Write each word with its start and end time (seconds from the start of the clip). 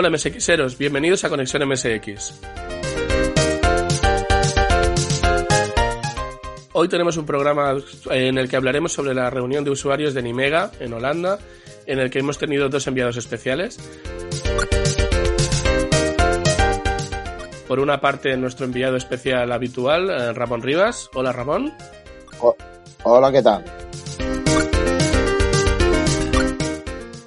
Hola 0.00 0.10
MSXeros, 0.10 0.78
bienvenidos 0.78 1.24
a 1.24 1.28
Conexión 1.28 1.68
MSX. 1.68 2.40
Hoy 6.72 6.86
tenemos 6.86 7.16
un 7.16 7.26
programa 7.26 7.74
en 8.08 8.38
el 8.38 8.48
que 8.48 8.54
hablaremos 8.54 8.92
sobre 8.92 9.12
la 9.12 9.28
reunión 9.28 9.64
de 9.64 9.72
usuarios 9.72 10.14
de 10.14 10.22
Nimega 10.22 10.70
en 10.78 10.92
Holanda, 10.92 11.40
en 11.84 11.98
el 11.98 12.10
que 12.10 12.20
hemos 12.20 12.38
tenido 12.38 12.68
dos 12.68 12.86
enviados 12.86 13.16
especiales. 13.16 13.80
Por 17.66 17.80
una 17.80 18.00
parte, 18.00 18.36
nuestro 18.36 18.66
enviado 18.66 18.94
especial 18.94 19.50
habitual, 19.50 20.10
eh, 20.10 20.32
Ramón 20.32 20.62
Rivas. 20.62 21.10
Hola 21.12 21.32
Ramón. 21.32 21.74
hola, 23.02 23.32
¿qué 23.32 23.42
tal? 23.42 23.64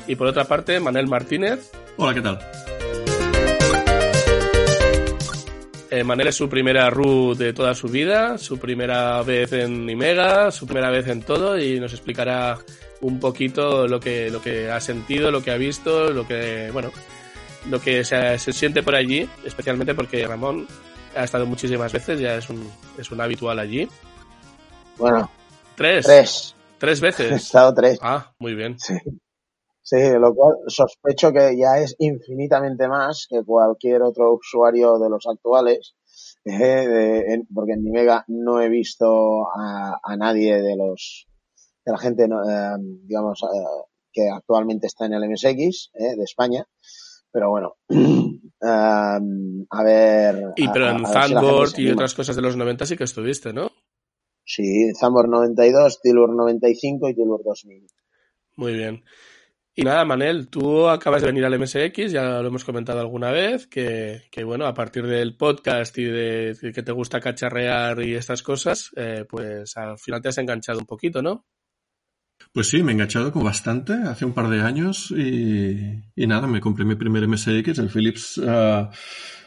Y 0.08 0.16
por 0.16 0.28
otra 0.28 0.46
parte, 0.46 0.80
Manel 0.80 1.08
Martínez. 1.08 1.70
Hola, 1.98 2.14
¿qué 2.14 2.22
tal? 2.22 2.40
Eh, 5.92 6.06
Manel 6.06 6.28
es 6.28 6.36
su 6.36 6.48
primera 6.48 6.90
RU 6.90 7.36
de 7.36 7.52
toda 7.52 7.76
su 7.76 7.90
vida, 7.90 8.38
su 8.38 8.58
primera 8.58 9.22
vez 9.24 9.52
en 9.52 9.90
Imega, 9.90 10.50
su 10.50 10.66
primera 10.66 10.90
vez 10.90 11.06
en 11.10 11.22
todo 11.22 11.60
y 11.60 11.82
nos 11.82 11.92
explicará 11.92 12.58
un 13.02 13.20
poquito 13.20 13.86
lo 13.90 14.00
que, 14.00 14.30
lo 14.30 14.42
que 14.42 14.72
ha 14.72 14.80
sentido, 14.80 15.32
lo 15.32 15.44
que 15.44 15.52
ha 15.52 15.58
visto, 15.58 16.14
lo 16.14 16.26
que, 16.26 16.70
bueno, 16.72 16.92
lo 17.70 17.82
que 17.82 18.06
se, 18.06 18.40
se 18.40 18.54
siente 18.54 18.84
por 18.84 18.96
allí, 18.96 19.28
especialmente 19.44 19.94
porque 19.94 20.26
Ramón 20.26 20.66
ha 21.14 21.26
estado 21.26 21.46
muchísimas 21.46 21.92
veces, 21.92 22.22
ya 22.22 22.36
es 22.36 22.50
un, 22.50 22.72
es 22.98 23.12
un 23.12 23.20
habitual 23.20 23.60
allí. 23.60 23.86
Bueno. 24.98 25.30
¿Tres? 25.76 26.06
Tres. 26.06 26.56
¿Tres 26.78 27.02
veces? 27.02 27.32
He 27.34 27.36
estado 27.36 27.74
tres. 27.74 28.00
Ah, 28.02 28.32
muy 28.40 28.56
bien. 28.56 28.80
Sí. 28.80 28.94
Sí, 29.92 29.98
lo 30.18 30.34
cual 30.34 30.56
sospecho 30.68 31.34
que 31.34 31.58
ya 31.58 31.78
es 31.84 31.98
infinitamente 32.00 32.88
más 32.88 33.28
que 33.30 33.44
cualquier 33.44 34.04
otro 34.04 34.36
usuario 34.36 34.98
de 34.98 35.10
los 35.10 35.28
actuales, 35.28 35.96
eh, 36.46 37.44
porque 37.54 37.74
en 37.74 37.84
Nimega 37.84 38.24
no 38.30 38.62
he 38.62 38.70
visto 38.70 39.50
a, 39.54 40.00
a 40.02 40.16
nadie 40.16 40.62
de 40.62 40.78
los 40.78 41.28
de 41.84 41.92
la 41.92 41.98
gente, 41.98 42.24
eh, 42.24 42.76
digamos, 43.04 43.42
eh, 43.44 43.88
que 44.14 44.30
actualmente 44.30 44.88
está 44.88 45.08
en 45.08 45.14
el 45.14 45.30
MSX 45.30 45.92
eh, 45.94 46.16
de 46.16 46.24
España, 46.24 46.66
pero 47.30 47.50
bueno, 47.50 47.76
a 48.62 49.84
ver. 49.84 50.54
Y 50.56 50.70
pero 50.70 50.86
a, 50.86 50.92
en 50.92 51.06
a 51.06 51.68
si 51.68 51.82
y 51.84 51.92
otras 51.92 52.14
cosas 52.14 52.38
de 52.38 52.42
los 52.42 52.56
90 52.56 52.86
sí 52.86 52.96
que 52.96 53.04
estuviste, 53.04 53.52
¿no? 53.52 53.70
Sí, 54.46 54.94
Zambor 54.98 55.28
92, 55.28 56.00
Tilur 56.02 56.34
95 56.34 57.10
y 57.10 57.14
Tilur 57.14 57.44
2000. 57.44 57.88
Muy 58.56 58.74
bien. 58.74 59.04
Y 59.74 59.84
nada, 59.84 60.04
Manel, 60.04 60.50
tú 60.50 60.90
acabas 60.90 61.22
de 61.22 61.28
venir 61.28 61.46
al 61.46 61.58
MSX, 61.58 62.12
ya 62.12 62.42
lo 62.42 62.48
hemos 62.48 62.66
comentado 62.66 63.00
alguna 63.00 63.32
vez, 63.32 63.68
que, 63.68 64.22
bueno, 64.44 64.66
a 64.66 64.74
partir 64.74 65.08
del 65.08 65.38
podcast 65.38 65.98
y 65.98 66.04
de, 66.04 66.58
que 66.74 66.84
te 66.84 66.92
gusta 66.92 67.22
cacharrear 67.22 68.04
y 68.04 68.16
estas 68.16 68.44
cosas, 68.44 68.92
eh, 68.98 69.26
pues 69.30 69.78
al 69.78 69.98
final 69.98 70.22
te 70.22 70.28
has 70.28 70.38
enganchado 70.40 70.80
un 70.80 70.86
poquito, 70.86 71.22
¿no? 71.22 71.46
Pues 72.52 72.68
sí, 72.68 72.84
me 72.84 72.92
he 72.92 72.96
enganchado 72.96 73.32
con 73.32 73.46
bastante 73.46 73.94
hace 73.94 74.26
un 74.26 74.34
par 74.34 74.50
de 74.50 74.62
años 74.62 75.10
y, 75.12 76.04
nada, 76.18 76.48
me 76.48 76.60
compré 76.60 76.84
mi 76.84 76.96
primer 76.96 77.26
MSX, 77.28 77.80
el 77.80 77.90
Philips 77.90 78.40
uh, 78.40 78.90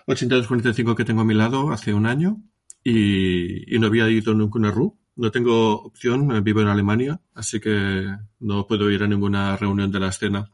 8245 0.06 0.94
que 0.94 1.04
tengo 1.04 1.20
a 1.20 1.26
mi 1.26 1.34
lado 1.34 1.70
hace 1.70 1.92
un 1.92 2.06
año 2.06 2.42
y, 2.82 3.74
y 3.74 3.78
no 3.78 3.88
había 3.88 4.08
ido 4.08 4.32
nunca 4.32 4.58
una 4.58 4.70
RU 4.70 5.03
no 5.16 5.30
tengo 5.30 5.80
opción, 5.82 6.42
vivo 6.42 6.60
en 6.60 6.68
Alemania, 6.68 7.20
así 7.34 7.60
que 7.60 8.06
no 8.40 8.66
puedo 8.66 8.90
ir 8.90 9.02
a 9.02 9.06
ninguna 9.06 9.56
reunión 9.56 9.90
de 9.90 10.00
la 10.00 10.08
escena 10.08 10.50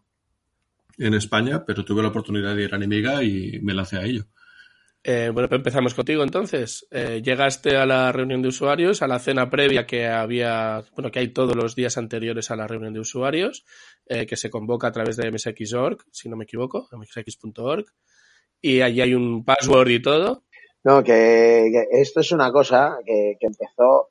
en 0.98 1.14
España, 1.14 1.64
pero 1.64 1.84
tuve 1.84 2.02
la 2.02 2.08
oportunidad 2.08 2.54
de 2.54 2.64
ir 2.64 2.74
a 2.74 2.78
Nemiga 2.78 3.22
y 3.22 3.58
me 3.62 3.74
lancé 3.74 3.96
a 3.96 4.04
ello. 4.04 4.24
Eh, 5.02 5.30
bueno, 5.32 5.48
pues 5.48 5.60
empezamos 5.60 5.94
contigo 5.94 6.22
entonces. 6.22 6.86
Eh, 6.90 7.22
llegaste 7.24 7.76
a 7.76 7.86
la 7.86 8.12
reunión 8.12 8.42
de 8.42 8.48
usuarios, 8.48 9.00
a 9.00 9.08
la 9.08 9.18
cena 9.18 9.48
previa 9.48 9.86
que 9.86 10.06
había, 10.06 10.84
bueno, 10.94 11.10
que 11.10 11.20
hay 11.20 11.28
todos 11.28 11.56
los 11.56 11.74
días 11.74 11.96
anteriores 11.96 12.50
a 12.50 12.56
la 12.56 12.66
reunión 12.66 12.92
de 12.92 13.00
usuarios, 13.00 13.64
eh, 14.06 14.26
que 14.26 14.36
se 14.36 14.50
convoca 14.50 14.88
a 14.88 14.92
través 14.92 15.16
de 15.16 15.30
msx.org, 15.30 16.04
si 16.12 16.28
no 16.28 16.36
me 16.36 16.44
equivoco, 16.44 16.86
msx.org, 16.92 17.86
y 18.60 18.82
allí 18.82 19.00
hay 19.00 19.14
un 19.14 19.42
password 19.42 19.88
y 19.88 20.02
todo. 20.02 20.44
No, 20.84 21.02
que, 21.02 21.70
que 21.72 22.00
esto 22.00 22.20
es 22.20 22.32
una 22.32 22.52
cosa 22.52 22.98
que, 23.04 23.36
que 23.40 23.46
empezó 23.46 24.10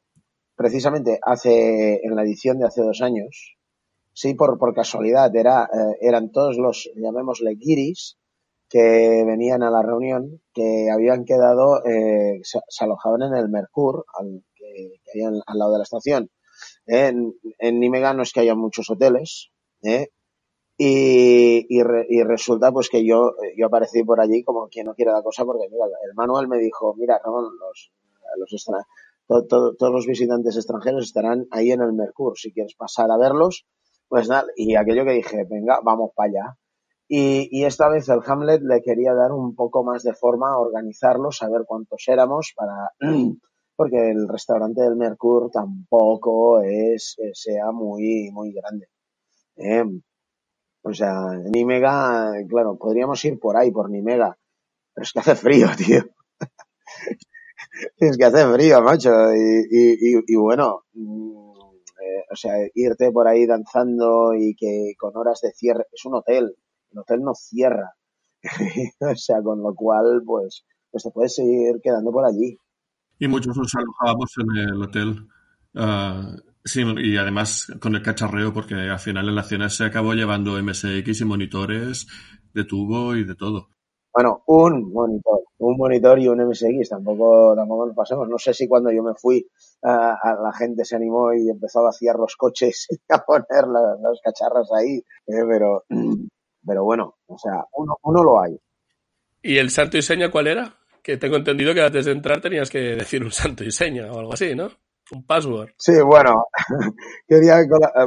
precisamente 0.59 1.21
hace, 1.21 2.01
en 2.03 2.17
la 2.17 2.23
edición 2.23 2.59
de 2.59 2.65
hace 2.65 2.81
dos 2.81 3.01
años, 3.01 3.55
sí, 4.11 4.33
por, 4.33 4.59
por 4.59 4.75
casualidad, 4.75 5.33
era, 5.33 5.63
eh, 5.63 5.97
eran 6.01 6.33
todos 6.33 6.57
los, 6.57 6.91
llamémosle 6.97 7.55
guiris, 7.55 8.17
que 8.67 9.23
venían 9.25 9.63
a 9.63 9.71
la 9.71 9.81
reunión, 9.81 10.41
que 10.53 10.89
habían 10.93 11.23
quedado, 11.23 11.81
eh, 11.85 12.41
se, 12.43 12.59
alojaban 12.83 13.21
en 13.21 13.35
el 13.35 13.47
Mercur, 13.47 14.03
al, 14.19 14.43
que, 14.53 14.99
que 15.05 15.11
había 15.11 15.29
al, 15.29 15.57
lado 15.57 15.71
de 15.71 15.77
la 15.77 15.83
estación. 15.83 16.29
Eh, 16.87 17.07
en, 17.07 17.33
en 17.57 17.79
Nimega 17.79 18.13
no 18.13 18.23
es 18.23 18.33
que 18.33 18.41
haya 18.41 18.53
muchos 18.53 18.89
hoteles, 18.89 19.51
¿eh? 19.81 20.09
Y, 20.77 21.65
y, 21.69 21.83
re, 21.83 22.05
y, 22.09 22.21
resulta 22.23 22.73
pues 22.73 22.89
que 22.89 23.05
yo, 23.05 23.33
yo 23.57 23.67
aparecí 23.67 24.03
por 24.03 24.19
allí 24.19 24.43
como 24.43 24.67
quien 24.67 24.87
no 24.87 24.93
quiere 24.93 25.13
la 25.13 25.23
cosa 25.23 25.45
porque 25.45 25.69
mira, 25.69 25.85
el 25.85 26.13
manual 26.15 26.49
me 26.49 26.57
dijo, 26.57 26.95
mira, 26.95 27.17
Ramón, 27.23 27.45
los, 27.57 27.91
los 28.37 28.53
todo, 29.29 29.45
todo, 29.45 29.75
todos 29.75 29.94
los 29.94 30.07
visitantes 30.07 30.56
extranjeros 30.57 31.03
estarán 31.03 31.45
ahí 31.51 31.72
en 31.72 31.81
el 31.81 31.94
Mercur. 31.94 32.34
Si 32.35 32.51
quieres 32.51 32.75
pasar 32.75 33.12
a 33.12 33.17
verlos, 33.17 33.67
pues 34.07 34.28
nada. 34.28 34.47
Y 34.56 34.75
aquello 34.75 35.06
que 35.06 35.13
dije, 35.13 35.45
venga, 35.47 35.79
vamos 35.84 36.12
para 36.16 36.29
allá. 36.29 36.57
Y, 37.07 37.47
y, 37.51 37.66
esta 37.66 37.89
vez 37.89 38.09
el 38.09 38.22
Hamlet 38.25 38.62
le 38.62 38.81
quería 38.81 39.13
dar 39.13 39.31
un 39.31 39.56
poco 39.56 39.84
más 39.84 40.03
de 40.03 40.13
forma, 40.13 40.57
organizarlo, 40.57 41.31
saber 41.31 41.63
cuántos 41.66 42.03
éramos 42.07 42.53
para, 42.56 42.91
porque 43.75 44.12
el 44.12 44.28
restaurante 44.28 44.81
del 44.81 44.95
Mercur 44.95 45.50
tampoco 45.51 46.62
es, 46.62 47.16
sea 47.34 47.72
muy, 47.72 48.29
muy 48.31 48.51
grande. 48.53 48.89
Eh, 49.56 49.85
o 50.84 50.94
sea, 50.94 51.35
Nimega, 51.51 52.31
claro, 52.47 52.78
podríamos 52.78 53.23
ir 53.25 53.39
por 53.39 53.57
ahí, 53.57 53.72
por 53.72 53.89
Nimega, 53.89 54.38
pero 54.94 55.03
es 55.03 55.12
que 55.12 55.19
hace 55.19 55.35
frío, 55.35 55.68
tío. 55.78 56.03
es 57.97 58.18
que 58.18 58.25
hace 58.25 58.46
frío, 58.53 58.81
macho. 58.81 59.12
Y, 59.34 60.22
y, 60.28 60.35
bueno, 60.35 60.84
eh, 60.96 62.24
o 62.31 62.35
sea, 62.35 62.53
irte 62.74 63.12
por 63.12 63.28
ahí 63.28 63.46
danzando 63.46 64.34
y 64.35 64.56
que 64.56 64.94
con 64.97 65.16
horas 65.16 65.40
de 65.41 65.52
cierre, 65.52 65.85
es 65.91 66.06
un 66.06 66.16
hotel, 66.16 66.56
el 66.91 67.00
hotel 67.00 67.22
no 67.22 67.34
cierra. 67.35 67.94
o 69.00 69.16
sea, 69.16 69.41
con 69.41 69.62
lo 69.62 69.74
cual, 69.75 70.22
pues, 70.25 70.66
pues 70.91 71.03
te 71.03 71.12
puedes 71.12 71.35
seguir 71.35 71.80
quedando 71.84 72.12
por 72.12 72.25
allí. 72.25 72.57
Y 73.19 73.28
muchos 73.28 73.57
nos 73.57 73.74
alojábamos 73.75 74.31
en 74.38 74.69
el 74.69 74.81
hotel. 74.81 75.28
Uh, 75.75 76.40
sí, 76.63 76.84
y 76.97 77.18
además 77.18 77.68
con 77.81 77.96
el 77.96 78.01
cacharreo, 78.01 78.53
porque 78.53 78.75
al 78.75 79.00
final 79.00 79.28
en 79.28 79.36
la 79.36 79.44
cena 79.44 79.69
se 79.69 79.84
acabó 79.84 80.13
llevando 80.13 80.62
MSX 80.62 81.22
y 81.22 81.25
monitores 81.25 82.07
de 82.53 82.63
tubo 82.63 83.16
y 83.16 83.25
de 83.25 83.36
todo. 83.36 83.69
Bueno, 84.11 84.43
un 84.47 84.91
monitor, 84.91 85.43
un 85.59 85.77
monitor 85.77 86.19
y 86.19 86.27
un 86.27 86.41
MSX, 86.41 86.89
tampoco, 86.89 87.53
tampoco 87.55 87.85
nos 87.85 87.95
pasemos. 87.95 88.27
No 88.27 88.39
sé 88.39 88.53
si 88.53 88.67
cuando 88.67 88.91
yo 88.91 89.03
me 89.03 89.13
fui, 89.13 89.47
uh, 89.83 89.87
a 89.87 90.37
la 90.41 90.51
gente 90.53 90.83
se 90.83 90.95
animó 90.95 91.33
y 91.33 91.49
empezó 91.49 91.79
a 91.79 91.83
vaciar 91.83 92.15
los 92.15 92.35
coches 92.35 92.87
y 92.89 92.97
a 93.09 93.19
poner 93.19 93.67
las, 93.67 93.99
las 94.01 94.19
cacharras 94.23 94.69
ahí, 94.71 94.97
eh, 95.27 95.45
pero, 95.47 95.83
pero 96.65 96.83
bueno, 96.83 97.17
o 97.27 97.37
sea, 97.37 97.65
uno, 97.73 97.97
uno 98.03 98.23
lo 98.23 98.41
hay. 98.41 98.59
¿Y 99.41 99.57
el 99.57 99.69
santo 99.69 99.97
y 99.97 100.01
seña 100.01 100.31
cuál 100.31 100.47
era? 100.47 100.75
Que 101.03 101.17
tengo 101.17 101.37
entendido 101.37 101.73
que 101.73 101.81
antes 101.81 102.05
de 102.05 102.11
entrar 102.11 102.41
tenías 102.41 102.69
que 102.69 102.79
decir 102.79 103.23
un 103.23 103.31
santo 103.31 103.63
y 103.63 103.71
seña 103.71 104.11
o 104.11 104.19
algo 104.19 104.33
así, 104.33 104.55
¿no? 104.55 104.69
Un 105.11 105.25
password. 105.25 105.69
Sí, 105.77 106.01
bueno, 106.01 106.45
quería 107.27 107.57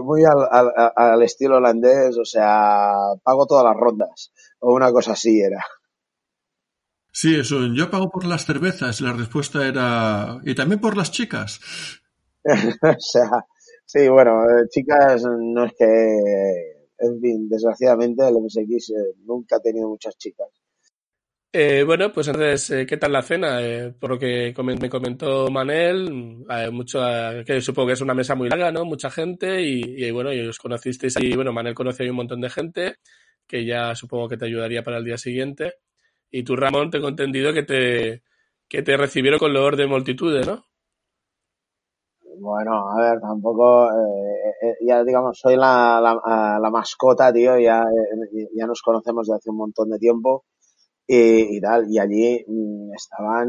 muy 0.02 0.24
al, 0.24 0.46
al, 0.50 0.92
al 0.94 1.22
estilo 1.22 1.56
holandés, 1.56 2.16
o 2.18 2.24
sea, 2.24 2.92
pago 3.24 3.46
todas 3.46 3.64
las 3.64 3.76
rondas, 3.76 4.32
o 4.60 4.74
una 4.74 4.92
cosa 4.92 5.12
así 5.12 5.40
era. 5.40 5.64
Sí, 7.12 7.36
eso, 7.36 7.66
yo 7.74 7.90
pago 7.90 8.10
por 8.10 8.24
las 8.24 8.46
cervezas. 8.46 9.00
La 9.00 9.12
respuesta 9.12 9.66
era, 9.66 10.40
¿y 10.44 10.54
también 10.54 10.80
por 10.80 10.96
las 10.96 11.12
chicas? 11.12 11.60
o 12.44 12.94
sea, 12.98 13.30
sí, 13.84 14.08
bueno, 14.08 14.42
eh, 14.44 14.66
chicas, 14.70 15.22
no 15.24 15.64
es 15.66 15.72
que, 15.78 15.86
en 16.98 17.20
fin, 17.20 17.48
desgraciadamente 17.48 18.26
el 18.26 18.36
MSX 18.36 18.90
eh, 18.90 19.14
nunca 19.24 19.56
ha 19.56 19.60
tenido 19.60 19.88
muchas 19.88 20.16
chicas. 20.16 20.48
Eh, 21.54 21.84
bueno, 21.84 22.10
pues 22.10 22.28
entonces, 22.28 22.70
eh, 22.70 22.86
¿qué 22.86 22.96
tal 22.96 23.12
la 23.12 23.20
cena? 23.20 23.60
Eh, 23.60 23.92
por 23.92 24.12
lo 24.12 24.18
que 24.18 24.54
me 24.64 24.88
comentó 24.88 25.50
Manel, 25.50 26.10
mucho, 26.72 26.98
que 27.44 27.60
supongo 27.60 27.88
que 27.88 27.92
es 27.92 28.00
una 28.00 28.14
mesa 28.14 28.34
muy 28.34 28.48
larga, 28.48 28.72
¿no? 28.72 28.86
Mucha 28.86 29.10
gente 29.10 29.60
y, 29.60 29.82
y 30.02 30.10
bueno, 30.10 30.32
y 30.32 30.40
os 30.48 30.56
conocisteis 30.58 31.14
ahí, 31.18 31.34
bueno, 31.34 31.52
Manel 31.52 31.74
conoce 31.74 32.04
ahí 32.04 32.08
un 32.08 32.16
montón 32.16 32.40
de 32.40 32.48
gente 32.48 32.96
que 33.46 33.66
ya 33.66 33.94
supongo 33.94 34.30
que 34.30 34.38
te 34.38 34.46
ayudaría 34.46 34.82
para 34.82 34.96
el 34.96 35.04
día 35.04 35.18
siguiente. 35.18 35.74
Y 36.32 36.44
tú, 36.44 36.56
Ramón, 36.56 36.90
tengo 36.90 37.08
entendido 37.08 37.52
que 37.52 37.62
te, 37.62 38.22
que 38.66 38.82
te 38.82 38.96
recibieron 38.96 39.38
con 39.38 39.52
loor 39.52 39.76
de 39.76 39.86
multitudes, 39.86 40.46
¿no? 40.46 40.64
Bueno, 42.40 42.88
a 42.88 42.96
ver, 42.96 43.20
tampoco, 43.20 43.90
eh, 43.90 44.54
eh, 44.62 44.74
ya 44.80 45.04
digamos, 45.04 45.38
soy 45.38 45.56
la, 45.56 46.00
la, 46.00 46.70
mascota, 46.70 47.30
tío, 47.32 47.58
ya, 47.58 47.84
ya 48.56 48.66
nos 48.66 48.80
conocemos 48.80 49.28
de 49.28 49.34
hace 49.34 49.50
un 49.50 49.58
montón 49.58 49.90
de 49.90 49.98
tiempo 49.98 50.46
y, 51.06 51.60
tal, 51.60 51.84
y 51.90 51.98
allí 51.98 52.42
mm, 52.46 52.94
estaban, 52.94 53.48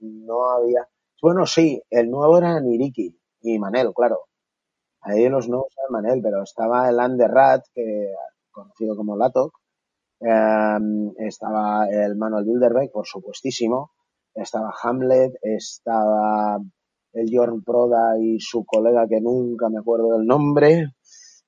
no 0.00 0.50
había, 0.50 0.88
bueno, 1.20 1.44
sí, 1.44 1.82
el 1.90 2.10
nuevo 2.10 2.38
era 2.38 2.58
Niriki 2.58 3.14
y 3.42 3.58
Manel, 3.58 3.92
claro. 3.94 4.20
Ahí 5.02 5.28
los 5.28 5.48
nuevos 5.48 5.68
eran 5.76 5.92
Manel, 5.92 6.22
pero 6.22 6.42
estaba 6.42 6.88
el 6.88 6.96
Underrat, 6.96 7.64
que 7.74 8.14
conocido 8.50 8.96
como 8.96 9.16
Latok, 9.16 9.52
eh, 10.20 10.78
estaba 11.18 11.86
el 11.88 12.16
Manuel 12.16 12.44
Bilderbeck, 12.44 12.92
por 12.92 13.06
supuestísimo, 13.06 13.92
estaba 14.34 14.72
Hamlet, 14.82 15.34
estaba 15.42 16.58
el 17.12 17.28
Jorn 17.32 17.62
Proda 17.64 18.18
y 18.20 18.38
su 18.40 18.64
colega 18.64 19.06
que 19.08 19.20
nunca 19.20 19.68
me 19.68 19.78
acuerdo 19.78 20.16
del 20.16 20.26
nombre, 20.26 20.92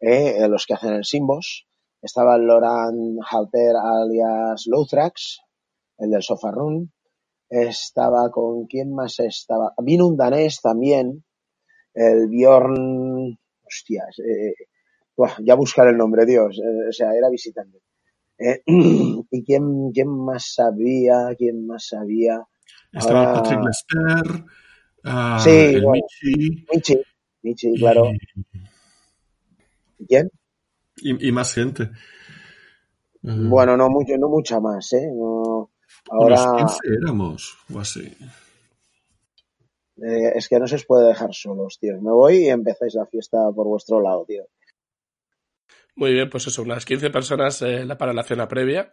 eh, 0.01 0.49
los 0.49 0.67
que 0.67 0.75
hacen 0.75 0.95
el 0.95 1.05
Simbos, 1.05 1.67
estaba 2.03 2.37
el 2.37 2.43
Loran 2.43 3.19
Halter 3.31 3.77
alias 3.77 4.65
Lowthrax, 4.67 5.41
el 5.99 6.11
del 6.11 6.23
Sofa 6.23 6.51
estaba 7.51 8.31
con 8.31 8.67
quién 8.67 8.95
más 8.95 9.19
estaba, 9.19 9.75
vino 9.79 10.07
un 10.07 10.17
danés 10.17 10.61
también, 10.63 11.25
el 11.93 12.29
Bjorn, 12.29 13.39
hostias, 13.65 14.19
eh, 14.21 14.55
ya 15.45 15.55
buscar 15.55 15.89
el 15.89 15.97
nombre, 15.97 16.25
Dios, 16.25 16.59
eh, 16.59 16.89
o 16.89 16.93
sea, 16.93 17.13
era 17.13 17.29
visitante. 17.29 17.81
Eh, 18.41 18.63
¿Y 19.31 19.45
quién, 19.45 19.93
quién 19.93 20.09
más 20.09 20.55
sabía? 20.55 21.35
¿Quién 21.39 21.67
más 21.67 21.87
sabía? 21.89 22.43
Estaba 22.93 23.21
Ahora... 23.21 23.33
Patrick 23.35 23.61
Lester, 23.67 24.45
uh, 25.05 25.39
sí, 25.45 25.81
bueno, 25.85 25.93
Michi, 25.93 26.67
Michi, 26.73 26.97
Michi, 27.43 27.79
claro. 27.79 28.05
y, 28.05 28.19
¿Quién? 30.09 30.31
y- 30.97 31.29
y 31.29 31.33
más 31.33 31.55
gente. 31.55 31.91
Bueno, 33.23 33.77
no 33.77 33.89
mucho, 33.89 34.17
no 34.19 34.29
mucha 34.29 34.61
más, 34.61 34.93
¿eh? 34.93 35.11
No, 35.15 35.71
unos 36.19 36.47
ahora 36.47 36.53
15 36.57 36.79
éramos, 37.03 37.57
o 37.73 37.79
así. 37.81 38.17
eh, 40.03 40.33
es 40.35 40.49
que 40.49 40.59
no 40.59 40.67
se 40.67 40.75
os 40.77 40.85
puede 40.87 41.07
dejar 41.09 41.33
solos, 41.33 41.79
tío. 41.81 42.01
Me 42.03 42.11
voy 42.11 42.35
y 42.47 42.49
empezáis 42.49 42.95
la 42.95 43.07
fiesta 43.07 43.39
por 43.55 43.67
vuestro 43.69 44.01
lado, 44.01 44.25
tío. 44.27 44.45
Muy 46.01 46.15
bien, 46.15 46.31
pues 46.31 46.49
eso, 46.49 46.63
unas 46.65 46.87
15 46.87 47.11
personas 47.11 47.63
eh, 47.63 47.87
la- 47.87 47.99
para 47.99 48.15
la 48.15 48.25
cena 48.25 48.49
previa. 48.49 48.93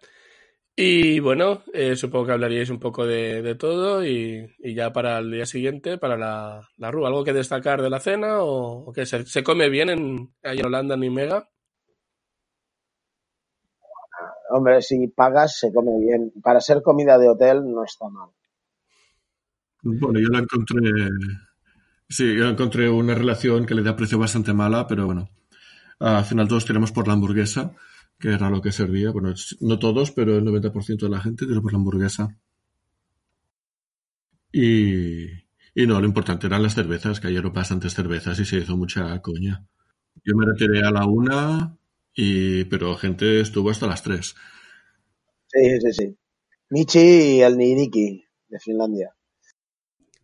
Y 0.75 1.19
bueno, 1.21 1.63
eh, 1.73 1.95
supongo 1.97 2.27
que 2.27 2.33
hablaríais 2.33 2.69
un 2.71 2.79
poco 2.79 3.05
de, 3.07 3.41
de 3.43 3.55
todo 3.55 4.05
y, 4.05 4.55
y 4.59 4.75
ya 4.75 4.93
para 4.93 5.19
el 5.19 5.31
día 5.31 5.45
siguiente, 5.45 5.97
para 5.99 6.17
la, 6.17 6.69
la 6.77 6.89
RU, 6.89 7.07
¿algo 7.07 7.23
que 7.25 7.33
destacar 7.33 7.81
de 7.83 7.89
la 7.91 7.99
cena 8.01 8.41
o, 8.43 8.89
o 8.89 8.93
que 8.93 9.05
se, 9.05 9.25
se 9.27 9.43
come 9.43 9.69
bien 9.69 9.89
en, 9.91 10.33
ahí 10.43 10.59
en 10.59 10.67
Holanda, 10.67 10.95
en 10.95 11.01
Nimega? 11.01 11.49
Hombre, 14.55 14.81
si 14.81 15.07
pagas, 15.07 15.57
se 15.59 15.71
come 15.73 15.97
bien. 15.99 16.33
Para 16.43 16.59
ser 16.61 16.81
comida 16.81 17.17
de 17.17 17.29
hotel, 17.29 17.63
no 17.73 17.83
está 17.85 18.09
mal. 18.09 18.29
Bueno, 19.81 20.19
yo 20.19 20.27
la 20.29 20.39
encontré. 20.39 20.79
Sí, 22.09 22.35
yo 22.35 22.49
encontré 22.49 22.89
una 22.89 23.15
relación 23.15 23.65
que 23.65 23.75
le 23.75 23.81
da 23.83 23.95
precio 23.95 24.19
bastante 24.19 24.53
mala, 24.53 24.87
pero 24.87 25.05
bueno. 25.05 25.29
Al 25.99 26.25
final 26.25 26.47
todos 26.47 26.65
tiramos 26.65 26.91
por 26.91 27.07
la 27.07 27.13
hamburguesa, 27.13 27.75
que 28.19 28.29
era 28.33 28.49
lo 28.49 28.61
que 28.63 28.71
servía. 28.71 29.11
Bueno, 29.11 29.33
no 29.61 29.77
todos, 29.79 30.11
pero 30.11 30.37
el 30.37 30.43
90% 30.43 31.05
de 31.05 31.11
la 31.11 31.21
gente 31.21 31.45
tiró 31.45 31.61
por 31.61 31.71
la 31.73 31.77
hamburguesa. 31.77 32.35
Y, 34.51 35.25
y 35.75 35.87
no, 35.87 35.99
lo 36.01 36.05
importante 36.07 36.47
eran 36.47 36.63
las 36.63 36.75
cervezas, 36.75 37.19
que 37.19 37.27
ayer 37.27 37.45
hubo 37.45 37.53
bastantes 37.53 37.93
cervezas 37.93 38.39
y 38.39 38.45
se 38.45 38.57
hizo 38.57 38.75
mucha 38.77 39.21
coña. 39.21 39.65
Yo 40.25 40.35
me 40.35 40.45
retiré 40.45 40.83
a 40.83 40.91
la 40.91 41.05
una, 41.05 41.77
y, 42.15 42.65
pero 42.65 42.97
gente 42.97 43.41
estuvo 43.41 43.69
hasta 43.71 43.87
las 43.87 44.03
tres. 44.03 44.35
Sí, 45.53 45.63
sí, 45.81 45.91
sí. 45.97 46.17
Michi 46.71 46.99
y 46.99 47.41
el 47.41 47.57
Niriki 47.57 48.07
de 48.49 48.59
Finlandia. 48.59 49.15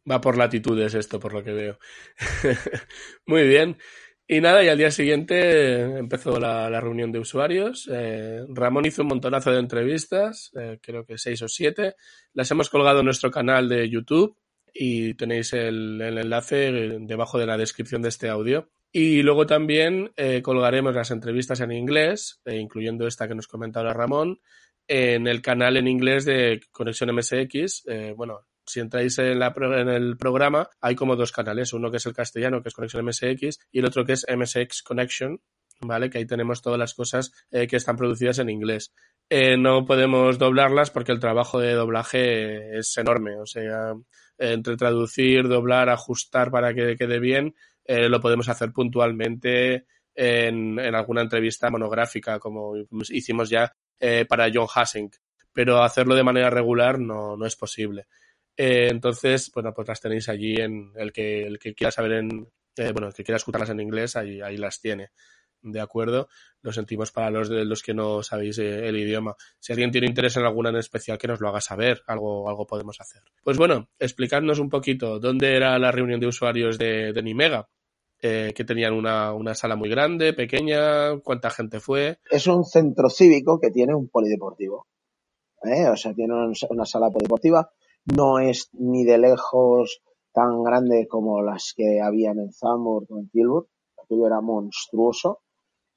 Va 0.10 0.18
por 0.22 0.38
latitudes 0.38 0.94
esto, 0.96 1.19
por 1.19 1.34
lo 1.34 1.44
que 1.44 1.54
veo. 1.54 1.80
Muy 3.26 3.48
bien. 3.48 3.78
Y 4.33 4.41
nada, 4.41 4.63
y 4.63 4.68
al 4.68 4.80
día 4.80 4.89
siguiente 4.89 6.00
empezó 6.00 6.39
la, 6.39 6.81
reunión 6.81 7.12
de 7.12 7.19
usuarios. 7.19 7.88
Eh, 7.94 8.44
Ramón 8.50 8.88
hizo 8.88 9.03
un 9.03 9.09
montonazo 9.09 9.51
de 9.51 9.59
entrevistas, 9.59 10.50
eh, 10.59 10.80
creo 10.81 11.06
que 11.06 11.19
seis 11.19 11.44
o 11.44 11.47
siete. 11.47 11.94
Las 12.33 12.50
hemos 12.50 12.71
colgado 12.71 13.01
en 13.01 13.06
nuestro 13.06 13.30
canal 13.30 13.69
de 13.69 13.88
YouTube 13.88 14.35
y 14.74 15.13
tenéis 15.13 15.53
el, 15.53 16.01
enlace 16.01 16.71
debajo 17.01 17.38
de 17.38 17.45
la 17.45 17.57
descripción 17.57 18.01
de 18.01 18.09
este 18.09 18.27
audio. 18.27 18.71
Y 18.91 19.21
luego 19.21 19.45
también 19.45 20.12
eh, 20.18 20.41
colgaremos 20.41 20.95
las 20.95 21.12
entrevistas 21.12 21.59
en 21.59 21.71
inglés, 21.71 22.41
eh, 22.45 22.56
incluyendo 22.56 23.06
esta 23.06 23.27
que 23.27 23.35
nos 23.35 23.47
comenta 23.47 23.81
ahora 23.81 23.94
Ramón, 23.94 24.39
en 24.88 25.27
el 25.27 25.44
canal 25.44 25.77
en 25.77 25.88
inglés 25.88 26.25
de 26.25 26.59
Conexión 26.71 27.13
MSX. 27.15 27.83
Bueno, 28.15 28.39
si 28.65 28.80
entráis 28.80 29.18
en, 29.19 29.39
la, 29.39 29.54
en 29.56 29.89
el 29.89 30.18
programa, 30.18 30.69
hay 30.81 30.95
como 30.95 31.15
dos 31.15 31.31
canales. 31.31 31.74
Uno 31.74 31.92
que 31.92 31.98
es 31.98 32.06
el 32.06 32.13
castellano, 32.13 32.62
que 32.62 32.69
es 32.69 32.75
Conexión 32.75 33.06
MSX, 33.06 33.60
y 33.71 33.80
el 33.80 33.86
otro 33.86 34.06
que 34.06 34.13
es 34.13 34.25
MSX 34.30 34.83
Connection, 34.83 35.39
¿vale? 35.81 36.10
Que 36.10 36.19
ahí 36.19 36.25
tenemos 36.25 36.62
todas 36.62 36.80
las 36.80 36.94
cosas 36.94 37.31
eh, 37.51 37.68
que 37.68 37.77
están 37.77 37.98
producidas 37.98 38.39
en 38.39 38.50
inglés. 38.50 38.94
Eh, 39.30 39.57
no 39.57 39.86
podemos 39.86 40.38
doblarlas 40.38 40.92
porque 40.92 41.12
el 41.12 41.19
trabajo 41.19 41.60
de 41.60 41.74
doblaje 41.74 42.77
es 42.77 42.98
enorme. 42.98 43.39
O 43.39 43.45
sea, 43.45 43.94
entre 44.38 44.77
traducir, 44.77 45.48
doblar, 45.48 45.89
ajustar 45.89 46.51
para 46.51 46.74
que 46.74 46.95
quede 46.95 47.19
bien, 47.19 47.56
eh, 47.86 48.09
lo 48.09 48.19
podemos 48.19 48.50
hacer 48.50 48.71
puntualmente 48.71 49.86
en, 50.16 50.80
alguna 50.80 51.21
entrevista 51.21 51.69
monográfica, 51.69 52.39
como 52.39 52.75
hicimos 53.09 53.50
ya 53.50 53.74
para 54.27 54.50
John 54.54 54.68
Hassink. 54.74 55.16
Pero 55.54 55.81
hacerlo 55.81 56.16
de 56.16 56.24
manera 56.24 56.50
regular 56.50 57.00
no, 57.00 57.38
no 57.38 57.45
es 57.45 57.56
posible. 57.56 58.07
Eh, 58.58 58.88
entonces, 58.90 59.52
bueno, 59.54 59.74
pues 59.74 59.88
las 59.88 60.00
tenéis 60.02 60.30
allí 60.30 60.56
en 60.56 60.92
el 60.96 61.12
que, 61.12 61.44
el 61.44 61.60
que 61.60 61.74
quiera 61.74 61.92
saber 61.92 62.14
en, 62.14 62.48
eh, 62.78 62.92
bueno, 62.92 63.08
el 63.08 63.14
que 63.14 63.24
quiera 63.24 63.38
escucharlas 63.38 63.70
en 63.72 63.80
inglés, 63.80 64.16
ahí, 64.16 64.42
ahí 64.42 64.58
las 64.58 64.80
tiene. 64.80 65.10
De 65.66 65.80
acuerdo, 65.80 66.28
lo 66.62 66.74
sentimos 66.74 67.12
para 67.14 67.30
los 67.32 67.48
de 67.48 67.64
los 67.64 67.82
que 67.82 67.94
no 67.94 68.22
sabéis 68.22 68.58
eh, 68.60 68.86
el 68.88 68.98
idioma. 68.98 69.34
Si 69.60 69.72
alguien 69.72 69.92
tiene 69.92 70.08
interés 70.08 70.36
en 70.36 70.44
alguna 70.44 70.70
en 70.70 70.76
especial, 70.76 71.18
que 71.18 71.28
nos 71.30 71.40
lo 71.40 71.48
haga 71.48 71.62
saber, 71.62 72.02
algo, 72.06 72.50
algo 72.50 72.68
podemos 72.68 73.00
hacer. 73.00 73.22
Pues 73.44 73.58
bueno, 73.58 73.88
explicadnos 73.98 74.60
un 74.60 74.70
poquito 74.70 75.20
dónde 75.20 75.56
era 75.56 75.80
la 75.80 75.92
reunión 75.92 76.20
de 76.20 76.28
usuarios 76.28 76.78
de, 76.78 77.14
de 77.14 77.24
Nimega, 77.24 77.70
eh, 78.22 78.52
que 78.54 78.66
tenían 78.66 78.94
una, 78.94 79.34
una 79.34 79.56
sala 79.56 79.78
muy 79.78 79.90
grande, 79.90 80.33
pequeña, 80.33 81.18
cuánta 81.24 81.50
gente 81.50 81.80
fue. 81.80 82.19
Es 82.30 82.45
un 82.48 82.66
centro 82.66 83.10
cívico 83.10 83.57
que 83.60 83.72
tiene 83.72 83.95
un 83.95 84.10
polideportivo. 84.10 84.88
¿eh? 85.64 85.88
O 85.88 85.95
sea, 85.95 86.14
tiene 86.14 86.33
un- 86.33 86.54
una 86.69 86.86
sala 86.86 87.10
polideportiva. 87.10 87.72
No 88.06 88.40
es 88.40 88.69
ni 88.74 89.06
de 89.06 89.18
lejos 89.18 90.02
tan 90.33 90.64
grande 90.64 91.07
como 91.07 91.42
las 91.42 91.74
que 91.76 92.02
habían 92.02 92.40
en 92.40 92.52
Zambur 92.52 93.06
o 93.10 93.19
en 93.19 93.30
Tilburg. 93.30 93.68
Aquello 94.04 94.28
era 94.28 94.42
monstruoso. 94.42 95.40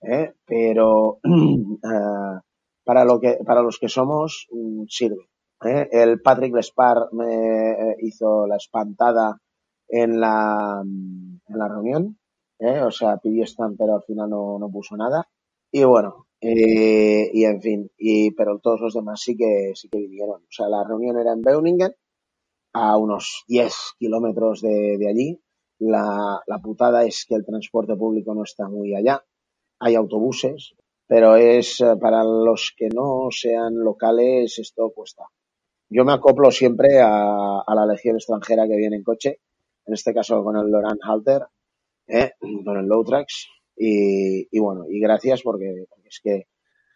¿eh? 0.03 0.35
Pero 0.45 1.19
eh, 1.25 2.41
para, 2.85 3.05
lo 3.05 3.19
que, 3.19 3.39
para 3.45 3.63
los 3.63 3.79
que 3.79 3.89
somos, 3.89 4.47
mm, 4.51 4.85
sirve. 4.89 5.29
¿eh? 5.65 5.89
El 5.91 6.21
Patrick 6.21 6.55
Lespar 6.55 7.09
me 7.13 7.73
eh, 7.73 7.97
hizo 8.01 8.47
la 8.47 8.57
espantada 8.57 9.41
en 9.89 10.21
la, 10.21 10.83
en 10.83 11.59
la 11.59 11.69
reunión. 11.69 12.19
O 12.59 12.91
sea, 12.91 13.19
pidió 13.19 13.45
stand, 13.45 13.77
pero 13.77 13.97
al 13.97 14.03
final 14.03 14.31
no, 14.31 14.59
no 14.59 14.71
puso 14.71 14.97
nada. 14.97 15.29
Y 15.71 15.85
bueno, 15.85 16.25
eh, 16.49 17.29
y 17.33 17.45
en 17.45 17.61
fin, 17.61 17.91
y, 17.99 18.31
pero 18.31 18.61
todos 18.61 18.81
los 18.81 18.95
demás 18.95 19.21
sí 19.21 19.37
que, 19.37 19.73
sí 19.75 19.88
que 19.88 19.99
vinieron. 19.99 20.43
O 20.43 20.50
sea, 20.50 20.69
la 20.69 20.85
reunión 20.85 21.19
era 21.19 21.33
en 21.33 21.43
Beuningen, 21.43 21.93
a 22.73 22.97
unos 22.97 23.45
10 23.49 23.75
kilómetros 23.99 24.61
de, 24.61 24.97
de 24.97 25.09
allí. 25.09 25.41
La, 25.81 26.41
la 26.47 26.59
putada 26.59 27.05
es 27.05 27.26
que 27.29 27.35
el 27.35 27.45
transporte 27.45 27.97
público 27.97 28.33
no 28.33 28.45
está 28.45 28.69
muy 28.69 28.95
allá. 28.95 29.25
Hay 29.81 29.97
autobuses, 29.97 30.75
pero 31.09 31.35
es 31.35 31.81
eh, 31.81 31.97
para 32.00 32.23
los 32.23 32.73
que 32.76 32.91
no 32.91 33.29
sean 33.31 33.75
locales, 33.75 34.59
esto 34.61 34.93
cuesta. 34.95 35.25
Yo 35.88 36.05
me 36.05 36.12
acoplo 36.12 36.53
siempre 36.53 37.00
a, 37.00 37.61
a 37.67 37.75
la 37.75 37.87
legión 37.87 38.17
extranjera 38.17 38.69
que 38.69 38.76
viene 38.76 38.97
en 38.97 39.03
coche, 39.03 39.41
en 39.85 39.95
este 39.95 40.15
caso 40.15 40.45
con 40.45 40.57
el 40.57 40.71
Loran 40.71 40.99
Halter, 41.03 41.43
¿eh? 42.07 42.33
con 42.65 42.76
el 42.76 42.87
Lowtrax, 42.87 43.49
y, 43.76 44.49
y 44.57 44.61
bueno, 44.61 44.85
y 44.88 45.00
gracias 45.00 45.43
porque 45.43 45.87
es 46.09 46.21
que 46.23 46.47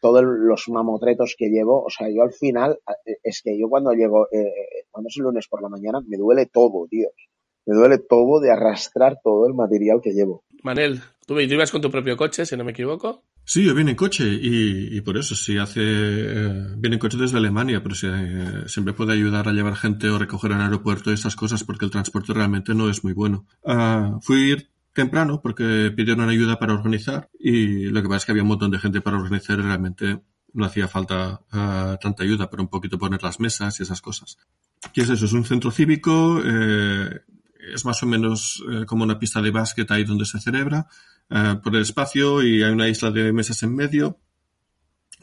todos 0.00 0.22
los 0.24 0.68
mamotretos 0.68 1.34
que 1.36 1.48
llevo, 1.48 1.84
o 1.84 1.90
sea, 1.90 2.08
yo 2.08 2.22
al 2.22 2.32
final, 2.32 2.78
eh, 3.06 3.16
es 3.22 3.42
que 3.42 3.58
yo 3.58 3.68
cuando 3.68 3.92
llego, 3.92 4.26
eh, 4.32 4.40
eh, 4.40 4.86
cuando 4.90 5.08
es 5.08 5.16
el 5.16 5.24
lunes 5.24 5.46
por 5.48 5.62
la 5.62 5.68
mañana, 5.68 6.00
me 6.06 6.16
duele 6.16 6.46
todo, 6.46 6.86
tío. 6.88 7.08
Me 7.66 7.76
duele 7.76 7.98
todo 7.98 8.40
de 8.40 8.50
arrastrar 8.50 9.18
todo 9.22 9.46
el 9.46 9.54
material 9.54 10.00
que 10.02 10.12
llevo. 10.12 10.44
Manel, 10.62 11.00
tú 11.26 11.38
ibas 11.38 11.70
con 11.70 11.80
tu 11.80 11.90
propio 11.90 12.16
coche, 12.16 12.46
si 12.46 12.56
no 12.56 12.64
me 12.64 12.72
equivoco. 12.72 13.24
Sí, 13.44 13.64
yo 13.64 13.74
vine 13.74 13.92
en 13.92 13.96
coche 13.96 14.24
y, 14.30 15.00
por 15.00 15.16
eso, 15.16 15.34
sí 15.34 15.58
hace. 15.58 15.80
Eh, 15.82 16.66
viene 16.76 16.96
en 16.96 17.00
coche 17.00 17.18
desde 17.18 17.38
Alemania, 17.38 17.82
pero 17.82 17.94
eh, 18.02 18.62
siempre 18.66 18.94
puede 18.94 19.12
ayudar 19.12 19.48
a 19.48 19.52
llevar 19.52 19.74
gente 19.74 20.08
o 20.08 20.18
recoger 20.18 20.52
al 20.52 20.62
aeropuerto 20.62 21.10
y 21.10 21.14
estas 21.14 21.36
cosas 21.36 21.64
porque 21.64 21.84
el 21.84 21.90
transporte 21.90 22.32
realmente 22.32 22.74
no 22.74 22.88
es 22.88 23.02
muy 23.02 23.12
bueno. 23.12 23.46
Uh, 23.62 24.20
fui 24.20 24.56
temprano 24.92 25.40
porque 25.42 25.92
pidieron 25.96 26.28
ayuda 26.28 26.58
para 26.58 26.74
organizar 26.74 27.30
y 27.38 27.84
lo 27.86 28.02
que 28.02 28.08
pasa 28.08 28.18
es 28.18 28.24
que 28.26 28.32
había 28.32 28.42
un 28.42 28.48
montón 28.48 28.70
de 28.70 28.78
gente 28.78 29.00
para 29.00 29.18
organizar 29.18 29.58
y 29.58 29.62
realmente 29.62 30.20
no 30.52 30.64
hacía 30.64 30.88
falta 30.88 31.40
uh, 31.52 31.96
tanta 32.00 32.24
ayuda, 32.24 32.50
pero 32.50 32.62
un 32.62 32.68
poquito 32.68 32.98
poner 32.98 33.22
las 33.22 33.38
mesas 33.40 33.78
y 33.78 33.82
esas 33.82 34.00
cosas. 34.00 34.36
¿Qué 34.92 35.02
es 35.02 35.10
eso? 35.10 35.26
Es 35.26 35.32
un 35.32 35.44
centro 35.44 35.70
cívico, 35.70 36.40
eh, 36.44 37.20
es 37.72 37.84
más 37.84 38.02
o 38.02 38.06
menos 38.06 38.62
eh, 38.70 38.84
como 38.86 39.04
una 39.04 39.18
pista 39.18 39.40
de 39.40 39.50
básquet 39.50 39.90
ahí 39.90 40.04
donde 40.04 40.24
se 40.24 40.40
celebra, 40.40 40.88
eh, 41.28 41.56
por 41.62 41.76
el 41.76 41.82
espacio 41.82 42.42
y 42.42 42.62
hay 42.62 42.72
una 42.72 42.88
isla 42.88 43.10
de 43.10 43.32
mesas 43.32 43.62
en 43.62 43.74
medio 43.74 44.18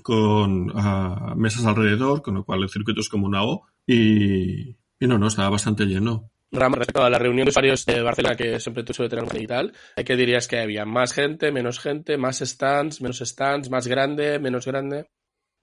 con 0.04 0.70
uh, 0.70 1.36
mesas 1.36 1.66
alrededor, 1.66 2.22
con 2.22 2.36
lo 2.36 2.46
cual 2.46 2.64
el 2.64 2.70
circuito 2.70 3.02
es 3.02 3.10
como 3.10 3.26
una 3.26 3.44
O 3.44 3.66
y, 3.86 4.70
y 4.70 5.08
no, 5.08 5.18
no, 5.18 5.28
estaba 5.28 5.50
bastante 5.50 5.86
lleno. 5.86 6.32
Respecto 6.50 7.04
a 7.04 7.10
la 7.10 7.20
reunión 7.20 7.46
de 7.46 7.50
usuarios 7.50 7.86
de 7.86 8.02
Barcelona 8.02 8.38
que 8.38 8.60
siempre 8.60 8.84
tú 8.84 8.94
suele 8.94 9.10
tener 9.10 9.42
y 9.42 9.48
tal, 9.48 9.74
¿qué 9.96 10.16
dirías 10.16 10.48
que 10.48 10.60
había? 10.60 10.86
¿Más 10.86 11.12
gente, 11.12 11.52
menos 11.52 11.80
gente, 11.80 12.18
más 12.18 12.40
stands, 12.40 13.02
menos 13.02 13.20
stands, 13.20 13.70
más 13.70 13.88
grande, 13.88 14.40
menos 14.40 14.66
grande? 14.66 15.10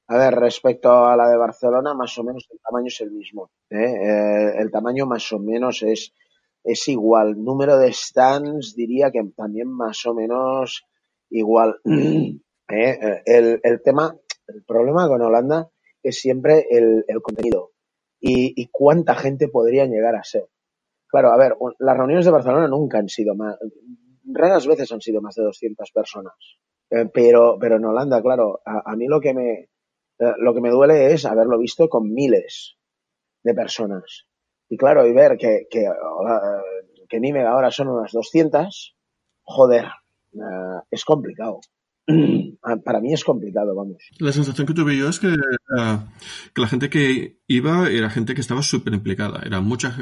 A 0.06 0.18
ver, 0.18 0.34
respecto 0.34 1.06
a 1.06 1.16
la 1.16 1.30
de 1.30 1.38
Barcelona, 1.38 1.94
más 1.94 2.18
o 2.18 2.24
menos 2.24 2.46
el 2.50 2.60
tamaño 2.60 2.88
es 2.88 3.00
el 3.00 3.10
mismo. 3.10 3.50
¿eh? 3.70 3.78
Eh, 3.78 4.52
el 4.58 4.70
tamaño 4.70 5.06
más 5.06 5.32
o 5.32 5.38
menos 5.38 5.82
es, 5.82 6.12
es 6.62 6.88
igual. 6.88 7.42
Número 7.42 7.78
de 7.78 7.90
stands 7.90 8.74
diría 8.76 9.10
que 9.10 9.22
también 9.34 9.68
más 9.68 10.04
o 10.04 10.12
menos 10.12 10.84
igual. 11.30 11.80
¿eh? 11.84 13.22
el, 13.24 13.60
el, 13.62 13.82
tema, 13.82 14.14
el 14.46 14.62
problema 14.64 15.08
con 15.08 15.22
Holanda 15.22 15.70
es 16.02 16.20
siempre 16.20 16.66
el, 16.70 17.06
el 17.08 17.22
contenido 17.22 17.70
y, 18.20 18.60
y, 18.60 18.68
cuánta 18.70 19.14
gente 19.14 19.48
podría 19.48 19.86
llegar 19.86 20.16
a 20.16 20.24
ser. 20.24 20.48
Claro, 21.14 21.32
a 21.32 21.36
ver, 21.36 21.54
las 21.78 21.96
reuniones 21.96 22.24
de 22.24 22.32
Barcelona 22.32 22.66
nunca 22.66 22.98
han 22.98 23.08
sido 23.08 23.36
más, 23.36 23.56
raras 24.24 24.66
veces 24.66 24.90
han 24.90 25.00
sido 25.00 25.22
más 25.22 25.36
de 25.36 25.44
200 25.44 25.92
personas. 25.92 26.34
pero, 27.12 27.56
pero 27.60 27.76
en 27.76 27.84
Holanda, 27.84 28.20
claro, 28.20 28.60
a, 28.66 28.90
a 28.90 28.96
mí 28.96 29.06
lo 29.06 29.20
que 29.20 29.32
me, 29.32 29.52
eh, 30.18 30.34
lo 30.38 30.52
que 30.52 30.60
me 30.60 30.70
duele 30.70 31.12
es 31.12 31.24
haberlo 31.24 31.56
visto 31.56 31.88
con 31.88 32.12
miles 32.12 32.78
de 33.44 33.54
personas. 33.54 34.26
Y 34.68 34.76
claro, 34.76 35.06
y 35.06 35.12
ver 35.12 35.36
que, 35.38 35.68
que, 35.70 35.86
que 37.08 37.20
Nímega 37.20 37.52
ahora 37.52 37.70
son 37.70 37.90
unas 37.90 38.10
200, 38.10 38.96
joder, 39.44 39.84
uh, 40.32 40.80
es 40.90 41.04
complicado. 41.04 41.60
Para 42.84 43.00
mí 43.00 43.12
es 43.12 43.22
complicado, 43.22 43.72
vamos. 43.76 44.02
La 44.18 44.32
sensación 44.32 44.66
que 44.66 44.74
tuve 44.74 44.98
yo 44.98 45.08
es 45.08 45.20
que, 45.20 45.28
uh, 45.28 45.98
que 46.52 46.60
la 46.60 46.66
gente 46.66 46.90
que 46.90 47.38
iba 47.46 47.88
era 47.88 48.10
gente 48.10 48.34
que 48.34 48.40
estaba 48.40 48.62
súper 48.62 48.94
implicada. 48.94 49.42
Era 49.46 49.60
mucha 49.60 49.92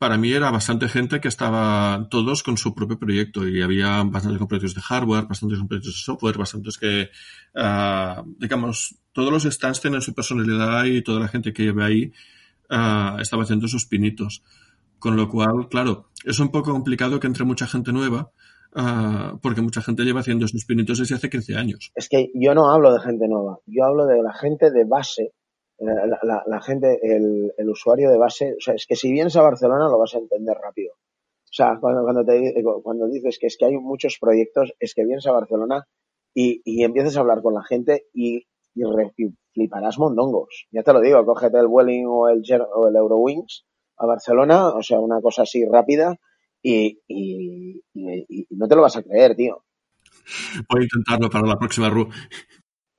para 0.00 0.16
mí 0.16 0.32
era 0.32 0.50
bastante 0.50 0.88
gente 0.88 1.20
que 1.20 1.28
estaba 1.28 2.08
todos 2.10 2.42
con 2.42 2.56
su 2.56 2.74
propio 2.74 2.98
proyecto 2.98 3.46
y 3.46 3.60
había 3.60 4.02
bastantes 4.02 4.38
proyectos 4.46 4.74
de 4.74 4.80
hardware, 4.80 5.26
bastantes 5.26 5.58
proyectos 5.58 5.92
de 5.92 5.98
software, 5.98 6.38
bastantes 6.38 6.78
que, 6.78 7.10
uh, 7.54 8.22
digamos, 8.38 8.96
todos 9.12 9.30
los 9.30 9.44
stands 9.44 9.82
tienen 9.82 10.00
su 10.00 10.14
personalidad 10.14 10.86
y 10.86 11.02
toda 11.02 11.20
la 11.20 11.28
gente 11.28 11.52
que 11.52 11.64
lleve 11.64 11.84
ahí 11.84 12.12
uh, 12.70 13.20
estaba 13.20 13.42
haciendo 13.42 13.68
sus 13.68 13.84
pinitos. 13.84 14.42
Con 14.98 15.16
lo 15.16 15.28
cual, 15.28 15.68
claro, 15.68 16.06
es 16.24 16.40
un 16.40 16.50
poco 16.50 16.72
complicado 16.72 17.20
que 17.20 17.26
entre 17.26 17.44
mucha 17.44 17.66
gente 17.66 17.92
nueva, 17.92 18.30
uh, 18.74 19.38
porque 19.42 19.60
mucha 19.60 19.82
gente 19.82 20.04
lleva 20.04 20.20
haciendo 20.20 20.48
sus 20.48 20.64
pinitos 20.64 20.98
desde 20.98 21.16
hace 21.16 21.28
15 21.28 21.56
años. 21.56 21.92
Es 21.94 22.08
que 22.08 22.30
yo 22.34 22.54
no 22.54 22.70
hablo 22.70 22.94
de 22.94 23.00
gente 23.00 23.28
nueva, 23.28 23.58
yo 23.66 23.84
hablo 23.84 24.06
de 24.06 24.22
la 24.22 24.32
gente 24.32 24.70
de 24.70 24.86
base 24.86 25.34
la, 25.80 26.60
gente, 26.60 26.98
el, 27.02 27.52
el, 27.56 27.68
usuario 27.70 28.10
de 28.10 28.18
base, 28.18 28.52
o 28.52 28.60
sea, 28.60 28.74
es 28.74 28.86
que 28.86 28.96
si 28.96 29.10
vienes 29.10 29.36
a 29.36 29.42
Barcelona 29.42 29.88
lo 29.88 29.98
vas 29.98 30.14
a 30.14 30.18
entender 30.18 30.56
rápido. 30.56 30.92
O 30.92 31.52
sea, 31.52 31.78
cuando, 31.80 32.02
cuando, 32.02 32.24
te, 32.24 32.62
cuando 32.82 33.08
dices 33.08 33.38
que 33.40 33.46
es 33.46 33.56
que 33.58 33.64
hay 33.64 33.76
muchos 33.76 34.18
proyectos, 34.20 34.72
es 34.78 34.94
que 34.94 35.04
vienes 35.04 35.26
a 35.26 35.32
Barcelona 35.32 35.86
y, 36.34 36.62
y 36.64 36.84
empiezas 36.84 37.16
a 37.16 37.20
hablar 37.20 37.42
con 37.42 37.54
la 37.54 37.64
gente 37.64 38.06
y, 38.12 38.46
y, 38.74 38.84
re, 38.84 39.12
fliparás 39.52 39.98
mondongos. 39.98 40.66
Ya 40.70 40.82
te 40.82 40.92
lo 40.92 41.00
digo, 41.00 41.24
cógete 41.24 41.58
el 41.58 41.66
Welling 41.66 42.06
o 42.06 42.28
el, 42.28 42.42
o 42.74 42.88
el 42.88 42.96
Eurowings 42.96 43.64
a 43.96 44.06
Barcelona, 44.06 44.68
o 44.68 44.82
sea, 44.82 45.00
una 45.00 45.20
cosa 45.20 45.42
así 45.42 45.64
rápida 45.64 46.16
y, 46.62 47.00
y, 47.08 47.82
y, 47.94 48.46
no 48.50 48.68
te 48.68 48.76
lo 48.76 48.82
vas 48.82 48.96
a 48.96 49.02
creer, 49.02 49.34
tío. 49.34 49.64
Voy 50.68 50.82
a 50.82 50.84
intentarlo 50.84 51.28
para 51.30 51.46
la 51.46 51.58
próxima 51.58 51.90
RU. 51.90 52.08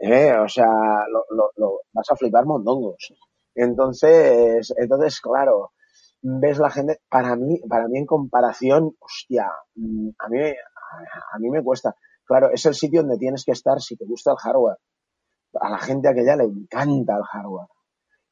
¿Eh? 0.01 0.33
O 0.37 0.47
sea, 0.47 0.67
lo, 1.11 1.25
lo, 1.29 1.51
lo, 1.55 1.81
vas 1.93 2.09
a 2.09 2.15
flipar 2.15 2.45
mondongos. 2.45 3.13
Entonces, 3.53 4.73
entonces, 4.77 5.21
claro, 5.21 5.71
ves 6.21 6.57
la 6.57 6.69
gente, 6.69 7.01
para 7.09 7.35
mí, 7.35 7.59
para 7.67 7.87
mí 7.87 7.99
en 7.99 8.05
comparación, 8.05 8.95
hostia, 8.99 9.45
a 9.45 10.29
mí, 10.29 10.53
a 11.33 11.39
mí 11.39 11.49
me 11.49 11.63
cuesta. 11.63 11.95
Claro, 12.25 12.49
es 12.51 12.65
el 12.65 12.75
sitio 12.75 13.01
donde 13.01 13.17
tienes 13.17 13.43
que 13.45 13.51
estar 13.51 13.79
si 13.81 13.95
te 13.95 14.05
gusta 14.05 14.31
el 14.31 14.37
hardware. 14.37 14.77
A 15.59 15.69
la 15.69 15.79
gente 15.79 16.07
aquella 16.07 16.35
le 16.37 16.45
encanta 16.45 17.17
el 17.17 17.23
hardware. 17.23 17.67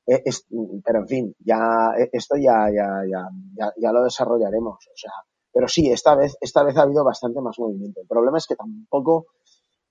E, 0.08 0.22
es, 0.26 0.46
pero 0.84 1.00
en 1.00 1.08
fin, 1.08 1.36
ya, 1.40 1.92
e, 1.98 2.10
esto 2.14 2.36
ya, 2.38 2.70
ya, 2.74 3.04
ya, 3.06 3.74
ya 3.78 3.92
lo 3.92 4.04
desarrollaremos. 4.04 4.78
O 4.78 4.96
sea, 4.98 5.12
pero 5.52 5.68
sí, 5.68 5.92
esta 5.92 6.16
vez, 6.16 6.38
esta 6.42 6.64
vez 6.64 6.78
ha 6.78 6.84
habido 6.84 7.04
bastante 7.04 7.42
más 7.42 7.58
movimiento. 7.60 8.02
El 8.02 8.08
problema 8.08 8.38
es 8.38 8.48
que 8.48 8.56
tampoco, 8.56 9.28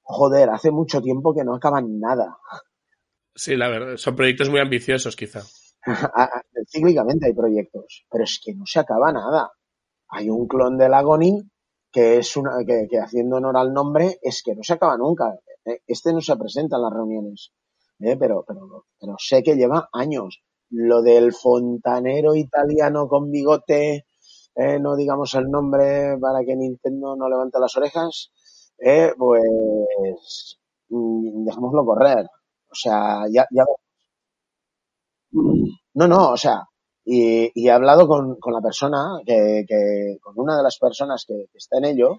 joder, 0.09 0.49
hace 0.49 0.71
mucho 0.71 1.03
tiempo 1.03 1.35
que 1.35 1.45
no 1.45 1.55
acaban 1.55 2.01
nada. 2.01 2.39
Sí, 3.35 3.57
la 3.57 3.69
verdad, 3.69 3.97
son 3.97 4.17
proyectos 4.17 4.49
muy 4.49 4.59
ambiciosos 4.59 5.15
quizá. 5.15 5.43
Cíclicamente 6.67 7.27
hay 7.27 7.35
proyectos, 7.35 8.07
pero 8.11 8.25
es 8.25 8.41
que 8.43 8.55
no 8.55 8.65
se 8.67 8.81
acaba 8.81 9.13
nada. 9.13 9.53
Hay 10.09 10.31
un 10.31 10.49
clon 10.49 10.79
del 10.79 10.95
Agony 10.95 11.43
que 11.93 12.19
es 12.19 12.37
una, 12.37 12.53
que, 12.67 12.87
que 12.91 12.99
haciendo 12.99 13.37
honor 13.37 13.57
al 13.57 13.73
nombre, 13.73 14.19
es 14.23 14.43
que 14.43 14.55
no 14.55 14.63
se 14.63 14.75
acaba 14.75 14.97
nunca. 14.97 15.39
Este 15.87 16.13
no 16.13 16.21
se 16.21 16.37
presenta 16.37 16.77
en 16.77 16.83
las 16.83 16.93
reuniones, 16.93 17.53
¿eh? 18.01 18.17
pero, 18.19 18.45
pero, 18.47 18.87
pero 18.99 19.15
sé 19.19 19.43
que 19.43 19.57
lleva 19.57 19.89
años. 19.93 20.43
Lo 20.71 21.03
del 21.03 21.33
fontanero 21.33 22.35
italiano 22.35 23.09
con 23.09 23.31
bigote, 23.31 24.07
eh, 24.55 24.79
no 24.81 24.97
digamos 24.97 25.35
el 25.35 25.51
nombre 25.51 26.19
para 26.21 26.45
que 26.45 26.57
Nintendo 26.57 27.15
no 27.17 27.29
levante 27.29 27.59
las 27.59 27.77
orejas, 27.77 28.33
eh, 28.79 29.13
pues 29.17 30.59
mm, 30.89 31.45
dejémoslo 31.45 31.85
correr. 31.85 32.27
O 32.71 32.75
sea, 32.75 33.25
ya, 33.31 33.47
ya. 33.51 33.65
No, 35.95 36.07
no, 36.09 36.31
o 36.33 36.37
sea, 36.37 36.65
y, 37.05 37.51
y 37.55 37.69
he 37.69 37.71
hablado 37.71 38.07
con, 38.07 38.37
con 38.39 38.53
la 38.53 38.61
persona, 38.61 39.21
que, 39.27 39.65
que, 39.67 40.19
con 40.21 40.35
una 40.37 40.57
de 40.57 40.63
las 40.63 40.79
personas 40.79 41.25
que, 41.27 41.47
está 41.55 41.79
en 41.79 41.87
ello, 41.87 42.19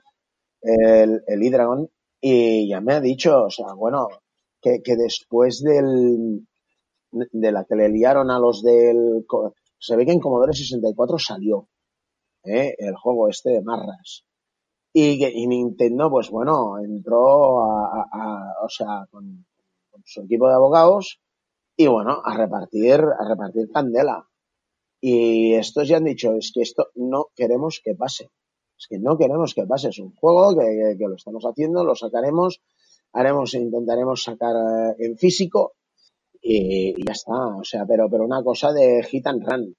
el, 0.62 1.24
el 1.28 1.44
Hydragon, 1.44 1.90
y 2.22 2.70
ya 2.70 2.82
me 2.82 2.94
ha 2.94 3.02
dicho, 3.02 3.46
o 3.46 3.50
sea, 3.50 3.74
bueno, 3.76 4.08
que, 4.62 4.82
que 4.84 4.96
después 4.96 5.62
del, 5.62 6.48
de 7.12 7.52
la 7.52 7.66
que 7.66 7.76
le 7.76 7.90
liaron 7.90 8.32
a 8.32 8.40
los 8.40 8.62
del, 8.62 9.26
se 9.80 9.96
ve 9.96 10.06
que 10.06 10.12
en 10.12 10.20
Commodore 10.20 10.54
64 10.54 11.18
salió, 11.18 11.70
¿eh? 12.44 12.76
el 12.78 12.96
juego 12.96 13.30
este 13.30 13.52
de 13.52 13.62
Marras. 13.62 14.26
Y, 14.92 15.24
y 15.26 15.48
Nintendo, 15.48 16.10
pues 16.10 16.30
bueno, 16.30 16.80
entró 16.80 17.62
a, 17.62 18.02
a, 18.02 18.08
a 18.12 18.66
o 18.66 18.70
sea, 18.70 19.06
con, 19.12 19.46
su 20.06 20.22
equipo 20.22 20.48
de 20.48 20.56
abogados 20.56 21.20
y 21.76 21.88
bueno, 21.88 22.22
a 22.24 22.36
repartir, 22.36 23.02
a 23.02 23.28
repartir 23.28 23.70
candela. 23.72 24.28
Y 25.02 25.54
estos 25.54 25.88
ya 25.88 25.98
han 25.98 26.04
dicho, 26.04 26.34
es 26.34 26.52
que 26.54 26.62
esto 26.62 26.88
no 26.96 27.28
queremos 27.36 27.82
que 27.84 27.96
pase. 27.96 28.32
Es 28.78 28.88
que 28.88 29.00
no 29.00 29.18
queremos 29.18 29.54
que 29.54 29.66
pase. 29.66 29.90
Es 29.90 30.00
un 30.00 30.14
juego 30.16 30.58
que, 30.58 30.96
lo 31.00 31.16
estamos 31.16 31.44
haciendo, 31.46 31.84
lo 31.84 31.96
sacaremos, 31.96 32.62
haremos, 33.14 33.54
intentaremos 33.54 34.24
sacar 34.24 34.56
en 34.98 35.18
físico 35.18 35.74
y, 36.42 37.00
y, 37.00 37.06
ya 37.06 37.14
está. 37.14 37.56
O 37.56 37.64
sea, 37.64 37.86
pero, 37.86 38.10
pero 38.10 38.26
una 38.26 38.44
cosa 38.44 38.74
de 38.74 39.04
hit 39.04 39.28
and 39.28 39.46
run. 39.48 39.76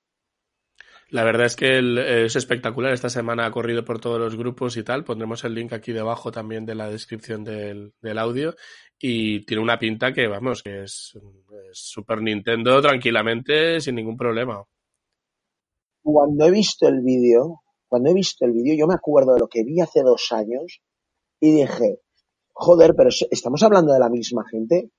La 1.11 1.25
verdad 1.25 1.47
es 1.47 1.57
que 1.57 2.25
es 2.25 2.37
espectacular. 2.37 2.93
Esta 2.93 3.11
semana 3.11 3.45
ha 3.45 3.51
corrido 3.51 3.85
por 3.85 4.01
todos 4.01 4.21
los 4.21 4.37
grupos 4.37 4.77
y 4.77 4.85
tal. 4.85 5.03
Pondremos 5.03 5.43
el 5.43 5.55
link 5.55 5.73
aquí 5.73 5.93
debajo 5.93 6.31
también 6.31 6.65
de 6.65 6.77
la 6.77 6.89
descripción 6.89 7.43
del, 7.43 7.95
del 8.01 8.19
audio. 8.19 8.55
Y 8.97 9.45
tiene 9.45 9.61
una 9.61 9.79
pinta 9.79 10.13
que, 10.13 10.29
vamos, 10.29 10.63
que 10.63 10.85
es, 10.85 11.19
es 11.69 11.79
Super 11.79 12.23
Nintendo 12.23 12.81
tranquilamente, 12.81 13.81
sin 13.81 13.97
ningún 13.97 14.17
problema. 14.17 14.65
Cuando 16.01 16.47
he 16.47 16.51
visto 16.53 16.87
el 16.87 17.01
vídeo, 17.01 17.63
cuando 17.89 18.11
he 18.11 18.15
visto 18.15 18.45
el 18.45 18.53
vídeo, 18.53 18.77
yo 18.79 18.87
me 18.87 18.95
acuerdo 18.95 19.35
de 19.35 19.41
lo 19.41 19.49
que 19.49 19.65
vi 19.65 19.81
hace 19.81 20.03
dos 20.03 20.31
años 20.31 20.81
y 21.41 21.51
dije, 21.51 21.99
joder, 22.53 22.95
pero 22.97 23.11
estamos 23.31 23.65
hablando 23.65 23.93
de 23.93 23.99
la 23.99 24.11
misma 24.11 24.45
gente. 24.49 24.91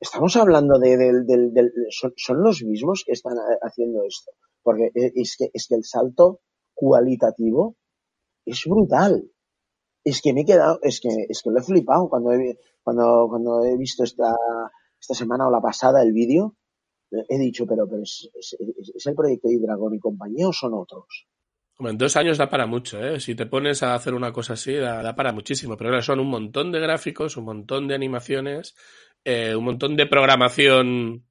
Estamos 0.00 0.34
hablando 0.34 0.80
de, 0.80 0.96
del, 0.96 1.52
del 1.52 1.72
son, 1.90 2.12
son 2.16 2.42
los 2.42 2.60
mismos 2.64 3.04
que 3.06 3.12
están 3.12 3.34
haciendo 3.62 4.02
esto 4.04 4.32
porque 4.62 4.90
es 4.94 5.36
que, 5.36 5.50
es 5.52 5.66
que 5.68 5.74
el 5.74 5.84
salto 5.84 6.40
cualitativo 6.74 7.76
es 8.44 8.62
brutal. 8.66 9.30
Es 10.02 10.22
que 10.22 10.32
me 10.32 10.42
he 10.42 10.44
quedado, 10.44 10.78
es 10.82 11.00
que, 11.00 11.08
es 11.28 11.42
que 11.42 11.50
lo 11.50 11.58
he 11.58 11.62
flipado 11.62 12.08
cuando 12.08 12.32
he, 12.32 12.58
cuando, 12.82 13.26
cuando 13.28 13.64
he 13.64 13.76
visto 13.76 14.04
esta, 14.04 14.34
esta 14.98 15.14
semana 15.14 15.46
o 15.46 15.50
la 15.50 15.60
pasada 15.60 16.02
el 16.02 16.12
vídeo. 16.12 16.56
He 17.28 17.38
dicho, 17.38 17.66
pero, 17.66 17.88
pero 17.88 18.02
es, 18.02 18.30
el 19.04 19.14
proyecto 19.14 19.48
de 19.48 19.58
Dragon 19.58 19.92
y 19.92 19.98
compañía 19.98 20.48
o 20.48 20.52
son 20.52 20.74
otros? 20.74 21.26
en 21.80 21.98
dos 21.98 22.16
años 22.16 22.36
da 22.36 22.50
para 22.50 22.66
mucho, 22.66 23.02
¿eh? 23.02 23.20
Si 23.20 23.34
te 23.34 23.46
pones 23.46 23.82
a 23.82 23.94
hacer 23.94 24.14
una 24.14 24.32
cosa 24.32 24.52
así, 24.52 24.74
da, 24.74 25.16
para 25.16 25.32
muchísimo. 25.32 25.76
Pero 25.76 25.90
ahora 25.90 26.02
son 26.02 26.20
un 26.20 26.28
montón 26.28 26.72
de 26.72 26.78
gráficos, 26.78 27.36
un 27.36 27.44
montón 27.44 27.88
de 27.88 27.94
animaciones, 27.94 28.74
eh, 29.24 29.54
un 29.56 29.64
montón 29.64 29.96
de 29.96 30.06
programación. 30.06 31.24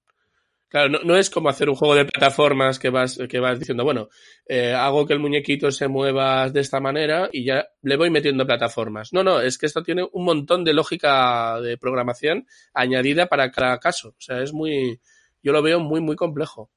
Claro, 0.70 1.00
no, 1.04 1.16
es 1.16 1.32
como 1.32 1.50
hacer 1.50 1.68
un 1.68 1.76
juego 1.76 1.96
de 1.96 2.06
plataformas 2.06 2.78
que 2.78 2.92
vas, 2.92 3.18
que 3.28 3.40
vas 3.40 3.58
diciendo, 3.58 3.84
bueno, 3.84 4.10
eh, 4.46 4.72
hago 4.72 5.08
que 5.08 5.14
el 5.14 5.20
muñequito 5.20 5.72
se 5.72 5.88
mueva 5.88 6.48
de 6.52 6.60
esta 6.60 6.80
manera 6.80 7.28
y 7.34 7.44
ya 7.44 7.70
le 7.82 7.98
voy 7.98 8.12
metiendo 8.12 8.46
plataformas. 8.46 9.12
No, 9.12 9.24
no, 9.24 9.42
es 9.42 9.58
que 9.58 9.66
esto 9.66 9.82
tiene 9.82 10.08
un 10.12 10.26
montón 10.26 10.64
de 10.64 10.74
lógica 10.74 11.60
de 11.60 11.80
programación 11.80 12.46
añadida 12.72 13.26
para 13.26 13.50
cada 13.50 13.80
caso. 13.80 14.10
O 14.10 14.22
sea, 14.22 14.44
es 14.44 14.54
muy, 14.54 15.02
yo 15.42 15.54
lo 15.54 15.64
veo 15.64 15.80
muy, 15.80 16.02
muy 16.02 16.16
complejo. 16.16 16.70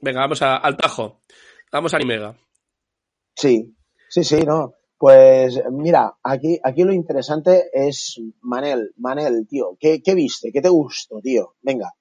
Venga, 0.00 0.20
vamos 0.20 0.40
a, 0.42 0.56
al 0.58 0.76
tajo. 0.76 1.22
Vamos 1.72 1.92
a 1.94 1.96
Animega. 1.96 2.38
Sí, 3.34 3.74
sí, 4.08 4.22
sí, 4.22 4.36
no. 4.42 4.74
Pues 4.96 5.60
mira, 5.72 6.14
aquí, 6.22 6.60
aquí 6.62 6.84
lo 6.84 6.92
interesante 6.92 7.70
es 7.72 8.20
Manel, 8.40 8.92
Manel, 8.98 9.48
tío, 9.48 9.76
¿qué, 9.80 10.00
qué 10.00 10.14
viste? 10.14 10.52
¿Qué 10.52 10.60
te 10.60 10.68
gustó, 10.68 11.20
tío? 11.20 11.56
Venga, 11.60 11.92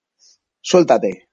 suéltate. 0.61 1.30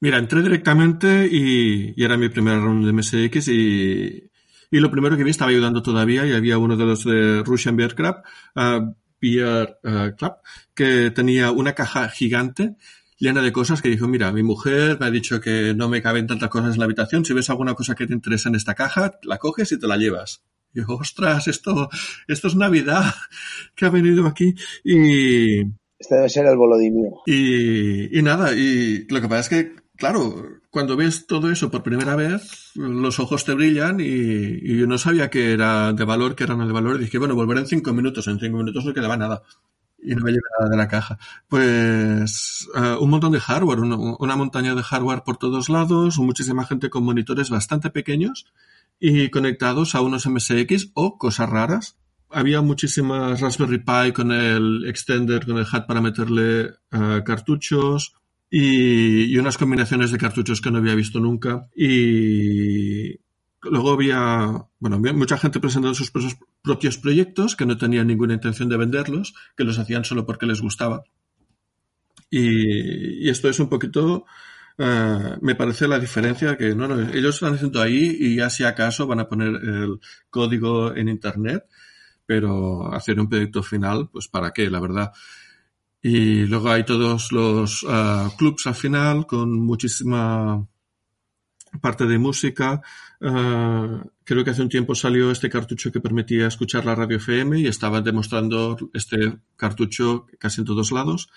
Mira, 0.00 0.18
entré 0.18 0.42
directamente 0.42 1.28
y, 1.30 1.94
era 2.02 2.16
mi 2.16 2.28
primera 2.28 2.58
ronda 2.58 2.86
de 2.86 2.92
MSX 2.92 3.48
y, 3.48 4.30
y, 4.70 4.80
lo 4.80 4.90
primero 4.90 5.16
que 5.16 5.24
vi 5.24 5.30
estaba 5.30 5.50
ayudando 5.50 5.82
todavía 5.82 6.26
y 6.26 6.32
había 6.32 6.58
uno 6.58 6.76
de 6.76 6.84
los 6.84 7.04
de 7.04 7.42
Russian 7.42 7.76
Bear 7.76 7.94
Club, 7.94 8.16
uh, 8.56 8.94
Beer 9.20 9.78
uh, 9.84 10.14
Club, 10.16 10.34
que 10.74 11.10
tenía 11.10 11.50
una 11.50 11.72
caja 11.72 12.08
gigante 12.08 12.76
llena 13.18 13.42
de 13.42 13.52
cosas 13.52 13.82
que 13.82 13.88
dijo, 13.88 14.08
mira, 14.08 14.32
mi 14.32 14.42
mujer 14.42 14.98
me 15.00 15.06
ha 15.06 15.10
dicho 15.10 15.40
que 15.40 15.74
no 15.74 15.88
me 15.88 16.02
caben 16.02 16.26
tantas 16.26 16.50
cosas 16.50 16.74
en 16.74 16.80
la 16.80 16.84
habitación, 16.84 17.24
si 17.24 17.32
ves 17.32 17.50
alguna 17.50 17.74
cosa 17.74 17.94
que 17.94 18.06
te 18.06 18.12
interesa 18.12 18.48
en 18.48 18.54
esta 18.54 18.74
caja, 18.74 19.18
la 19.22 19.38
coges 19.38 19.72
y 19.72 19.78
te 19.78 19.86
la 19.86 19.96
llevas. 19.96 20.42
Y 20.74 20.80
yo, 20.80 20.86
ostras, 20.88 21.48
esto, 21.48 21.88
esto 22.28 22.48
es 22.48 22.56
Navidad 22.56 23.14
que 23.74 23.86
ha 23.86 23.90
venido 23.90 24.26
aquí 24.26 24.54
y... 24.84 25.60
Este 25.98 26.14
debe 26.14 26.28
ser 26.28 26.44
el 26.44 26.58
Volodymyr. 26.58 27.10
Y, 27.24 28.18
y 28.18 28.22
nada, 28.22 28.54
y 28.54 29.06
lo 29.08 29.20
que 29.20 29.28
pasa 29.28 29.40
es 29.40 29.48
que, 29.48 29.85
claro, 29.96 30.60
cuando 30.70 30.96
ves 30.96 31.26
todo 31.26 31.50
eso 31.50 31.70
por 31.70 31.82
primera 31.82 32.16
vez, 32.16 32.72
los 32.74 33.18
ojos 33.18 33.44
te 33.44 33.54
brillan 33.54 33.98
y, 34.00 34.76
yo 34.76 34.86
no 34.86 34.98
sabía 34.98 35.30
que 35.30 35.52
era 35.52 35.92
de 35.92 36.04
valor, 36.04 36.34
que 36.34 36.44
era 36.44 36.56
no 36.56 36.66
de 36.66 36.72
valor. 36.72 36.96
Y 36.96 37.04
dije, 37.04 37.18
bueno, 37.18 37.34
volveré 37.34 37.60
en 37.60 37.66
cinco 37.66 37.92
minutos. 37.92 38.26
En 38.28 38.38
cinco 38.38 38.58
minutos 38.58 38.84
no 38.84 38.94
quedaba 38.94 39.16
nada 39.16 39.42
y 40.02 40.14
no 40.14 40.22
me 40.22 40.30
llevé 40.30 40.42
nada 40.58 40.70
de 40.70 40.76
la 40.76 40.88
caja. 40.88 41.18
Pues 41.48 42.68
uh, 42.74 43.02
un 43.02 43.10
montón 43.10 43.32
de 43.32 43.40
hardware, 43.40 43.80
una, 43.80 43.96
una, 43.96 44.36
montaña 44.36 44.74
de 44.74 44.82
hardware 44.82 45.22
por 45.24 45.36
todos 45.36 45.68
lados, 45.68 46.18
muchísima 46.18 46.66
gente 46.66 46.90
con 46.90 47.04
monitores 47.04 47.50
bastante 47.50 47.90
pequeños 47.90 48.46
y 49.00 49.30
conectados 49.30 49.94
a 49.94 50.00
unos 50.00 50.26
MSX 50.26 50.90
o 50.94 51.18
cosas 51.18 51.48
raras. 51.48 51.96
Había 52.28 52.60
muchísimas 52.60 53.40
Raspberry 53.40 53.78
Pi 53.78 54.12
con 54.12 54.32
el 54.32 54.84
extender, 54.86 55.46
con 55.46 55.58
el 55.58 55.66
hat 55.70 55.86
para 55.86 56.00
meterle 56.00 56.70
uh, 56.92 57.22
cartuchos 57.24 58.14
y, 58.58 59.36
unas 59.38 59.58
combinaciones 59.58 60.10
de 60.10 60.18
cartuchos 60.18 60.60
que 60.60 60.70
no 60.70 60.78
había 60.78 60.94
visto 60.94 61.20
nunca. 61.20 61.68
Y 61.76 63.20
Luego 63.62 63.92
había, 63.92 64.68
bueno, 64.78 65.00
mucha 65.14 65.38
gente 65.38 65.60
presentando 65.60 65.94
sus 65.94 66.12
propios 66.62 66.98
proyectos 66.98 67.56
que 67.56 67.66
no 67.66 67.76
tenían 67.76 68.06
ninguna 68.06 68.34
intención 68.34 68.68
de 68.68 68.76
venderlos, 68.76 69.34
que 69.56 69.64
los 69.64 69.78
hacían 69.78 70.04
solo 70.04 70.24
porque 70.24 70.46
les 70.46 70.60
gustaba. 70.60 71.02
Y, 72.30 73.28
esto 73.28 73.48
es 73.48 73.58
un 73.58 73.68
poquito, 73.68 74.24
uh, 74.78 75.36
me 75.40 75.54
parece 75.54 75.88
la 75.88 75.98
diferencia 75.98 76.56
que 76.56 76.74
no, 76.74 76.86
no, 76.86 77.00
ellos 77.10 77.34
están 77.34 77.54
haciendo 77.54 77.82
ahí 77.82 78.16
y 78.20 78.36
ya 78.36 78.50
si 78.50 78.62
acaso 78.62 79.06
van 79.06 79.20
a 79.20 79.28
poner 79.28 79.48
el 79.48 80.00
código 80.30 80.94
en 80.94 81.08
internet, 81.08 81.64
pero 82.24 82.92
hacer 82.94 83.18
un 83.18 83.28
proyecto 83.28 83.62
final, 83.62 84.08
pues 84.10 84.28
para 84.28 84.52
qué, 84.52 84.70
la 84.70 84.80
verdad. 84.80 85.12
Y 86.08 86.46
luego 86.46 86.68
hay 86.68 86.84
todos 86.84 87.32
los 87.32 87.82
uh, 87.82 88.30
clubs 88.38 88.68
al 88.68 88.76
final 88.76 89.26
con 89.26 89.58
muchísima 89.58 90.64
parte 91.82 92.06
de 92.06 92.16
música. 92.16 92.80
Uh, 93.20 94.06
creo 94.22 94.44
que 94.44 94.50
hace 94.50 94.62
un 94.62 94.68
tiempo 94.68 94.94
salió 94.94 95.32
este 95.32 95.50
cartucho 95.50 95.90
que 95.90 95.98
permitía 95.98 96.46
escuchar 96.46 96.86
la 96.86 96.94
radio 96.94 97.16
FM 97.16 97.58
y 97.58 97.66
estaban 97.66 98.04
demostrando 98.04 98.76
este 98.94 99.16
cartucho 99.56 100.26
casi 100.38 100.60
en 100.60 100.66
todos 100.68 100.92
lados 100.92 101.28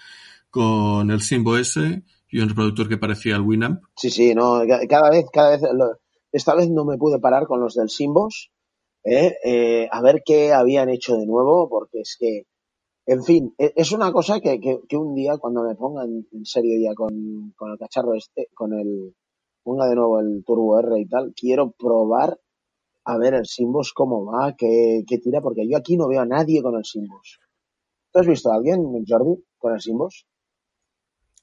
con 0.51 1.09
el 1.09 1.21
Simbo 1.21 1.57
S 1.57 2.03
y 2.29 2.39
un 2.39 2.49
reproductor 2.49 2.87
que 2.87 2.97
parecía 2.97 3.37
el 3.37 3.41
Winamp. 3.41 3.81
Sí, 3.95 4.11
sí, 4.11 4.35
no, 4.35 4.61
cada 4.87 5.09
vez, 5.09 5.25
cada 5.33 5.49
vez, 5.49 5.61
esta 6.31 6.53
vez 6.53 6.69
no 6.69 6.85
me 6.85 6.99
pude 6.99 7.17
parar 7.17 7.47
con 7.47 7.59
los 7.59 7.73
del 7.73 7.89
Simbos, 7.89 8.51
¿eh? 9.03 9.35
Eh, 9.43 9.87
a 9.91 9.99
ver 10.03 10.21
qué 10.23 10.53
habían 10.53 10.89
hecho 10.89 11.17
de 11.17 11.25
nuevo, 11.25 11.67
porque 11.69 12.01
es 12.01 12.15
que, 12.19 12.43
en 13.09 13.23
fin, 13.23 13.55
e, 13.57 13.73
es 13.75 13.91
una 13.91 14.11
cosa 14.11 14.39
que, 14.39 14.59
que, 14.59 14.97
un 14.97 15.15
día 15.15 15.37
cuando 15.39 15.63
me 15.63 15.73
pongan 15.73 16.27
en 16.31 16.45
serio 16.45 16.77
ya 16.79 16.93
con, 16.93 17.53
con 17.55 17.71
el 17.71 17.77
cacharro 17.79 18.13
este, 18.13 18.49
con 18.53 18.71
el, 18.73 19.15
ponga 19.63 19.87
de 19.87 19.95
nuevo 19.95 20.19
el 20.19 20.43
Turbo 20.45 20.79
R 20.79 20.99
y 20.99 21.07
tal, 21.07 21.33
quiero 21.35 21.71
probar 21.71 22.39
a 23.05 23.17
ver 23.17 23.33
el 23.33 23.47
Simbos 23.47 23.93
cómo 23.93 24.25
va, 24.25 24.55
qué, 24.55 25.01
qué 25.07 25.17
tira, 25.17 25.41
porque 25.41 25.67
yo 25.67 25.75
aquí 25.75 25.97
no 25.97 26.07
veo 26.07 26.21
a 26.21 26.27
nadie 26.27 26.61
con 26.61 26.75
el 26.75 26.85
Simbos. 26.85 27.39
¿Tú 28.11 28.19
has 28.19 28.27
visto 28.27 28.51
a 28.51 28.57
alguien, 28.57 28.79
Jordi, 29.07 29.43
con 29.57 29.73
el 29.73 29.81
Simbos? 29.81 30.27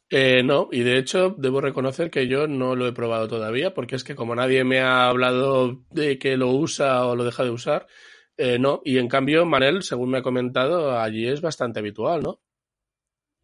Eh, 0.09 0.44
no, 0.44 0.68
y 0.70 0.85
de 0.85 0.98
hecho 0.98 1.35
debo 1.37 1.61
reconocer 1.61 2.12
que 2.12 2.29
yo 2.29 2.46
no 2.46 2.76
lo 2.76 2.87
he 2.87 2.92
probado 2.92 3.26
todavía, 3.26 3.74
porque 3.74 3.96
es 3.96 4.05
que 4.05 4.14
como 4.14 4.37
nadie 4.37 4.62
me 4.62 4.79
ha 4.79 5.09
hablado 5.09 5.83
de 5.90 6.16
que 6.20 6.37
lo 6.37 6.52
usa 6.52 7.07
o 7.07 7.16
lo 7.16 7.24
deja 7.24 7.42
de 7.42 7.50
usar, 7.50 7.88
eh, 8.37 8.59
no. 8.59 8.81
Y 8.85 8.99
en 8.99 9.09
cambio, 9.09 9.44
Manel, 9.46 9.83
según 9.83 10.11
me 10.11 10.18
ha 10.18 10.22
comentado, 10.22 10.99
allí 10.99 11.27
es 11.27 11.40
bastante 11.40 11.81
habitual, 11.81 12.22
¿no? 12.22 12.40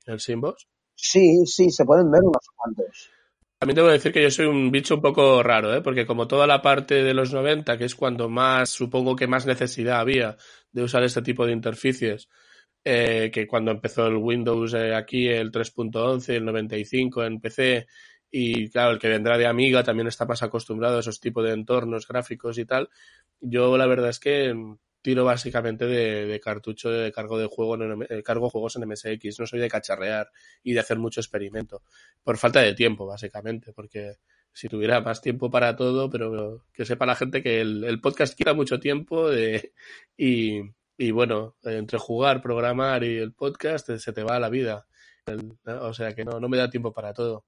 El 0.06 0.20
Simbos. 0.20 0.68
Sí, 0.94 1.46
sí, 1.46 1.70
se 1.70 1.84
pueden 1.84 2.10
ver 2.10 2.22
unos 2.22 2.46
cuantos. 2.54 3.10
También 3.58 3.76
debo 3.76 3.88
decir 3.88 4.12
que 4.12 4.22
yo 4.22 4.30
soy 4.30 4.46
un 4.46 4.72
bicho 4.72 4.96
un 4.96 5.00
poco 5.00 5.40
raro, 5.40 5.72
¿eh? 5.72 5.82
porque 5.82 6.04
como 6.04 6.26
toda 6.26 6.48
la 6.48 6.60
parte 6.60 7.04
de 7.04 7.14
los 7.14 7.32
90, 7.32 7.78
que 7.78 7.84
es 7.84 7.94
cuando 7.94 8.28
más, 8.28 8.70
supongo 8.70 9.14
que 9.14 9.28
más 9.28 9.46
necesidad 9.46 10.00
había 10.00 10.36
de 10.72 10.82
usar 10.82 11.04
este 11.04 11.22
tipo 11.22 11.46
de 11.46 11.52
interfaces, 11.52 12.28
eh, 12.84 13.30
que 13.32 13.46
cuando 13.46 13.70
empezó 13.70 14.08
el 14.08 14.16
Windows 14.16 14.74
eh, 14.74 14.96
aquí, 14.96 15.28
el 15.28 15.52
3.11, 15.52 16.30
el 16.30 16.44
95 16.44 17.22
en 17.22 17.40
PC, 17.40 17.86
y 18.34 18.70
claro, 18.70 18.92
el 18.92 18.98
que 18.98 19.10
vendrá 19.10 19.36
de 19.36 19.46
Amiga 19.46 19.84
también 19.84 20.08
está 20.08 20.24
más 20.24 20.42
acostumbrado 20.42 20.96
a 20.96 21.00
esos 21.00 21.20
tipos 21.20 21.44
de 21.44 21.52
entornos 21.52 22.08
gráficos 22.08 22.56
y 22.58 22.64
tal. 22.64 22.88
Yo 23.40 23.76
la 23.76 23.86
verdad 23.86 24.08
es 24.08 24.18
que 24.18 24.54
tiro 25.02 25.24
básicamente 25.24 25.84
de, 25.86 26.40
cartucho 26.40 26.90
de 26.90 27.12
cargo 27.12 27.38
de 27.38 27.46
juego 27.46 27.74
en, 27.74 28.06
eh, 28.08 28.22
cargo 28.22 28.48
juegos 28.48 28.76
en 28.76 28.88
MSX. 28.88 29.38
No 29.38 29.46
soy 29.46 29.60
de 29.60 29.68
cacharrear 29.68 30.30
y 30.62 30.72
de 30.72 30.80
hacer 30.80 30.98
mucho 30.98 31.20
experimento. 31.20 31.82
Por 32.22 32.38
falta 32.38 32.60
de 32.60 32.74
tiempo, 32.74 33.06
básicamente, 33.06 33.72
porque 33.74 34.16
si 34.50 34.68
tuviera 34.68 35.02
más 35.02 35.20
tiempo 35.20 35.50
para 35.50 35.76
todo, 35.76 36.08
pero 36.08 36.64
que 36.72 36.86
sepa 36.86 37.04
la 37.04 37.16
gente 37.16 37.42
que 37.42 37.60
el, 37.60 38.00
podcast 38.00 38.34
quita 38.36 38.54
mucho 38.54 38.80
tiempo 38.80 39.28
de, 39.28 39.72
y, 40.16 40.62
y, 40.96 41.10
bueno, 41.10 41.56
entre 41.64 41.98
jugar, 41.98 42.40
programar 42.40 43.04
y 43.04 43.18
el 43.18 43.34
podcast 43.34 43.90
se 43.90 44.12
te 44.12 44.22
va 44.22 44.40
la 44.40 44.48
vida. 44.48 44.86
o 45.66 45.92
sea 45.92 46.14
que 46.14 46.24
no, 46.24 46.40
no 46.40 46.48
me 46.48 46.56
da 46.56 46.70
tiempo 46.70 46.92
para 46.92 47.12
todo. 47.12 47.44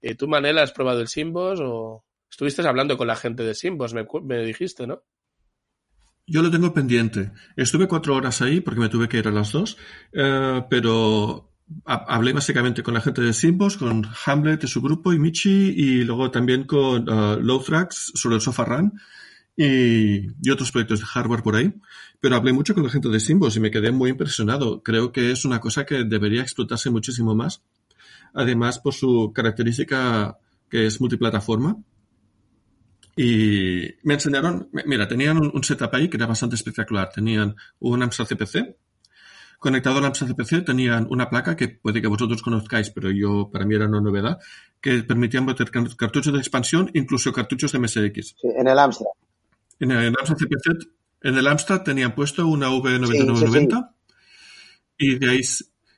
¿Y 0.00 0.14
¿Tú, 0.14 0.28
Manela, 0.28 0.62
has 0.62 0.72
probado 0.72 1.00
el 1.00 1.08
Simbos 1.08 1.60
o 1.62 2.04
estuviste 2.30 2.66
hablando 2.66 2.96
con 2.96 3.06
la 3.06 3.16
gente 3.16 3.42
de 3.42 3.54
Simbos? 3.54 3.94
Me, 3.94 4.44
dijiste, 4.44 4.86
¿no? 4.86 5.02
Yo 6.26 6.42
lo 6.42 6.50
tengo 6.50 6.74
pendiente. 6.74 7.32
Estuve 7.56 7.86
cuatro 7.86 8.14
horas 8.14 8.42
ahí 8.42 8.60
porque 8.60 8.80
me 8.80 8.88
tuve 8.88 9.08
que 9.08 9.18
ir 9.18 9.28
a 9.28 9.32
las 9.32 9.52
dos, 9.52 9.76
eh, 10.12 10.62
pero 10.68 11.52
hablé 11.84 12.32
básicamente 12.32 12.82
con 12.82 12.94
la 12.94 13.00
gente 13.00 13.22
de 13.22 13.32
Simbos, 13.32 13.76
con 13.76 14.06
Hamlet 14.24 14.62
de 14.62 14.66
su 14.68 14.82
grupo 14.82 15.12
y 15.12 15.18
Michi, 15.18 15.74
y 15.76 16.04
luego 16.04 16.30
también 16.30 16.64
con 16.64 17.08
uh, 17.08 17.40
Lowthrax 17.40 18.12
sobre 18.14 18.36
el 18.36 18.40
Sofa 18.40 18.64
Run 18.64 18.92
y, 19.56 20.26
y, 20.42 20.50
otros 20.50 20.70
proyectos 20.70 21.00
de 21.00 21.06
hardware 21.06 21.42
por 21.42 21.56
ahí. 21.56 21.72
Pero 22.20 22.36
hablé 22.36 22.52
mucho 22.52 22.74
con 22.74 22.82
la 22.82 22.90
gente 22.90 23.08
de 23.08 23.20
Simbos 23.20 23.56
y 23.56 23.60
me 23.60 23.70
quedé 23.70 23.92
muy 23.92 24.10
impresionado. 24.10 24.82
Creo 24.82 25.12
que 25.12 25.30
es 25.30 25.44
una 25.44 25.60
cosa 25.60 25.86
que 25.86 26.04
debería 26.04 26.42
explotarse 26.42 26.90
muchísimo 26.90 27.34
más. 27.34 27.62
Además, 28.36 28.78
por 28.78 28.94
su 28.94 29.32
característica 29.34 30.38
que 30.68 30.86
es 30.86 31.00
multiplataforma 31.00 31.78
y 33.16 33.94
me 34.02 34.14
enseñaron, 34.14 34.68
mira, 34.84 35.08
tenían 35.08 35.38
un, 35.38 35.64
setup 35.64 35.94
ahí 35.94 36.08
que 36.08 36.18
era 36.18 36.26
bastante 36.26 36.54
espectacular. 36.54 37.08
Tenían 37.08 37.56
un 37.78 38.02
Amstrad 38.02 38.26
CPC. 38.26 38.76
Conectado 39.58 39.98
al 39.98 40.04
Amstrad 40.04 40.28
CPC 40.28 40.66
tenían 40.66 41.06
una 41.08 41.30
placa 41.30 41.56
que 41.56 41.68
puede 41.68 42.02
que 42.02 42.08
vosotros 42.08 42.42
conozcáis, 42.42 42.90
pero 42.90 43.10
yo, 43.10 43.48
para 43.50 43.64
mí 43.64 43.74
era 43.74 43.86
una 43.86 44.02
novedad, 44.02 44.38
que 44.82 45.02
permitían 45.02 45.46
meter 45.46 45.70
cartuchos 45.70 46.34
de 46.34 46.38
expansión, 46.38 46.90
incluso 46.92 47.32
cartuchos 47.32 47.72
de 47.72 47.78
MSX. 47.78 48.36
Sí, 48.38 48.48
en 48.54 48.68
el 48.68 48.78
Amstrad. 48.78 49.08
En 49.80 49.92
el 49.92 50.08
Amstrad 50.08 50.36
CPC, 50.36 50.88
en 51.22 51.38
el 51.38 51.82
tenían 51.84 52.14
puesto 52.14 52.46
una 52.46 52.68
V9990 52.68 53.92
y 54.98 55.18
de 55.18 55.30
ahí 55.30 55.40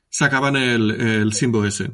sacaban 0.08 0.54
el, 0.54 0.90
el 0.92 1.32
Simbo 1.32 1.64
S. 1.64 1.90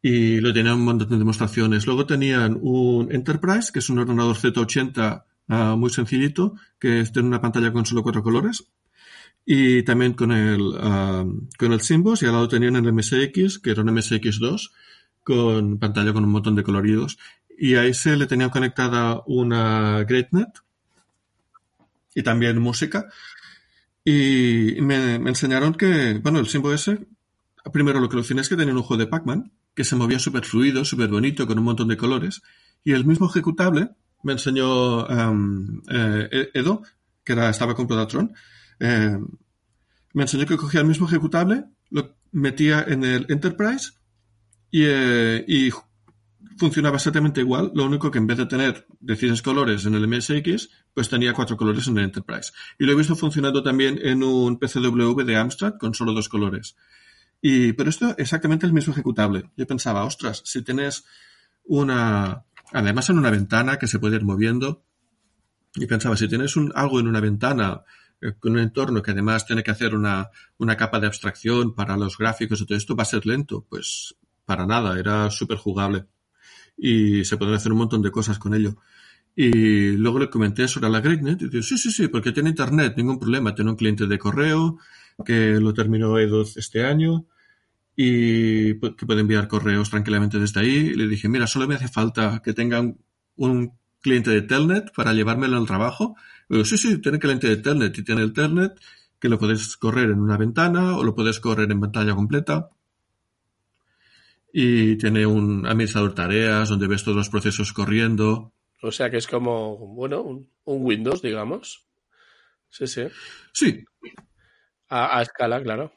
Y 0.00 0.40
lo 0.40 0.52
tenían 0.52 0.76
un 0.76 0.84
montón 0.84 1.08
de 1.08 1.18
demostraciones. 1.18 1.86
Luego 1.86 2.06
tenían 2.06 2.58
un 2.60 3.12
Enterprise, 3.12 3.72
que 3.72 3.80
es 3.80 3.90
un 3.90 3.98
ordenador 3.98 4.36
Z80 4.36 5.24
ah, 5.48 5.76
muy 5.76 5.90
sencillito, 5.90 6.54
que 6.78 7.04
tiene 7.12 7.28
una 7.28 7.40
pantalla 7.40 7.72
con 7.72 7.84
solo 7.84 8.02
cuatro 8.02 8.22
colores. 8.22 8.64
Y 9.44 9.82
también 9.82 10.12
con 10.12 10.30
el, 10.30 10.72
ah, 10.80 11.24
con 11.58 11.72
el 11.72 11.80
Simbos, 11.80 12.22
y 12.22 12.26
al 12.26 12.32
lado 12.32 12.48
tenían 12.48 12.76
el 12.76 12.92
MSX, 12.92 13.58
que 13.58 13.70
era 13.70 13.82
un 13.82 13.88
MSX2, 13.88 14.70
con 15.24 15.78
pantalla 15.78 16.12
con 16.12 16.24
un 16.24 16.30
montón 16.30 16.54
de 16.54 16.62
coloridos. 16.62 17.18
Y 17.58 17.74
a 17.74 17.84
ese 17.84 18.16
le 18.16 18.26
tenían 18.26 18.50
conectada 18.50 19.22
una 19.26 20.04
GreatNet 20.04 20.60
y 22.14 22.22
también 22.22 22.58
música. 22.60 23.08
Y 24.04 24.76
me, 24.80 25.16
enseñaron 25.16 25.74
que, 25.74 26.18
bueno, 26.22 26.38
el 26.38 26.48
Simbo 26.48 26.72
S, 26.72 26.98
primero 27.72 28.00
lo 28.00 28.08
que 28.08 28.16
lo 28.16 28.22
es 28.22 28.48
que 28.48 28.56
tenía 28.56 28.74
un 28.74 28.82
juego 28.82 29.02
de 29.02 29.06
Pac-Man, 29.06 29.52
que 29.78 29.84
se 29.84 29.94
movía 29.94 30.18
súper 30.18 30.44
fluido, 30.44 30.84
súper 30.84 31.06
bonito, 31.06 31.46
con 31.46 31.56
un 31.56 31.64
montón 31.66 31.86
de 31.86 31.96
colores. 31.96 32.42
Y 32.82 32.94
el 32.94 33.04
mismo 33.04 33.28
ejecutable 33.28 33.90
me 34.24 34.32
enseñó 34.32 35.06
um, 35.06 35.80
Edo, 35.88 36.82
que 37.22 37.34
era, 37.34 37.48
estaba 37.48 37.76
con 37.76 37.86
Prodatron, 37.86 38.34
eh, 38.80 39.16
me 40.14 40.22
enseñó 40.22 40.46
que 40.46 40.56
cogía 40.56 40.80
el 40.80 40.88
mismo 40.88 41.06
ejecutable, 41.06 41.66
lo 41.90 42.16
metía 42.32 42.84
en 42.88 43.04
el 43.04 43.26
Enterprise 43.28 43.92
y, 44.72 44.82
eh, 44.84 45.70
funcionaba 46.56 46.96
exactamente 46.96 47.40
igual, 47.40 47.70
lo 47.72 47.84
único 47.84 48.10
que 48.10 48.18
en 48.18 48.26
vez 48.26 48.38
de 48.38 48.46
tener 48.46 48.84
16 48.98 49.42
colores 49.42 49.86
en 49.86 49.94
el 49.94 50.08
MSX, 50.08 50.70
pues 50.92 51.08
tenía 51.08 51.32
cuatro 51.34 51.56
colores 51.56 51.86
en 51.86 51.98
el 51.98 52.06
Enterprise. 52.06 52.50
Y 52.80 52.84
lo 52.84 52.94
he 52.94 52.96
visto 52.96 53.14
funcionando 53.14 53.62
también 53.62 54.00
en 54.02 54.24
un 54.24 54.58
PCW 54.58 55.22
de 55.22 55.36
Amstrad 55.36 55.74
con 55.78 55.94
solo 55.94 56.12
dos 56.14 56.28
colores. 56.28 56.74
Y, 57.40 57.72
pero 57.72 57.90
esto 57.90 58.10
es 58.10 58.18
exactamente 58.18 58.66
el 58.66 58.72
mismo 58.72 58.92
ejecutable. 58.92 59.50
Yo 59.56 59.66
pensaba, 59.66 60.04
ostras, 60.04 60.42
si 60.44 60.62
tienes 60.62 61.04
una, 61.64 62.44
además 62.72 63.10
en 63.10 63.18
una 63.18 63.30
ventana 63.30 63.78
que 63.78 63.86
se 63.86 63.98
puede 63.98 64.16
ir 64.16 64.24
moviendo, 64.24 64.82
y 65.74 65.86
pensaba, 65.86 66.16
si 66.16 66.28
tienes 66.28 66.56
un, 66.56 66.72
algo 66.74 66.98
en 66.98 67.06
una 67.06 67.20
ventana 67.20 67.82
eh, 68.20 68.32
con 68.38 68.52
un 68.52 68.58
entorno 68.58 69.02
que 69.02 69.12
además 69.12 69.46
tiene 69.46 69.62
que 69.62 69.70
hacer 69.70 69.94
una, 69.94 70.30
una 70.58 70.76
capa 70.76 70.98
de 70.98 71.06
abstracción 71.06 71.74
para 71.74 71.96
los 71.96 72.18
gráficos 72.18 72.60
y 72.60 72.66
todo 72.66 72.76
esto, 72.76 72.96
va 72.96 73.02
a 73.02 73.06
ser 73.06 73.26
lento. 73.26 73.64
Pues 73.68 74.16
para 74.44 74.66
nada, 74.66 74.98
era 74.98 75.30
súper 75.30 75.58
jugable 75.58 76.06
y 76.76 77.24
se 77.24 77.36
pueden 77.36 77.54
hacer 77.54 77.72
un 77.72 77.78
montón 77.78 78.02
de 78.02 78.10
cosas 78.10 78.38
con 78.38 78.54
ello. 78.54 78.76
Y 79.34 79.92
luego 79.92 80.18
le 80.18 80.30
comenté 80.30 80.66
sobre 80.66 80.88
la 80.88 81.00
GreatNet 81.00 81.42
y 81.42 81.48
dijo, 81.48 81.62
sí, 81.62 81.78
sí, 81.78 81.92
sí, 81.92 82.08
porque 82.08 82.32
tiene 82.32 82.50
internet, 82.50 82.94
ningún 82.96 83.18
problema, 83.18 83.54
tiene 83.54 83.70
un 83.70 83.76
cliente 83.76 84.06
de 84.06 84.18
correo 84.18 84.78
que 85.24 85.60
lo 85.60 85.74
terminó 85.74 86.18
E2 86.18 86.56
este 86.56 86.84
año 86.84 87.26
y 87.96 88.78
que 88.78 89.06
puede 89.06 89.20
enviar 89.20 89.48
correos 89.48 89.90
tranquilamente 89.90 90.38
desde 90.38 90.60
ahí. 90.60 90.76
Y 90.76 90.94
le 90.94 91.08
dije, 91.08 91.28
mira, 91.28 91.46
solo 91.46 91.66
me 91.66 91.74
hace 91.74 91.88
falta 91.88 92.40
que 92.44 92.52
tengan 92.52 92.98
un 93.36 93.72
cliente 94.00 94.30
de 94.30 94.42
Telnet 94.42 94.92
para 94.94 95.12
llevármelo 95.12 95.56
al 95.56 95.66
trabajo. 95.66 96.16
Y 96.48 96.54
digo, 96.54 96.64
sí, 96.64 96.78
sí, 96.78 96.98
tiene 96.98 97.18
cliente 97.18 97.48
de 97.48 97.56
Telnet 97.56 97.98
y 97.98 98.04
tiene 98.04 98.22
el 98.22 98.32
Telnet 98.32 98.72
que 99.18 99.28
lo 99.28 99.38
puedes 99.38 99.76
correr 99.76 100.10
en 100.10 100.20
una 100.20 100.36
ventana 100.36 100.96
o 100.96 101.02
lo 101.02 101.14
puedes 101.14 101.40
correr 101.40 101.70
en 101.70 101.80
pantalla 101.80 102.14
completa 102.14 102.70
y 104.52 104.96
tiene 104.96 105.26
un 105.26 105.66
administrador 105.66 106.10
de 106.10 106.16
tareas 106.16 106.68
donde 106.68 106.88
ves 106.88 107.04
todos 107.04 107.16
los 107.16 107.28
procesos 107.28 107.72
corriendo. 107.72 108.52
O 108.82 108.90
sea 108.90 109.10
que 109.10 109.18
es 109.18 109.26
como, 109.26 109.76
bueno, 109.76 110.22
un, 110.22 110.48
Windows, 110.64 111.22
digamos. 111.22 111.86
Sí, 112.70 112.86
sí. 112.86 113.02
Sí. 113.52 113.84
A, 114.88 115.22
escala, 115.22 115.62
claro. 115.62 115.92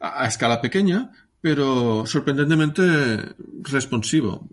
A, 0.00 0.26
escala 0.26 0.60
pequeña, 0.60 1.10
pero 1.40 2.04
sorprendentemente 2.06 3.34
responsivo. 3.62 4.48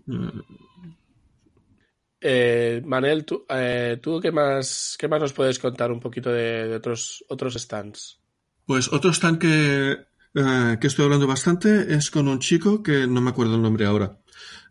Eh, 2.20 2.82
Manel, 2.84 3.24
¿tú, 3.24 3.44
eh, 3.48 3.98
¿tú, 4.02 4.20
qué, 4.20 4.30
más, 4.30 4.96
qué 4.98 5.08
más 5.08 5.20
nos 5.20 5.32
puedes 5.32 5.58
contar 5.58 5.90
un 5.90 6.00
poquito 6.00 6.30
de, 6.30 6.68
de 6.68 6.76
otros, 6.76 7.24
otros 7.28 7.54
stands? 7.54 8.20
Pues 8.66 8.92
otro 8.92 9.12
stand 9.12 9.38
que 9.38 10.10
eh, 10.34 10.78
que 10.80 10.86
estoy 10.86 11.06
hablando 11.06 11.26
bastante 11.26 11.92
es 11.92 12.10
con 12.10 12.28
un 12.28 12.38
chico 12.38 12.82
que 12.82 13.06
no 13.06 13.20
me 13.20 13.30
acuerdo 13.30 13.56
el 13.56 13.62
nombre 13.62 13.86
ahora. 13.86 14.18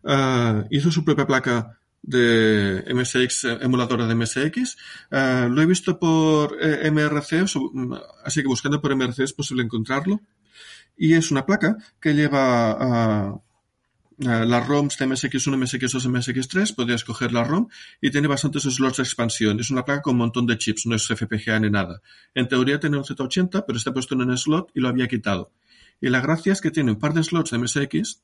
Eh, 0.04 0.64
hizo 0.70 0.90
su 0.90 1.04
propia 1.04 1.26
placa 1.26 1.79
de 2.02 2.84
MSX, 2.92 3.44
emuladora 3.60 4.06
de 4.06 4.14
MSX. 4.14 4.76
Eh, 5.10 5.48
lo 5.50 5.62
he 5.62 5.66
visto 5.66 5.98
por 5.98 6.56
MRC, 6.56 7.44
así 8.24 8.42
que 8.42 8.48
buscando 8.48 8.80
por 8.80 8.94
MRC 8.94 9.20
es 9.20 9.32
posible 9.32 9.62
encontrarlo. 9.62 10.20
Y 10.96 11.14
es 11.14 11.30
una 11.30 11.46
placa 11.46 11.76
que 12.00 12.14
lleva 12.14 13.40
eh, 14.20 14.44
las 14.44 14.66
ROMs 14.66 14.98
de 14.98 15.06
MSX1, 15.06 15.56
MSX2, 15.56 16.06
MSX3, 16.10 16.74
podías 16.74 17.00
escoger 17.00 17.32
la 17.32 17.42
ROM 17.42 17.68
y 18.02 18.10
tiene 18.10 18.28
bastantes 18.28 18.64
slots 18.64 18.98
de 18.98 19.04
expansión. 19.04 19.58
Es 19.60 19.70
una 19.70 19.82
placa 19.82 20.02
con 20.02 20.12
un 20.12 20.18
montón 20.18 20.46
de 20.46 20.58
chips, 20.58 20.84
no 20.84 20.94
es 20.94 21.06
FPGA 21.06 21.58
ni 21.58 21.70
nada. 21.70 22.02
En 22.34 22.46
teoría 22.46 22.78
tiene 22.78 22.98
un 22.98 23.04
Z80, 23.04 23.64
pero 23.66 23.78
está 23.78 23.94
puesto 23.94 24.14
en 24.14 24.22
un 24.22 24.36
slot 24.36 24.70
y 24.74 24.80
lo 24.80 24.88
había 24.88 25.08
quitado. 25.08 25.52
Y 26.02 26.10
la 26.10 26.20
gracia 26.20 26.52
es 26.52 26.60
que 26.60 26.70
tiene 26.70 26.92
un 26.92 26.98
par 26.98 27.14
de 27.14 27.24
slots 27.24 27.50
de 27.50 27.58
MSX 27.58 28.20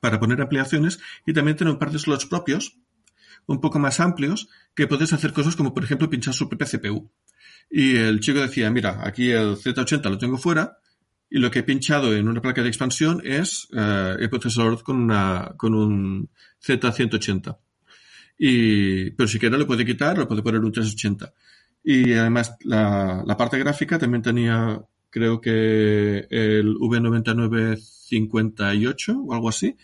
para 0.00 0.20
poner 0.20 0.40
ampliaciones 0.40 0.98
y 1.26 1.32
también 1.32 1.56
tiene 1.56 1.72
un 1.72 1.78
par 1.78 1.90
de 1.90 1.98
slots 1.98 2.26
propios, 2.26 2.78
un 3.46 3.60
poco 3.60 3.78
más 3.78 4.00
amplios, 4.00 4.48
que 4.74 4.86
puedes 4.86 5.12
hacer 5.12 5.32
cosas 5.32 5.56
como, 5.56 5.72
por 5.74 5.84
ejemplo, 5.84 6.10
pinchar 6.10 6.34
su 6.34 6.48
propia 6.48 6.66
CPU. 6.66 7.10
Y 7.70 7.96
el 7.96 8.20
chico 8.20 8.40
decía, 8.40 8.70
mira, 8.70 9.00
aquí 9.02 9.30
el 9.30 9.56
Z80 9.56 10.10
lo 10.10 10.18
tengo 10.18 10.38
fuera, 10.38 10.78
y 11.28 11.38
lo 11.38 11.50
que 11.50 11.60
he 11.60 11.62
pinchado 11.62 12.14
en 12.14 12.28
una 12.28 12.40
placa 12.40 12.62
de 12.62 12.68
expansión 12.68 13.20
es 13.24 13.68
eh, 13.76 14.16
el 14.18 14.30
procesador 14.30 14.82
con, 14.82 14.96
una, 14.96 15.54
con 15.56 15.74
un 15.74 16.30
Z180. 16.64 17.58
Y, 18.38 19.10
pero 19.10 19.26
si 19.26 19.38
quiere 19.38 19.58
lo 19.58 19.66
puede 19.66 19.84
quitar, 19.84 20.18
lo 20.18 20.28
puede 20.28 20.42
poner 20.42 20.60
un 20.60 20.72
380. 20.72 21.32
Y 21.82 22.12
además 22.12 22.56
la, 22.62 23.22
la 23.26 23.36
parte 23.36 23.58
gráfica 23.58 23.98
también 23.98 24.22
tenía, 24.22 24.80
creo 25.10 25.40
que 25.40 26.26
el 26.30 26.76
V9958 28.10 29.24
o 29.26 29.34
algo 29.34 29.48
así. 29.48 29.76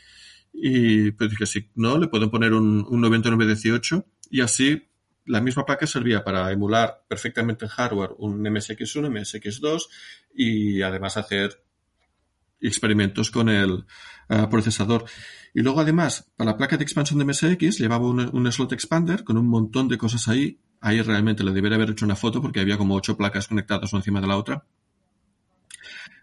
Y 0.53 1.13
pues 1.13 1.31
dije, 1.31 1.47
si 1.47 1.71
no, 1.75 1.99
le 1.99 2.09
pueden 2.09 2.31
poner 2.31 2.53
un, 2.53 2.87
un 2.89 3.01
9918 3.01 4.07
y 4.31 4.41
así 4.41 4.83
la 5.27 5.41
misma 5.41 5.65
placa 5.65 5.87
servía 5.87 6.25
para 6.25 6.51
emular 6.51 7.05
perfectamente 7.09 7.65
en 7.65 7.71
hardware 7.71 8.11
un 8.19 8.43
MSX1, 8.43 9.09
MSX2 9.09 9.83
y 10.35 10.83
además 10.83 11.17
hacer 11.17 11.63
experimentos 12.61 13.31
con 13.31 13.49
el 13.49 13.85
eh, 14.29 14.47
procesador. 14.51 15.05
Y 15.55 15.61
luego 15.61 15.81
además, 15.81 16.31
para 16.37 16.53
la 16.53 16.57
placa 16.57 16.77
de 16.77 16.85
expansión 16.85 17.19
de 17.19 17.25
MSX 17.25 17.79
llevaba 17.79 18.07
un, 18.07 18.53
slot 18.53 18.73
expander 18.73 19.25
con 19.25 19.37
un 19.37 19.47
montón 19.47 19.89
de 19.89 19.99
cosas 19.99 20.29
ahí. 20.29 20.61
Ahí 20.81 21.01
realmente 21.03 21.45
le 21.45 21.53
debería 21.53 21.77
haber 21.77 21.91
hecho 21.91 22.05
una 22.05 22.17
foto 22.17 22.41
porque 22.41 22.61
había 22.61 22.79
como 22.79 22.95
ocho 22.95 23.17
placas 23.17 23.47
conectadas 23.47 23.93
una 23.93 24.01
encima 24.01 24.21
de 24.21 24.27
la 24.27 24.37
otra. 24.37 24.65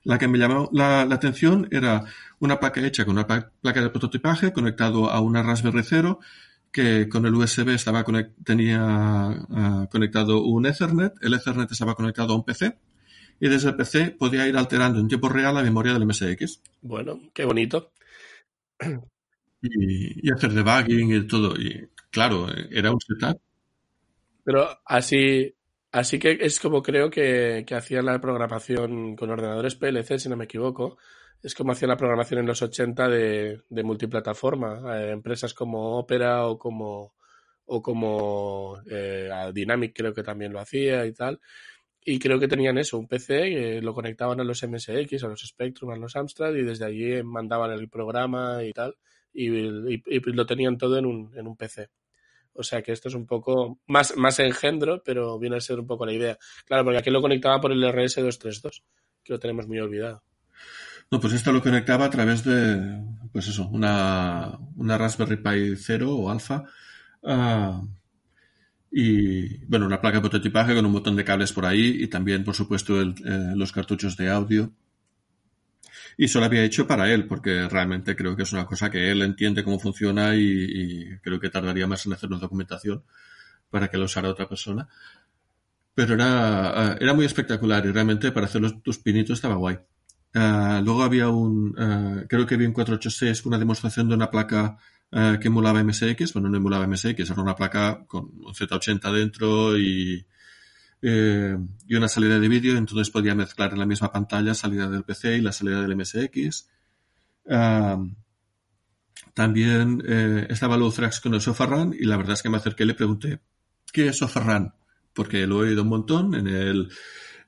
La 0.03 0.17
que 0.17 0.27
me 0.27 0.37
llamó 0.37 0.69
la, 0.71 1.01
atención 1.01 1.67
era 1.71 2.05
una 2.39 2.59
placa 2.59 2.85
hecha 2.85 3.05
con 3.05 3.15
una 3.17 3.27
placa 3.27 3.81
de 3.81 3.89
prototipaje 3.89 4.53
conectado 4.53 5.09
a 5.09 5.19
una 5.19 5.43
Raspberry 5.43 5.83
Zero 5.83 6.19
que 6.71 7.09
con 7.09 7.25
el 7.25 7.33
USB 7.33 7.69
estaba 7.69 8.05
tenía 8.43 8.79
ah, 8.81 9.87
conectado 9.91 10.43
un 10.43 10.65
Ethernet, 10.65 11.13
el 11.21 11.33
Ethernet 11.33 11.71
estaba 11.71 11.95
conectado 11.95 12.33
a 12.33 12.35
un 12.35 12.43
PC 12.43 12.77
y 13.39 13.47
desde 13.47 13.69
el 13.69 13.75
PC 13.75 14.11
podía 14.11 14.47
ir 14.47 14.57
alterando 14.57 14.99
en 14.99 15.07
tiempo 15.07 15.29
real 15.29 15.55
la 15.55 15.63
memoria 15.63 15.93
del 15.93 16.05
MSX. 16.05 16.61
Bueno, 16.81 17.19
qué 17.33 17.45
bonito. 17.45 17.91
Y, 19.61 20.31
hacer 20.31 20.53
debugging 20.53 21.13
y 21.13 21.27
todo. 21.27 21.55
Y 21.55 21.89
claro, 22.11 22.47
era 22.71 22.91
un 22.91 22.99
setup. 23.01 23.41
Pero 24.43 24.67
así, 24.85 25.53
así 25.91 26.19
que 26.19 26.37
es 26.41 26.59
como 26.59 26.81
creo 26.81 27.09
que, 27.09 27.65
hacían 27.75 28.05
la 28.05 28.19
programación 28.21 29.15
con 29.15 29.29
ordenadores 29.29 29.75
PLC, 29.75 30.19
si 30.19 30.29
no 30.29 30.35
me 30.35 30.45
equivoco 30.45 30.97
es 31.41 31.55
como 31.55 31.71
hacía 31.71 31.87
la 31.87 31.97
programación 31.97 32.41
en 32.41 32.47
los 32.47 32.61
80 32.61 33.07
de, 33.07 33.61
multiplataforma. 33.83 35.09
Empresas 35.09 35.53
como 35.53 35.97
Opera 35.97 36.45
o 36.47 36.57
como, 36.57 37.13
o 37.65 37.81
como 37.81 38.81
eh, 38.89 39.29
Dynamic 39.53 39.95
creo 39.95 40.13
que 40.13 40.23
también 40.23 40.51
lo 40.51 40.59
hacía 40.59 41.05
y 41.05 41.13
tal. 41.13 41.39
Y 42.03 42.19
creo 42.19 42.39
que 42.39 42.47
tenían 42.47 42.77
eso, 42.77 42.97
un 42.97 43.07
PC 43.07 43.49
que 43.49 43.81
lo 43.81 43.93
conectaban 43.93 44.39
a 44.39 44.43
los 44.43 44.63
MSX, 44.63 45.23
a 45.23 45.27
los 45.27 45.41
Spectrum, 45.41 45.91
a 45.91 45.97
los 45.97 46.15
Amstrad 46.15 46.55
y 46.55 46.63
desde 46.63 46.85
allí 46.85 47.23
mandaban 47.23 47.71
el 47.71 47.89
programa 47.89 48.63
y 48.63 48.71
tal. 48.73 48.95
Y, 49.33 49.49
lo 49.49 50.45
tenían 50.45 50.77
todo 50.77 50.97
en 50.97 51.05
un, 51.05 51.37
en 51.37 51.47
un 51.47 51.55
PC. 51.55 51.89
O 52.59 52.63
sea 52.63 52.81
que 52.81 52.91
esto 52.91 53.07
es 53.07 53.15
un 53.15 53.25
poco 53.25 53.79
más, 53.87 54.17
más 54.17 54.37
engendro, 54.39 55.01
pero 55.01 55.39
viene 55.39 55.55
a 55.55 55.61
ser 55.61 55.79
un 55.79 55.87
poco 55.87 56.05
la 56.05 56.11
idea. 56.11 56.37
Claro, 56.65 56.83
porque 56.83 56.99
aquí 56.99 57.09
lo 57.09 57.21
conectaba 57.21 57.61
por 57.61 57.71
el 57.71 57.81
RS232, 57.81 58.83
que 59.23 59.33
lo 59.33 59.39
tenemos 59.39 59.65
muy 59.65 59.79
olvidado. 59.79 60.21
No, 61.09 61.21
pues 61.21 61.33
esto 61.33 61.53
lo 61.53 61.61
conectaba 61.61 62.05
a 62.05 62.09
través 62.09 62.43
de, 62.43 63.01
pues 63.31 63.47
eso, 63.47 63.69
una, 63.69 64.59
una 64.75 64.97
Raspberry 64.97 65.37
Pi 65.37 65.77
0 65.77 66.13
o 66.13 66.29
Alpha. 66.29 66.65
Ah, 67.23 67.81
y 68.91 69.65
bueno, 69.65 69.85
una 69.85 70.01
placa 70.01 70.17
de 70.17 70.21
prototipaje 70.21 70.75
con 70.75 70.85
un 70.85 70.91
montón 70.91 71.15
de 71.15 71.23
cables 71.23 71.53
por 71.53 71.65
ahí 71.65 72.03
y 72.03 72.07
también, 72.07 72.43
por 72.43 72.55
supuesto, 72.55 72.99
el, 72.99 73.15
eh, 73.25 73.53
los 73.55 73.71
cartuchos 73.71 74.17
de 74.17 74.29
audio. 74.29 74.73
Y 76.19 76.25
eso 76.25 76.41
lo 76.41 76.47
había 76.47 76.65
hecho 76.65 76.85
para 76.85 77.09
él, 77.09 77.27
porque 77.27 77.69
realmente 77.69 78.13
creo 78.13 78.35
que 78.35 78.43
es 78.43 78.51
una 78.51 78.65
cosa 78.65 78.91
que 78.91 79.09
él 79.09 79.21
entiende 79.21 79.63
cómo 79.63 79.79
funciona 79.79 80.35
y, 80.35 81.17
creo 81.21 81.39
que 81.39 81.49
tardaría 81.49 81.87
más 81.87 82.05
en 82.05 82.11
hacer 82.11 82.27
una 82.27 82.39
documentación 82.39 83.05
para 83.69 83.87
que 83.87 83.97
lo 83.97 84.03
usara 84.03 84.27
otra 84.27 84.45
persona. 84.45 84.85
Pero 85.95 86.15
era, 86.15 86.97
era 86.99 87.13
muy 87.13 87.23
espectacular 87.23 87.85
y 87.85 87.93
realmente 87.93 88.33
para 88.33 88.47
hacer 88.47 88.59
los, 88.59 88.83
tus 88.83 88.99
pinitos 88.99 89.37
estaba 89.37 89.55
guay. 89.55 89.75
Uh, 90.35 90.83
luego 90.83 91.03
había 91.03 91.29
un, 91.29 91.69
uh, 91.79 92.27
creo 92.27 92.45
que 92.45 92.57
vi 92.57 92.65
en 92.65 92.73
486 92.73 93.45
una 93.45 93.57
demostración 93.57 94.09
de 94.09 94.15
una 94.15 94.29
placa 94.29 94.77
uh, 95.13 95.39
que 95.39 95.47
emulaba 95.47 95.81
MSX. 95.85 96.33
Bueno, 96.33 96.49
no 96.49 96.57
emulaba 96.57 96.85
MSX, 96.85 97.29
era 97.31 97.41
una 97.41 97.55
placa 97.55 98.03
con 98.05 98.25
un 98.25 98.53
Z80 98.53 99.13
dentro 99.13 99.77
y, 99.77 100.25
eh, 101.01 101.57
y 101.87 101.95
una 101.95 102.07
salida 102.07 102.39
de 102.39 102.47
vídeo. 102.47 102.77
Entonces 102.77 103.09
podía 103.09 103.35
mezclar 103.35 103.73
en 103.73 103.79
la 103.79 103.85
misma 103.85 104.11
pantalla 104.11 104.53
salida 104.53 104.89
del 104.89 105.03
PC 105.03 105.37
y 105.37 105.41
la 105.41 105.51
salida 105.51 105.81
del 105.81 105.95
MSX. 105.95 106.67
también 109.33 110.03
eh, 110.07 110.47
estaba 110.49 110.77
Lowthrax 110.77 111.19
con 111.21 111.33
el 111.33 111.41
Sofarran 111.41 111.95
y 111.97 112.05
la 112.05 112.17
verdad 112.17 112.33
es 112.33 112.43
que 112.43 112.49
me 112.49 112.57
acerqué 112.57 112.83
y 112.83 112.87
le 112.87 112.93
pregunté, 112.93 113.39
¿qué 113.91 114.07
es 114.07 114.17
Sofarran? 114.17 114.73
Porque 115.13 115.47
lo 115.47 115.63
he 115.63 115.69
oído 115.69 115.83
un 115.83 115.89
montón 115.89 116.35
en 116.35 116.47
el 116.47 116.89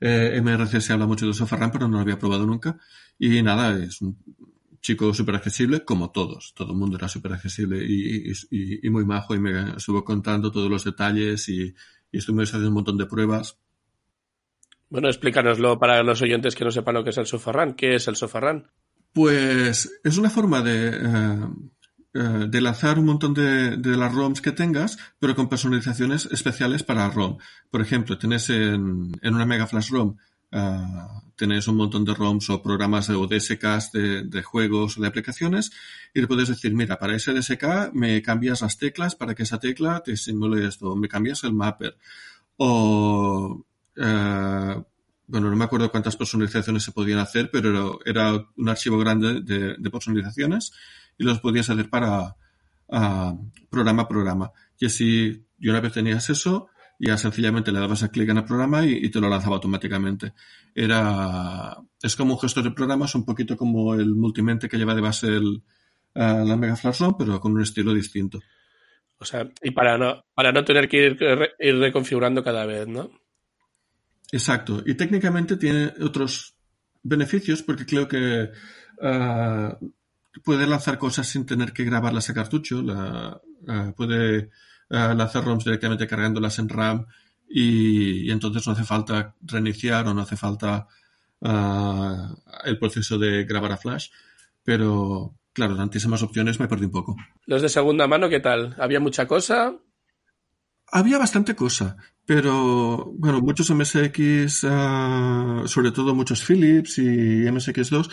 eh, 0.04 0.40
MRC 0.42 0.80
se 0.80 0.92
habla 0.92 1.06
mucho 1.06 1.28
de 1.28 1.32
Sofarran, 1.32 1.70
pero 1.70 1.86
no 1.86 1.96
lo 1.96 2.02
había 2.02 2.18
probado 2.18 2.44
nunca. 2.44 2.76
Y 3.20 3.40
nada, 3.40 3.80
es 3.80 4.02
un 4.02 4.18
chico 4.80 5.14
súper 5.14 5.36
accesible, 5.36 5.84
como 5.84 6.10
todos. 6.10 6.52
Todo 6.56 6.72
el 6.72 6.78
mundo 6.78 6.96
era 6.96 7.08
súper 7.08 7.34
accesible 7.34 7.84
y, 7.86 8.32
y, 8.50 8.86
y, 8.86 8.90
muy 8.90 9.04
majo 9.04 9.36
y 9.36 9.38
me 9.38 9.76
estuvo 9.76 10.04
contando 10.04 10.50
todos 10.50 10.68
los 10.68 10.82
detalles 10.82 11.48
y, 11.48 11.72
y 12.12 12.18
estuvimos 12.18 12.50
haciendo 12.50 12.68
un 12.68 12.74
montón 12.74 12.98
de 12.98 13.06
pruebas. 13.06 13.58
Bueno, 14.90 15.08
explícanoslo 15.08 15.78
para 15.78 16.02
los 16.02 16.20
oyentes 16.20 16.54
que 16.54 16.64
no 16.64 16.70
sepan 16.70 16.94
lo 16.94 17.02
que 17.02 17.10
es 17.10 17.18
el 17.18 17.26
Sofarran. 17.26 17.72
¿Qué 17.74 17.94
es 17.94 18.06
el 18.08 18.16
Sofarran? 18.16 18.70
Pues 19.14 20.00
es 20.04 20.18
una 20.18 20.30
forma 20.30 20.62
de, 20.62 20.90
uh, 21.06 22.18
uh, 22.18 22.46
de 22.46 22.60
lanzar 22.60 22.98
un 22.98 23.06
montón 23.06 23.32
de, 23.32 23.78
de, 23.78 23.96
las 23.96 24.14
ROMs 24.14 24.42
que 24.42 24.52
tengas, 24.52 24.98
pero 25.18 25.34
con 25.34 25.48
personalizaciones 25.48 26.26
especiales 26.26 26.82
para 26.82 27.08
ROM. 27.08 27.38
Por 27.70 27.80
ejemplo, 27.80 28.18
tenés 28.18 28.50
en, 28.50 29.12
en 29.22 29.34
una 29.34 29.46
Mega 29.46 29.66
Flash 29.66 29.90
ROM 29.90 30.16
Uh, 30.52 31.22
tenéis 31.34 31.66
un 31.66 31.76
montón 31.76 32.04
de 32.04 32.12
ROMs 32.14 32.50
o 32.50 32.62
programas 32.62 33.08
o 33.08 33.26
DSKs 33.26 33.92
de, 33.92 34.22
de, 34.24 34.42
juegos 34.42 34.98
o 34.98 35.00
de 35.00 35.08
aplicaciones 35.08 35.72
y 36.12 36.20
le 36.20 36.26
puedes 36.26 36.48
decir, 36.48 36.74
mira, 36.74 36.98
para 36.98 37.16
ese 37.16 37.32
DSK 37.32 37.92
me 37.94 38.20
cambias 38.20 38.60
las 38.60 38.76
teclas 38.76 39.16
para 39.16 39.34
que 39.34 39.44
esa 39.44 39.58
tecla 39.58 40.02
te 40.04 40.16
simule 40.16 40.66
esto, 40.66 40.94
me 40.94 41.08
cambias 41.08 41.42
el 41.44 41.54
mapper. 41.54 41.96
O, 42.58 43.64
uh, 43.96 44.84
bueno, 45.26 45.50
no 45.50 45.56
me 45.56 45.64
acuerdo 45.64 45.90
cuántas 45.90 46.16
personalizaciones 46.16 46.82
se 46.82 46.92
podían 46.92 47.18
hacer, 47.18 47.50
pero 47.50 47.98
era 48.04 48.34
un 48.56 48.68
archivo 48.68 48.98
grande 48.98 49.40
de, 49.40 49.76
de 49.78 49.90
personalizaciones 49.90 50.72
y 51.16 51.24
los 51.24 51.40
podías 51.40 51.70
hacer 51.70 51.88
para 51.88 52.36
uh, 52.88 53.50
programa 53.70 54.02
a 54.02 54.08
programa. 54.08 54.52
Y 54.78 54.86
así, 54.86 55.46
y 55.58 55.68
una 55.68 55.80
vez 55.80 55.92
tenías 55.92 56.28
eso, 56.28 56.68
ya 57.06 57.18
sencillamente 57.18 57.72
le 57.72 57.80
dabas 57.80 58.02
a 58.04 58.10
clic 58.10 58.28
en 58.28 58.38
el 58.38 58.44
programa 58.44 58.86
y, 58.86 58.92
y, 58.92 59.10
te 59.10 59.20
lo 59.20 59.28
lanzaba 59.28 59.56
automáticamente. 59.56 60.34
Era, 60.74 61.76
es 62.00 62.14
como 62.14 62.34
un 62.34 62.40
gestor 62.40 62.62
de 62.62 62.70
programas, 62.70 63.14
un 63.14 63.24
poquito 63.24 63.56
como 63.56 63.94
el 63.94 64.14
multimente 64.14 64.68
que 64.68 64.76
lleva 64.76 64.94
de 64.94 65.00
base 65.00 65.26
el, 65.26 65.62
la 66.14 66.56
Mega 66.56 66.76
Flash 66.76 67.00
ROM, 67.00 67.16
pero 67.18 67.40
con 67.40 67.52
un 67.52 67.62
estilo 67.62 67.92
distinto. 67.92 68.40
O 69.18 69.24
sea, 69.24 69.48
y 69.62 69.70
para 69.70 69.98
no, 69.98 70.24
para 70.34 70.52
no 70.52 70.64
tener 70.64 70.88
que 70.88 71.06
ir, 71.06 71.18
ir 71.58 71.78
reconfigurando 71.78 72.42
cada 72.42 72.66
vez, 72.66 72.86
¿no? 72.86 73.10
Exacto. 74.30 74.82
Y 74.86 74.94
técnicamente 74.94 75.56
tiene 75.56 75.92
otros 76.00 76.54
beneficios 77.02 77.62
porque 77.62 77.86
creo 77.86 78.08
que 78.08 78.50
uh, 79.00 79.90
puede 80.42 80.66
lanzar 80.66 80.98
cosas 80.98 81.28
sin 81.28 81.46
tener 81.46 81.72
que 81.72 81.84
grabarlas 81.84 82.30
a 82.30 82.34
cartucho. 82.34 82.82
La, 82.82 83.40
uh, 83.68 83.92
puede 83.94 84.50
uh, 84.92 85.14
lanzar 85.14 85.44
ROMs 85.44 85.64
directamente 85.64 86.06
cargándolas 86.06 86.58
en 86.58 86.68
RAM 86.68 87.06
y, 87.48 88.28
y, 88.28 88.30
entonces 88.30 88.66
no 88.66 88.72
hace 88.72 88.84
falta 88.84 89.34
reiniciar 89.42 90.06
o 90.06 90.14
no 90.14 90.22
hace 90.22 90.36
falta 90.36 90.86
uh, 91.40 92.34
el 92.64 92.78
proceso 92.78 93.18
de 93.18 93.44
grabar 93.44 93.72
a 93.72 93.76
flash. 93.76 94.08
Pero 94.62 95.34
claro, 95.52 95.76
tantísimas 95.76 96.22
opciones 96.22 96.60
me 96.60 96.68
perdí 96.68 96.84
un 96.84 96.92
poco. 96.92 97.16
¿Los 97.46 97.62
de 97.62 97.68
segunda 97.68 98.06
mano 98.06 98.28
qué 98.28 98.40
tal? 98.40 98.76
¿Había 98.78 99.00
mucha 99.00 99.26
cosa? 99.26 99.74
Había 100.94 101.16
bastante 101.16 101.56
cosa, 101.56 101.96
pero 102.26 103.12
bueno, 103.16 103.40
muchos 103.40 103.70
MSX, 103.70 104.64
uh, 104.64 105.66
sobre 105.66 105.90
todo 105.90 106.14
muchos 106.14 106.44
Philips 106.44 106.98
y 106.98 107.44
MSX2, 107.46 108.10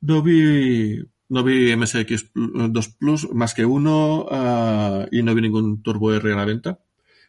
no 0.00 0.22
vi 0.22 0.98
no 1.28 1.42
vi 1.42 1.72
MSX2 1.72 2.96
Plus 2.98 3.32
más 3.32 3.54
que 3.54 3.64
uno 3.64 4.24
uh, 4.24 5.06
y 5.10 5.22
no 5.22 5.34
vi 5.34 5.42
ningún 5.42 5.82
Turbo 5.82 6.12
R 6.12 6.32
a 6.32 6.36
la 6.36 6.44
venta. 6.44 6.80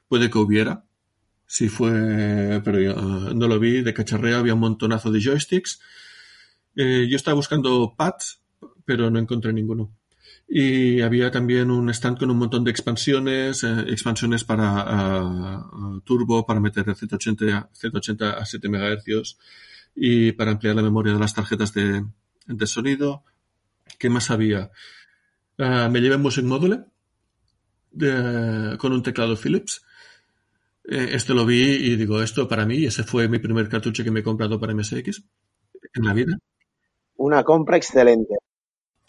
Puede 0.08 0.30
que 0.30 0.38
hubiera. 0.38 0.86
Si 1.46 1.70
fue, 1.70 2.62
pero 2.64 2.78
uh, 2.78 3.34
no 3.34 3.48
lo 3.48 3.60
vi. 3.60 3.82
De 3.82 3.94
cacharreo 3.94 4.38
había 4.38 4.54
un 4.54 4.60
montonazo 4.60 5.12
de 5.12 5.22
joysticks. 5.22 5.80
Eh, 6.76 7.08
yo 7.10 7.16
estaba 7.16 7.36
buscando 7.36 7.96
pads, 7.98 8.42
pero 8.86 9.10
no 9.10 9.20
encontré 9.20 9.52
ninguno. 9.52 9.92
Y 10.48 11.02
había 11.02 11.32
también 11.32 11.72
un 11.72 11.90
stand 11.90 12.20
con 12.20 12.32
un 12.32 12.38
montón 12.38 12.64
de 12.64 12.72
expansiones, 12.72 13.64
eh, 13.64 13.86
expansiones 13.88 14.44
para 14.44 15.24
uh, 15.24 16.02
turbo, 16.02 16.46
para 16.46 16.60
meter 16.60 16.86
Z80, 16.86 17.70
Z80 17.72 18.38
a 18.38 18.46
7 18.46 18.70
MHz 18.70 19.38
y 19.96 20.32
para 20.34 20.52
ampliar 20.52 20.76
la 20.76 20.84
memoria 20.84 21.14
de 21.14 21.20
las 21.20 21.34
tarjetas 21.34 21.74
de, 21.74 22.06
de 22.46 22.68
sonido, 22.68 23.24
¿Qué 23.97 24.10
más 24.10 24.32
había? 24.32 24.71
Uh, 25.58 25.89
me 25.89 26.02
llevé 26.02 26.15
un 26.15 26.21
Music 26.21 26.45
Module 26.45 26.86
de, 27.91 28.78
con 28.78 28.93
un 28.93 29.04
teclado 29.04 29.36
Philips. 29.36 29.84
Eh, 30.89 31.10
este 31.13 31.34
lo 31.34 31.45
vi 31.45 31.63
y 31.63 31.95
digo, 31.95 32.21
esto 32.21 32.47
para 32.47 32.65
mí, 32.65 32.86
ese 32.86 33.04
fue 33.04 33.28
mi 33.28 33.39
primer 33.39 33.67
cartucho 33.67 34.04
que 34.04 34.12
me 34.12 34.21
he 34.21 34.23
comprado 34.23 34.60
para 34.60 34.73
MSX 34.73 35.23
en 35.93 36.06
la 36.06 36.13
vida. 36.13 36.38
Una 37.15 37.43
compra 37.43 37.78
excelente. 37.78 38.36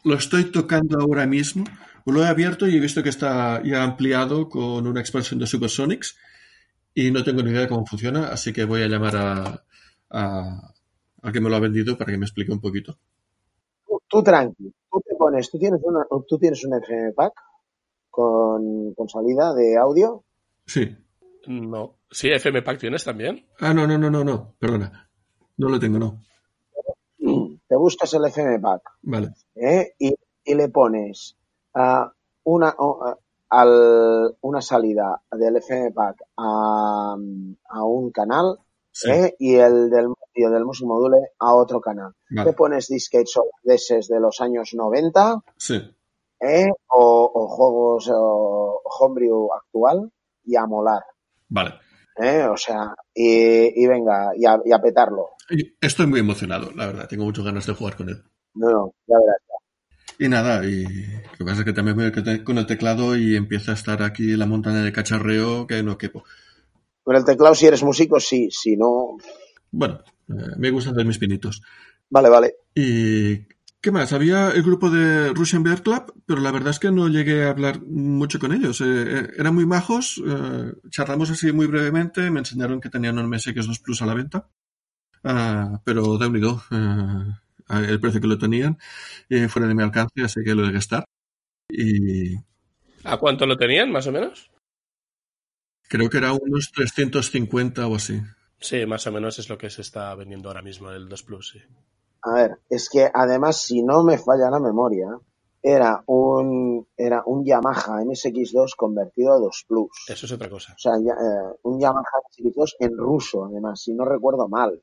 Lo 0.05 0.15
estoy 0.15 0.45
tocando 0.45 0.99
ahora 1.01 1.27
mismo. 1.27 1.65
Lo 2.07 2.25
he 2.25 2.27
abierto 2.27 2.67
y 2.67 2.77
he 2.77 2.81
visto 2.81 3.03
que 3.03 3.11
está 3.11 3.63
ya 3.63 3.83
ampliado 3.83 4.49
con 4.49 4.87
una 4.87 5.01
expansión 5.01 5.39
de 5.39 5.47
Supersonics 5.47 6.17
y 6.95 7.11
no 7.11 7.23
tengo 7.23 7.43
ni 7.43 7.51
idea 7.51 7.61
de 7.61 7.69
cómo 7.69 7.85
funciona, 7.85 8.29
así 8.29 8.53
que 8.53 8.65
voy 8.65 8.83
a 8.83 8.89
llamar 8.89 9.17
a, 9.17 9.65
a, 10.09 10.73
a 11.23 11.33
que 11.33 11.41
me 11.41 11.51
lo 11.51 11.57
ha 11.57 11.61
vendido 11.61 11.99
para 11.99 12.11
que 12.11 12.19
me 12.19 12.25
explique 12.25 12.51
un 12.51 12.61
poquito 12.61 12.99
tú 14.09 14.23
tranqui, 14.23 14.73
tú 14.91 15.01
te 15.01 15.15
pones, 15.17 15.51
tú 15.51 15.59
tienes, 15.59 15.81
una, 15.83 16.07
tú 16.27 16.39
tienes 16.39 16.65
un 16.65 16.75
FM 16.75 17.13
Pack 17.13 17.35
con, 18.11 18.95
con 18.95 19.09
salida 19.09 19.55
de 19.55 19.77
audio. 19.77 20.25
Sí. 20.67 20.97
No. 21.47 21.97
Sí, 22.11 22.29
FM 22.29 22.63
Pack 22.63 22.79
tienes 22.79 23.05
también. 23.05 23.47
Ah, 23.61 23.73
no, 23.73 23.87
no, 23.87 23.99
no, 23.99 24.11
no, 24.11 24.25
no, 24.25 24.55
perdona. 24.59 25.09
No 25.57 25.69
lo 25.69 25.79
tengo, 25.79 25.99
no. 25.99 26.21
Te 27.69 27.77
buscas 27.77 28.13
el 28.15 28.25
FM 28.25 28.61
Pack. 28.61 28.83
Vale. 29.03 29.35
¿eh? 29.55 29.95
Y, 29.99 30.15
y, 30.45 30.55
le 30.55 30.69
pones 30.69 31.37
uh, 31.75 32.09
una, 32.45 32.75
uh, 32.79 33.15
al, 33.51 34.37
una 34.41 34.61
salida 34.63 35.21
del 35.31 35.57
FM 35.57 35.93
Pack 35.93 36.23
a, 36.37 37.17
a 37.69 37.85
un 37.85 38.11
canal 38.11 38.59
sí. 38.99 39.11
¿eh? 39.11 39.37
y 39.39 39.55
el 39.57 39.91
del 39.91 40.09
y 40.35 40.43
del 40.43 40.65
Music 40.65 40.87
Module 40.87 41.31
a 41.39 41.55
otro 41.55 41.81
canal. 41.81 42.13
Vale. 42.31 42.51
Te 42.51 42.57
pones 42.57 42.89
disquetes 42.89 43.35
holandeses 43.37 44.09
de 44.09 44.21
los 44.21 44.41
años 44.41 44.71
90 44.73 45.43
sí. 45.57 45.81
¿eh? 46.41 46.67
o, 46.89 47.31
o, 47.35 47.49
juegos 47.49 48.09
o 48.13 48.81
homebrew 48.85 49.49
actual 49.53 50.11
y 50.45 50.57
a 50.57 50.67
molar. 50.67 51.03
Vale. 51.49 51.75
¿Eh? 52.17 52.45
O 52.45 52.57
sea, 52.57 52.95
y, 53.15 53.83
y 53.83 53.87
venga, 53.87 54.33
y 54.37 54.45
a, 54.47 54.59
y 54.65 54.73
a, 54.73 54.81
petarlo. 54.81 55.31
Estoy 55.81 56.07
muy 56.07 56.21
emocionado, 56.21 56.71
la 56.75 56.87
verdad. 56.87 57.09
Tengo 57.09 57.25
muchas 57.25 57.45
ganas 57.45 57.67
de 57.67 57.75
jugar 57.75 57.97
con 57.97 58.09
él. 58.09 58.23
No, 58.55 58.71
no, 58.71 58.95
ya 59.07 59.17
verás. 59.19 59.43
Y 60.21 60.29
nada, 60.29 60.65
y 60.65 60.83
lo 60.83 61.39
que 61.39 61.45
pasa 61.45 61.61
es 61.61 61.65
que 61.65 61.73
también 61.73 61.97
voy 61.97 62.43
con 62.43 62.59
el 62.59 62.67
teclado 62.67 63.17
y 63.17 63.37
empieza 63.37 63.71
a 63.71 63.75
estar 63.75 64.03
aquí 64.03 64.37
la 64.37 64.47
montaña 64.47 64.83
de 64.83 64.93
cacharreo 64.93 65.69
que 65.69 65.85
no 65.85 65.97
quepo. 65.97 66.25
Con 67.09 67.17
el 67.17 67.25
teclado, 67.25 67.55
si 67.55 67.65
eres 67.65 67.83
músico, 67.83 68.21
sí, 68.21 68.51
si 68.51 68.77
no. 68.77 69.17
Bueno, 69.71 70.01
eh, 70.29 70.57
me 70.59 70.69
gusta 70.69 70.91
hacer 70.91 71.07
mis 71.07 71.17
pinitos. 71.17 71.63
Vale, 72.11 72.29
vale. 72.29 72.57
¿Y 72.75 73.47
qué 73.81 73.91
más? 73.91 74.13
Había 74.13 74.51
el 74.51 74.63
grupo 74.63 74.91
de 74.91 75.33
Russian 75.33 75.63
Bear 75.63 75.83
Club, 75.83 76.13
pero 76.27 76.43
la 76.43 76.53
verdad 76.53 76.69
es 76.69 76.79
que 76.79 76.91
no 76.91 77.09
llegué 77.09 77.45
a 77.45 77.49
hablar 77.49 77.81
mucho 77.81 78.39
con 78.39 78.53
ellos. 78.53 78.83
Eh, 78.83 79.27
eran 79.39 79.55
muy 79.55 79.65
majos, 79.65 80.23
eh, 80.23 80.75
charlamos 80.91 81.31
así 81.31 81.51
muy 81.51 81.67
brevemente, 81.67 82.31
me 82.31 82.41
enseñaron 82.41 82.79
que 82.79 82.91
tenían 82.91 83.19
un 83.19 83.33
MSX2 83.33 83.81
Plus 83.81 84.03
a 84.03 84.07
la 84.07 84.13
venta, 84.13 84.51
uh, 85.25 85.79
pero 85.85 86.19
de 86.19 86.27
unido 86.27 86.63
uh, 86.71 87.75
el 87.75 88.01
precio 88.01 88.21
que 88.21 88.27
lo 88.27 88.37
tenían, 88.37 88.77
eh, 89.31 89.49
fuera 89.49 89.67
de 89.67 89.75
mi 89.75 89.83
alcance, 89.83 90.23
así 90.23 90.41
que 90.45 90.55
lo 90.55 90.67
de 90.67 90.73
gastar. 90.73 91.07
Y... 91.71 92.35
¿A 93.05 93.17
cuánto 93.17 93.47
lo 93.47 93.57
tenían, 93.57 93.91
más 93.91 94.07
o 94.07 94.13
menos? 94.13 94.51
Creo 95.89 96.09
que 96.11 96.19
era 96.19 96.33
unos 96.33 96.71
350 96.75 97.87
o 97.87 97.95
así. 97.97 98.21
Sí, 98.61 98.85
más 98.87 99.07
o 99.07 99.13
menos 99.13 99.39
es 99.39 99.49
lo 99.49 99.57
que 99.59 99.71
se 99.71 99.83
está 99.83 100.15
vendiendo 100.15 100.49
ahora 100.49 100.63
mismo 100.63 100.91
el 100.91 101.09
2 101.09 101.23
Plus, 101.23 101.51
sí. 101.51 101.61
A 102.23 102.33
ver, 102.35 102.59
es 102.69 102.89
que 102.91 103.09
además, 103.13 103.63
si 103.63 103.83
no 103.83 104.03
me 104.03 104.19
falla 104.19 104.51
la 104.51 104.59
memoria, 104.59 105.09
era 105.63 106.03
un, 106.07 106.87
era 106.97 107.23
un 107.27 107.45
Yamaha 107.45 108.03
MSX2 108.03 108.75
convertido 108.77 109.33
a 109.33 109.39
2 109.39 109.65
Plus. 109.69 109.91
Eso 110.09 110.27
es 110.27 110.33
otra 110.33 110.49
cosa. 110.51 110.73
O 110.75 110.79
sea, 110.79 110.93
ya, 111.01 111.13
eh, 111.13 111.57
un 111.63 111.81
Yamaha 111.81 112.03
MSX2 112.03 112.75
en 112.81 112.97
ruso, 112.97 113.45
además, 113.45 113.81
si 113.81 113.93
no 113.95 114.05
recuerdo 114.05 114.49
mal. 114.49 114.83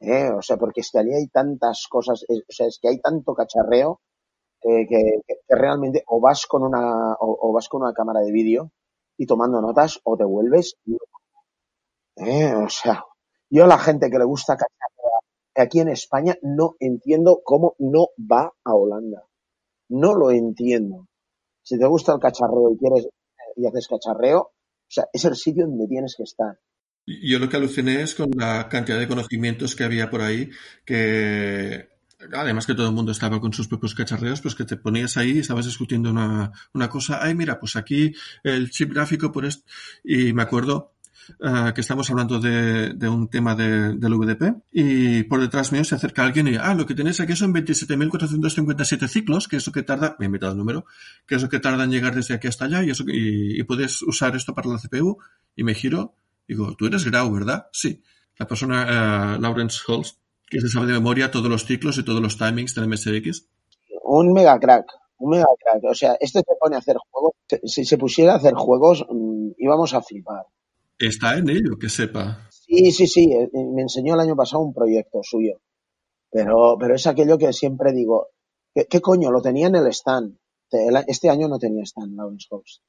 ¿eh? 0.00 0.30
O 0.36 0.42
sea, 0.42 0.56
porque 0.56 0.80
es 0.80 0.90
que 0.90 0.98
allí 0.98 1.12
hay 1.14 1.28
tantas 1.28 1.86
cosas, 1.88 2.24
es- 2.28 2.40
o 2.48 2.52
sea, 2.52 2.66
es 2.66 2.78
que 2.80 2.88
hay 2.88 2.98
tanto 3.00 3.34
cacharreo 3.34 4.00
que, 4.60 4.86
que- 4.88 5.20
que 5.26 5.56
realmente 5.56 6.02
o 6.06 6.20
vas 6.20 6.46
con 6.46 6.62
una, 6.62 7.14
o, 7.14 7.38
o 7.48 7.52
vas 7.52 7.68
con 7.68 7.82
una 7.82 7.92
cámara 7.94 8.20
de 8.20 8.32
vídeo 8.32 8.70
y 9.16 9.26
tomando 9.26 9.60
notas 9.60 10.00
o 10.04 10.16
te 10.16 10.24
vuelves. 10.24 10.76
¿eh? 12.16 12.54
O 12.54 12.68
sea, 12.68 13.04
yo 13.50 13.64
a 13.64 13.68
la 13.68 13.78
gente 13.78 14.10
que 14.10 14.18
le 14.18 14.24
gusta 14.24 14.56
cacharrear 14.56 15.14
aquí 15.56 15.80
en 15.80 15.88
España 15.88 16.36
no 16.42 16.76
entiendo 16.80 17.40
cómo 17.44 17.74
no 17.78 18.08
va 18.18 18.52
a 18.64 18.74
Holanda. 18.74 19.24
No 19.88 20.14
lo 20.14 20.30
entiendo. 20.30 21.08
Si 21.62 21.78
te 21.78 21.86
gusta 21.86 22.12
el 22.12 22.20
cacharreo 22.20 22.72
y 22.72 22.78
quieres 22.78 23.08
y 23.56 23.66
haces 23.66 23.88
cacharreo, 23.88 24.40
o 24.40 24.52
sea, 24.88 25.06
es 25.12 25.24
el 25.24 25.36
sitio 25.36 25.66
donde 25.66 25.86
tienes 25.86 26.14
que 26.16 26.24
estar. 26.24 26.58
Yo 27.06 27.38
lo 27.38 27.48
que 27.48 27.56
aluciné 27.56 28.02
es 28.02 28.14
con 28.14 28.30
la 28.36 28.68
cantidad 28.68 28.98
de 28.98 29.08
conocimientos 29.08 29.76
que 29.76 29.84
había 29.84 30.10
por 30.10 30.22
ahí, 30.22 30.50
que 30.84 31.88
además 32.32 32.66
que 32.66 32.74
todo 32.74 32.88
el 32.88 32.94
mundo 32.94 33.12
estaba 33.12 33.40
con 33.40 33.52
sus 33.52 33.68
propios 33.68 33.94
cacharreos, 33.94 34.40
pues 34.40 34.54
que 34.54 34.64
te 34.64 34.76
ponías 34.76 35.16
ahí 35.16 35.32
y 35.32 35.38
estabas 35.40 35.66
discutiendo 35.66 36.10
una, 36.10 36.52
una 36.72 36.88
cosa, 36.88 37.20
ay 37.22 37.34
mira, 37.34 37.58
pues 37.58 37.76
aquí 37.76 38.14
el 38.42 38.70
chip 38.70 38.92
gráfico 38.92 39.32
por 39.32 39.44
esto, 39.44 39.64
y 40.02 40.32
me 40.32 40.42
acuerdo 40.42 40.94
eh, 41.40 41.72
que 41.74 41.80
estamos 41.80 42.10
hablando 42.10 42.38
de, 42.38 42.94
un 43.08 43.28
tema 43.28 43.54
de- 43.54 43.94
del 43.94 44.14
VDP 44.14 44.56
y 44.72 45.22
por 45.24 45.40
detrás 45.40 45.72
mío 45.72 45.84
se 45.84 45.94
acerca 45.94 46.24
alguien 46.24 46.48
y, 46.48 46.56
ah, 46.56 46.74
lo 46.74 46.86
que 46.86 46.94
tenéis 46.94 47.20
aquí 47.20 47.34
son 47.34 47.52
27.457 47.54 49.08
ciclos, 49.08 49.48
que 49.48 49.56
es 49.56 49.66
lo 49.66 49.72
que 49.72 49.82
tarda, 49.82 50.16
me 50.18 50.24
he 50.24 50.26
inventado 50.26 50.52
el 50.52 50.58
número, 50.58 50.84
que 51.26 51.36
es 51.36 51.42
lo 51.42 51.48
que 51.48 51.60
tarda 51.60 51.84
en 51.84 51.90
llegar 51.90 52.14
desde 52.14 52.34
aquí 52.34 52.48
hasta 52.48 52.66
allá 52.66 52.82
y, 52.82 52.90
eso, 52.90 53.04
y, 53.06 53.62
puedes 53.64 54.02
usar 54.02 54.36
esto 54.36 54.54
para 54.54 54.68
la 54.68 54.78
CPU 54.78 55.18
y 55.56 55.64
me 55.64 55.74
giro 55.74 56.14
Digo, 56.46 56.74
tú 56.76 56.86
eres 56.86 57.04
Grau, 57.04 57.32
¿verdad? 57.32 57.68
Sí. 57.72 58.02
La 58.36 58.46
persona, 58.46 59.34
eh, 59.36 59.38
Lawrence 59.40 59.80
Holst, 59.86 60.18
que 60.54 60.60
se 60.60 60.68
sabe 60.68 60.86
de 60.86 60.92
memoria 60.94 61.30
todos 61.30 61.48
los 61.50 61.64
ciclos 61.66 61.98
y 61.98 62.04
todos 62.04 62.20
los 62.22 62.38
timings 62.38 62.74
del 62.74 62.88
MSX. 62.88 63.48
Un 64.04 64.32
mega 64.32 64.58
crack, 64.60 64.86
un 65.18 65.30
mega 65.30 65.46
crack. 65.58 65.84
O 65.90 65.94
sea, 65.94 66.14
este 66.20 66.38
se 66.40 66.54
pone 66.60 66.76
a 66.76 66.78
hacer 66.78 66.96
juegos. 67.10 67.32
Si 67.64 67.84
se 67.84 67.98
pusiera 67.98 68.34
a 68.34 68.36
hacer 68.36 68.54
juegos, 68.54 69.04
mm, 69.10 69.50
íbamos 69.58 69.94
a 69.94 70.02
flipar. 70.02 70.44
Está 70.98 71.36
en 71.36 71.50
ello, 71.50 71.76
que 71.80 71.88
sepa. 71.88 72.48
Sí, 72.50 72.92
sí, 72.92 73.06
sí. 73.06 73.24
eh, 73.32 73.50
Me 73.52 73.82
enseñó 73.82 74.14
el 74.14 74.20
año 74.20 74.36
pasado 74.36 74.62
un 74.62 74.72
proyecto 74.72 75.20
suyo. 75.22 75.60
Pero, 76.30 76.76
pero 76.78 76.94
es 76.94 77.06
aquello 77.06 77.36
que 77.38 77.52
siempre 77.52 77.92
digo, 77.92 78.28
¿qué, 78.74 78.86
qué 78.86 79.00
coño? 79.00 79.30
Lo 79.30 79.42
tenía 79.42 79.66
en 79.66 79.76
el 79.76 79.86
stand. 79.88 80.36
Este 81.06 81.28
año 81.30 81.46
no 81.48 81.58
tenía 81.58 81.82
stand, 81.84 82.16
Lawrence 82.16 82.46
Holst. 82.50 82.82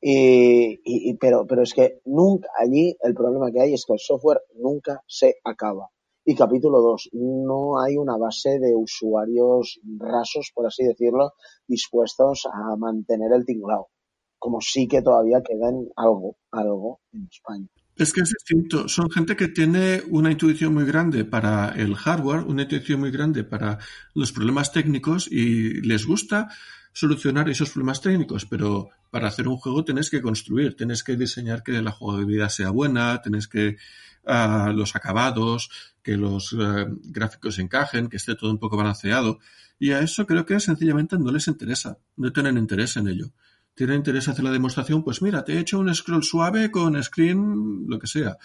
Y, 0.00 0.74
y- 0.84 1.10
y- 1.10 1.14
pero, 1.14 1.46
pero 1.46 1.62
es 1.62 1.72
que 1.74 2.00
nunca, 2.04 2.48
allí 2.58 2.96
el 3.02 3.14
problema 3.14 3.50
que 3.50 3.60
hay 3.60 3.74
es 3.74 3.84
que 3.86 3.94
el 3.94 3.98
software 3.98 4.40
nunca 4.54 5.02
se 5.06 5.36
acaba. 5.44 5.88
Y 6.28 6.34
capítulo 6.34 6.80
2, 6.80 7.10
no 7.12 7.80
hay 7.80 7.96
una 7.96 8.16
base 8.16 8.58
de 8.58 8.74
usuarios 8.74 9.78
rasos, 9.96 10.50
por 10.52 10.66
así 10.66 10.82
decirlo, 10.84 11.34
dispuestos 11.68 12.48
a 12.52 12.74
mantener 12.76 13.32
el 13.32 13.46
tinglao. 13.46 13.90
Como 14.36 14.60
sí 14.60 14.88
que 14.88 15.02
todavía 15.02 15.40
queda 15.40 15.68
en 15.68 15.88
algo, 15.94 16.36
algo 16.50 16.98
en 17.12 17.28
España. 17.30 17.68
Es 17.94 18.12
que 18.12 18.22
es 18.22 18.30
distinto. 18.30 18.88
Son 18.88 19.08
gente 19.08 19.36
que 19.36 19.46
tiene 19.46 20.02
una 20.10 20.32
intuición 20.32 20.74
muy 20.74 20.84
grande 20.84 21.24
para 21.24 21.68
el 21.68 21.94
hardware, 21.94 22.44
una 22.44 22.62
intuición 22.62 22.98
muy 22.98 23.12
grande 23.12 23.44
para 23.44 23.78
los 24.12 24.32
problemas 24.32 24.72
técnicos 24.72 25.30
y 25.30 25.80
les 25.82 26.08
gusta 26.08 26.48
solucionar 26.92 27.48
esos 27.48 27.70
problemas 27.70 28.00
técnicos, 28.00 28.46
pero 28.46 28.88
para 29.16 29.28
hacer 29.28 29.48
un 29.48 29.56
juego 29.56 29.82
tienes 29.82 30.10
que 30.10 30.20
construir, 30.20 30.76
tienes 30.76 31.02
que 31.02 31.16
diseñar 31.16 31.62
que 31.62 31.80
la 31.80 31.90
jugabilidad 31.90 32.50
sea 32.50 32.68
buena, 32.68 33.22
tienes 33.22 33.48
que 33.48 33.78
ah, 34.26 34.70
los 34.74 34.94
acabados, 34.94 35.70
que 36.02 36.18
los 36.18 36.52
eh, 36.52 36.86
gráficos 37.04 37.58
encajen, 37.58 38.10
que 38.10 38.18
esté 38.18 38.34
todo 38.34 38.50
un 38.50 38.58
poco 38.58 38.76
balanceado. 38.76 39.38
Y 39.78 39.92
a 39.92 40.00
eso 40.00 40.26
creo 40.26 40.44
que 40.44 40.60
sencillamente 40.60 41.16
no 41.18 41.32
les 41.32 41.48
interesa, 41.48 41.96
no 42.18 42.30
tienen 42.30 42.58
interés 42.58 42.98
en 42.98 43.08
ello 43.08 43.32
tiene 43.74 43.94
interés 43.94 44.26
hacer 44.26 44.42
la 44.42 44.50
demostración, 44.50 45.04
pues 45.04 45.20
mira, 45.20 45.44
te 45.44 45.52
he 45.52 45.58
hecho 45.58 45.78
un 45.78 45.94
scroll 45.94 46.24
suave 46.24 46.70
con 46.70 47.02
screen, 47.02 47.84
lo 47.86 47.98
que 47.98 48.06
sea. 48.06 48.38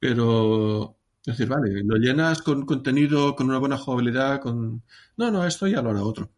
Pero, 0.00 0.96
es 1.20 1.36
decir, 1.36 1.46
vale, 1.46 1.84
lo 1.84 1.94
llenas 1.98 2.42
con 2.42 2.66
contenido, 2.66 3.36
con 3.36 3.48
una 3.48 3.58
buena 3.58 3.78
jugabilidad, 3.78 4.40
con... 4.40 4.82
No, 5.16 5.30
no, 5.30 5.46
esto 5.46 5.68
ya 5.68 5.82
lo 5.82 5.90
hará 5.90 6.02
otro. 6.02 6.32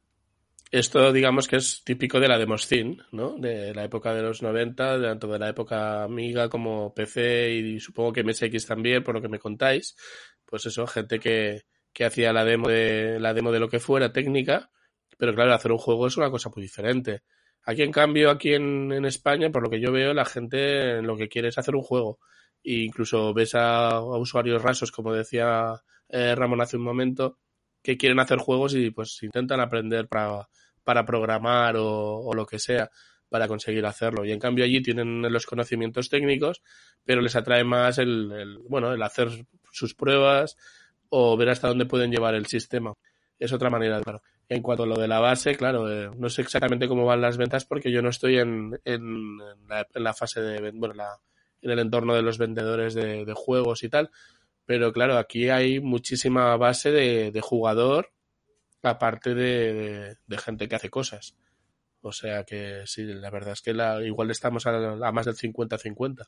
Esto, 0.75 1.13
digamos 1.13 1.47
que 1.47 1.55
es 1.55 1.85
típico 1.85 2.19
de 2.19 2.27
la 2.27 2.37
Demoscene, 2.37 2.97
¿no? 3.13 3.37
De 3.39 3.73
la 3.73 3.85
época 3.85 4.13
de 4.13 4.23
los 4.23 4.43
90, 4.43 5.01
tanto 5.01 5.29
de 5.29 5.39
la 5.39 5.51
época 5.51 6.03
Amiga 6.03 6.49
como 6.49 6.93
PC 6.93 7.53
y 7.53 7.79
supongo 7.79 8.13
que 8.13 8.25
MSX 8.25 8.67
también, 8.67 9.05
por 9.05 9.15
lo 9.15 9.23
que 9.23 9.29
me 9.29 9.39
contáis. 9.39 9.95
Pues 10.45 10.67
eso, 10.67 10.85
gente 10.89 11.21
que, 11.21 11.63
que 11.93 12.05
hacía 12.05 12.33
la 12.33 12.45
demo 12.45 12.69
de 12.69 13.21
la 13.21 13.33
demo 13.33 13.53
de 13.53 13.61
lo 13.61 13.69
que 13.69 13.79
fuera 13.79 14.13
técnica, 14.13 14.69
pero 15.17 15.33
claro, 15.33 15.55
hacer 15.55 15.71
un 15.71 15.79
juego 15.79 16.09
es 16.09 16.17
una 16.17 16.29
cosa 16.29 16.51
muy 16.53 16.63
diferente. 16.65 17.23
Aquí, 17.63 17.83
en 17.83 17.93
cambio, 17.93 18.29
aquí 18.29 18.55
en, 18.55 18.91
en 18.91 19.05
España, 19.05 19.51
por 19.51 19.63
lo 19.63 19.71
que 19.71 19.81
yo 19.81 19.93
veo, 19.93 20.13
la 20.13 20.25
gente 20.25 21.01
lo 21.03 21.17
que 21.17 21.29
quiere 21.29 21.51
es 21.51 21.59
hacer 21.59 21.77
un 21.77 21.83
juego. 21.83 22.19
E 22.65 22.83
incluso 22.83 23.33
ves 23.33 23.55
a, 23.55 23.91
a 23.91 24.19
usuarios 24.19 24.61
rasos, 24.61 24.91
como 24.91 25.13
decía 25.13 25.85
eh, 26.09 26.35
Ramón 26.35 26.63
hace 26.63 26.77
un 26.77 26.83
momento, 26.83 27.39
que 27.85 27.99
quieren 27.99 28.19
hacer 28.19 28.39
juegos 28.39 28.75
y 28.75 28.91
pues 28.91 29.23
intentan 29.23 29.61
aprender 29.61 30.09
para, 30.09 30.49
para 30.83 31.05
programar 31.05 31.77
o, 31.77 32.33
lo 32.35 32.47
que 32.47 32.59
sea 32.59 32.91
para 33.29 33.47
conseguir 33.47 33.85
hacerlo. 33.85 34.25
Y 34.25 34.33
en 34.33 34.41
cambio 34.41 34.65
allí 34.65 34.81
tienen 34.81 35.21
los 35.31 35.45
conocimientos 35.45 36.09
técnicos, 36.09 36.63
pero 37.05 37.21
les 37.21 37.37
atrae 37.37 37.63
más 37.63 37.99
el, 37.99 38.33
el 38.33 38.59
bueno, 38.59 38.93
el 38.93 39.03
hacer 39.03 39.29
sus 39.71 39.95
pruebas 39.95 40.57
o 41.11 41.37
ver 41.37 41.51
hasta 41.51 41.69
dónde 41.69 41.85
pueden 41.85 42.11
llevar 42.11 42.35
el 42.35 42.47
sistema. 42.47 42.95
Es 43.39 43.53
otra 43.53 43.69
manera, 43.69 44.01
claro. 44.01 44.23
En 44.49 44.63
cuanto 44.63 44.85
a 44.85 44.87
lo 44.87 44.97
de 44.97 45.09
la 45.09 45.21
base, 45.21 45.55
claro, 45.55 45.91
eh, 45.91 46.11
no 46.17 46.31
sé 46.31 46.41
exactamente 46.41 46.89
cómo 46.89 47.05
van 47.05 47.21
las 47.21 47.37
ventas 47.37 47.67
porque 47.67 47.93
yo 47.93 48.01
no 48.01 48.09
estoy 48.09 48.39
en, 48.39 48.81
en, 48.85 49.39
la, 49.69 49.87
en 49.93 50.05
la, 50.05 50.15
fase 50.15 50.41
de, 50.41 50.71
bueno, 50.71 50.95
en 51.61 51.71
el 51.71 51.79
entorno 51.81 52.15
de 52.15 52.23
los 52.23 52.39
vendedores 52.39 52.95
de, 52.95 53.27
de, 53.27 53.33
juegos 53.35 53.83
y 53.83 53.91
tal. 53.91 54.11
Pero 54.67 54.93
claro, 54.93 55.19
aquí 55.19 55.51
hay 55.51 55.81
muchísima 55.81 56.57
base 56.57 56.91
de, 56.91 57.31
de 57.31 57.41
jugador, 57.41 58.13
aparte 58.83 59.35
de, 59.35 60.17
de, 60.27 60.39
gente 60.39 60.69
que 60.69 60.77
hace 60.77 60.91
cosas. 60.91 61.37
O 62.01 62.13
sea 62.13 62.45
que 62.45 62.83
sí, 62.87 63.05
la 63.05 63.31
verdad 63.31 63.53
es 63.53 63.63
que 63.63 63.75
la, 63.75 64.03
igual 64.05 64.31
estamos 64.31 64.67
a, 64.67 64.93
a 64.93 65.13
más 65.13 65.27
del 65.27 65.37
50-50. 65.37 66.27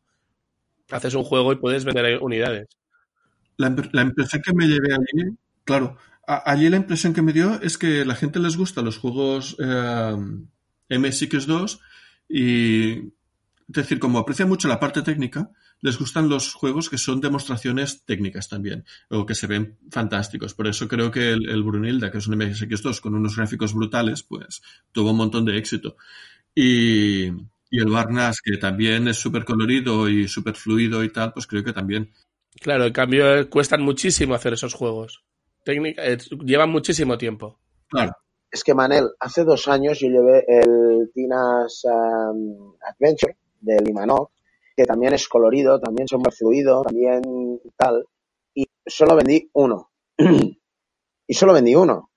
Haces 0.90 1.14
un 1.14 1.25
juego 1.25 1.53
y 1.53 1.57
puedes 1.57 1.85
vender 1.85 2.18
unidades. 2.22 2.68
La, 3.57 3.68
impresión 3.68 4.42
que 4.42 4.53
me 4.55 4.66
llevé 4.66 4.92
allí, 4.92 5.37
claro, 5.64 5.96
allí 6.27 6.68
la 6.68 6.77
impresión 6.77 7.14
que 7.14 7.22
me 7.22 7.33
dio 7.33 7.61
es 7.62 7.79
que 7.79 8.05
la 8.05 8.14
gente 8.14 8.38
les 8.38 8.57
gusta 8.57 8.83
los 8.83 8.99
juegos 8.99 9.57
eh, 9.59 10.16
MSX2 10.90 11.81
y, 12.29 12.92
es 12.99 13.12
decir, 13.66 13.99
como 13.99 14.18
aprecia 14.18 14.44
mucho 14.44 14.68
la 14.68 14.79
parte 14.79 15.03
técnica, 15.03 15.51
les 15.80 15.98
gustan 15.98 16.28
los 16.28 16.54
juegos 16.54 16.88
que 16.88 16.98
son 16.98 17.20
demostraciones 17.20 18.04
técnicas 18.04 18.48
también, 18.48 18.84
o 19.10 19.26
que 19.26 19.34
se 19.34 19.46
ven 19.46 19.78
fantásticos. 19.90 20.54
Por 20.54 20.66
eso 20.66 20.88
creo 20.88 21.10
que 21.10 21.32
el, 21.32 21.48
el 21.48 21.62
Brunilda, 21.62 22.10
que 22.10 22.18
es 22.18 22.26
un 22.26 22.38
MSX2 22.38 23.00
con 23.00 23.14
unos 23.14 23.36
gráficos 23.36 23.74
brutales, 23.74 24.22
pues 24.22 24.62
tuvo 24.92 25.10
un 25.10 25.18
montón 25.18 25.44
de 25.44 25.58
éxito. 25.58 25.96
Y, 26.54 27.26
y 27.70 27.80
el 27.80 27.90
Barnas, 27.90 28.40
que 28.42 28.56
también 28.56 29.08
es 29.08 29.18
súper 29.18 29.44
colorido 29.44 30.08
y 30.08 30.28
súper 30.28 30.54
fluido 30.54 31.04
y 31.04 31.10
tal, 31.10 31.32
pues 31.32 31.46
creo 31.46 31.62
que 31.62 31.72
también. 31.72 32.12
Claro, 32.60 32.86
en 32.86 32.92
cambio 32.92 33.50
cuestan 33.50 33.82
muchísimo 33.82 34.34
hacer 34.34 34.54
esos 34.54 34.74
juegos. 34.74 35.24
Técnica, 35.64 36.04
eh, 36.06 36.16
llevan 36.44 36.70
muchísimo 36.70 37.18
tiempo. 37.18 37.58
Claro. 37.88 38.12
Es 38.50 38.62
que 38.64 38.74
Manel, 38.74 39.10
hace 39.20 39.44
dos 39.44 39.68
años 39.68 39.98
yo 39.98 40.08
llevé 40.08 40.44
el 40.48 41.10
Tina's 41.12 41.83
um, 41.85 42.72
Adventure 42.81 43.37
de 43.60 43.77
Limanok, 43.85 44.31
que 44.77 44.85
también 44.85 45.14
es 45.14 45.29
colorido, 45.29 45.81
también 45.81 46.06
es 46.10 46.18
muy 46.18 46.31
fluido, 46.31 46.83
también 46.83 47.22
tal, 47.77 48.04
y 48.54 48.66
solo 48.87 49.16
vendí 49.16 49.50
uno. 49.54 49.90
y 51.27 51.35
solo 51.35 51.54
vendí 51.54 51.74
uno. 51.74 52.10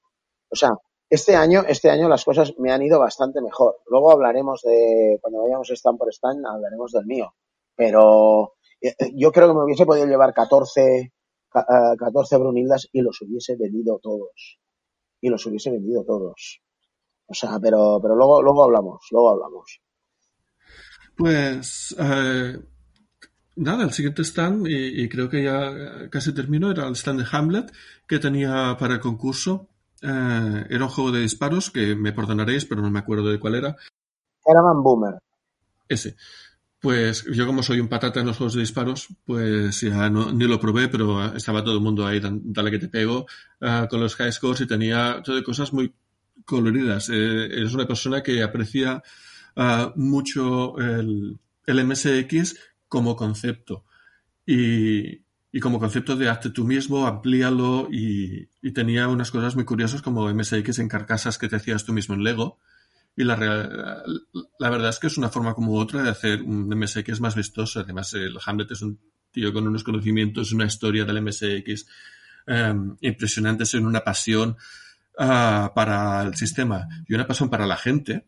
O 0.52 0.56
sea, 0.56 0.72
este 1.10 1.36
año, 1.36 1.64
este 1.68 1.90
año 1.90 2.10
las 2.10 2.26
cosas 2.26 2.54
me 2.58 2.72
han 2.72 2.82
ido 2.82 3.00
bastante 3.00 3.42
mejor. 3.42 3.78
Luego 3.88 4.12
hablaremos 4.12 4.62
de, 4.62 5.18
cuando 5.22 5.44
vayamos 5.44 5.70
stand 5.72 5.98
por 5.98 6.10
stand, 6.14 6.46
hablaremos 6.46 6.92
del 6.92 7.06
mío. 7.06 7.34
Pero 7.76 8.54
yo 9.16 9.32
creo 9.32 9.48
que 9.48 9.54
me 9.54 9.64
hubiese 9.64 9.86
podido 9.86 10.06
llevar 10.06 10.34
14, 10.34 11.14
14 11.50 12.38
Brunildas 12.38 12.90
y 12.92 13.02
los 13.02 13.22
hubiese 13.22 13.56
vendido 13.56 14.00
todos. 14.02 14.60
Y 15.22 15.30
los 15.30 15.46
hubiese 15.46 15.72
vendido 15.72 16.04
todos. 16.04 16.62
O 17.28 17.34
sea, 17.34 17.58
pero, 17.62 18.00
pero 18.02 18.16
luego, 18.16 18.42
luego 18.42 18.64
hablamos, 18.64 19.08
luego 19.12 19.30
hablamos. 19.30 19.82
Pues 21.20 21.94
eh, 22.00 22.58
nada, 23.58 23.84
el 23.84 23.92
siguiente 23.92 24.24
stand, 24.24 24.66
y, 24.70 25.10
creo 25.10 25.30
que 25.30 25.44
ya 25.44 26.10
casi 26.10 26.34
termino, 26.34 26.72
era 26.72 26.88
el 26.88 26.96
stand 26.96 27.20
de 27.20 27.28
Hamlet 27.30 27.74
que 28.08 28.20
tenía 28.20 28.78
para 28.80 28.94
el 28.94 29.00
concurso. 29.02 29.68
Eh, 30.02 30.66
era 30.70 30.86
un 30.86 30.90
juego 30.90 31.12
de 31.12 31.20
disparos 31.20 31.72
que 31.72 31.94
me 31.94 32.14
perdonaréis, 32.14 32.64
pero 32.64 32.82
no 32.82 32.90
me 32.90 33.00
acuerdo 33.00 33.30
de 33.30 33.38
cuál 33.38 33.56
era. 33.56 33.76
Era 34.46 34.62
Man 34.64 34.82
Boomer. 34.82 35.16
Ese. 35.90 36.16
Pues 36.80 37.26
yo 37.26 37.46
como 37.46 37.64
soy 37.64 37.82
un 37.82 37.90
patata 37.90 38.22
en 38.22 38.28
los 38.28 38.38
juegos 38.38 38.54
de 38.54 38.62
disparos, 38.62 39.10
pues 39.26 39.82
ya 39.82 40.10
no, 40.10 40.32
ni 40.32 40.48
lo 40.48 40.58
probé, 40.58 40.88
pero 40.88 41.36
estaba 41.36 41.66
todo 41.66 41.74
el 41.74 41.82
mundo 41.82 42.08
ahí, 42.08 42.22
dale 42.24 42.72
que 42.72 42.80
te 42.80 42.88
pego, 42.88 43.26
uh, 43.60 43.90
con 43.90 44.00
los 44.00 44.16
high 44.16 44.32
scores 44.32 44.62
y 44.62 44.68
tenía 44.68 45.22
todo 45.22 45.36
de 45.36 45.44
cosas 45.44 45.74
muy 45.74 45.94
coloridas. 46.46 47.10
Eh, 47.10 47.48
eres 47.48 47.74
una 47.74 47.86
persona 47.86 48.24
que 48.24 48.42
aprecia 48.42 49.04
mucho 49.96 50.78
el, 50.78 51.40
MSX 51.68 52.56
como 52.88 53.16
concepto. 53.16 53.86
Y, 54.46 55.22
y, 55.52 55.60
como 55.60 55.80
concepto 55.80 56.16
de 56.16 56.30
hazte 56.30 56.50
tú 56.50 56.66
mismo, 56.66 57.06
amplíalo 57.06 57.88
y, 57.92 58.48
tenía 58.74 59.08
unas 59.08 59.32
cosas 59.32 59.56
muy 59.56 59.66
curiosas 59.66 60.02
como 60.02 60.34
MSX 60.34 60.80
en 60.80 60.88
carcasas 60.88 61.38
que 61.38 61.48
te 61.48 61.58
hacías 61.58 61.86
tú 61.86 61.94
mismo 61.94 62.16
en 62.16 62.24
Lego 62.24 62.60
y 63.16 63.24
la, 63.26 63.36
la 64.60 64.70
verdad 64.70 64.90
es 64.90 65.00
que 65.00 65.08
es 65.08 65.18
una 65.18 65.30
forma 65.30 65.54
como 65.54 65.74
otra 65.76 66.02
de 66.04 66.10
hacer 66.10 66.42
un 66.42 66.70
MSX 66.70 67.20
más 67.20 67.36
vistoso. 67.36 67.82
Además, 67.82 68.14
el 68.14 68.38
Hamlet 68.46 68.72
es 68.72 68.82
un 68.82 68.98
tío 69.32 69.52
con 69.52 69.68
unos 69.68 69.84
conocimientos, 69.84 70.54
una 70.54 70.66
historia 70.66 71.04
del 71.04 71.22
MSX 71.22 71.86
eh, 72.48 72.74
impresionantes, 73.02 73.74
en 73.74 73.86
una 73.86 74.06
pasión 74.06 74.56
uh, 75.18 75.74
para 75.76 76.22
el 76.24 76.36
sistema 76.36 76.88
y 77.08 77.14
una 77.14 77.28
pasión 77.28 77.50
para 77.50 77.68
la 77.68 77.76
gente. 77.76 78.26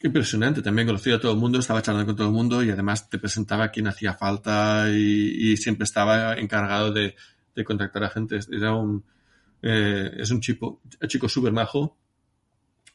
Impresionante, 0.00 0.62
también 0.62 0.86
conocía 0.86 1.16
a 1.16 1.20
todo 1.20 1.32
el 1.32 1.38
mundo, 1.38 1.58
estaba 1.58 1.82
charlando 1.82 2.06
con 2.06 2.14
todo 2.14 2.28
el 2.28 2.32
mundo 2.32 2.62
y 2.62 2.70
además 2.70 3.10
te 3.10 3.18
presentaba 3.18 3.64
a 3.64 3.70
quien 3.72 3.88
hacía 3.88 4.14
falta 4.14 4.88
y, 4.90 5.56
siempre 5.56 5.84
estaba 5.84 6.34
encargado 6.34 6.92
de, 6.92 7.16
de, 7.54 7.64
contactar 7.64 8.04
a 8.04 8.10
gente. 8.10 8.38
Era 8.52 8.74
un, 8.74 9.04
eh, 9.60 10.10
es 10.16 10.30
un 10.30 10.40
chico, 10.40 10.80
un 11.02 11.08
chico 11.08 11.28
súper 11.28 11.52
majo 11.52 11.98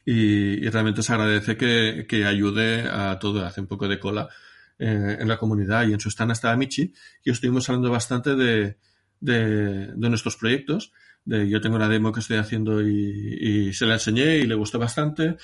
y, 0.06 0.64
y, 0.64 0.68
realmente 0.70 1.02
se 1.02 1.12
agradece 1.12 1.58
que, 1.58 2.06
que, 2.08 2.24
ayude 2.24 2.88
a 2.88 3.18
todo, 3.18 3.44
hace 3.44 3.60
un 3.60 3.66
poco 3.66 3.86
de 3.86 4.00
cola 4.00 4.30
eh, 4.78 5.18
en 5.20 5.28
la 5.28 5.36
comunidad 5.36 5.86
y 5.86 5.92
en 5.92 6.00
su 6.00 6.08
stand 6.08 6.32
estaba 6.32 6.56
Michi 6.56 6.92
y 7.22 7.30
estuvimos 7.30 7.68
hablando 7.68 7.90
bastante 7.90 8.34
de, 8.34 8.78
de, 9.20 9.88
de, 9.88 10.08
nuestros 10.08 10.36
proyectos. 10.36 10.90
De, 11.24 11.48
yo 11.48 11.60
tengo 11.60 11.76
una 11.76 11.88
demo 11.88 12.12
que 12.12 12.20
estoy 12.20 12.36
haciendo 12.36 12.82
y, 12.82 13.68
y 13.68 13.72
se 13.72 13.86
la 13.86 13.94
enseñé 13.94 14.36
y 14.36 14.46
le 14.46 14.54
gustó 14.54 14.78
bastante 14.78 15.36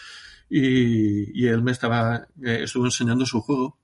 y, 0.49 1.41
y 1.41 1.47
él 1.47 1.63
me 1.63 1.73
estaba, 1.73 2.29
eh, 2.43 2.61
estuvo 2.65 2.85
enseñando 2.85 3.25
su 3.25 3.41
juego, 3.41 3.79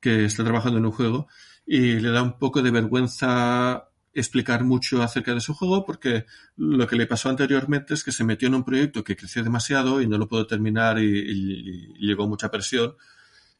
que 0.00 0.24
está 0.26 0.44
trabajando 0.44 0.78
en 0.78 0.86
un 0.86 0.92
juego 0.92 1.26
y 1.66 2.00
le 2.00 2.10
da 2.10 2.22
un 2.22 2.38
poco 2.38 2.62
de 2.62 2.70
vergüenza 2.70 3.88
explicar 4.14 4.62
mucho 4.62 5.02
acerca 5.02 5.32
de 5.32 5.40
su 5.40 5.54
juego 5.54 5.84
porque 5.86 6.26
lo 6.56 6.86
que 6.86 6.96
le 6.96 7.06
pasó 7.06 7.28
anteriormente 7.28 7.94
es 7.94 8.04
que 8.04 8.12
se 8.12 8.24
metió 8.24 8.48
en 8.48 8.54
un 8.54 8.64
proyecto 8.64 9.02
que 9.02 9.16
creció 9.16 9.42
demasiado 9.42 10.02
y 10.02 10.06
no 10.06 10.18
lo 10.18 10.28
pudo 10.28 10.46
terminar 10.46 10.98
y, 10.98 11.04
y, 11.04 11.94
y 11.98 12.06
llegó 12.06 12.28
mucha 12.28 12.50
presión. 12.50 12.94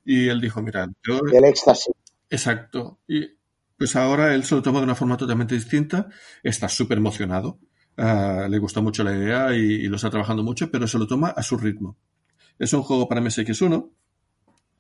Y 0.05 0.29
él 0.29 0.41
dijo, 0.41 0.61
mira, 0.61 0.91
yo... 1.03 1.21
El 1.33 1.45
éxtasis. 1.45 1.95
Exacto. 2.29 3.01
Y 3.07 3.31
pues 3.79 3.97
ahora 3.97 4.35
él 4.35 4.45
se 4.45 4.55
lo 4.55 4.63
toma 4.63 4.79
de 4.79 4.85
una 4.85 4.95
forma 4.95 5.17
totalmente 5.17 5.55
distinta, 5.55 6.09
está 6.43 6.69
súper 6.69 6.99
emocionado, 6.99 7.59
uh, 7.99 8.49
le 8.49 8.59
gustó 8.59 8.83
mucho 8.83 9.05
la 9.05 9.17
idea 9.17 9.55
y, 9.55 9.87
lo 9.89 9.97
está 9.97 10.11
trabajando 10.11 10.43
mucho, 10.43 10.71
pero 10.71 10.87
se 10.87 10.99
lo 10.99 11.07
toma 11.07 11.29
a 11.29 11.43
su 11.43 11.57
ritmo. 11.57 11.97
Es 12.59 12.73
un 12.73 12.83
juego 12.83 13.09
para 13.09 13.21
MSX1 13.21 13.91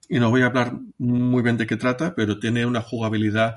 y 0.08 0.18
no 0.18 0.30
voy 0.30 0.42
a 0.42 0.46
hablar 0.46 0.78
muy 0.98 1.42
bien 1.42 1.56
de 1.56 1.66
qué 1.66 1.76
trata, 1.76 2.14
pero 2.14 2.38
tiene 2.38 2.66
una 2.66 2.82
jugabilidad 2.82 3.56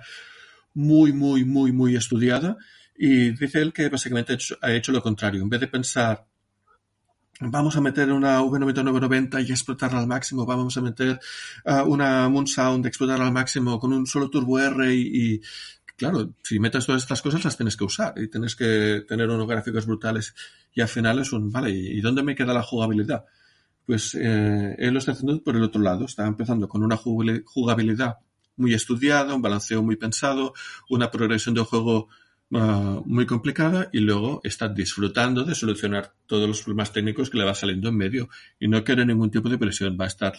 muy, 0.74 1.14
muy, 1.14 1.44
muy, 1.46 1.72
muy 1.72 1.96
estudiada 1.96 2.58
y 2.98 3.32
dice 3.32 3.62
él 3.62 3.74
que 3.74 3.90
básicamente 3.90 4.38
ha 4.62 4.72
hecho, 4.72 4.92
lo 4.92 5.02
contrario. 5.02 5.42
En 5.42 5.50
vez 5.50 5.60
de 5.60 5.68
pensar, 5.68 6.26
vamos 7.42 7.76
a 7.76 7.82
meter 7.82 8.12
una 8.12 8.42
V9990 8.42 9.46
y 9.46 9.52
explotarla 9.52 10.00
al 10.00 10.08
máximo, 10.08 10.46
vamos 10.46 10.78
a 10.78 10.82
meter 10.82 11.20
uh, 11.66 11.82
una 11.82 12.30
Moon 12.30 12.48
Sound, 12.48 12.86
explotarla 12.86 13.26
al 13.26 13.34
máximo 13.34 13.80
con 13.80 13.92
un 13.92 14.08
solo 14.08 14.30
Turbo 14.30 14.60
R 14.60 14.96
y 14.96 15.42
claro, 15.96 16.34
si 16.44 16.60
metes 16.60 16.86
todas 16.86 17.02
estas 17.02 17.22
cosas 17.22 17.44
las 17.44 17.58
tienes 17.58 17.78
que 17.78 17.84
usar 17.84 18.14
y 18.18 18.28
tienes 18.28 18.56
que 18.56 19.04
tener 19.08 19.30
unos 19.30 19.48
gráficos 19.48 19.86
brutales 19.86 20.36
y 20.74 20.82
al 20.82 20.88
final 20.88 21.20
es 21.20 21.32
un, 21.32 21.52
vale, 21.52 21.72
¿y 21.72 22.02
dónde 22.02 22.24
me 22.24 22.36
queda 22.36 22.54
la 22.54 22.64
jugabilidad? 22.64 23.26
Pues 23.86 24.16
eh, 24.16 24.76
él 24.78 24.94
lo 24.94 25.00
está 25.00 25.12
haciendo 25.12 25.42
por 25.44 25.56
el 25.56 25.64
otro 25.64 25.82
lado, 25.82 26.06
está 26.06 26.26
empezando 26.26 26.68
con 26.68 26.84
una 26.84 26.98
jugabilidad 26.98 28.18
muy 28.58 28.74
estudiada, 28.74 29.36
un 29.36 29.42
balanceo 29.42 29.84
muy 29.84 29.96
pensado, 29.96 30.54
una 30.90 31.12
progresión 31.12 31.56
de 31.56 31.62
juego 31.62 32.08
uh, 32.52 33.04
muy 33.06 33.26
complicada 33.26 33.90
y 33.92 34.00
luego 34.00 34.42
está 34.44 34.68
disfrutando 34.70 35.44
de 35.44 35.56
solucionar 35.56 36.14
todos 36.26 36.48
los 36.48 36.62
problemas 36.62 36.92
técnicos 36.92 37.30
que 37.30 37.38
le 37.38 37.46
va 37.46 37.54
saliendo 37.54 37.90
en 37.90 37.98
medio 37.98 38.30
y 38.60 38.68
no 38.68 38.84
quiere 38.84 39.06
ningún 39.06 39.30
tipo 39.30 39.50
de 39.50 39.58
presión, 39.58 39.98
va 40.00 40.06
a 40.06 40.10
estar 40.10 40.34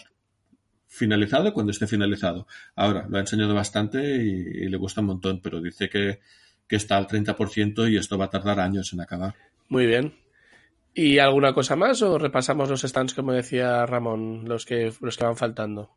finalizado 0.87 1.53
cuando 1.53 1.71
esté 1.71 1.87
finalizado. 1.87 2.47
Ahora, 2.75 3.05
lo 3.09 3.17
ha 3.17 3.21
enseñado 3.21 3.53
bastante 3.53 4.17
y, 4.17 4.65
y 4.65 4.69
le 4.69 4.77
gusta 4.77 5.01
un 5.01 5.07
montón, 5.07 5.41
pero 5.41 5.61
dice 5.61 5.89
que, 5.89 6.19
que 6.67 6.75
está 6.75 6.97
al 6.97 7.07
30% 7.07 7.91
y 7.91 7.97
esto 7.97 8.17
va 8.17 8.25
a 8.25 8.29
tardar 8.29 8.59
años 8.59 8.91
en 8.93 9.01
acabar. 9.01 9.35
Muy 9.69 9.85
bien. 9.85 10.13
¿Y 10.93 11.19
alguna 11.19 11.53
cosa 11.53 11.75
más 11.75 12.01
o 12.01 12.17
repasamos 12.17 12.69
los 12.69 12.81
stands, 12.81 13.13
como 13.13 13.31
decía 13.31 13.85
Ramón, 13.85 14.45
los 14.45 14.65
que, 14.65 14.91
los 14.99 15.15
que 15.15 15.25
van 15.25 15.37
faltando? 15.37 15.91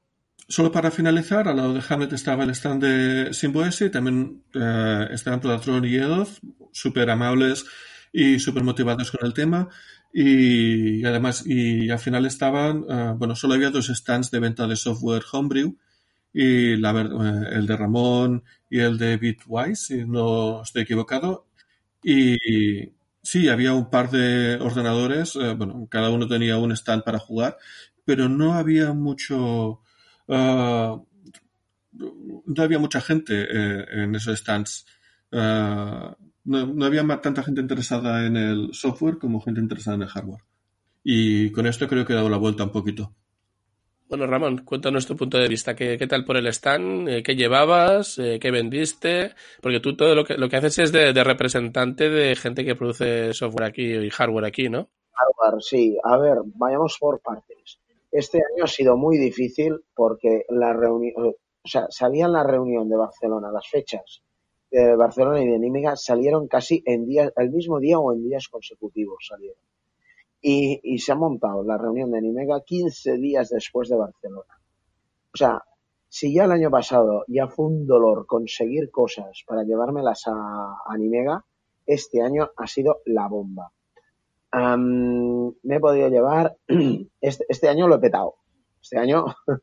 Solo 0.47 0.71
para 0.71 0.91
finalizar, 0.91 1.49
al 1.49 1.57
lado 1.57 1.73
de 1.73 1.83
Hamlet 1.89 2.13
estaba 2.13 2.45
el 2.45 2.51
stand 2.51 2.83
de 2.83 3.33
Simboese, 3.33 3.89
también 3.89 4.43
eh, 4.53 5.09
estaban 5.11 5.41
Platron 5.41 5.85
y 5.85 5.95
Edoth, 5.95 6.41
súper 6.73 7.09
amables 7.09 7.65
y 8.13 8.39
súper 8.41 8.65
motivados 8.65 9.11
con 9.11 9.27
el 9.27 9.33
tema. 9.33 9.69
Y, 10.13 11.05
además, 11.05 11.45
y 11.47 11.91
al 11.91 11.99
final 12.01 12.27
estaban, 12.27 12.79
uh, 12.85 13.17
bueno, 13.17 13.37
solo 13.37 13.55
había 13.55 13.71
dos 13.71 13.89
stands 13.89 14.31
de 14.31 14.41
venta 14.41 14.67
de 14.67 14.77
software 14.77 15.23
Homebrew, 15.33 15.77
y 16.33 16.77
la, 16.77 16.93
uh, 16.95 17.45
el 17.53 17.67
de 17.67 17.77
Ramón 17.77 18.45
y 18.71 18.81
el 18.81 18.99
de 18.99 19.17
Bitwise, 19.19 19.77
si 19.87 20.05
no 20.07 20.63
estoy 20.63 20.83
equivocado. 20.83 21.47
Y 22.05 22.37
sí, 23.23 23.49
había 23.49 23.75
un 23.75 23.91
par 23.91 24.11
de 24.11 24.57
ordenadores, 24.61 25.37
uh, 25.37 25.57
bueno, 25.57 25.87
cada 25.91 26.11
uno 26.11 26.29
tenía 26.29 26.59
un 26.59 26.73
stand 26.73 27.05
para 27.05 27.19
jugar, 27.21 27.59
pero 28.05 28.29
no 28.29 28.55
había 28.55 28.93
mucho, 28.95 29.81
no 31.93 32.63
había 32.63 32.79
mucha 32.79 33.01
gente 33.01 33.35
eh, 33.51 33.85
en 33.91 34.15
esos 34.15 34.39
stands. 34.39 34.87
No, 36.45 36.67
no, 36.67 36.85
había 36.85 37.07
tanta 37.21 37.43
gente 37.43 37.61
interesada 37.61 38.27
en 38.27 38.37
el 38.37 38.71
software 38.73 39.19
como 39.19 39.41
gente 39.41 39.61
interesada 39.61 39.97
en 39.97 40.03
el 40.03 40.09
hardware. 40.09 40.43
Y 41.03 41.51
con 41.53 41.67
esto 41.67 41.89
creo 41.89 42.05
que 42.05 42.13
he 42.13 42.17
dado 42.17 42.29
la 42.29 42.37
vuelta 42.37 42.65
un 42.65 42.73
poquito. 42.73 43.13
Bueno, 44.09 44.27
Ramón, 44.27 44.65
cuéntanos 44.65 45.07
tu 45.07 45.17
punto 45.17 45.39
de 45.39 45.47
vista. 45.47 45.77
¿Qué, 45.77 45.97
qué 45.97 46.07
tal 46.09 46.25
por 46.25 46.37
el 46.37 46.49
stand? 46.49 47.09
Eh, 47.09 47.23
¿Qué 47.23 47.37
llevabas? 47.37 48.19
Eh, 48.19 48.39
¿Qué 48.41 48.51
vendiste? 48.51 49.35
Porque 49.63 49.79
tú 49.79 49.97
todo 49.97 50.17
lo 50.17 50.25
que, 50.25 50.35
lo 50.35 50.49
que 50.49 50.57
haces 50.57 50.79
es 50.81 50.93
de, 50.93 51.13
de, 51.13 51.25
representante 51.25 52.11
de 52.11 52.35
gente 52.35 52.65
que 52.65 52.75
produce 52.75 53.33
software 53.33 53.69
aquí 53.69 53.85
y 53.85 54.11
hardware 54.11 54.47
aquí, 54.47 54.69
¿no? 54.69 54.89
Hardware, 55.13 55.63
sí. 55.63 55.97
A 56.03 56.19
ver, 56.19 56.39
vayamos 56.57 56.97
por 56.99 57.21
partes. 57.21 57.79
Este 58.11 58.39
año 58.39 58.65
ha 58.65 58.67
sido 58.67 58.97
muy 58.97 59.17
difícil 59.17 59.79
porque 59.95 60.45
la 60.49 60.73
reunión, 60.73 61.15
o 61.17 61.69
sea, 61.69 61.87
salían 61.91 62.33
la 62.33 62.43
reunión 62.43 62.89
de 62.89 62.97
Barcelona, 62.97 63.53
las 63.53 63.69
fechas 63.69 64.23
de 64.71 64.97
Barcelona 64.97 65.43
y 65.43 65.49
de 65.49 65.59
Nímiga 65.59 65.97
salieron 65.97 66.49
casi 66.49 66.83
en 66.87 67.07
días, 67.07 67.33
el 67.37 67.51
mismo 67.51 67.81
día 67.81 67.99
o 67.99 68.13
en 68.13 68.23
días 68.23 68.49
consecutivos 68.49 69.27
salieron. 69.29 69.59
Y, 70.43 70.99
se 70.99 71.13
ha 71.13 71.17
montado 71.17 71.63
la 71.63 71.77
reunión 71.77 72.11
de 72.13 72.23
Nimega 72.23 72.63
15 72.63 73.19
días 73.19 73.51
después 73.51 73.91
de 73.91 73.97
Barcelona. 73.97 74.59
O 75.35 75.37
sea, 75.37 75.63
si 76.09 76.33
ya 76.33 76.45
el 76.45 76.53
año 76.53 76.71
pasado 76.71 77.25
ya 77.29 77.47
fue 77.47 77.67
un 77.67 77.87
dolor 77.87 78.27
conseguir 78.27 78.91
cosas 78.91 79.45
para 79.47 79.65
llevármelas 79.65 80.23
a, 80.27 80.79
a 80.87 80.97
Nimega, 80.97 81.45
este 81.85 82.23
año 82.23 82.51
ha 82.57 82.67
sido 82.67 83.03
la 83.05 83.29
bomba. 83.29 83.73
Me 84.53 85.77
he 85.77 85.81
podido 85.81 86.09
llevar, 86.09 86.57
este, 87.21 87.45
este, 87.49 87.69
año 87.69 87.87
lo 87.87 87.97
he 87.97 88.01
petado, 88.01 88.35
este 88.81 88.99
año 88.99 89.27
uh, 89.27 89.55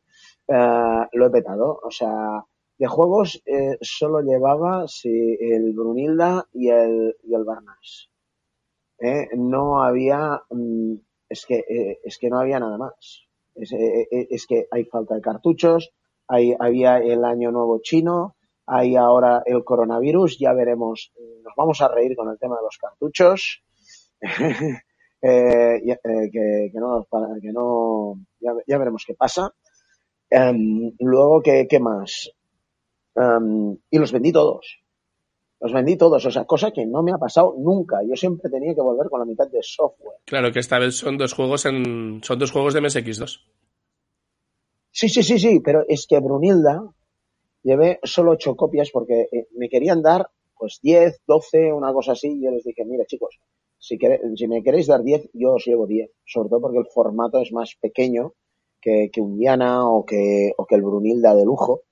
lo 1.12 1.26
he 1.26 1.30
petado, 1.30 1.80
o 1.82 1.90
sea, 1.90 2.44
de 2.78 2.86
juegos 2.86 3.42
eh, 3.44 3.76
solo 3.80 4.20
llevaba 4.20 4.86
sí, 4.86 5.36
el 5.40 5.72
Brunilda 5.72 6.46
y 6.52 6.68
el, 6.68 7.16
y 7.24 7.34
el 7.34 7.44
Barnas. 7.44 8.08
Eh, 9.00 9.28
no 9.36 9.82
había, 9.82 10.42
um, 10.48 10.98
es 11.28 11.44
que, 11.46 11.58
eh, 11.68 12.00
es 12.04 12.18
que 12.18 12.30
no 12.30 12.38
había 12.38 12.60
nada 12.60 12.78
más. 12.78 13.24
Es, 13.54 13.72
eh, 13.72 14.08
eh, 14.10 14.28
es, 14.30 14.46
que 14.46 14.66
hay 14.70 14.84
falta 14.84 15.16
de 15.16 15.20
cartuchos, 15.20 15.92
hay, 16.28 16.54
había 16.58 16.98
el 16.98 17.24
año 17.24 17.50
nuevo 17.50 17.80
chino, 17.82 18.36
hay 18.66 18.96
ahora 18.96 19.42
el 19.46 19.64
coronavirus, 19.64 20.38
ya 20.38 20.52
veremos, 20.52 21.12
nos 21.42 21.54
vamos 21.56 21.80
a 21.80 21.88
reír 21.88 22.14
con 22.16 22.28
el 22.28 22.38
tema 22.38 22.56
de 22.56 22.62
los 22.62 22.78
cartuchos. 22.78 23.62
eh, 25.22 25.80
eh, 25.82 26.30
que, 26.30 26.70
que, 26.72 26.78
no, 26.78 27.06
que 27.42 27.52
no 27.52 28.20
ya, 28.40 28.52
ya 28.66 28.78
veremos 28.78 29.04
qué 29.06 29.14
pasa. 29.14 29.52
Um, 30.30 30.92
luego, 31.00 31.40
¿qué, 31.42 31.66
qué 31.68 31.80
más? 31.80 32.30
Y 33.90 33.98
los 33.98 34.12
vendí 34.12 34.32
todos. 34.32 34.80
Los 35.60 35.72
vendí 35.72 35.96
todos, 35.96 36.24
o 36.24 36.30
sea, 36.30 36.44
cosa 36.44 36.70
que 36.70 36.86
no 36.86 37.02
me 37.02 37.12
ha 37.12 37.18
pasado 37.18 37.56
nunca. 37.58 37.98
Yo 38.08 38.14
siempre 38.14 38.48
tenía 38.48 38.74
que 38.74 38.80
volver 38.80 39.08
con 39.08 39.18
la 39.18 39.26
mitad 39.26 39.48
de 39.50 39.58
software. 39.60 40.18
Claro 40.24 40.52
que 40.52 40.60
esta 40.60 40.78
vez 40.78 40.94
son 40.94 41.18
dos 41.18 41.32
juegos 41.32 41.66
en 41.66 42.20
son 42.22 42.38
dos 42.38 42.52
juegos 42.52 42.74
de 42.74 42.80
MSX2. 42.80 43.40
Sí, 44.92 45.08
sí, 45.08 45.22
sí, 45.22 45.38
sí, 45.38 45.60
pero 45.60 45.84
es 45.88 46.06
que 46.08 46.20
Brunilda 46.20 46.82
llevé 47.62 47.98
solo 48.04 48.32
ocho 48.32 48.54
copias 48.54 48.90
porque 48.92 49.28
eh, 49.32 49.48
me 49.56 49.68
querían 49.68 50.00
dar 50.00 50.28
pues 50.56 50.80
10, 50.82 51.22
12, 51.26 51.72
una 51.72 51.92
cosa 51.92 52.12
así, 52.12 52.28
y 52.28 52.44
yo 52.44 52.50
les 52.50 52.64
dije, 52.64 52.84
mira 52.84 53.04
chicos, 53.06 53.38
si, 53.78 53.96
si 54.34 54.48
me 54.48 54.62
queréis 54.62 54.88
dar 54.88 55.02
10, 55.02 55.30
yo 55.34 55.54
os 55.54 55.64
llevo 55.64 55.86
10, 55.86 56.10
sobre 56.26 56.48
todo 56.48 56.60
porque 56.60 56.78
el 56.78 56.86
formato 56.86 57.40
es 57.40 57.52
más 57.52 57.76
pequeño 57.80 58.32
que, 58.80 59.08
que 59.12 59.20
un 59.20 59.38
Diana 59.38 59.88
o 59.88 60.04
que, 60.04 60.52
o 60.56 60.66
que 60.66 60.74
el 60.74 60.82
Brunilda 60.82 61.34
de 61.34 61.44
lujo, 61.44 61.82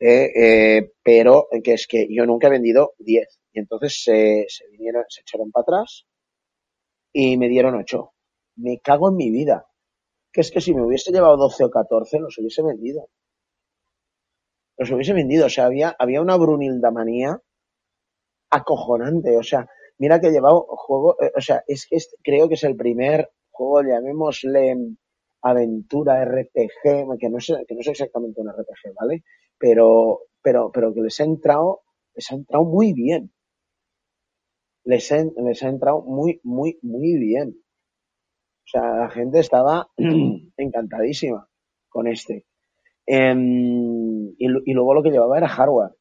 eh, 0.00 0.30
eh, 0.34 0.92
pero 1.02 1.48
que 1.62 1.74
es 1.74 1.86
que 1.86 2.06
yo 2.10 2.26
nunca 2.26 2.48
he 2.48 2.50
vendido 2.50 2.94
10, 2.98 3.40
y 3.52 3.60
entonces 3.60 4.02
se, 4.02 4.46
se 4.48 4.68
vinieron, 4.68 5.04
se 5.08 5.22
echaron 5.22 5.50
para 5.50 5.62
atrás 5.62 6.06
y 7.12 7.38
me 7.38 7.48
dieron 7.48 7.76
8. 7.76 8.12
Me 8.56 8.80
cago 8.80 9.08
en 9.08 9.16
mi 9.16 9.30
vida. 9.30 9.66
Que 10.32 10.40
es 10.40 10.50
que 10.50 10.60
si 10.60 10.74
me 10.74 10.84
hubiese 10.84 11.12
llevado 11.12 11.36
12 11.36 11.64
o 11.64 11.70
14, 11.70 12.18
los 12.18 12.36
hubiese 12.38 12.62
vendido. 12.62 13.08
Los 14.76 14.90
hubiese 14.90 15.12
vendido. 15.12 15.46
O 15.46 15.48
sea, 15.48 15.66
había, 15.66 15.94
había 15.96 16.20
una 16.20 16.36
Brunilda 16.36 16.90
manía 16.90 17.40
acojonante. 18.50 19.36
O 19.36 19.42
sea, 19.44 19.68
mira 19.98 20.20
que 20.20 20.28
he 20.28 20.32
llevado 20.32 20.66
juego, 20.68 21.16
eh, 21.22 21.30
o 21.36 21.40
sea, 21.40 21.62
es 21.68 21.86
que 21.86 21.96
este, 21.96 22.16
creo 22.22 22.48
que 22.48 22.54
es 22.54 22.64
el 22.64 22.76
primer 22.76 23.30
juego, 23.50 23.82
llamémosle 23.82 24.76
aventura 25.42 26.24
RPG, 26.24 27.18
que 27.20 27.28
no 27.28 27.38
es, 27.38 27.46
que 27.68 27.74
no 27.74 27.80
es 27.80 27.86
exactamente 27.86 28.40
un 28.40 28.48
RPG, 28.48 28.94
¿vale? 28.98 29.22
Pero, 29.58 30.20
pero, 30.42 30.70
pero 30.72 30.92
que 30.92 31.00
les 31.00 31.20
ha 31.20 31.24
entrado, 31.24 31.82
les 32.14 32.30
ha 32.30 32.34
entrado 32.34 32.64
muy 32.64 32.92
bien. 32.92 33.32
Les, 34.84 35.10
les 35.10 35.62
ha 35.62 35.68
entrado 35.68 36.02
muy, 36.02 36.40
muy, 36.42 36.78
muy 36.82 37.16
bien. 37.18 37.56
O 38.64 38.66
sea, 38.66 38.82
la 38.96 39.10
gente 39.10 39.40
estaba 39.40 39.88
encantadísima 40.56 41.48
con 41.88 42.08
este. 42.08 42.46
Em, 43.06 44.28
y, 44.38 44.46
y, 44.64 44.72
luego 44.72 44.94
lo 44.94 45.02
que 45.02 45.10
llevaba 45.10 45.38
era 45.38 45.48
hardware. 45.48 45.92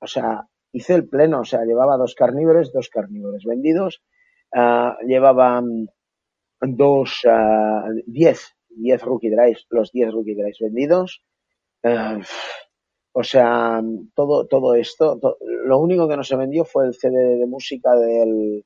O 0.00 0.06
sea, 0.06 0.46
hice 0.74 0.94
el 0.94 1.08
pleno, 1.08 1.40
o 1.40 1.44
sea, 1.44 1.64
llevaba 1.64 1.96
dos 1.96 2.14
carnívoros, 2.14 2.72
dos 2.72 2.90
carnívoros 2.90 3.44
vendidos, 3.44 4.02
uh, 4.54 5.06
llevaba 5.06 5.62
dos, 6.60 7.20
uh, 7.24 8.02
diez, 8.06 8.54
diez 8.68 9.02
rookie 9.02 9.30
drives, 9.30 9.66
los 9.70 9.92
diez 9.92 10.12
rookie 10.12 10.34
drives 10.34 10.58
vendidos. 10.60 11.24
Uh, 11.82 12.20
o 13.16 13.22
sea, 13.22 13.80
todo, 14.14 14.46
todo 14.46 14.74
esto, 14.74 15.18
to, 15.20 15.38
lo 15.40 15.78
único 15.78 16.08
que 16.08 16.16
no 16.16 16.24
se 16.24 16.36
vendió 16.36 16.64
fue 16.64 16.86
el 16.86 16.94
CD 16.94 17.36
de 17.36 17.46
música 17.46 17.94
del, 17.94 18.64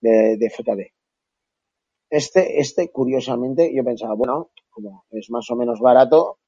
de, 0.00 0.36
de 0.38 0.50
FKD. 0.50 0.92
Este, 2.08 2.58
este, 2.58 2.90
curiosamente, 2.90 3.70
yo 3.74 3.84
pensaba, 3.84 4.14
bueno, 4.14 4.50
como 4.70 5.04
es 5.10 5.30
más 5.30 5.50
o 5.50 5.56
menos 5.56 5.78
barato, 5.80 6.38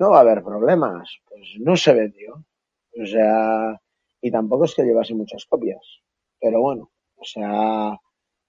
no 0.00 0.10
va 0.10 0.18
a 0.18 0.20
haber 0.22 0.42
problemas. 0.42 1.08
Pues 1.28 1.54
no 1.60 1.76
se 1.76 1.94
vendió. 1.94 2.44
O 3.00 3.06
sea, 3.06 3.80
y 4.20 4.30
tampoco 4.32 4.64
es 4.64 4.74
que 4.74 4.82
llevase 4.82 5.14
muchas 5.14 5.44
copias. 5.46 6.02
Pero 6.40 6.60
bueno, 6.60 6.90
o 7.14 7.24
sea, 7.24 7.96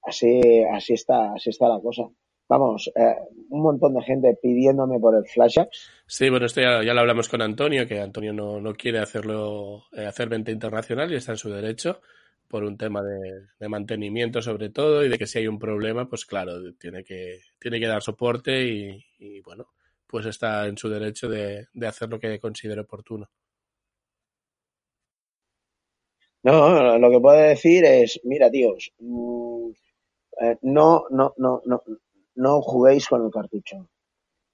así, 0.02 0.42
así 0.72 0.94
está, 0.94 1.34
así 1.34 1.52
está 1.52 1.70
la 1.70 1.80
cosa. 1.80 2.10
Vamos, 2.48 2.92
eh, 2.96 3.16
un 3.50 3.62
montón 3.62 3.94
de 3.96 4.04
gente 4.04 4.38
pidiéndome 4.42 5.00
por 5.00 5.16
el 5.16 5.26
Flash. 5.26 5.60
Sí, 6.06 6.30
bueno, 6.30 6.46
esto 6.46 6.62
ya, 6.62 6.84
ya, 6.84 6.94
lo 6.94 7.00
hablamos 7.00 7.30
con 7.30 7.42
Antonio, 7.42 7.88
que 7.88 8.00
Antonio 8.00 8.34
no, 8.34 8.60
no 8.60 8.74
quiere 8.74 9.00
hacerlo, 9.00 9.86
eh, 9.94 10.06
hacer 10.06 10.30
venta 10.30 10.52
internacional 10.52 11.12
y 11.12 11.16
está 11.16 11.32
en 11.32 11.38
su 11.38 11.50
derecho 11.50 12.02
por 12.48 12.64
un 12.64 12.78
tema 12.78 13.02
de, 13.02 13.48
de, 13.60 13.70
mantenimiento 13.70 14.42
sobre 14.42 14.70
todo 14.70 15.04
y 15.04 15.10
de 15.10 15.18
que 15.18 15.26
si 15.26 15.40
hay 15.40 15.48
un 15.48 15.58
problema, 15.58 16.08
pues 16.08 16.26
claro, 16.26 16.74
tiene 16.76 17.04
que, 17.04 17.40
tiene 17.58 17.80
que 17.80 17.88
dar 17.88 18.04
soporte 18.04 18.64
y, 18.64 19.04
y 19.18 19.42
bueno, 19.42 19.70
pues 20.06 20.28
está 20.28 20.68
en 20.68 20.78
su 20.78 20.90
derecho 20.90 21.28
de, 21.28 21.68
de 21.74 21.88
hacer 21.88 22.10
lo 22.10 22.20
que 22.20 22.40
considere 22.40 22.82
oportuno. 22.82 23.30
No, 26.44 26.98
lo 27.00 27.10
que 27.10 27.20
puede 27.20 27.50
decir 27.50 27.86
es, 27.86 28.20
mira, 28.26 28.52
tíos, 28.52 28.92
mmm, 29.00 29.72
eh, 30.42 30.58
no, 30.64 31.06
no, 31.10 31.34
no, 31.38 31.62
no, 31.66 31.84
no 32.36 32.62
juguéis 32.62 33.08
con 33.08 33.26
el 33.26 33.32
cartucho. 33.32 33.88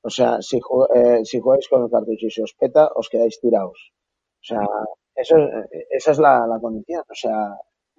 O 0.01 0.09
sea, 0.09 0.41
si, 0.41 0.59
eh, 0.95 1.21
si 1.25 1.39
jugáis 1.39 1.67
con 1.69 1.83
el 1.83 1.91
cartucho 1.91 2.27
y 2.27 2.31
se 2.31 2.43
os 2.43 2.53
peta, 2.53 2.89
os 2.95 3.09
quedáis 3.09 3.39
tirados. 3.39 3.93
O 4.41 4.45
sea, 4.49 4.61
eso, 5.15 5.35
esa 5.89 6.11
es 6.11 6.19
la, 6.19 6.47
la 6.47 6.59
condición. 6.59 7.03
O 7.09 7.15
sea, 7.15 7.57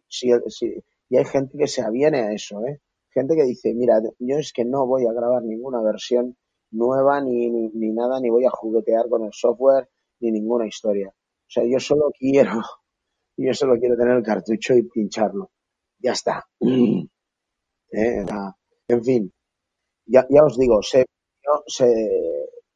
si, 0.09 0.31
si, 0.49 0.83
y 1.09 1.17
hay 1.17 1.25
gente 1.25 1.59
que 1.59 1.67
se 1.67 1.83
aviene 1.83 2.21
a 2.21 2.33
eso, 2.33 2.65
¿eh? 2.65 2.81
Gente 3.13 3.35
que 3.37 3.45
dice, 3.45 3.75
mira, 3.75 4.01
yo 4.19 4.37
es 4.39 4.53
que 4.53 4.65
no 4.65 4.87
voy 4.87 5.07
a 5.07 5.13
grabar 5.13 5.43
ninguna 5.43 5.83
versión 5.83 6.37
nueva 6.71 7.21
ni, 7.21 7.51
ni, 7.51 7.69
ni 7.75 7.93
nada, 7.93 8.21
ni 8.21 8.31
voy 8.31 8.45
a 8.45 8.51
juguetear 8.51 9.09
con 9.09 9.25
el 9.25 9.33
software, 9.33 9.89
ni 10.21 10.31
ninguna 10.31 10.67
historia. 10.67 11.09
O 11.09 11.51
sea, 11.51 11.65
yo 11.65 11.81
solo 11.81 12.11
quiero 12.17 12.53
yo 13.37 13.55
solo 13.55 13.79
quiero 13.79 13.97
tener 13.97 14.17
el 14.17 14.23
cartucho 14.23 14.75
y 14.75 14.83
pincharlo. 14.85 15.51
Ya 15.99 16.13
está. 16.13 16.47
Eh, 17.93 18.25
en 18.87 19.05
fin, 19.05 19.33
ya, 20.11 20.27
ya 20.29 20.45
os 20.45 20.59
digo, 20.59 20.83
se, 20.83 21.07
yo, 21.45 21.63
se, 21.67 21.87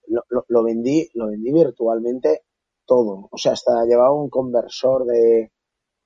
lo, 0.07 0.22
lo, 0.49 0.62
vendí, 0.62 1.09
lo 1.14 1.28
vendí 1.28 1.53
virtualmente 1.53 2.43
todo. 2.87 3.28
O 3.30 3.39
sea, 3.39 3.53
hasta 3.53 3.85
llevaba 3.85 4.12
un 4.12 4.30
conversor 4.30 5.05
de, 5.05 5.53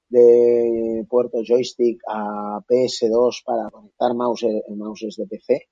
de 0.09 1.07
puerto 1.09 1.39
joystick 1.47 2.01
a 2.09 2.61
PS2 2.66 3.43
para 3.45 3.70
conectar 3.70 4.14
mouse, 4.14 4.47
mouses 4.68 5.16
de 5.16 5.26
PC 5.26 5.68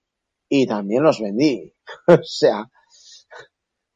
y 0.48 0.66
también 0.66 1.02
los 1.02 1.20
vendí. 1.20 1.72
o 2.08 2.22
sea, 2.22 2.70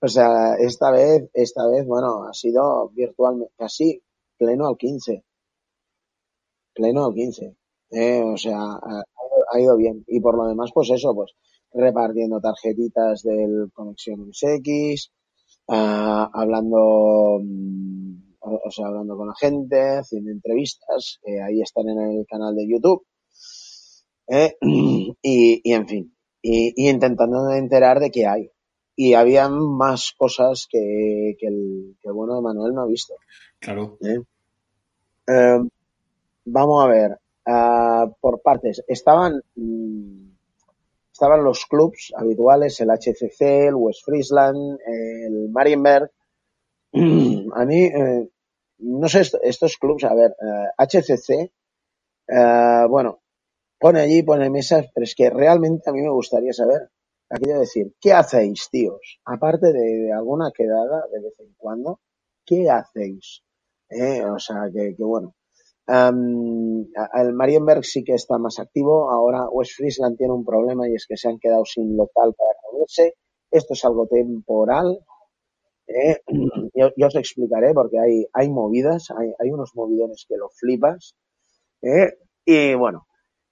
o 0.02 0.08
sea, 0.08 0.54
esta 0.58 0.90
vez, 0.90 1.28
esta 1.34 1.68
vez, 1.68 1.86
bueno, 1.86 2.24
ha 2.24 2.32
sido 2.32 2.88
virtualmente, 2.90 3.52
casi 3.56 4.02
pleno 4.38 4.66
al 4.66 4.76
15. 4.76 5.24
Pleno 6.74 7.04
al 7.04 7.14
15. 7.14 7.56
Eh, 7.90 8.22
o 8.22 8.36
sea, 8.36 8.56
ha, 9.53 9.61
ido 9.61 9.76
bien. 9.76 10.05
Y 10.07 10.20
por 10.20 10.36
lo 10.36 10.46
demás, 10.46 10.70
pues 10.72 10.90
eso, 10.90 11.14
pues 11.14 11.32
repartiendo 11.72 12.40
tarjetitas 12.40 13.22
del 13.22 13.70
Conexión 13.72 14.28
MSX, 14.28 15.12
uh, 15.68 16.28
hablando, 16.32 17.36
um, 17.36 18.20
o 18.40 18.70
sea, 18.70 18.86
hablando 18.86 19.16
con 19.16 19.28
la 19.28 19.34
gente, 19.38 19.98
haciendo 19.98 20.30
entrevistas, 20.30 21.20
eh, 21.24 21.40
ahí 21.40 21.61
están 21.62 21.88
en 21.88 21.98
el 22.01 22.26
canal 22.26 22.55
de 22.57 22.68
YouTube. 22.68 23.05
Eh, 24.28 24.57
y, 24.62 25.61
y, 25.62 25.72
en 25.72 25.88
fin, 25.88 26.14
y, 26.42 26.72
y, 26.76 26.88
intentando 26.88 27.51
enterar 27.51 28.01
de 28.01 28.11
qué 28.11 28.26
hay. 28.26 28.51
Y 28.96 29.14
había 29.14 29.48
más 29.48 30.12
cosas 30.16 30.66
que, 30.70 31.34
que, 31.38 31.46
el, 31.46 31.96
que 32.01 32.09
el 32.09 32.14
bueno 32.14 32.34
de 32.34 32.42
Manuel 32.42 32.74
no 32.74 32.82
ha 32.82 32.86
visto. 32.86 33.14
Claro. 33.59 33.96
¿Eh? 34.03 34.20
Eh, 35.26 35.61
vamos 36.44 36.84
a 36.84 36.88
ver, 36.88 37.18
uh, 37.47 38.12
por 38.20 38.43
partes. 38.43 38.82
Estaban, 38.88 39.43
mmm, 39.55 40.30
estaban 41.12 41.45
los 41.45 41.66
clubs 41.66 42.12
habituales, 42.16 42.80
el 42.80 42.91
HCC, 42.91 43.68
el 43.68 43.74
West 43.74 44.05
Friesland, 44.05 44.78
el 44.86 45.49
Marienberg. 45.51 46.11
A 46.93 47.64
mí, 47.64 47.84
eh, 47.84 48.28
no 48.78 49.09
sé, 49.09 49.22
estos 49.43 49.76
clubs, 49.76 50.05
a 50.05 50.14
ver, 50.14 50.34
uh, 50.41 50.82
HCC, 50.82 51.53
uh, 52.28 52.88
bueno, 52.88 53.20
pone 53.78 54.01
allí, 54.01 54.22
pone 54.22 54.51
mesas, 54.51 54.86
pero 54.95 55.05
es 55.05 55.14
que 55.14 55.30
realmente 55.30 55.91
a 55.91 55.93
mí 55.93 56.01
me 56.01 56.11
gustaría 56.11 56.53
saber, 56.53 56.88
aquello 57.28 57.55
de 57.55 57.61
decir, 57.61 57.95
¿qué 58.01 58.12
hacéis, 58.12 58.68
tíos? 58.70 59.20
Aparte 59.24 59.72
de, 59.72 59.80
de 59.80 60.12
alguna 60.12 60.51
quedada 60.53 61.05
de 61.12 61.20
vez 61.20 61.38
en 61.41 61.55
cuando, 61.57 62.01
¿qué 62.45 62.70
hacéis? 62.70 63.43
Eh, 63.91 64.24
o 64.24 64.38
sea, 64.38 64.68
que, 64.72 64.95
que 64.97 65.05
bueno. 65.05 65.34
Um, 65.91 66.86
el 67.14 67.32
Marienberg 67.32 67.84
sí 67.84 68.05
que 68.05 68.14
está 68.14 68.38
más 68.38 68.61
activo. 68.61 69.11
Ahora 69.11 69.49
West 69.51 69.72
Friesland 69.76 70.16
tiene 70.16 70.32
un 70.32 70.45
problema 70.45 70.88
y 70.88 70.95
es 70.95 71.05
que 71.07 71.16
se 71.16 71.28
han 71.28 71.41
quedado 71.41 71.64
sin 71.64 71.97
local 71.97 72.32
para 72.34 72.51
reunirse. 72.70 73.14
Esto 73.51 73.74
es 73.74 73.84
algo 73.84 74.07
temporal. 74.07 75.05
Eh, 75.88 76.20
yo, 76.74 77.07
os 77.07 77.16
explicaré 77.16 77.74
porque 77.74 77.99
hay, 77.99 78.24
hay 78.32 78.51
movidas, 78.51 79.11
hay, 79.11 79.32
hay 79.36 79.51
unos 79.51 79.74
movidones 79.74 80.26
que 80.28 80.36
lo 80.36 80.49
flipas. 80.51 81.16
Eh, 81.82 82.18
y 82.45 82.74
bueno, 82.74 83.07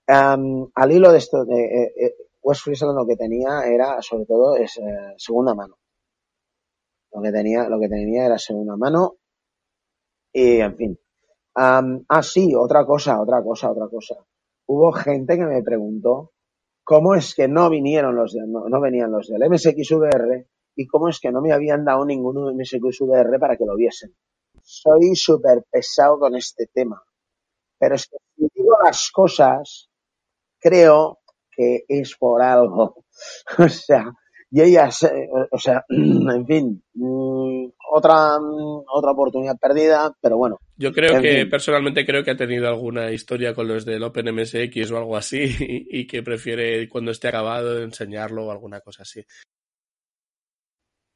um, 0.07 0.71
al 0.75 0.93
hilo 0.93 1.11
de 1.11 1.19
esto, 1.19 1.45
de, 1.45 1.93
eh, 1.97 2.15
West 2.41 2.63
Friesland 2.63 2.97
lo 2.97 3.07
que 3.07 3.17
tenía 3.17 3.63
era, 3.67 4.01
sobre 4.01 4.27
todo, 4.27 4.55
es 4.55 4.79
eh, 4.79 5.15
segunda 5.17 5.55
mano. 5.57 5.77
Lo 7.13 7.21
que 7.21 7.33
tenía, 7.33 7.69
lo 7.69 7.81
que 7.81 7.89
tenía 7.89 8.27
era 8.27 8.39
segunda 8.39 8.77
mano 8.77 9.17
y, 10.33 10.61
en 10.61 10.77
fin. 10.77 10.99
Um, 11.55 12.05
ah, 12.09 12.23
sí, 12.23 12.55
otra 12.55 12.85
cosa, 12.85 13.21
otra 13.21 13.43
cosa, 13.43 13.71
otra 13.71 13.89
cosa. 13.89 14.15
Hubo 14.67 14.93
gente 14.93 15.37
que 15.37 15.45
me 15.45 15.63
preguntó 15.63 16.33
cómo 16.85 17.15
es 17.15 17.35
que 17.35 17.49
no 17.49 17.69
vinieron 17.69 18.17
los 18.17 18.33
de, 18.33 18.47
no, 18.47 18.81
venían 18.81 19.11
los 19.11 19.29
del 19.29 19.49
MSXVR 19.49 20.47
y 20.77 20.87
cómo 20.87 21.09
es 21.09 21.21
que 21.21 21.33
no 21.33 21.41
me 21.41 21.53
habían 21.53 21.85
dado 21.85 22.05
ningún 22.05 22.57
MSXVR 22.57 23.39
para 23.41 23.57
que 23.57 23.65
lo 23.65 23.75
viesen. 23.77 24.15
soy 24.63 25.15
súper 25.15 25.65
pesado 25.71 26.19
con 26.19 26.37
este 26.37 26.67
tema. 26.73 27.03
Pero 27.79 27.95
es 27.95 28.07
que 28.07 28.17
si 28.37 28.49
digo 28.55 28.77
las 28.85 29.11
cosas, 29.11 29.89
creo 30.61 31.19
que 31.51 31.85
es 31.89 32.17
por 32.17 32.43
algo. 32.43 33.05
O 33.59 33.69
sea, 33.69 34.13
y 34.51 34.63
ella, 34.63 34.89
o 35.51 35.59
sea, 35.59 35.85
en 35.89 36.47
fin, 36.47 36.83
mm, 36.95 37.67
otra, 37.93 38.39
mm, 38.41 38.85
otra 38.91 39.11
oportunidad 39.11 39.59
perdida, 39.59 40.15
pero 40.21 40.39
bueno. 40.39 40.59
Yo 40.77 40.93
creo 40.93 41.21
que, 41.21 41.45
personalmente 41.47 42.07
creo 42.07 42.25
que 42.25 42.31
ha 42.31 42.37
tenido 42.37 42.69
alguna 42.69 43.11
historia 43.11 43.55
con 43.55 43.69
los 43.69 43.85
del 43.85 44.03
OpenMSX 44.03 44.91
o 44.91 44.97
algo 44.97 45.17
así 45.17 45.45
y, 45.91 46.07
que 46.07 46.23
prefiere 46.23 46.89
cuando 46.89 47.11
esté 47.11 47.29
acabado 47.29 47.83
enseñarlo 47.83 48.47
o 48.47 48.51
alguna 48.51 48.81
cosa 48.81 49.03
así. 49.03 49.23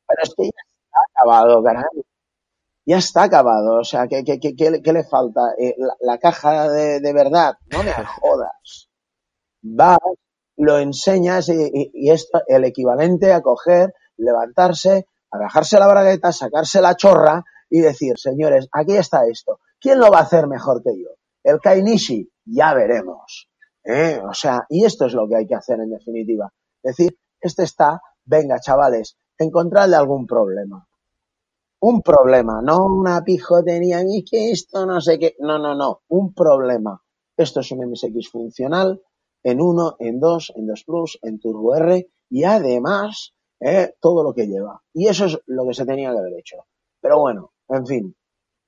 Pero 0.06 0.22
es 0.22 0.34
que 0.34 0.44
ya 0.44 0.50
está 0.84 1.00
acabado, 1.14 1.62
caray. 1.62 2.02
Ya 2.84 2.98
está 2.98 3.22
acabado, 3.22 3.76
o 3.80 3.84
sea, 3.84 4.08
¿qué, 4.08 4.24
qué, 4.24 4.40
qué, 4.40 4.82
qué 4.82 4.92
le 4.92 5.04
falta? 5.04 5.40
Eh, 5.56 5.74
la, 6.00 6.18
caja 6.18 6.68
de, 6.68 7.00
de 7.00 7.12
verdad, 7.12 7.54
no 7.70 7.82
me 7.82 7.92
jodas. 8.20 8.90
Vas, 9.62 9.98
lo 10.62 10.78
enseñas 10.78 11.48
y, 11.48 11.90
y, 11.92 12.10
esto, 12.10 12.40
el 12.46 12.64
equivalente 12.64 13.32
a 13.32 13.40
coger, 13.40 13.92
levantarse, 14.16 15.06
a 15.30 15.38
bajarse 15.38 15.78
la 15.78 15.88
bragueta, 15.88 16.32
sacarse 16.32 16.80
la 16.80 16.96
chorra 16.96 17.44
y 17.68 17.80
decir, 17.80 18.18
señores, 18.18 18.68
aquí 18.72 18.96
está 18.96 19.26
esto. 19.26 19.58
¿Quién 19.80 19.98
lo 19.98 20.10
va 20.10 20.18
a 20.18 20.22
hacer 20.22 20.46
mejor 20.46 20.82
que 20.82 20.90
yo? 20.96 21.08
El 21.42 21.58
Kainishi, 21.60 22.30
ya 22.44 22.74
veremos. 22.74 23.48
¿Eh? 23.84 24.20
O 24.24 24.32
sea, 24.34 24.64
y 24.68 24.84
esto 24.84 25.06
es 25.06 25.14
lo 25.14 25.26
que 25.28 25.36
hay 25.36 25.46
que 25.46 25.56
hacer 25.56 25.80
en 25.80 25.90
definitiva. 25.90 26.52
Decir, 26.82 27.18
este 27.40 27.64
está, 27.64 28.00
venga 28.24 28.60
chavales, 28.60 29.16
encontradle 29.38 29.96
algún 29.96 30.26
problema. 30.26 30.86
Un 31.80 32.02
problema, 32.02 32.60
no 32.62 32.84
una 32.86 33.24
pijotería, 33.24 34.04
ni 34.04 34.24
que 34.24 34.52
esto 34.52 34.86
no 34.86 35.00
sé 35.00 35.18
qué. 35.18 35.34
No, 35.40 35.58
no, 35.58 35.74
no, 35.74 36.02
un 36.08 36.32
problema. 36.32 37.02
Esto 37.36 37.60
es 37.60 37.72
un 37.72 37.90
MSX 37.90 38.28
funcional, 38.30 39.00
en 39.42 39.60
1, 39.60 39.96
en 39.98 40.20
2, 40.20 40.52
en 40.56 40.66
2 40.66 40.84
Plus, 40.84 41.18
en 41.22 41.38
Turbo 41.38 41.74
R 41.76 42.08
y 42.30 42.44
además 42.44 43.34
eh, 43.60 43.94
todo 44.00 44.22
lo 44.22 44.34
que 44.34 44.46
lleva. 44.46 44.82
Y 44.92 45.08
eso 45.08 45.26
es 45.26 45.38
lo 45.46 45.66
que 45.66 45.74
se 45.74 45.86
tenía 45.86 46.10
que 46.12 46.18
haber 46.18 46.38
hecho. 46.38 46.66
Pero 47.00 47.20
bueno, 47.20 47.52
en 47.68 47.86
fin, 47.86 48.16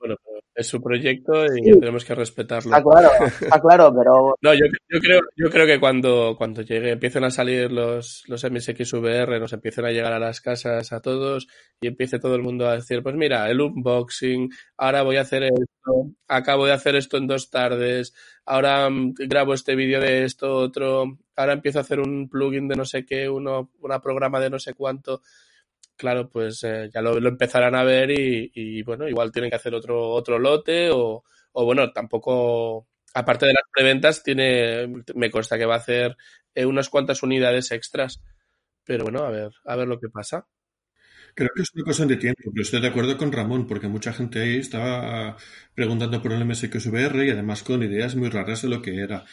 bueno, 0.04 0.16
es 0.54 0.66
su 0.66 0.80
proyecto 0.80 1.46
y 1.46 1.78
tenemos 1.78 2.04
que 2.04 2.14
respetarlo. 2.14 2.76
Está 2.76 2.82
claro, 2.82 3.10
está 3.40 3.60
claro, 3.60 3.94
pero... 3.96 4.34
no, 4.42 4.54
yo, 4.54 4.66
yo, 4.88 5.00
creo, 5.00 5.20
yo 5.36 5.50
creo 5.50 5.66
que 5.66 5.80
cuando, 5.80 6.34
cuando 6.36 6.62
llegue, 6.62 6.92
empiecen 6.92 7.24
a 7.24 7.30
salir 7.30 7.72
los, 7.72 8.22
los 8.28 8.44
MSXVR, 8.44 9.40
nos 9.40 9.52
empiecen 9.52 9.86
a 9.86 9.90
llegar 9.90 10.12
a 10.12 10.18
las 10.18 10.40
casas 10.40 10.92
a 10.92 11.00
todos 11.00 11.48
y 11.80 11.88
empiece 11.88 12.18
todo 12.18 12.34
el 12.34 12.42
mundo 12.42 12.68
a 12.68 12.74
decir, 12.74 13.02
pues 13.02 13.14
mira, 13.14 13.50
el 13.50 13.60
unboxing, 13.60 14.50
ahora 14.76 15.02
voy 15.02 15.16
a 15.16 15.22
hacer 15.22 15.44
esto, 15.44 16.10
acabo 16.28 16.66
de 16.66 16.72
hacer 16.72 16.96
esto 16.96 17.16
en 17.16 17.26
dos 17.26 17.50
tardes, 17.50 18.14
ahora 18.44 18.88
mm, 18.90 19.14
grabo 19.26 19.54
este 19.54 19.74
vídeo 19.74 20.00
de 20.00 20.24
esto, 20.24 20.54
otro, 20.54 21.18
ahora 21.34 21.54
empiezo 21.54 21.78
a 21.78 21.82
hacer 21.82 21.98
un 21.98 22.28
plugin 22.28 22.68
de 22.68 22.76
no 22.76 22.84
sé 22.84 23.04
qué, 23.04 23.28
uno, 23.28 23.70
una 23.80 24.00
programa 24.00 24.38
de 24.38 24.50
no 24.50 24.58
sé 24.58 24.74
cuánto 24.74 25.22
claro, 25.96 26.28
pues 26.28 26.62
eh, 26.64 26.90
ya 26.92 27.00
lo, 27.02 27.16
empezarán 27.16 27.74
a 27.74 27.84
ver 27.84 28.10
y, 28.10 28.82
bueno, 28.82 29.08
igual 29.08 29.32
tienen 29.32 29.50
que 29.50 29.56
hacer 29.56 29.74
otro, 29.74 30.10
otro 30.10 30.38
lote 30.38 30.90
o, 30.90 31.24
o 31.52 31.64
bueno, 31.64 31.92
tampoco, 31.92 32.88
aparte 33.14 33.46
de 33.46 33.54
las 33.54 33.64
preventas, 33.72 34.22
tiene, 34.22 34.86
me 35.14 35.30
consta 35.30 35.58
que 35.58 35.66
va 35.66 35.74
a 35.74 35.78
hacer 35.78 36.16
eh, 36.54 36.66
unas 36.66 36.88
cuantas 36.88 37.22
unidades 37.22 37.70
extras. 37.72 38.20
Pero 38.84 39.04
bueno, 39.04 39.20
a 39.20 39.30
ver, 39.30 39.50
a 39.64 39.76
ver 39.76 39.88
lo 39.88 39.98
que 39.98 40.08
pasa. 40.08 40.46
Creo 41.34 41.50
que 41.54 41.62
es 41.62 41.70
una 41.74 41.84
cosa 41.84 42.06
de 42.06 42.16
tiempo, 42.16 42.42
pero 42.52 42.62
estoy 42.62 42.80
de 42.80 42.88
acuerdo 42.88 43.16
con 43.16 43.32
Ramón, 43.32 43.66
porque 43.66 43.88
mucha 43.88 44.12
gente 44.12 44.40
ahí 44.40 44.58
estaba 44.58 45.36
preguntando 45.74 46.22
por 46.22 46.32
el 46.32 46.44
MSXVR 46.44 47.24
y 47.24 47.30
además 47.30 47.64
con 47.64 47.82
ideas 47.82 48.14
muy 48.14 48.28
raras 48.28 48.62
de 48.62 48.68
lo 48.68 48.82
que 48.82 49.00
era. 49.00 49.24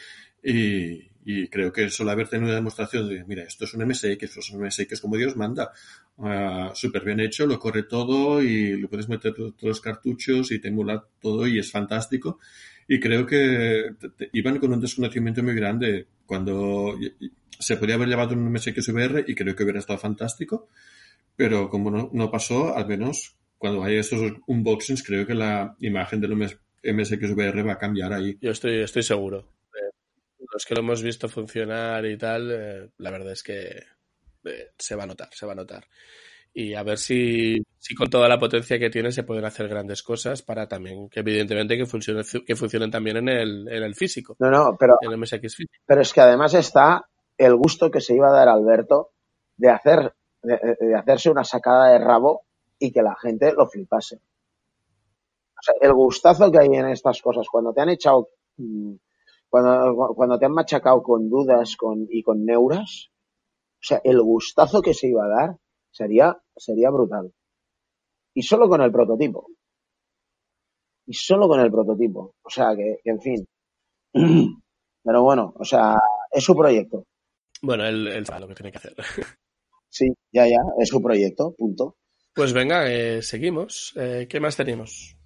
Y, 0.42 1.11
y 1.24 1.48
creo 1.48 1.72
que 1.72 1.88
solo 1.88 2.10
haber 2.10 2.28
tenido 2.28 2.48
una 2.48 2.56
demostración 2.56 3.08
de, 3.08 3.24
mira, 3.24 3.44
esto 3.44 3.64
es 3.64 3.74
un 3.74 3.86
MSX, 3.86 4.22
esto 4.22 4.40
es 4.40 4.50
un 4.50 4.64
MSX 4.64 5.00
como 5.00 5.16
Dios 5.16 5.36
manda, 5.36 5.72
uh, 6.16 6.74
súper 6.74 7.04
bien 7.04 7.20
hecho, 7.20 7.46
lo 7.46 7.58
corre 7.58 7.84
todo 7.84 8.42
y 8.42 8.76
lo 8.76 8.88
puedes 8.88 9.08
meter 9.08 9.32
todos 9.32 9.54
los 9.62 9.80
cartuchos 9.80 10.50
y 10.50 10.60
te 10.60 10.68
emula 10.68 11.04
todo 11.20 11.46
y 11.46 11.58
es 11.58 11.70
fantástico. 11.70 12.38
Y 12.88 12.98
creo 12.98 13.24
que 13.24 13.94
iban 14.32 14.58
con 14.58 14.72
un 14.72 14.80
desconocimiento 14.80 15.42
muy 15.42 15.54
grande 15.54 16.08
cuando 16.26 16.98
se 17.58 17.76
podía 17.76 17.94
haber 17.94 18.08
llevado 18.08 18.34
un 18.34 18.52
MSX 18.52 18.88
VR 18.88 19.24
y 19.26 19.34
creo 19.34 19.54
que 19.54 19.62
hubiera 19.62 19.78
estado 19.78 19.98
fantástico, 19.98 20.68
pero 21.36 21.68
como 21.68 21.90
no, 21.90 22.10
no 22.12 22.30
pasó, 22.30 22.76
al 22.76 22.88
menos 22.88 23.36
cuando 23.56 23.84
hay 23.84 23.96
esos 23.96 24.32
unboxings, 24.48 25.04
creo 25.04 25.24
que 25.24 25.34
la 25.34 25.76
imagen 25.78 26.20
del 26.20 26.34
MSX 26.34 27.30
VR 27.30 27.62
va 27.62 27.74
a 27.74 27.78
cambiar 27.78 28.12
ahí. 28.12 28.36
Yo 28.40 28.50
estoy, 28.50 28.80
estoy 28.80 29.04
seguro 29.04 29.46
los 30.52 30.64
que 30.64 30.74
lo 30.74 30.80
hemos 30.80 31.02
visto 31.02 31.28
funcionar 31.28 32.04
y 32.06 32.16
tal, 32.16 32.50
eh, 32.50 32.90
la 32.98 33.10
verdad 33.10 33.32
es 33.32 33.42
que 33.42 33.82
eh, 34.44 34.70
se 34.76 34.94
va 34.94 35.04
a 35.04 35.06
notar, 35.06 35.28
se 35.32 35.46
va 35.46 35.52
a 35.52 35.56
notar. 35.56 35.86
Y 36.54 36.74
a 36.74 36.82
ver 36.82 36.98
si, 36.98 37.56
si 37.78 37.94
con 37.94 38.10
toda 38.10 38.28
la 38.28 38.38
potencia 38.38 38.78
que 38.78 38.90
tiene 38.90 39.10
se 39.10 39.22
pueden 39.22 39.46
hacer 39.46 39.68
grandes 39.68 40.02
cosas 40.02 40.42
para 40.42 40.68
también, 40.68 41.08
que 41.08 41.20
evidentemente 41.20 41.78
que, 41.78 41.86
funcione, 41.86 42.22
que 42.46 42.56
funcionen 42.56 42.90
también 42.90 43.16
en 43.16 43.28
el, 43.28 43.68
en 43.68 43.82
el 43.82 43.94
físico. 43.94 44.36
No, 44.38 44.50
no, 44.50 44.76
pero, 44.78 44.96
en 45.00 45.12
el 45.12 45.18
MSX 45.18 45.56
físico. 45.56 45.72
pero 45.86 46.02
es 46.02 46.12
que 46.12 46.20
además 46.20 46.52
está 46.52 47.08
el 47.38 47.56
gusto 47.56 47.90
que 47.90 48.02
se 48.02 48.14
iba 48.14 48.28
a 48.28 48.32
dar 48.32 48.48
Alberto 48.48 49.12
de 49.56 49.70
hacer 49.70 50.12
de, 50.42 50.76
de 50.78 50.94
hacerse 50.94 51.30
una 51.30 51.44
sacada 51.44 51.92
de 51.92 51.98
rabo 51.98 52.42
y 52.78 52.92
que 52.92 53.02
la 53.02 53.16
gente 53.16 53.52
lo 53.52 53.66
flipase. 53.68 54.16
O 54.16 55.62
sea, 55.62 55.74
el 55.80 55.94
gustazo 55.94 56.50
que 56.50 56.58
hay 56.58 56.66
en 56.66 56.88
estas 56.88 57.22
cosas, 57.22 57.46
cuando 57.48 57.72
te 57.72 57.80
han 57.80 57.90
echado 57.90 58.28
mmm, 58.56 58.94
cuando, 59.52 60.14
cuando 60.14 60.38
te 60.38 60.46
han 60.46 60.52
machacado 60.52 61.02
con 61.02 61.28
dudas 61.28 61.76
con, 61.76 62.06
y 62.08 62.22
con 62.22 62.42
neuras, 62.42 63.10
o 63.74 63.82
sea, 63.82 64.00
el 64.02 64.22
gustazo 64.22 64.80
que 64.80 64.94
se 64.94 65.08
iba 65.08 65.26
a 65.26 65.28
dar 65.28 65.56
sería, 65.90 66.40
sería 66.56 66.88
brutal. 66.88 67.30
Y 68.32 68.40
solo 68.44 68.66
con 68.66 68.80
el 68.80 68.90
prototipo. 68.90 69.46
Y 71.04 71.12
solo 71.12 71.48
con 71.48 71.60
el 71.60 71.70
prototipo. 71.70 72.34
O 72.40 72.48
sea, 72.48 72.74
que, 72.74 72.96
que 73.04 73.10
en 73.10 73.20
fin. 73.20 73.46
Pero 75.04 75.22
bueno, 75.22 75.52
o 75.54 75.64
sea, 75.64 75.98
es 76.30 76.42
su 76.42 76.56
proyecto. 76.56 77.04
Bueno, 77.60 77.84
él, 77.84 78.08
él 78.08 78.24
sabe 78.24 78.40
lo 78.40 78.48
que 78.48 78.54
tiene 78.54 78.72
que 78.72 78.78
hacer. 78.78 78.94
Sí, 79.94 80.06
ya, 80.32 80.46
ya, 80.46 80.56
es 80.78 80.88
su 80.88 81.02
proyecto, 81.02 81.54
punto. 81.54 81.96
Pues 82.34 82.54
venga, 82.54 82.90
eh, 82.90 83.20
seguimos. 83.20 83.92
Eh, 83.96 84.26
¿Qué 84.26 84.40
más 84.40 84.56
tenemos? 84.56 85.18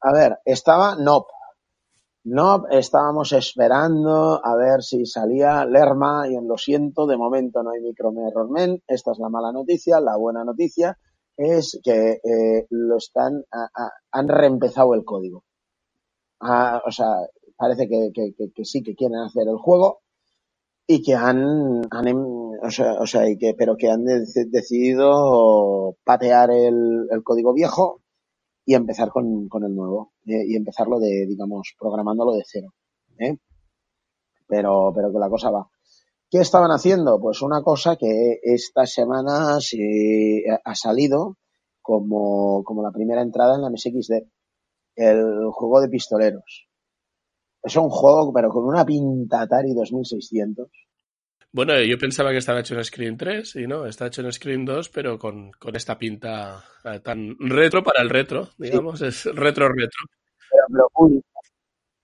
A 0.00 0.12
ver, 0.14 0.38
estaba 0.46 0.96
Nop. 0.96 1.26
No 2.28 2.66
estábamos 2.68 3.32
esperando 3.32 4.44
a 4.44 4.56
ver 4.56 4.82
si 4.82 5.06
salía 5.06 5.64
Lerma 5.64 6.26
y 6.28 6.34
en 6.34 6.48
lo 6.48 6.58
siento, 6.58 7.06
de 7.06 7.16
momento 7.16 7.62
no 7.62 7.70
hay 7.70 7.80
micromerrormen. 7.80 8.82
Esta 8.88 9.12
es 9.12 9.20
la 9.20 9.28
mala 9.28 9.52
noticia. 9.52 10.00
La 10.00 10.16
buena 10.16 10.42
noticia 10.42 10.98
es 11.36 11.78
que 11.84 12.18
eh, 12.24 12.66
lo 12.70 12.96
están 12.96 13.44
han 14.10 14.26
reempezado 14.26 14.94
el 14.94 15.04
código. 15.04 15.44
Ah, 16.40 16.82
o 16.84 16.90
sea, 16.90 17.14
parece 17.56 17.86
que, 17.86 18.10
que, 18.12 18.64
sí 18.64 18.82
que 18.82 18.96
quieren 18.96 19.20
hacer 19.20 19.46
el 19.46 19.58
juego 19.58 20.00
y 20.84 21.02
que 21.02 21.14
han, 21.14 21.86
han 21.92 22.08
o 22.60 22.70
sea, 22.72 22.94
o 22.94 23.06
sea, 23.06 23.30
y 23.30 23.38
que, 23.38 23.54
pero 23.54 23.76
que 23.76 23.88
han 23.88 24.04
de, 24.04 24.24
decidido 24.48 25.96
patear 26.02 26.50
el 26.50 27.22
código 27.22 27.52
viejo 27.54 28.00
y 28.66 28.74
empezar 28.74 29.10
con, 29.10 29.48
con 29.48 29.64
el 29.64 29.74
nuevo 29.74 30.12
eh, 30.26 30.44
y 30.44 30.56
empezarlo 30.56 30.98
de, 30.98 31.24
digamos, 31.26 31.74
programándolo 31.78 32.32
de 32.32 32.42
cero. 32.44 32.74
¿eh? 33.18 33.38
Pero, 34.46 34.92
pero 34.94 35.12
que 35.12 35.18
la 35.18 35.30
cosa 35.30 35.50
va. 35.50 35.70
¿Qué 36.28 36.38
estaban 36.38 36.72
haciendo? 36.72 37.20
Pues 37.20 37.40
una 37.42 37.62
cosa 37.62 37.96
que 37.96 38.40
esta 38.42 38.84
semana 38.84 39.60
se 39.60 40.44
ha 40.64 40.74
salido 40.74 41.36
como, 41.80 42.64
como 42.64 42.82
la 42.82 42.90
primera 42.90 43.22
entrada 43.22 43.54
en 43.54 43.62
la 43.62 43.70
MSXD, 43.70 44.26
el 44.96 45.50
juego 45.52 45.80
de 45.80 45.88
pistoleros. 45.88 46.68
Es 47.62 47.76
un 47.76 47.88
juego, 47.88 48.32
pero 48.32 48.50
con 48.50 48.64
una 48.64 48.84
pinta 48.84 49.42
Atari 49.42 49.74
2600 49.74 50.68
bueno, 51.56 51.72
yo 51.82 51.96
pensaba 51.96 52.32
que 52.32 52.36
estaba 52.36 52.60
hecho 52.60 52.74
en 52.74 52.84
Screen 52.84 53.16
3 53.16 53.56
y 53.56 53.66
no, 53.66 53.86
está 53.86 54.08
hecho 54.08 54.20
en 54.20 54.30
Screen 54.30 54.66
2, 54.66 54.90
pero 54.90 55.18
con, 55.18 55.50
con 55.52 55.74
esta 55.74 55.96
pinta 55.96 56.62
eh, 56.84 57.00
tan 57.00 57.34
retro 57.38 57.82
para 57.82 58.02
el 58.02 58.10
retro, 58.10 58.50
digamos, 58.58 58.98
sí. 58.98 59.06
es 59.06 59.24
retro 59.24 59.66
retro. 59.70 60.04
Pero, 60.50 60.64
pero 60.70 60.88
ultra, 60.94 61.40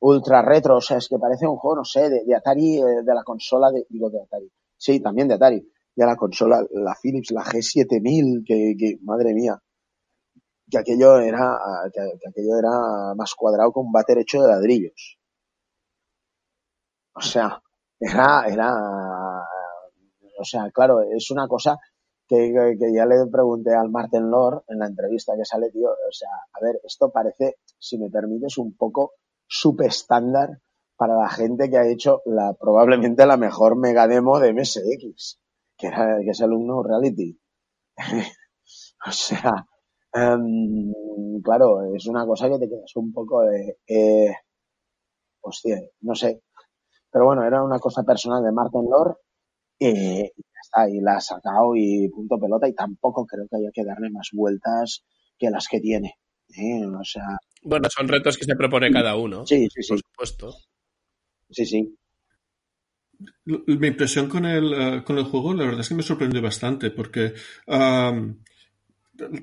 ultra, 0.00 0.42
retro, 0.42 0.76
o 0.76 0.80
sea, 0.80 0.96
es 0.96 1.06
que 1.06 1.18
parece 1.18 1.46
un 1.46 1.58
juego, 1.58 1.76
no 1.76 1.84
sé, 1.84 2.08
de, 2.08 2.24
de 2.24 2.34
Atari, 2.34 2.78
eh, 2.78 3.02
de 3.04 3.14
la 3.14 3.22
consola, 3.22 3.70
de, 3.70 3.84
digo 3.90 4.08
de 4.08 4.22
Atari, 4.22 4.50
sí, 4.74 5.00
también 5.00 5.28
de 5.28 5.34
Atari, 5.34 5.70
de 5.96 6.06
la 6.06 6.16
consola, 6.16 6.64
la 6.70 6.96
Philips, 7.02 7.30
la 7.32 7.44
G7000, 7.44 8.44
que, 8.46 8.74
que 8.78 8.98
madre 9.02 9.34
mía, 9.34 9.58
que 10.70 10.78
aquello 10.78 11.18
era, 11.18 11.58
que, 11.92 12.00
que 12.00 12.28
aquello 12.30 12.58
era 12.58 13.14
más 13.14 13.34
cuadrado 13.34 13.70
con 13.70 13.84
un 13.84 13.92
váter 13.92 14.16
hecho 14.16 14.40
de 14.40 14.48
ladrillos. 14.48 15.18
O 17.14 17.20
sea, 17.20 17.60
era, 18.02 18.44
era, 18.48 18.74
o 20.42 20.44
sea, 20.44 20.70
claro, 20.72 21.02
es 21.02 21.30
una 21.30 21.46
cosa 21.46 21.78
que, 22.28 22.52
ya 22.94 23.06
le 23.06 23.26
pregunté 23.30 23.74
al 23.74 23.90
Martin 23.90 24.28
Lord 24.28 24.64
en 24.68 24.80
la 24.80 24.86
entrevista 24.86 25.34
que 25.36 25.44
sale, 25.44 25.70
tío, 25.70 25.88
o 25.88 26.12
sea, 26.12 26.30
a 26.52 26.64
ver, 26.64 26.80
esto 26.84 27.12
parece, 27.12 27.58
si 27.78 27.96
me 27.96 28.10
permites, 28.10 28.58
un 28.58 28.76
poco 28.76 29.12
estándar 29.84 30.60
para 30.96 31.14
la 31.14 31.28
gente 31.28 31.70
que 31.70 31.78
ha 31.78 31.88
hecho 31.88 32.22
la, 32.24 32.54
probablemente 32.54 33.24
la 33.24 33.36
mejor 33.36 33.76
mega 33.76 34.08
demo 34.08 34.40
de 34.40 34.52
MSX, 34.52 35.38
que, 35.76 35.86
era, 35.86 36.18
que 36.24 36.30
es 36.30 36.40
Reality. 36.40 37.38
o 39.06 39.12
sea, 39.12 39.66
um, 40.14 41.40
claro, 41.42 41.94
es 41.94 42.06
una 42.06 42.26
cosa 42.26 42.48
que 42.48 42.58
te 42.58 42.68
quedas 42.68 42.96
un 42.96 43.12
poco 43.12 43.42
de, 43.42 43.78
eh, 43.86 44.34
hostia, 45.42 45.80
no 46.00 46.14
sé. 46.16 46.42
Pero 47.12 47.26
bueno, 47.26 47.44
era 47.44 47.62
una 47.62 47.78
cosa 47.78 48.02
personal 48.02 48.42
de 48.42 48.52
Martin 48.52 48.88
Y 49.78 50.22
ya 50.22 50.60
está, 50.62 50.88
y 50.88 51.00
la 51.00 51.16
ha 51.16 51.20
sacado 51.20 51.74
y 51.76 52.08
punto 52.08 52.38
pelota 52.38 52.68
y 52.68 52.74
tampoco 52.74 53.26
creo 53.26 53.46
que 53.48 53.56
haya 53.56 53.70
que 53.72 53.84
darle 53.84 54.10
más 54.10 54.28
vueltas 54.32 55.04
que 55.38 55.50
las 55.50 55.66
que 55.68 55.80
tiene. 55.80 56.14
¿eh? 56.56 56.86
O 56.86 57.04
sea... 57.04 57.24
Bueno, 57.62 57.88
son 57.90 58.08
retos 58.08 58.36
que 58.36 58.44
se 58.44 58.56
propone 58.56 58.90
cada 58.90 59.16
uno. 59.16 59.46
Sí, 59.46 59.68
sí, 59.72 59.82
sí. 59.82 59.88
Por 59.88 59.98
supuesto. 59.98 60.54
Sí, 61.50 61.66
sí. 61.66 61.96
Mi 63.44 63.86
impresión 63.86 64.28
con 64.28 64.44
el, 64.46 64.72
uh, 64.72 65.04
con 65.04 65.18
el 65.18 65.24
juego, 65.24 65.54
la 65.54 65.64
verdad 65.64 65.80
es 65.80 65.88
que 65.88 65.94
me 65.94 66.02
sorprendió 66.02 66.42
bastante, 66.42 66.90
porque 66.90 67.34
um, 67.66 68.42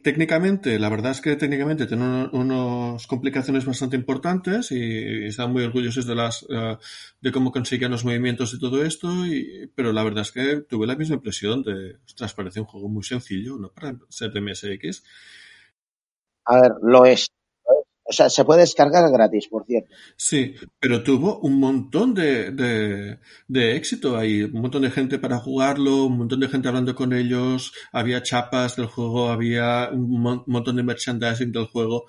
técnicamente, 0.01 0.79
la 0.79 0.89
verdad 0.89 1.11
es 1.11 1.21
que 1.21 1.35
técnicamente 1.35 1.85
tiene 1.85 2.27
unas 2.31 3.05
complicaciones 3.07 3.65
bastante 3.65 3.95
importantes 3.95 4.71
y, 4.71 5.25
están 5.25 5.51
muy 5.51 5.63
orgullosos 5.63 6.05
de 6.05 6.15
las 6.15 6.43
uh, 6.43 6.77
de 7.21 7.31
cómo 7.31 7.51
consiguen 7.51 7.91
los 7.91 8.03
movimientos 8.03 8.53
y 8.53 8.59
todo 8.59 8.83
esto, 8.83 9.25
y, 9.27 9.71
pero 9.75 9.93
la 9.93 10.03
verdad 10.03 10.21
es 10.21 10.31
que 10.31 10.61
tuve 10.61 10.87
la 10.87 10.95
misma 10.95 11.15
impresión 11.15 11.63
de, 11.63 11.97
ostras, 12.05 12.33
parece 12.33 12.59
un 12.59 12.65
juego 12.65 12.89
muy 12.89 13.03
sencillo, 13.03 13.57
¿no? 13.57 13.69
Para 13.69 13.95
ser 14.09 14.31
de 14.31 14.41
MSX. 14.41 15.03
A 16.45 16.61
ver, 16.61 16.71
lo 16.81 17.05
es. 17.05 17.27
O 18.09 18.11
sea, 18.11 18.27
se 18.27 18.43
puede 18.43 18.61
descargar 18.61 19.11
gratis, 19.11 19.47
por 19.47 19.65
cierto. 19.65 19.93
Sí, 20.15 20.55
pero 20.79 21.03
tuvo 21.03 21.39
un 21.41 21.59
montón 21.59 22.15
de, 22.15 22.49
de, 22.49 23.19
de, 23.47 23.75
éxito 23.75 24.17
ahí, 24.17 24.41
un 24.41 24.61
montón 24.61 24.81
de 24.81 24.89
gente 24.89 25.19
para 25.19 25.37
jugarlo, 25.37 26.05
un 26.05 26.17
montón 26.17 26.39
de 26.39 26.47
gente 26.47 26.67
hablando 26.67 26.95
con 26.95 27.13
ellos, 27.13 27.71
había 27.91 28.23
chapas 28.23 28.75
del 28.77 28.87
juego, 28.87 29.29
había 29.29 29.89
un 29.91 30.21
mon 30.21 30.43
montón 30.47 30.77
de 30.77 30.83
merchandising 30.83 31.51
del 31.51 31.67
juego 31.67 32.05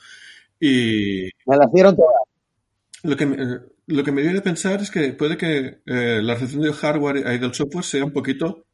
y... 0.59 1.25
Me 1.45 1.57
las 1.59 1.71
dieron 1.71 1.95
todas. 1.95 2.23
Lo 3.03 3.17
que, 3.17 3.27
me, 3.27 3.37
lo 3.87 4.03
que 4.03 4.13
me 4.13 4.23
dio 4.23 4.33
de 4.33 4.41
pensar 4.41 4.81
es 4.81 4.91
que 4.91 5.13
puede 5.13 5.37
que 5.37 5.81
eh, 5.85 6.21
la 6.23 6.33
recepción 6.33 6.63
del 6.63 6.73
hardware 6.73 7.19
y 7.19 7.39
del 7.39 7.53
software 7.53 7.85
sea 7.85 8.05
un 8.07 8.13
poquito 8.13 8.65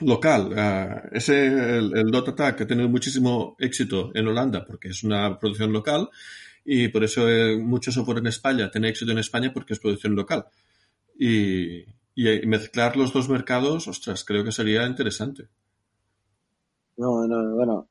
local. 0.00 0.52
Uh, 0.52 1.16
ese, 1.16 1.46
el, 1.46 1.96
el, 1.96 2.10
Dot 2.10 2.28
Attack 2.28 2.62
ha 2.62 2.66
tenido 2.66 2.88
muchísimo 2.88 3.56
éxito 3.58 4.10
en 4.14 4.26
Holanda 4.26 4.64
porque 4.66 4.88
es 4.88 5.02
una 5.04 5.38
producción 5.38 5.72
local 5.72 6.08
y 6.64 6.88
por 6.88 7.04
eso 7.04 7.28
eh, 7.28 7.58
mucho 7.58 7.92
software 7.92 8.18
en 8.18 8.28
España 8.28 8.70
tiene 8.70 8.88
éxito 8.88 9.12
en 9.12 9.18
España 9.18 9.52
porque 9.52 9.74
es 9.74 9.80
producción 9.80 10.14
local. 10.14 10.46
Y, 11.18 11.84
y, 12.14 12.46
mezclar 12.46 12.96
los 12.96 13.12
dos 13.12 13.28
mercados, 13.28 13.86
ostras, 13.86 14.24
creo 14.24 14.44
que 14.44 14.52
sería 14.52 14.86
interesante. 14.86 15.48
No, 16.96 17.26
no, 17.26 17.54
bueno. 17.54 17.88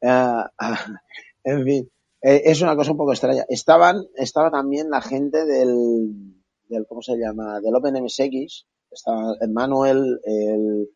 Uh, 0.00 0.44
en 1.44 1.64
fin, 1.64 1.90
eh, 2.22 2.42
es 2.46 2.62
una 2.62 2.76
cosa 2.76 2.92
un 2.92 2.96
poco 2.96 3.12
extraña. 3.12 3.44
Estaban, 3.48 4.02
estaba 4.16 4.50
también 4.50 4.88
la 4.90 5.02
gente 5.02 5.44
del, 5.44 6.34
del 6.68 6.86
¿cómo 6.86 7.02
se 7.02 7.16
llama? 7.16 7.60
Del 7.60 7.74
OpenMSX. 7.74 8.66
Estaba 8.90 9.34
Manuel, 9.48 10.20
el 10.24 10.88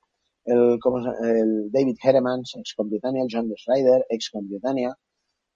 el, 0.49 0.79
¿cómo 0.81 1.03
se, 1.03 1.11
el 1.41 1.71
David 1.71 1.97
Heremans, 2.03 2.57
ex 2.57 2.75
Computania, 2.75 3.25
John 3.31 3.53
Schreider, 3.57 4.07
ex 4.09 4.31
Computania. 4.31 4.97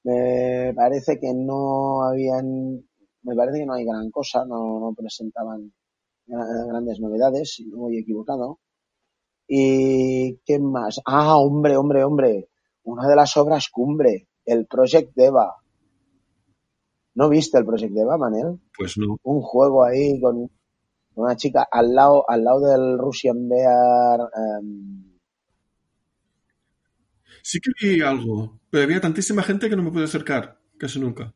Me 0.05 0.73
parece 0.75 1.19
que 1.19 1.33
no 1.33 2.03
habían, 2.03 2.85
me 3.23 3.35
parece 3.37 3.61
que 3.61 3.67
no 3.67 3.75
hay 3.75 3.85
gran 3.85 4.11
cosa, 4.11 4.45
no, 4.45 4.81
no 4.81 4.95
presentaban 4.95 5.73
grandes 6.27 7.01
novedades, 7.01 7.55
si 7.55 7.67
no 7.67 7.79
voy 7.79 7.99
equivocado. 7.99 8.59
¿Y 9.47 10.39
qué 10.45 10.59
más? 10.59 11.01
Ah, 11.05 11.37
hombre, 11.37 11.77
hombre, 11.77 12.05
hombre, 12.05 12.49
una 12.85 13.09
de 13.09 13.17
las 13.17 13.37
obras 13.37 13.69
cumbre, 13.71 14.29
el 14.45 14.67
Project 14.67 15.15
Deva. 15.15 15.57
¿No 17.15 17.29
viste 17.29 17.59
el 17.59 17.65
Project 17.65 17.93
Deva, 17.93 18.17
Manel? 18.17 18.61
Pues 18.77 18.97
no. 18.97 19.19
Un 19.23 19.43
juego 19.43 19.85
ahí 19.85 20.21
con 20.21 20.51
una 21.15 21.37
chica 21.37 21.67
al 21.71 21.95
lado, 21.95 22.25
al 22.29 22.45
lado 22.45 22.61
del 22.61 22.99
Russian 22.99 23.49
Bear. 23.49 24.21
Um... 24.21 25.19
Sí 27.43 27.59
que 27.61 27.71
vi 27.81 28.03
algo, 28.03 28.61
pero 28.71 28.85
había 28.85 29.01
tantísima 29.01 29.43
gente 29.43 29.69
que 29.69 29.77
no 29.77 29.83
me 29.83 29.91
pude 29.91 30.05
acercar, 30.05 30.59
casi 30.79 31.01
nunca. 31.01 31.35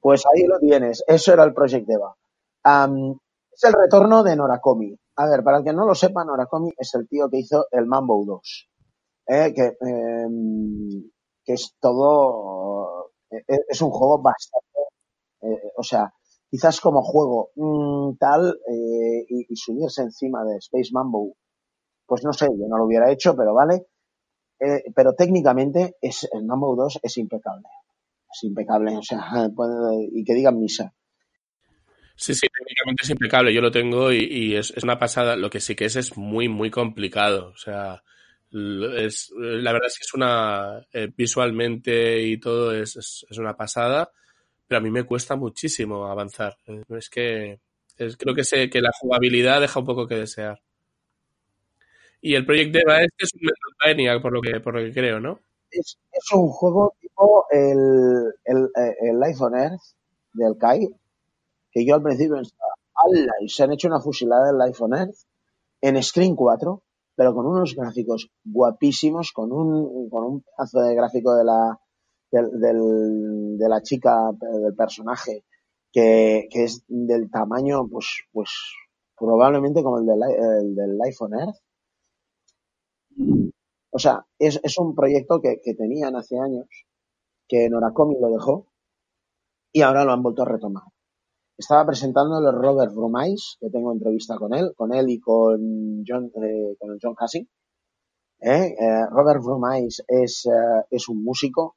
Pues 0.00 0.22
ahí 0.26 0.46
lo 0.46 0.58
tienes, 0.58 1.04
eso 1.06 1.32
era 1.32 1.44
el 1.44 1.54
Project 1.54 1.88
Eva. 1.88 2.16
Um, 2.64 3.18
es 3.52 3.64
el 3.64 3.72
retorno 3.72 4.22
de 4.22 4.34
Norakomi. 4.34 4.96
A 5.16 5.26
ver, 5.26 5.44
para 5.44 5.58
el 5.58 5.64
que 5.64 5.72
no 5.72 5.86
lo 5.86 5.94
sepa, 5.94 6.24
Norakomi 6.24 6.70
es 6.76 6.94
el 6.94 7.06
tío 7.06 7.28
que 7.28 7.38
hizo 7.38 7.66
el 7.70 7.86
Mambo 7.86 8.24
2. 8.24 8.68
Eh, 9.28 9.52
que, 9.54 9.66
eh, 9.66 10.28
que 11.44 11.52
es 11.52 11.76
todo. 11.78 13.12
Eh, 13.30 13.44
es 13.68 13.82
un 13.82 13.90
juego 13.90 14.20
bastante. 14.20 14.80
Eh, 15.42 15.72
o 15.76 15.82
sea, 15.82 16.12
quizás 16.52 16.80
como 16.82 17.00
juego 17.00 17.50
mmm, 17.56 18.18
tal 18.18 18.58
eh, 18.68 19.24
y, 19.26 19.56
subirse 19.56 20.02
encima 20.02 20.44
de 20.44 20.58
Space 20.58 20.90
Mambo, 20.92 21.34
pues 22.04 22.22
no 22.24 22.32
sé, 22.34 22.44
yo 22.44 22.68
no 22.68 22.76
lo 22.76 22.84
hubiera 22.84 23.10
hecho, 23.10 23.34
pero 23.34 23.54
vale. 23.54 23.86
Eh, 24.60 24.92
pero 24.94 25.14
técnicamente 25.14 25.96
es, 26.02 26.28
el 26.30 26.44
Mambo 26.44 26.76
2 26.76 27.00
es 27.02 27.16
impecable. 27.16 27.64
Es 28.30 28.44
impecable, 28.44 28.98
o 28.98 29.02
sea, 29.02 29.18
y 30.12 30.22
que 30.24 30.34
digan 30.34 30.60
misa. 30.60 30.92
Sí, 32.16 32.34
sí, 32.34 32.46
técnicamente 32.46 33.04
es 33.04 33.10
impecable. 33.10 33.54
Yo 33.54 33.62
lo 33.62 33.70
tengo 33.70 34.12
y, 34.12 34.54
es, 34.54 34.74
una 34.82 34.98
pasada. 34.98 35.36
Lo 35.36 35.48
que 35.48 35.58
sí 35.58 35.74
que 35.74 35.86
es 35.86 35.96
es 35.96 36.18
muy, 36.18 36.50
muy 36.50 36.70
complicado. 36.70 37.48
O 37.48 37.56
sea, 37.56 38.02
es, 38.52 39.32
la 39.34 39.72
verdad 39.72 39.88
es 39.88 39.98
que 39.98 40.04
es 40.04 40.14
una, 40.14 40.86
eh, 40.92 41.10
visualmente 41.16 42.22
y 42.22 42.38
todo 42.38 42.74
es, 42.74 42.96
es 42.96 43.38
una 43.38 43.56
pasada 43.56 44.12
pero 44.66 44.78
a 44.78 44.82
mí 44.82 44.90
me 44.90 45.04
cuesta 45.04 45.36
muchísimo 45.36 46.06
avanzar. 46.06 46.56
Es 46.88 47.08
que 47.08 47.60
creo 47.96 48.34
que, 48.34 48.44
sé, 48.44 48.70
que 48.70 48.80
la 48.80 48.90
jugabilidad 48.98 49.60
deja 49.60 49.80
un 49.80 49.86
poco 49.86 50.06
que 50.06 50.16
desear. 50.16 50.60
Y 52.20 52.34
el 52.34 52.46
Project 52.46 52.72
Deva 52.72 53.02
este 53.02 53.24
es 53.24 53.30
un 53.34 53.40
Metroidvania, 53.42 54.20
por 54.20 54.32
lo 54.32 54.40
que, 54.40 54.60
por 54.60 54.74
lo 54.74 54.80
que 54.80 54.92
creo, 54.92 55.20
¿no? 55.20 55.40
Es, 55.70 55.98
es 56.12 56.32
un 56.32 56.48
juego 56.48 56.94
tipo 57.00 57.46
el, 57.50 58.32
el, 58.44 58.68
el 59.00 59.20
Life 59.20 59.42
on 59.42 59.56
Earth 59.56 59.80
del 60.32 60.56
Kai, 60.58 60.88
que 61.70 61.84
yo 61.84 61.96
al 61.96 62.02
principio 62.02 62.36
pensaba, 62.36 62.74
¡Hala! 62.94 63.32
Y 63.40 63.48
se 63.48 63.64
han 63.64 63.72
hecho 63.72 63.88
una 63.88 64.00
fusilada 64.00 64.46
del 64.46 64.58
Life 64.58 64.82
on 64.82 64.94
Earth 64.94 65.16
en 65.80 66.00
Screen 66.02 66.36
4, 66.36 66.82
pero 67.16 67.34
con 67.34 67.46
unos 67.46 67.74
gráficos 67.74 68.30
guapísimos, 68.44 69.32
con 69.32 69.52
un, 69.52 70.08
con 70.08 70.24
un 70.24 70.42
pedazo 70.42 70.80
de 70.80 70.94
gráfico 70.94 71.34
de 71.34 71.44
la, 71.44 71.78
del, 72.32 73.58
de 73.58 73.68
la 73.68 73.82
chica, 73.82 74.30
del 74.40 74.74
personaje, 74.74 75.44
que, 75.92 76.48
que, 76.50 76.64
es 76.64 76.84
del 76.88 77.30
tamaño, 77.30 77.86
pues, 77.88 78.24
pues 78.32 78.50
probablemente 79.16 79.82
como 79.82 79.98
el 79.98 80.06
del, 80.06 80.22
el 80.22 80.74
del 80.74 80.98
Life 80.98 81.16
on 81.20 81.34
Earth. 81.34 81.56
O 83.90 83.98
sea, 83.98 84.24
es, 84.38 84.58
es 84.62 84.78
un 84.78 84.94
proyecto 84.94 85.40
que, 85.40 85.60
que, 85.62 85.74
tenían 85.74 86.16
hace 86.16 86.38
años, 86.38 86.66
que 87.46 87.68
Norakomi 87.68 88.18
lo 88.18 88.30
dejó 88.30 88.66
y 89.70 89.82
ahora 89.82 90.04
lo 90.04 90.12
han 90.12 90.22
vuelto 90.22 90.42
a 90.42 90.46
retomar. 90.46 90.84
Estaba 91.58 91.86
presentándolo 91.86 92.50
Robert 92.50 92.94
Bromais, 92.94 93.58
que 93.60 93.68
tengo 93.68 93.92
entrevista 93.92 94.36
con 94.36 94.54
él, 94.54 94.72
con 94.74 94.94
él 94.94 95.10
y 95.10 95.20
con 95.20 96.02
John, 96.06 96.32
eh, 96.42 96.76
con 96.78 96.98
John 97.00 97.14
Cassing. 97.14 97.46
¿Eh? 98.40 98.74
Eh, 98.76 99.06
Robert 99.10 99.40
Bromais 99.40 100.02
es, 100.08 100.46
eh, 100.46 100.84
es 100.90 101.08
un 101.08 101.22
músico, 101.22 101.76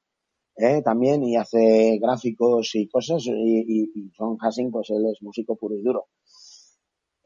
¿eh? 0.57 0.81
también 0.81 1.23
y 1.23 1.35
hace 1.35 1.97
gráficos 2.01 2.75
y 2.75 2.87
cosas 2.87 3.25
y, 3.25 3.89
y, 3.93 4.11
John 4.17 4.37
Hassing 4.39 4.71
pues 4.71 4.89
él 4.89 5.05
es 5.11 5.21
músico 5.21 5.55
puro 5.55 5.75
y 5.75 5.81
duro 5.81 6.07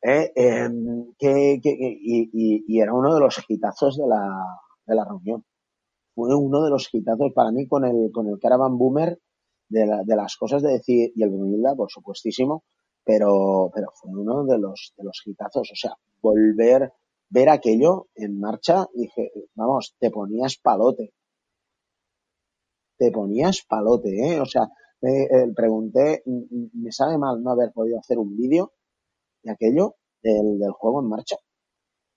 ¿Eh? 0.02 0.32
Eh, 0.34 0.70
que, 1.18 1.60
que, 1.62 1.70
y, 1.72 2.64
y, 2.66 2.80
era 2.80 2.94
uno 2.94 3.14
de 3.14 3.20
los 3.20 3.38
hitazos 3.46 3.98
de 3.98 4.08
la, 4.08 4.30
de 4.86 4.96
la 4.96 5.04
reunión 5.04 5.44
fue 6.16 6.34
uno 6.34 6.64
de 6.64 6.70
los 6.70 6.88
hitazos 6.92 7.34
para 7.34 7.52
mí 7.52 7.68
con 7.68 7.84
el 7.84 8.10
con 8.12 8.28
el 8.28 8.40
Caravan 8.40 8.78
Boomer 8.78 9.20
de, 9.68 9.86
la, 9.86 10.04
de 10.04 10.16
las 10.16 10.38
cosas 10.38 10.62
de 10.64 10.72
decir 10.72 11.12
y 11.14 11.22
el 11.22 11.30
Brunilda 11.30 11.76
por 11.76 11.92
supuestísimo 11.92 12.64
pero 13.04 13.70
pero 13.74 13.88
fue 13.94 14.12
uno 14.12 14.46
de 14.46 14.58
los 14.58 14.94
de 14.98 15.04
los 15.04 15.22
hitazos 15.26 15.70
o 15.70 15.76
sea 15.76 15.96
volver 16.22 16.94
ver 17.30 17.50
aquello 17.50 18.08
en 18.16 18.40
marcha 18.40 18.88
dije 18.94 19.32
vamos 19.56 19.96
te 20.00 20.10
ponías 20.10 20.58
palote 20.64 21.12
te 23.00 23.12
ponías 23.12 23.66
palote, 23.68 24.10
¿eh? 24.10 24.42
O 24.42 24.46
sea, 24.46 24.70
eh, 25.02 25.52
pregunté, 25.56 26.22
me 26.26 26.92
sabe 26.92 27.18
mal 27.18 27.42
no 27.42 27.52
haber 27.52 27.72
podido 27.72 27.98
hacer 27.98 28.20
un 28.20 28.36
vídeo 28.36 28.74
de 29.42 29.52
aquello, 29.52 29.96
del, 30.22 30.60
del, 30.60 30.72
juego 30.72 31.02
en 31.02 31.08
marcha. 31.08 31.38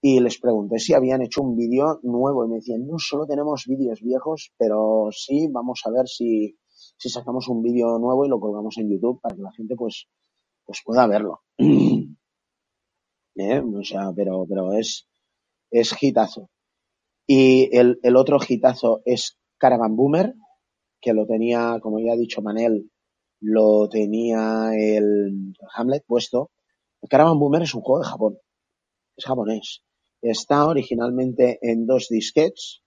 y 0.03 0.19
les 0.19 0.41
pregunté 0.41 0.81
si 0.81 0.93
habían 0.93 1.23
hecho 1.23 1.43
un 1.43 1.57
vídeo 1.57 2.01
nuevo 2.03 2.45
y 2.45 2.49
me 2.49 2.57
decían, 2.57 2.85
no 2.89 2.99
solo 2.99 3.25
tenemos 3.27 3.65
vídeos 3.69 4.03
viejos, 4.03 4.53
pero 4.59 5.09
sí, 5.13 5.47
vamos 5.49 5.81
a 5.85 5.91
ver 5.93 6.09
si, 6.09 6.59
si 6.97 7.09
sacamos 7.09 7.49
un 7.49 7.63
vídeo 7.63 8.01
nuevo 8.01 8.25
y 8.27 8.29
lo 8.29 8.41
colgamos 8.41 8.77
en 8.79 8.91
YouTube 8.91 9.21
para 9.21 9.37
que 9.37 9.43
la 9.43 9.53
gente 9.53 9.77
pues, 9.77 10.09
pues 10.65 10.83
pueda 10.85 11.07
verlo. 11.07 11.43
¿Eh? 13.37 13.61
O 13.61 13.85
sea, 13.85 14.13
pero, 14.15 14.45
pero 14.49 14.73
es, 14.73 15.09
es 15.71 15.95
hitazo. 16.03 16.51
Y 17.29 17.75
el, 17.77 18.01
el 18.03 18.17
otro 18.17 18.39
hitazo 18.47 19.03
es 19.05 19.39
Caravan 19.59 19.95
Boomer, 19.95 20.35
que 21.03 21.13
lo 21.13 21.27
tenía, 21.27 21.79
como 21.83 21.99
ya 21.99 22.13
ha 22.13 22.17
dicho 22.17 22.41
Manel, 22.41 22.91
lo 23.41 23.89
tenía 23.89 24.71
el 24.73 25.53
Hamlet 25.75 26.05
puesto. 26.07 26.51
El 27.03 27.09
Caravan 27.09 27.39
Boomer 27.39 27.63
es 27.63 27.75
un 27.75 27.83
juego 27.83 28.03
de 28.03 28.09
Japón. 28.09 28.39
Es 29.17 29.25
japonés. 29.25 29.83
Está 30.23 30.67
originalmente 30.67 31.59
en 31.61 31.85
dos 31.85 32.07
disquets 32.09 32.83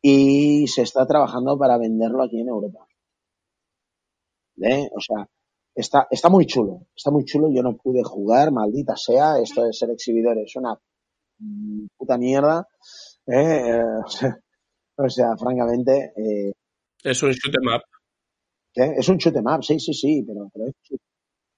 y 0.00 0.66
se 0.68 0.82
está 0.82 1.06
trabajando 1.06 1.58
para 1.58 1.76
venderlo 1.76 2.22
aquí 2.22 2.40
en 2.40 2.48
Europa. 2.48 2.86
¿Eh? 4.62 4.88
O 4.94 5.00
sea, 5.00 5.28
está, 5.74 6.06
está 6.10 6.28
muy 6.28 6.46
chulo, 6.46 6.86
está 6.94 7.10
muy 7.10 7.24
chulo. 7.24 7.48
Yo 7.52 7.62
no 7.62 7.76
pude 7.76 8.04
jugar, 8.04 8.52
maldita 8.52 8.96
sea. 8.96 9.38
Esto 9.42 9.64
de 9.64 9.72
ser 9.72 9.90
exhibidor 9.90 10.38
es 10.38 10.54
una 10.54 10.78
puta 11.96 12.16
mierda. 12.16 12.68
¿eh? 13.26 13.82
o, 14.96 15.08
sea, 15.08 15.36
francamente. 15.36 16.12
Eh, 16.16 16.52
es 17.02 17.22
un 17.22 17.30
shoot 17.30 17.54
em 17.54 17.74
up. 17.74 17.82
Es 18.74 19.08
un 19.08 19.16
shoot 19.18 19.36
em 19.36 19.46
up, 19.46 19.62
sí, 19.62 19.78
sí, 19.78 19.92
sí, 19.94 20.24
pero, 20.26 20.48
pero 20.52 20.66
es, 20.68 20.74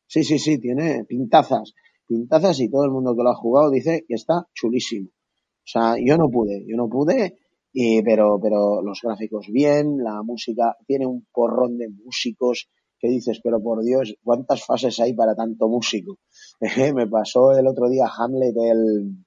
sí, 0.07 0.25
sí, 0.25 0.39
sí, 0.39 0.59
tiene 0.59 1.05
pintazas 1.05 1.73
pintazas 2.07 2.61
y 2.61 2.71
todo 2.71 2.85
el 2.85 2.91
mundo 2.91 3.15
que 3.17 3.23
lo 3.23 3.31
ha 3.31 3.35
jugado 3.35 3.71
dice 3.71 4.05
que 4.07 4.15
está 4.15 4.47
chulísimo. 4.55 5.09
O 5.09 5.67
sea, 5.67 5.97
yo 5.99 6.17
no 6.17 6.29
pude, 6.29 6.65
yo 6.67 6.77
no 6.77 6.89
pude, 6.89 7.39
y, 7.73 8.03
pero, 8.03 8.39
pero 8.41 8.83
los 8.83 9.01
gráficos 9.03 9.47
bien, 9.51 9.99
la 10.03 10.23
música, 10.23 10.77
tiene 10.87 11.07
un 11.07 11.27
porrón 11.33 11.79
de 11.79 11.89
músicos 11.89 12.69
que 12.99 13.09
dices, 13.09 13.41
pero 13.43 13.63
por 13.63 13.83
Dios, 13.83 14.15
¿cuántas 14.23 14.65
fases 14.65 15.01
hay 15.01 15.15
para 15.15 15.35
tanto 15.35 15.69
músico? 15.69 16.19
Me 16.95 17.07
pasó 17.07 17.53
el 17.53 17.67
otro 17.67 17.89
día 17.89 18.07
Hamlet, 18.07 18.55
el, 18.57 19.25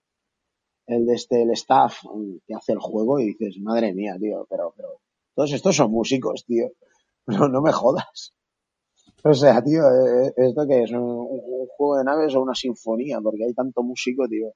el 0.87 1.05
de 1.05 1.13
este, 1.13 1.41
el 1.41 1.51
staff 1.51 2.01
que 2.45 2.53
hace 2.53 2.73
el 2.73 2.79
juego 2.79 3.19
y 3.19 3.27
dices, 3.27 3.57
madre 3.61 3.93
mía, 3.93 4.15
tío, 4.19 4.45
pero, 4.49 4.73
pero, 4.75 4.99
todos 5.37 5.53
estos 5.53 5.75
son 5.75 5.91
músicos, 5.91 6.45
tío. 6.45 6.71
No, 7.27 7.47
no 7.47 7.61
me 7.61 7.71
jodas. 7.71 8.33
O 9.23 9.33
sea, 9.33 9.61
tío, 9.61 9.81
eh, 9.81 10.27
eh, 10.29 10.47
¿esto 10.47 10.65
qué 10.67 10.83
es? 10.83 10.91
¿Un, 10.91 11.27
juego 11.77 11.97
de 11.97 12.03
naves 12.05 12.33
o 12.33 12.41
una 12.41 12.55
sinfonía? 12.55 13.19
Porque 13.21 13.43
hay 13.45 13.53
tanto 13.53 13.83
músico, 13.83 14.27
tío. 14.27 14.53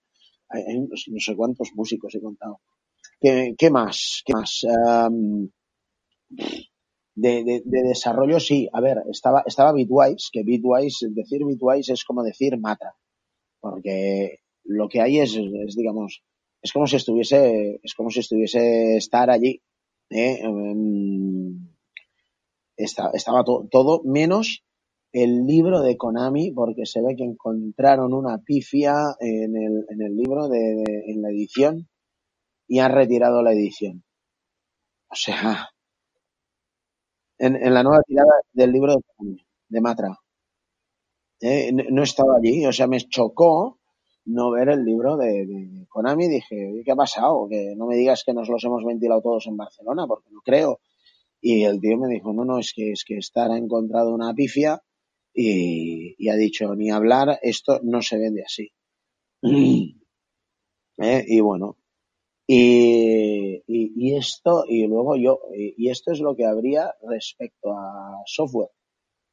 Hay, 0.49 0.79
no 0.79 1.19
sé 1.19 1.35
cuántos 1.35 1.69
músicos 1.75 2.15
he 2.15 2.21
contado. 2.21 2.61
¿Qué, 3.19 3.69
más? 3.69 4.23
¿Qué 4.25 4.33
más? 4.33 4.61
de, 7.13 7.43
de, 7.43 7.61
de, 7.63 7.81
desarrollo, 7.83 8.39
sí. 8.39 8.67
A 8.73 8.81
ver, 8.81 9.03
estaba, 9.11 9.43
estaba 9.45 9.73
Bitwise, 9.73 10.29
que 10.31 10.41
Bitwise, 10.43 11.09
decir 11.09 11.45
Bitwise 11.45 11.93
es 11.93 12.03
como 12.03 12.23
decir 12.23 12.57
mata. 12.57 12.95
Porque 13.59 14.39
lo 14.63 14.89
que 14.89 15.01
hay 15.01 15.19
es 15.19 15.37
digamos, 15.75 16.23
es 16.63 16.71
como 16.71 16.87
si 16.87 16.95
estuviese, 16.95 17.79
es 17.83 17.93
como 17.93 18.09
si 18.09 18.21
estuviese 18.21 18.97
estar 18.97 19.29
allí. 19.29 19.61
¿Eh? 20.11 20.41
estaba 22.77 23.43
to 23.43 23.67
todo 23.71 24.01
menos 24.03 24.63
el 25.13 25.45
libro 25.45 25.81
de 25.81 25.97
Konami, 25.97 26.51
porque 26.51 26.85
se 26.85 27.01
ve 27.01 27.15
que 27.17 27.23
encontraron 27.23 28.13
una 28.13 28.37
pifia 28.37 28.93
en 29.19 29.55
el, 29.57 29.85
en 29.89 30.01
el 30.01 30.15
libro, 30.15 30.47
de, 30.47 30.59
de, 30.59 31.03
en 31.07 31.21
la 31.21 31.29
edición, 31.29 31.89
y 32.67 32.79
han 32.79 32.93
retirado 32.93 33.41
la 33.43 33.51
edición. 33.51 34.03
O 35.09 35.15
sea, 35.15 35.69
en, 37.37 37.55
en 37.57 37.73
la 37.73 37.83
nueva 37.83 38.01
tirada 38.03 38.31
del 38.53 38.71
libro 38.71 38.95
de 38.95 39.01
Konami, 39.15 39.45
de 39.67 39.81
Matra. 39.81 40.17
Eh, 41.41 41.71
no, 41.73 41.83
no, 41.89 42.03
estaba 42.03 42.37
allí, 42.37 42.65
o 42.65 42.71
sea, 42.71 42.87
me 42.87 42.99
chocó 42.99 43.80
no 44.25 44.51
ver 44.51 44.69
el 44.69 44.85
libro 44.85 45.17
de, 45.17 45.45
de 45.45 45.87
Konami. 45.89 46.27
Dije, 46.27 46.81
¿qué 46.85 46.91
ha 46.91 46.95
pasado? 46.95 47.47
Que 47.49 47.75
no 47.75 47.87
me 47.87 47.95
digas 47.95 48.23
que 48.25 48.33
nos 48.33 48.49
los 48.49 48.63
hemos 48.63 48.83
ventilado 48.85 49.21
todos 49.21 49.47
en 49.47 49.57
Barcelona, 49.57 50.05
porque 50.07 50.29
no 50.31 50.41
creo. 50.41 50.79
Y 51.41 51.63
el 51.63 51.79
tío 51.79 51.97
me 51.97 52.07
dijo, 52.07 52.31
no, 52.33 52.45
no, 52.45 52.59
es 52.59 52.71
que, 52.73 52.91
es 52.91 53.03
que 53.03 53.17
Star 53.17 53.51
ha 53.51 53.57
encontrado 53.57 54.13
una 54.13 54.33
pifia 54.33 54.81
y, 55.33 56.29
ha 56.29 56.35
dicho, 56.35 56.75
ni 56.75 56.91
hablar, 56.91 57.39
esto 57.41 57.79
no 57.83 58.01
se 58.01 58.17
vende 58.19 58.43
así. 58.43 58.71
¿Eh? 60.97 61.25
Y 61.27 61.39
bueno, 61.39 61.77
y, 62.45 63.63
y, 63.65 63.93
y, 63.95 64.15
esto, 64.15 64.65
y 64.67 64.85
luego 64.85 65.15
yo, 65.15 65.39
y, 65.55 65.89
esto 65.89 66.11
es 66.11 66.19
lo 66.19 66.35
que 66.35 66.45
habría 66.45 66.93
respecto 67.01 67.71
a 67.71 68.21
software. 68.25 68.69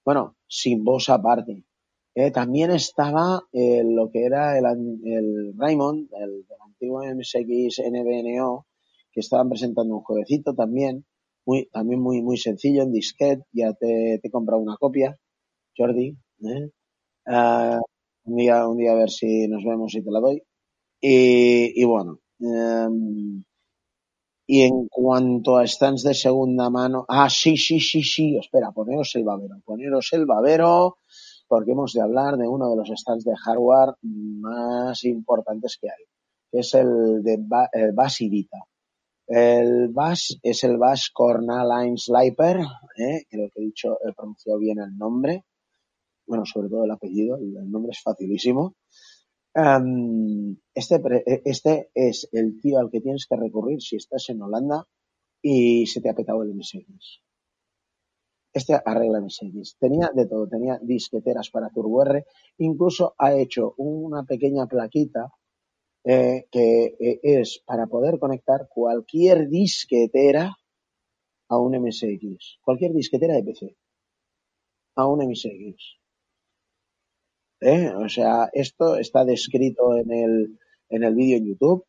Bueno, 0.04 0.36
sin 0.46 0.84
voz 0.84 1.08
aparte. 1.10 1.64
Eh, 2.20 2.32
también 2.32 2.70
estaba 2.72 3.26
eh, 3.52 3.82
lo 3.84 4.10
que 4.10 4.24
era 4.24 4.58
el, 4.58 4.66
el 5.04 5.52
Raymond, 5.56 6.08
el, 6.14 6.32
el 6.52 6.60
antiguo 6.66 7.04
MSX 7.04 7.78
NBNO, 7.94 8.66
que 9.12 9.20
estaban 9.20 9.48
presentando 9.48 9.94
un 9.94 10.02
jueguecito 10.02 10.52
también, 10.52 11.04
muy, 11.46 11.66
también 11.76 12.00
muy, 12.00 12.20
muy 12.20 12.36
sencillo 12.36 12.82
en 12.82 12.92
disquete, 12.92 13.44
ya 13.52 13.72
te, 13.74 14.18
te 14.20 14.28
he 14.28 14.30
comprado 14.32 14.60
una 14.60 14.76
copia, 14.76 15.16
Jordi, 15.76 16.16
¿eh? 16.42 16.70
Uh, 17.26 17.80
un 18.24 18.36
día, 18.36 18.66
un 18.66 18.78
día 18.78 18.92
a 18.92 18.96
ver 18.96 19.10
si 19.10 19.46
nos 19.46 19.62
vemos 19.64 19.94
y 19.94 20.02
te 20.02 20.10
la 20.10 20.20
doy. 20.20 20.42
Y, 21.00 21.80
y 21.80 21.84
bueno, 21.84 22.18
um, 22.40 23.44
y 24.50 24.62
en 24.62 24.88
cuanto 24.88 25.58
a 25.58 25.66
stands 25.66 26.02
de 26.02 26.14
segunda 26.14 26.70
mano, 26.70 27.04
ah, 27.08 27.28
sí, 27.28 27.56
sí, 27.56 27.80
sí, 27.80 28.02
sí, 28.02 28.36
espera, 28.38 28.72
poneros 28.72 29.14
el 29.16 29.24
babero, 29.24 29.56
poneros 29.64 30.08
el 30.12 30.24
babero, 30.24 30.98
porque 31.48 31.72
hemos 31.72 31.92
de 31.92 32.02
hablar 32.02 32.36
de 32.36 32.46
uno 32.46 32.70
de 32.70 32.76
los 32.76 32.88
stands 32.88 33.24
de 33.24 33.36
hardware 33.36 33.94
más 34.02 35.02
importantes 35.04 35.78
que 35.80 35.88
hay, 35.88 36.04
que 36.50 36.60
es 36.60 36.74
el 36.74 37.22
de 37.22 37.38
ba 37.40 37.68
el 37.72 37.92
Basidita. 37.92 38.58
El 39.26 39.88
Bass 39.88 40.38
es 40.42 40.64
el 40.64 40.78
Bass 40.78 41.10
Cornaline 41.12 41.98
Sliper, 41.98 42.60
¿eh? 42.96 43.24
creo 43.28 43.50
que 43.50 43.60
he 43.60 43.64
dicho, 43.64 43.98
he 44.06 44.12
pronunciado 44.14 44.58
bien 44.58 44.78
el 44.78 44.96
nombre, 44.96 45.44
bueno, 46.26 46.44
sobre 46.46 46.68
todo 46.68 46.84
el 46.84 46.90
apellido, 46.90 47.36
el 47.36 47.70
nombre 47.70 47.92
es 47.92 48.00
facilísimo. 48.02 48.76
Um, 49.54 50.56
este, 50.74 51.00
este 51.44 51.90
es 51.94 52.28
el 52.32 52.60
tío 52.60 52.78
al 52.78 52.90
que 52.90 53.00
tienes 53.00 53.26
que 53.26 53.36
recurrir 53.36 53.80
si 53.80 53.96
estás 53.96 54.28
en 54.28 54.42
Holanda 54.42 54.86
y 55.42 55.86
se 55.86 56.00
te 56.00 56.10
ha 56.10 56.14
petado 56.14 56.42
el 56.42 56.54
MSX. 56.54 57.22
Este 58.52 58.74
arregla 58.74 59.20
MSX. 59.20 59.76
Tenía 59.78 60.10
de 60.14 60.26
todo, 60.26 60.48
tenía 60.48 60.78
disqueteras 60.82 61.50
para 61.50 61.70
Turbo 61.70 62.02
R, 62.02 62.24
incluso 62.58 63.14
ha 63.18 63.34
hecho 63.34 63.74
una 63.76 64.24
pequeña 64.24 64.66
plaquita 64.66 65.32
eh, 66.04 66.46
que 66.50 66.96
eh, 66.98 67.20
es 67.22 67.62
para 67.66 67.86
poder 67.86 68.18
conectar 68.18 68.68
cualquier 68.68 69.48
disquetera 69.48 70.56
a 71.48 71.58
un 71.58 71.76
MSX, 71.78 72.58
cualquier 72.62 72.92
disquetera 72.92 73.34
de 73.34 73.42
PC 73.42 73.76
a 74.96 75.06
un 75.06 75.18
MSX. 75.28 75.98
¿Eh? 77.60 77.90
O 77.94 78.08
sea, 78.08 78.48
esto 78.52 78.96
está 78.96 79.24
descrito 79.24 79.96
en 79.96 80.10
el, 80.12 80.58
en 80.88 81.04
el 81.04 81.14
vídeo 81.14 81.36
en 81.36 81.46
YouTube, 81.46 81.84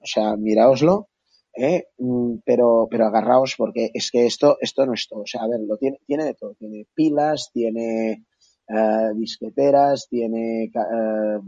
o 0.00 0.06
sea, 0.06 0.36
miraoslo, 0.36 1.09
¿eh? 1.54 1.84
Mm, 1.98 2.36
pero, 2.44 2.88
pero 2.90 3.06
agarraos 3.06 3.54
porque 3.56 3.90
es 3.92 4.10
que 4.10 4.26
esto, 4.26 4.56
esto 4.60 4.86
no 4.86 4.94
es 4.94 5.06
todo, 5.08 5.22
o 5.22 5.26
sea, 5.26 5.42
a 5.42 5.48
ver, 5.48 5.60
lo 5.60 5.76
tiene, 5.76 5.98
tiene 6.06 6.24
de 6.24 6.34
todo, 6.34 6.54
tiene 6.54 6.86
pilas, 6.94 7.50
tiene 7.52 8.24
uh, 8.68 9.16
disqueteras, 9.16 10.06
tiene 10.08 10.70
uh, 10.74 11.42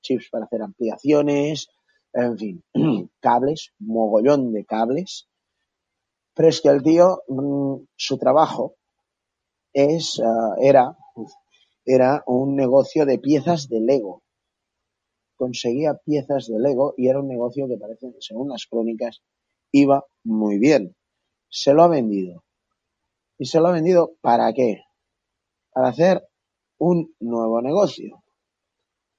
chips 0.00 0.28
para 0.30 0.44
hacer 0.44 0.62
ampliaciones, 0.62 1.68
en 2.12 2.38
fin, 2.38 2.64
cables, 3.20 3.72
mogollón 3.78 4.52
de 4.52 4.64
cables. 4.64 5.28
Pero 6.34 6.48
es 6.48 6.60
que 6.60 6.68
el 6.68 6.82
tío, 6.82 7.22
mmm, 7.28 7.84
su 7.96 8.18
trabajo 8.18 8.76
es, 9.72 10.18
uh, 10.18 10.54
era, 10.60 10.96
era 11.84 12.22
un 12.26 12.56
negocio 12.56 13.06
de 13.06 13.18
piezas 13.18 13.68
de 13.68 13.80
Lego. 13.80 14.21
Conseguía 15.42 15.94
piezas 15.94 16.46
de 16.46 16.60
Lego 16.60 16.94
y 16.96 17.08
era 17.08 17.18
un 17.18 17.26
negocio 17.26 17.66
que 17.66 17.76
parece, 17.76 18.14
según 18.20 18.50
las 18.50 18.64
crónicas, 18.70 19.24
iba 19.72 20.06
muy 20.22 20.60
bien. 20.60 20.94
Se 21.48 21.74
lo 21.74 21.82
ha 21.82 21.88
vendido. 21.88 22.44
¿Y 23.38 23.46
se 23.46 23.58
lo 23.58 23.66
ha 23.66 23.72
vendido 23.72 24.14
para 24.20 24.52
qué? 24.52 24.84
Para 25.72 25.88
hacer 25.88 26.22
un 26.78 27.12
nuevo 27.18 27.60
negocio. 27.60 28.22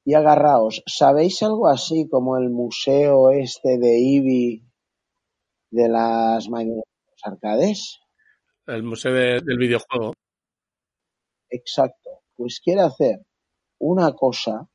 Y 0.05 0.13
agarraos, 0.13 0.81
¿sabéis 0.85 1.43
algo 1.43 1.67
así 1.67 2.07
como 2.07 2.37
el 2.37 2.49
museo 2.49 3.31
este 3.31 3.77
de 3.77 3.99
Ibi 3.99 4.63
de 5.71 5.89
las 5.89 6.47
arcades? 7.21 7.99
El 8.65 8.83
museo 8.83 9.11
de, 9.11 9.41
del 9.43 9.57
videojuego. 9.57 10.13
Exacto. 11.49 12.21
Pues 12.33 12.61
quiere 12.63 12.79
hacer 12.79 13.25
una 13.77 14.13
cosa 14.13 14.69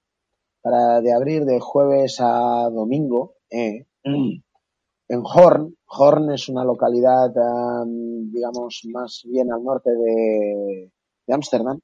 para 0.61 1.00
de 1.00 1.12
abrir 1.12 1.44
de 1.44 1.61
jueves 1.61 2.18
a 2.20 2.68
domingo 2.70 3.34
eh, 3.50 3.86
en 4.04 5.22
Horn. 5.24 5.76
Horn 5.86 6.30
es 6.32 6.48
una 6.48 6.64
localidad, 6.64 7.30
um, 7.36 8.30
digamos, 8.30 8.82
más 8.92 9.22
bien 9.24 9.52
al 9.52 9.64
norte 9.64 9.90
de 9.90 10.90
Ámsterdam, 11.28 11.80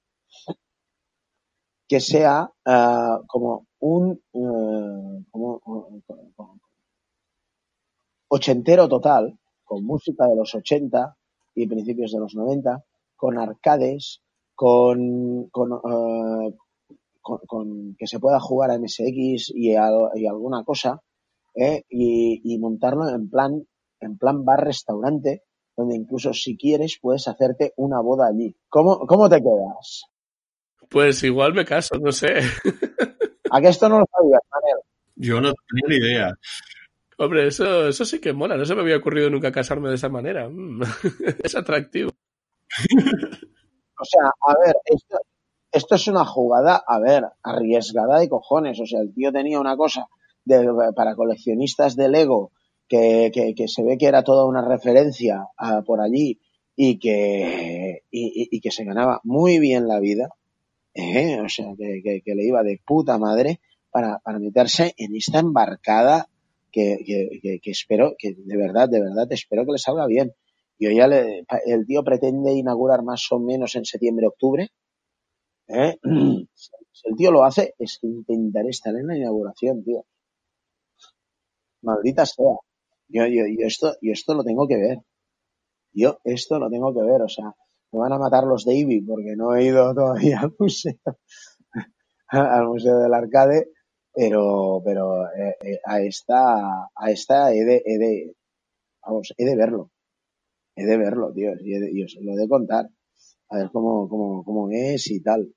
que 1.88 2.00
sea 2.00 2.50
uh, 2.66 3.26
como 3.26 3.66
un 3.80 4.20
uh, 4.32 5.22
como, 5.30 5.60
como, 5.60 6.60
ochentero 8.28 8.88
total, 8.88 9.38
con 9.64 9.84
música 9.84 10.26
de 10.26 10.36
los 10.36 10.54
80 10.54 11.16
y 11.54 11.66
principios 11.66 12.12
de 12.12 12.20
los 12.20 12.34
90, 12.34 12.84
con 13.16 13.38
arcades, 13.38 14.22
con, 14.54 15.48
con, 15.50 15.72
uh, 15.72 16.56
con, 17.24 17.38
con 17.46 17.96
que 17.98 18.06
se 18.06 18.20
pueda 18.20 18.38
jugar 18.38 18.70
a 18.70 18.78
MSX 18.78 19.50
y, 19.54 19.74
a, 19.74 19.88
y 20.14 20.26
alguna 20.26 20.62
cosa, 20.62 21.00
¿eh? 21.54 21.82
y, 21.88 22.40
y, 22.44 22.58
montarlo 22.58 23.08
en 23.08 23.30
plan, 23.30 23.66
en 24.00 24.18
plan 24.18 24.44
bar 24.44 24.64
restaurante, 24.64 25.42
donde 25.76 25.96
incluso 25.96 26.32
si 26.32 26.56
quieres 26.56 26.98
puedes 27.00 27.26
hacerte 27.26 27.72
una 27.76 28.00
boda 28.00 28.28
allí. 28.28 28.54
¿Cómo, 28.68 29.00
cómo 29.06 29.28
te 29.28 29.40
quedas? 29.40 30.04
Pues 30.88 31.24
igual 31.24 31.54
me 31.54 31.64
caso, 31.64 31.96
no 31.98 32.12
sé. 32.12 32.26
¿A 33.50 33.60
que 33.60 33.68
esto 33.68 33.88
no 33.88 34.00
lo 34.00 34.06
sabías, 34.12 34.42
Manel? 34.52 34.82
Yo 35.16 35.40
no 35.40 35.52
tenía 35.68 35.88
ni 35.88 36.06
idea. 36.06 36.34
Hombre, 37.16 37.46
eso, 37.46 37.88
eso 37.88 38.04
sí 38.04 38.20
que 38.20 38.32
mola. 38.32 38.56
No 38.56 38.64
se 38.64 38.74
me 38.74 38.82
había 38.82 38.96
ocurrido 38.96 39.30
nunca 39.30 39.52
casarme 39.52 39.88
de 39.88 39.94
esa 39.94 40.08
manera. 40.08 40.48
Mm. 40.48 40.82
es 41.42 41.54
atractivo. 41.56 42.10
o 44.00 44.04
sea, 44.04 44.26
a 44.46 44.54
ver, 44.64 44.74
esto, 44.86 45.18
esto 45.74 45.96
es 45.96 46.06
una 46.06 46.24
jugada, 46.24 46.82
a 46.86 47.00
ver, 47.00 47.24
arriesgada 47.42 48.20
de 48.20 48.28
cojones. 48.28 48.80
O 48.80 48.86
sea, 48.86 49.00
el 49.00 49.12
tío 49.12 49.32
tenía 49.32 49.58
una 49.58 49.76
cosa 49.76 50.06
de, 50.44 50.66
para 50.94 51.16
coleccionistas 51.16 51.96
de 51.96 52.08
Lego 52.08 52.52
que, 52.88 53.30
que, 53.34 53.54
que, 53.54 53.66
se 53.66 53.82
ve 53.82 53.98
que 53.98 54.06
era 54.06 54.22
toda 54.22 54.46
una 54.46 54.66
referencia 54.66 55.48
uh, 55.58 55.84
por 55.84 56.00
allí 56.00 56.38
y 56.76 56.98
que, 56.98 58.02
y, 58.10 58.48
y, 58.50 58.60
que 58.60 58.70
se 58.70 58.84
ganaba 58.84 59.20
muy 59.24 59.58
bien 59.58 59.88
la 59.88 59.98
vida. 59.98 60.28
Eh, 60.94 61.40
o 61.40 61.48
sea, 61.48 61.74
que, 61.76 62.22
que, 62.24 62.34
le 62.36 62.44
iba 62.44 62.62
de 62.62 62.80
puta 62.86 63.18
madre 63.18 63.60
para, 63.90 64.20
para 64.20 64.38
meterse 64.38 64.94
en 64.96 65.16
esta 65.16 65.40
embarcada 65.40 66.28
que, 66.70 66.98
que, 67.04 67.58
que, 67.60 67.70
espero, 67.70 68.14
que 68.16 68.34
de 68.36 68.56
verdad, 68.56 68.88
de 68.88 69.00
verdad, 69.00 69.26
espero 69.30 69.66
que 69.66 69.72
le 69.72 69.78
salga 69.78 70.06
bien. 70.06 70.32
Yo 70.78 70.90
ya 70.92 71.08
le, 71.08 71.44
el 71.66 71.84
tío 71.84 72.04
pretende 72.04 72.52
inaugurar 72.52 73.02
más 73.02 73.26
o 73.30 73.40
menos 73.40 73.74
en 73.74 73.84
septiembre, 73.84 74.28
octubre. 74.28 74.70
¿Eh? 75.68 75.98
Si 76.02 77.06
el 77.08 77.16
tío 77.16 77.30
lo 77.32 77.44
hace, 77.44 77.74
es 77.78 77.98
que 78.00 78.06
intentaré 78.06 78.68
estar 78.70 78.94
en 78.94 79.06
la 79.06 79.16
inauguración, 79.16 79.82
tío. 79.84 80.04
Maldita 81.82 82.26
sea. 82.26 82.56
Yo, 83.08 83.26
yo, 83.26 83.44
yo 83.46 83.66
esto, 83.66 83.94
yo 84.00 84.12
esto 84.12 84.34
lo 84.34 84.44
tengo 84.44 84.66
que 84.66 84.76
ver. 84.76 84.98
Yo 85.94 86.18
esto 86.24 86.58
lo 86.58 86.68
tengo 86.70 86.92
que 86.92 87.02
ver, 87.02 87.22
o 87.22 87.28
sea, 87.28 87.54
me 87.92 88.00
van 88.00 88.12
a 88.12 88.18
matar 88.18 88.44
los 88.44 88.64
David 88.64 89.04
porque 89.06 89.36
no 89.36 89.54
he 89.54 89.64
ido 89.64 89.94
todavía 89.94 90.40
al 90.40 90.54
museo, 90.58 90.98
al 92.28 92.66
museo 92.66 92.98
del 92.98 93.14
arcade, 93.14 93.70
pero, 94.12 94.82
pero 94.84 95.26
eh, 95.28 95.56
eh, 95.62 95.80
a 95.84 96.00
esta, 96.00 96.88
a 96.94 97.10
esta 97.10 97.52
he 97.52 97.64
de, 97.64 97.82
he 97.86 97.98
de, 97.98 98.36
vamos, 99.04 99.32
he 99.36 99.44
de 99.44 99.56
verlo, 99.56 99.90
he 100.76 100.84
de 100.84 100.96
verlo, 100.98 101.32
tío, 101.32 101.52
y, 101.60 101.74
he 101.74 101.80
de, 101.80 101.92
y 101.92 102.02
os 102.02 102.16
lo 102.20 102.32
he 102.32 102.36
de 102.36 102.48
contar, 102.48 102.86
a 103.55 103.59
ver 103.59 103.70
cómo, 103.72 104.09
cómo, 104.09 104.44
cómo 104.44 104.68
es 104.70 105.11
y 105.11 105.22
tal. 105.22 105.48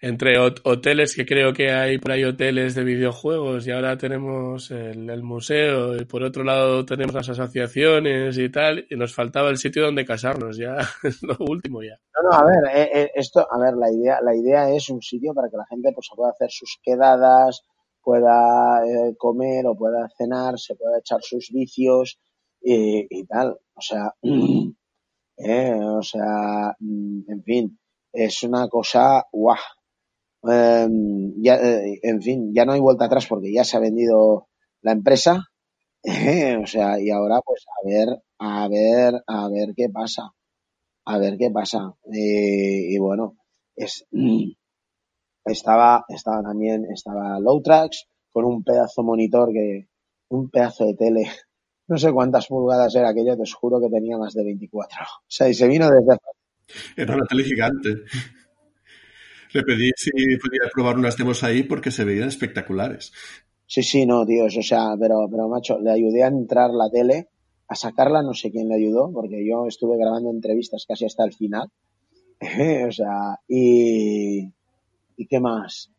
Entre 0.00 0.38
hoteles, 0.38 1.16
que 1.16 1.26
creo 1.26 1.52
que 1.52 1.72
hay 1.72 1.98
por 1.98 2.12
ahí 2.12 2.22
hoteles 2.22 2.76
de 2.76 2.84
videojuegos 2.84 3.66
y 3.66 3.72
ahora 3.72 3.98
tenemos 3.98 4.70
el, 4.70 5.10
el, 5.10 5.24
museo 5.24 5.96
y 5.96 6.04
por 6.04 6.22
otro 6.22 6.44
lado 6.44 6.84
tenemos 6.84 7.16
las 7.16 7.28
asociaciones 7.28 8.38
y 8.38 8.48
tal, 8.48 8.86
y 8.88 8.94
nos 8.94 9.12
faltaba 9.12 9.50
el 9.50 9.56
sitio 9.56 9.82
donde 9.82 10.04
casarnos, 10.04 10.56
ya 10.56 10.76
es 11.02 11.20
lo 11.24 11.36
último 11.40 11.82
ya. 11.82 11.98
No, 12.14 12.30
no, 12.30 12.36
a 12.36 12.44
ver, 12.44 12.76
eh, 12.76 12.90
eh, 12.94 13.10
esto, 13.16 13.40
a 13.40 13.58
ver, 13.58 13.74
la 13.74 13.90
idea, 13.90 14.20
la 14.22 14.36
idea 14.36 14.70
es 14.70 14.88
un 14.88 15.02
sitio 15.02 15.34
para 15.34 15.50
que 15.50 15.56
la 15.56 15.66
gente 15.66 15.90
pues 15.92 16.06
pueda 16.14 16.30
hacer 16.30 16.50
sus 16.52 16.78
quedadas, 16.80 17.64
pueda 18.00 18.84
eh, 18.86 19.16
comer 19.18 19.66
o 19.66 19.74
pueda 19.74 20.08
cenar, 20.16 20.60
se 20.60 20.76
pueda 20.76 21.00
echar 21.00 21.22
sus 21.22 21.50
vicios 21.52 22.20
y, 22.60 23.04
y 23.10 23.26
tal, 23.26 23.58
o 23.74 23.80
sea, 23.80 24.12
eh, 25.38 25.78
o 25.80 26.02
sea, 26.02 26.76
en 26.80 27.42
fin, 27.44 27.78
es 28.12 28.42
una 28.42 28.68
cosa 28.68 29.24
guau 29.32 29.56
eh, 30.46 30.88
ya, 31.36 31.56
eh, 31.56 31.98
en 32.02 32.22
fin, 32.22 32.52
ya 32.54 32.64
no 32.64 32.72
hay 32.72 32.80
vuelta 32.80 33.06
atrás 33.06 33.26
porque 33.26 33.52
ya 33.52 33.64
se 33.64 33.76
ha 33.76 33.80
vendido 33.80 34.48
la 34.82 34.92
empresa. 34.92 35.44
Eh, 36.04 36.56
o 36.56 36.66
sea, 36.66 37.00
y 37.00 37.10
ahora 37.10 37.40
pues 37.44 37.64
a 37.66 37.86
ver, 37.86 38.22
a 38.38 38.68
ver, 38.68 39.14
a 39.26 39.48
ver 39.48 39.74
qué 39.76 39.88
pasa. 39.90 40.32
A 41.06 41.18
ver 41.18 41.36
qué 41.38 41.50
pasa. 41.50 41.92
Y 42.04 42.96
bueno, 42.98 43.36
es, 43.76 44.06
estaba, 45.44 46.04
estaba 46.08 46.42
también, 46.42 46.86
estaba 46.92 47.40
Low 47.40 47.62
Tracks 47.62 48.06
con 48.30 48.44
un 48.44 48.62
pedazo 48.62 49.02
monitor 49.02 49.52
que, 49.52 49.88
un 50.28 50.50
pedazo 50.50 50.86
de 50.86 50.94
tele. 50.94 51.30
No 51.88 51.96
sé 51.96 52.12
cuántas 52.12 52.46
pulgadas 52.46 52.94
era 52.94 53.08
aquello, 53.08 53.36
te 53.36 53.42
os 53.42 53.54
juro 53.54 53.80
que 53.80 53.88
tenía 53.88 54.16
más 54.18 54.34
de 54.34 54.44
24. 54.44 54.98
O 55.02 55.24
sea, 55.26 55.48
y 55.48 55.54
se 55.54 55.66
vino 55.66 55.88
desde... 55.90 56.18
Era 56.96 57.14
una 57.14 57.24
tele 57.24 57.44
gigante. 57.44 58.02
Le 59.52 59.62
pedí 59.62 59.90
si 59.96 60.10
podía 60.10 60.70
probar 60.72 60.98
unas 60.98 61.16
demos 61.16 61.42
ahí 61.42 61.62
porque 61.62 61.90
se 61.90 62.04
veían 62.04 62.28
espectaculares. 62.28 63.12
Sí, 63.66 63.82
sí, 63.82 64.06
no, 64.06 64.26
tíos, 64.26 64.56
o 64.56 64.62
sea, 64.62 64.94
pero, 64.98 65.28
pero 65.30 65.48
macho, 65.48 65.78
le 65.78 65.90
ayudé 65.90 66.22
a 66.22 66.28
entrar 66.28 66.70
la 66.70 66.90
tele, 66.90 67.28
a 67.68 67.74
sacarla, 67.74 68.22
no 68.22 68.34
sé 68.34 68.50
quién 68.50 68.68
le 68.68 68.76
ayudó, 68.76 69.10
porque 69.12 69.46
yo 69.46 69.66
estuve 69.66 69.96
grabando 69.96 70.30
entrevistas 70.30 70.84
casi 70.86 71.06
hasta 71.06 71.24
el 71.24 71.32
final. 71.32 71.70
o 72.88 72.92
sea, 72.92 73.40
y, 73.46 74.40
y 75.16 75.26
qué 75.26 75.40
más. 75.40 75.90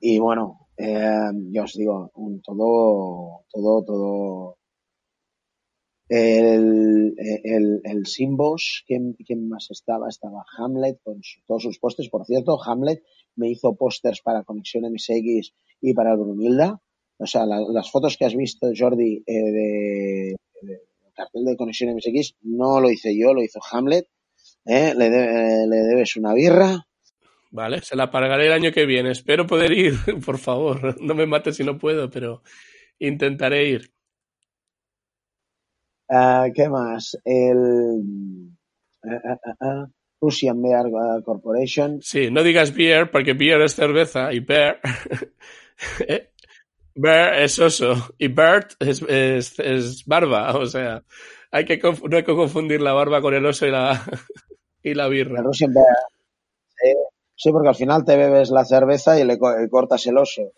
Y 0.00 0.18
bueno, 0.18 0.68
eh, 0.76 1.30
yo 1.50 1.62
os 1.62 1.74
digo, 1.74 2.10
un, 2.14 2.40
todo, 2.40 3.44
todo, 3.52 3.84
todo, 3.84 4.56
el, 6.14 7.14
el, 7.16 7.80
el 7.84 8.06
Simbos, 8.06 8.84
¿quién, 8.86 9.14
¿quién, 9.14 9.48
más 9.48 9.70
estaba? 9.70 10.10
Estaba 10.10 10.44
Hamlet 10.58 10.98
con 11.02 11.22
todos 11.46 11.62
sus 11.62 11.78
pósters. 11.78 12.10
Por 12.10 12.26
cierto, 12.26 12.62
Hamlet 12.62 13.02
me 13.34 13.48
hizo 13.48 13.74
pósters 13.76 14.20
para 14.20 14.44
Conexión 14.44 14.84
MSX 14.92 15.54
y 15.80 15.94
para 15.94 16.14
Brunilda. 16.14 16.82
O 17.16 17.26
sea, 17.26 17.46
la, 17.46 17.60
las 17.60 17.90
fotos 17.90 18.18
que 18.18 18.26
has 18.26 18.36
visto, 18.36 18.66
Jordi, 18.76 19.22
eh, 19.26 19.32
de, 19.32 20.36
cartel 21.14 21.46
de 21.46 21.56
Conexión 21.56 21.96
MSX, 21.96 22.34
no 22.42 22.78
lo 22.80 22.90
hice 22.90 23.16
yo, 23.18 23.32
lo 23.32 23.42
hizo 23.42 23.60
Hamlet. 23.70 24.06
¿eh? 24.66 24.92
Le, 24.94 25.08
le 25.08 25.76
debes 25.76 26.16
una 26.16 26.34
birra. 26.34 26.86
Vale, 27.50 27.80
se 27.80 27.96
la 27.96 28.10
pagaré 28.10 28.48
el 28.48 28.52
año 28.52 28.70
que 28.70 28.84
viene. 28.84 29.12
Espero 29.12 29.46
poder 29.46 29.72
ir, 29.72 29.94
por 30.26 30.36
favor. 30.36 31.00
No 31.00 31.14
me 31.14 31.24
mates 31.24 31.56
si 31.56 31.64
no 31.64 31.78
puedo, 31.78 32.10
pero 32.10 32.42
intentaré 32.98 33.66
ir. 33.66 33.92
Uh, 36.12 36.52
¿Qué 36.54 36.68
más? 36.68 37.16
El 37.24 37.56
uh, 37.56 38.52
uh, 39.02 39.86
Russian 40.20 40.60
Beer 40.60 40.84
Corporation. 41.24 42.02
Sí, 42.02 42.30
no 42.30 42.42
digas 42.42 42.74
beer 42.74 43.10
porque 43.10 43.32
beer 43.32 43.62
es 43.62 43.74
cerveza 43.74 44.30
y 44.30 44.40
bear, 44.40 44.78
bear 46.94 47.40
es 47.40 47.58
oso 47.58 47.94
y 48.18 48.28
Bert 48.28 48.72
es, 48.78 49.00
es, 49.08 49.58
es, 49.58 50.04
barba. 50.04 50.54
O 50.58 50.66
sea, 50.66 51.02
hay 51.50 51.64
que 51.64 51.78
no 51.78 52.14
hay 52.14 52.24
que 52.24 52.34
confundir 52.34 52.82
la 52.82 52.92
barba 52.92 53.22
con 53.22 53.32
el 53.32 53.46
oso 53.46 53.66
y 53.66 53.70
la, 53.70 53.98
y 54.82 54.92
la 54.92 55.08
birra. 55.08 55.38
El 55.38 55.46
Russian 55.46 55.72
Beer. 55.72 55.86
Sí, 56.76 56.92
sí, 57.36 57.52
porque 57.52 57.70
al 57.70 57.74
final 57.74 58.04
te 58.04 58.18
bebes 58.18 58.50
la 58.50 58.66
cerveza 58.66 59.18
y 59.18 59.24
le 59.24 59.38
cortas 59.38 60.06
el 60.06 60.18
oso. 60.18 60.52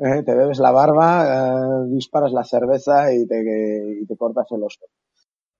Eh, 0.00 0.22
te 0.24 0.34
bebes 0.34 0.58
la 0.58 0.70
barba, 0.70 1.10
eh, 1.26 1.88
disparas 1.88 2.32
la 2.32 2.42
cerveza 2.42 3.12
y 3.12 3.26
te, 3.26 3.38
y 4.02 4.06
te 4.06 4.16
cortas 4.16 4.46
el 4.50 4.62
oso. 4.62 4.86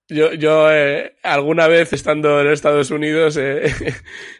Yo, 0.08 0.32
yo 0.32 0.72
eh, 0.72 1.14
alguna 1.22 1.68
vez 1.68 1.92
estando 1.92 2.40
en 2.40 2.48
Estados 2.48 2.90
Unidos, 2.90 3.36
eh, 3.36 3.70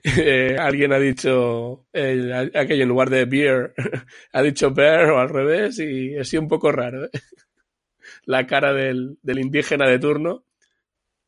alguien 0.59 0.93
ha 0.93 0.99
dicho 0.99 1.87
aquello 1.93 2.83
en 2.83 2.89
lugar 2.89 3.11
de 3.11 3.25
beer, 3.27 3.75
ha 4.33 4.43
dicho 4.43 4.73
bear 4.73 5.11
o 5.11 5.21
al 5.21 5.29
revés 5.29 5.79
y 5.79 6.17
ha 6.17 6.25
sido 6.25 6.43
un 6.43 6.49
poco 6.49 6.73
raro. 6.73 7.09
La 8.25 8.47
cara 8.47 8.73
del, 8.73 9.19
del 9.23 9.39
indígena 9.39 9.87
de 9.87 9.99
turno. 9.99 10.45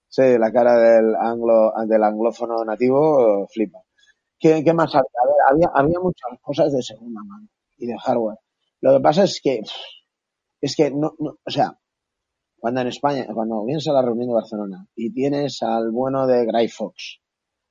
Sí, 0.08 0.36
la 0.38 0.52
cara 0.52 0.76
del 0.76 1.14
anglo, 1.16 1.72
del 1.86 2.02
anglófono 2.02 2.64
nativo 2.64 3.46
flipa. 3.48 3.78
¿Qué, 4.38 4.62
qué 4.62 4.74
más 4.74 4.94
había? 4.94 5.08
había? 5.48 5.70
Había 5.74 6.00
muchas 6.00 6.38
cosas 6.42 6.72
de 6.72 6.82
segunda 6.82 7.22
mano 7.24 7.48
y 7.78 7.86
de 7.86 7.96
hardware. 7.98 8.38
Lo 8.82 8.92
que 8.94 9.00
pasa 9.00 9.22
es 9.24 9.40
que, 9.40 9.60
es 10.60 10.76
que 10.76 10.90
no, 10.90 11.14
no, 11.18 11.38
o 11.44 11.50
sea, 11.50 11.78
cuando 12.58 12.80
en 12.80 12.88
España, 12.88 13.26
cuando 13.32 13.64
vienes 13.64 13.86
a 13.86 13.92
la 13.92 14.02
reunión 14.02 14.28
de 14.28 14.34
Barcelona 14.34 14.88
y 14.96 15.12
tienes 15.12 15.62
al 15.62 15.92
bueno 15.92 16.26
de 16.26 16.44
Gray 16.44 16.68
Fox, 16.68 17.20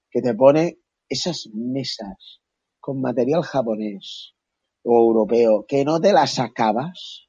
que 0.10 0.22
te 0.22 0.34
pone 0.34 0.80
esas 1.10 1.50
mesas 1.54 2.42
con 2.80 3.02
material 3.02 3.44
japonés, 3.44 4.36
o 4.84 4.98
europeo 5.00 5.66
que 5.68 5.84
no 5.84 6.00
te 6.00 6.14
la 6.14 6.26
sacabas, 6.28 7.28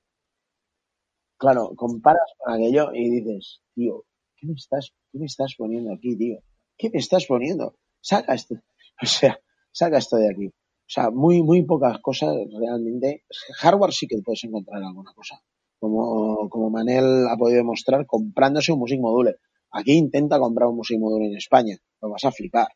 claro, 1.37 1.73
comparas 1.77 2.31
con 2.39 2.55
aquello 2.55 2.93
y 2.95 3.11
dices, 3.11 3.63
tío, 3.75 4.05
¿qué 4.37 4.47
me 4.47 4.55
estás, 4.55 4.93
qué 5.11 5.19
me 5.19 5.27
estás 5.27 5.55
poniendo 5.59 5.93
aquí, 5.93 6.17
tío? 6.17 6.39
¿Qué 6.79 6.89
me 6.89 7.01
estás 7.01 7.27
poniendo? 7.27 7.77
Saca 8.01 8.35
esto, 8.35 8.55
o 9.03 9.07
sea, 9.07 9.41
saca 9.73 9.99
esto 9.99 10.17
de 10.17 10.31
aquí. 10.31 10.53
O 10.93 10.95
sea, 10.95 11.11
muy, 11.11 11.43
muy 11.43 11.63
pocas 11.63 11.99
cosas 12.01 12.37
realmente. 12.61 13.25
Hardware 13.61 13.95
sí 13.95 14.07
que 14.07 14.19
puedes 14.23 14.45
encontrar 14.45 14.83
alguna 14.83 15.15
cosa. 15.15 15.41
Como, 15.81 16.51
como 16.51 16.69
Manel 16.69 17.27
ha 17.31 17.37
podido 17.39 17.57
demostrar 17.57 18.05
comprándose 18.05 18.73
un 18.73 18.81
Music 18.81 19.01
Module. 19.01 19.37
Aquí 19.71 19.93
intenta 19.93 20.39
comprar 20.39 20.69
un 20.69 20.77
Music 20.77 20.99
Module 21.01 21.29
en 21.29 21.37
España. 21.39 21.79
Lo 22.03 22.11
vas 22.11 22.27
a 22.27 22.31
flipar. 22.31 22.69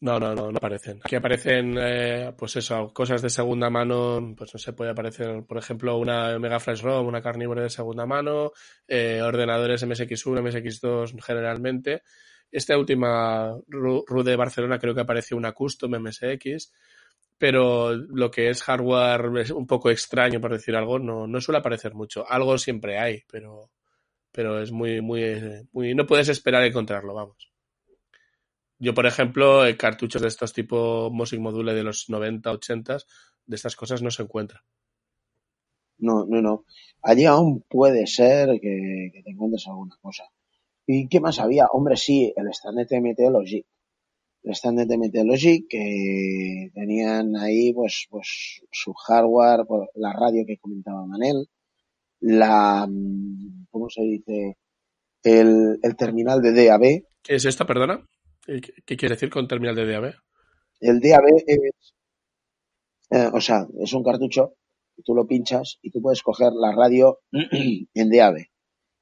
No, 0.00 0.18
no, 0.18 0.34
no, 0.34 0.50
no 0.50 0.56
aparecen. 0.56 0.98
Aquí 1.04 1.14
aparecen, 1.14 1.76
eh, 1.78 2.32
pues 2.36 2.56
eso, 2.56 2.92
cosas 2.92 3.22
de 3.22 3.30
segunda 3.30 3.70
mano, 3.70 4.34
pues 4.36 4.52
no 4.52 4.58
se 4.58 4.72
puede 4.72 4.90
aparecer, 4.90 5.44
por 5.46 5.56
ejemplo, 5.56 5.96
una 5.96 6.36
Mega 6.40 6.58
Flash 6.58 6.82
ROM, 6.82 7.06
una 7.06 7.22
Carnivore 7.22 7.62
de 7.62 7.70
segunda 7.70 8.04
mano, 8.04 8.50
eh, 8.88 9.22
ordenadores 9.22 9.86
MSX1, 9.86 10.42
MSX2 10.42 11.22
generalmente. 11.22 12.02
Esta 12.50 12.76
última 12.76 13.56
RU 13.68 14.22
de 14.24 14.36
Barcelona 14.36 14.78
creo 14.80 14.94
que 14.94 15.00
apareció 15.00 15.36
una 15.36 15.52
Custom 15.52 15.92
MSX, 16.00 16.72
pero 17.38 17.94
lo 17.94 18.30
que 18.30 18.48
es 18.48 18.62
hardware 18.62 19.38
es 19.38 19.50
un 19.50 19.66
poco 19.66 19.90
extraño, 19.90 20.40
por 20.40 20.52
decir 20.52 20.76
algo, 20.76 20.98
no, 20.98 21.26
no 21.26 21.40
suele 21.40 21.58
aparecer 21.58 21.94
mucho. 21.94 22.24
Algo 22.28 22.56
siempre 22.58 22.98
hay, 22.98 23.22
pero, 23.30 23.70
pero 24.30 24.60
es 24.60 24.70
muy, 24.70 25.00
muy, 25.00 25.66
muy, 25.72 25.94
no 25.94 26.06
puedes 26.06 26.28
esperar 26.28 26.64
encontrarlo, 26.64 27.14
vamos. 27.14 27.50
Yo, 28.78 28.94
por 28.94 29.06
ejemplo, 29.06 29.62
cartuchos 29.78 30.22
de 30.22 30.28
estos 30.28 30.52
tipo 30.52 31.10
Music 31.10 31.40
Module 31.40 31.74
de 31.74 31.84
los 31.84 32.08
90, 32.08 32.50
80, 32.50 32.98
de 33.46 33.56
estas 33.56 33.76
cosas 33.76 34.02
no 34.02 34.10
se 34.10 34.22
encuentra. 34.22 34.64
No, 35.98 36.26
no, 36.26 36.42
no. 36.42 36.64
Allí 37.02 37.24
aún 37.24 37.64
puede 37.68 38.06
ser 38.06 38.60
que, 38.60 39.10
que 39.12 39.22
te 39.22 39.30
encuentres 39.30 39.66
alguna 39.68 39.96
cosa. 40.00 40.24
¿Y 40.86 41.08
qué 41.08 41.20
más 41.20 41.38
había? 41.38 41.66
Hombre, 41.72 41.96
sí, 41.96 42.32
el 42.36 42.48
stand 42.48 42.78
de 42.78 42.86
TMT 42.86 43.30
Logic 43.30 43.66
el 44.44 44.52
stand 44.52 44.86
de 44.86 44.98
Methodology 44.98 45.66
que 45.66 46.70
tenían 46.74 47.34
ahí 47.36 47.72
pues, 47.72 48.06
pues 48.10 48.60
su 48.70 48.92
hardware, 48.92 49.64
pues, 49.66 49.88
la 49.94 50.12
radio 50.12 50.44
que 50.46 50.58
comentaba 50.58 51.06
Manel, 51.06 51.48
la, 52.20 52.86
¿cómo 53.70 53.88
se 53.88 54.02
dice? 54.02 54.56
El, 55.22 55.78
el 55.82 55.96
terminal 55.96 56.42
de 56.42 56.52
DAB. 56.52 56.82
¿Qué 57.22 57.36
es 57.36 57.44
esto, 57.46 57.64
perdona? 57.64 58.06
¿Qué 58.46 58.96
quiere 58.96 59.14
decir 59.14 59.30
con 59.30 59.48
terminal 59.48 59.74
de 59.74 59.90
DAB? 59.90 60.14
El 60.80 61.00
DAB 61.00 61.24
es, 61.46 61.94
eh, 63.10 63.30
o 63.32 63.40
sea, 63.40 63.66
es 63.80 63.92
un 63.94 64.04
cartucho, 64.04 64.56
tú 65.04 65.14
lo 65.14 65.26
pinchas 65.26 65.78
y 65.80 65.90
tú 65.90 66.02
puedes 66.02 66.22
coger 66.22 66.52
la 66.52 66.72
radio 66.72 67.20
en 67.32 68.10
DAB. 68.10 68.36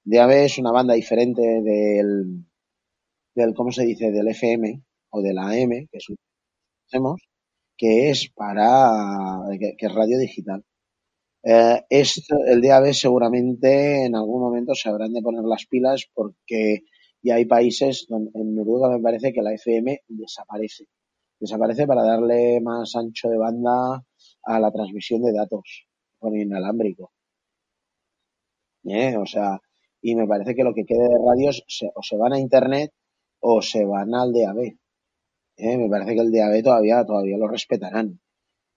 DAB 0.04 0.30
es 0.30 0.58
una 0.58 0.70
banda 0.70 0.94
diferente 0.94 1.42
del, 1.42 2.44
del, 3.34 3.54
¿cómo 3.54 3.72
se 3.72 3.84
dice? 3.84 4.12
Del 4.12 4.28
FM, 4.28 4.82
o 5.12 5.22
de 5.22 5.32
la 5.34 5.46
AM, 5.50 5.88
que 5.90 5.98
un 6.08 7.16
que 7.76 8.10
es 8.10 8.30
para 8.34 9.42
que, 9.58 9.74
es 9.78 9.94
radio 9.94 10.18
digital. 10.18 10.64
Eh, 11.44 11.82
el 11.90 12.60
DAB 12.60 12.92
seguramente 12.94 14.04
en 14.04 14.14
algún 14.14 14.40
momento 14.40 14.74
se 14.74 14.88
habrán 14.88 15.12
de 15.12 15.22
poner 15.22 15.42
las 15.44 15.66
pilas 15.66 16.06
porque 16.14 16.82
ya 17.22 17.36
hay 17.36 17.46
países 17.46 18.06
donde 18.08 18.30
en 18.34 18.54
Noruega 18.54 18.88
me 18.88 19.02
parece 19.02 19.32
que 19.32 19.42
la 19.42 19.52
FM 19.52 20.02
desaparece. 20.08 20.84
Desaparece 21.40 21.86
para 21.86 22.04
darle 22.04 22.60
más 22.60 22.94
ancho 22.94 23.28
de 23.28 23.38
banda 23.38 24.04
a 24.44 24.60
la 24.60 24.70
transmisión 24.70 25.22
de 25.22 25.32
datos 25.32 25.86
con 26.18 26.36
inalámbrico. 26.36 27.12
¿Eh? 28.84 29.16
O 29.16 29.26
sea, 29.26 29.60
y 30.00 30.14
me 30.14 30.26
parece 30.26 30.54
que 30.54 30.64
lo 30.64 30.74
que 30.74 30.84
quede 30.84 31.08
de 31.08 31.18
radios 31.24 31.64
o 31.94 32.02
se 32.02 32.16
van 32.16 32.32
a 32.32 32.40
internet 32.40 32.92
o 33.40 33.62
se 33.62 33.84
van 33.84 34.14
al 34.14 34.32
DAB. 34.32 34.76
¿Eh? 35.62 35.78
me 35.78 35.88
parece 35.88 36.14
que 36.14 36.20
el 36.20 36.32
DAB 36.32 36.62
todavía, 36.62 37.04
todavía 37.04 37.38
lo 37.38 37.48
respetarán. 37.48 38.20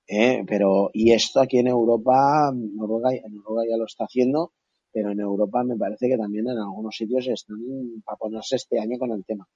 ¿eh? 0.07 0.43
Pero, 0.47 0.91
y 0.93 1.11
esto 1.11 1.41
aquí 1.41 1.57
en 1.57 1.67
Europa, 1.67 2.51
Noruega, 2.53 3.09
Noruega 3.29 3.71
ya 3.71 3.77
lo 3.77 3.86
está 3.86 4.05
haciendo, 4.05 4.53
pero 4.91 5.11
en 5.11 5.19
Europa 5.19 5.63
me 5.63 5.75
parece 5.77 6.07
que 6.07 6.17
también 6.17 6.47
en 6.47 6.57
algunos 6.57 6.95
sitios 6.95 7.27
están 7.27 7.57
para 8.05 8.17
ponerse 8.17 8.57
este 8.57 8.79
año 8.79 8.97
con 8.99 9.11
el 9.11 9.25
tema. 9.25 9.47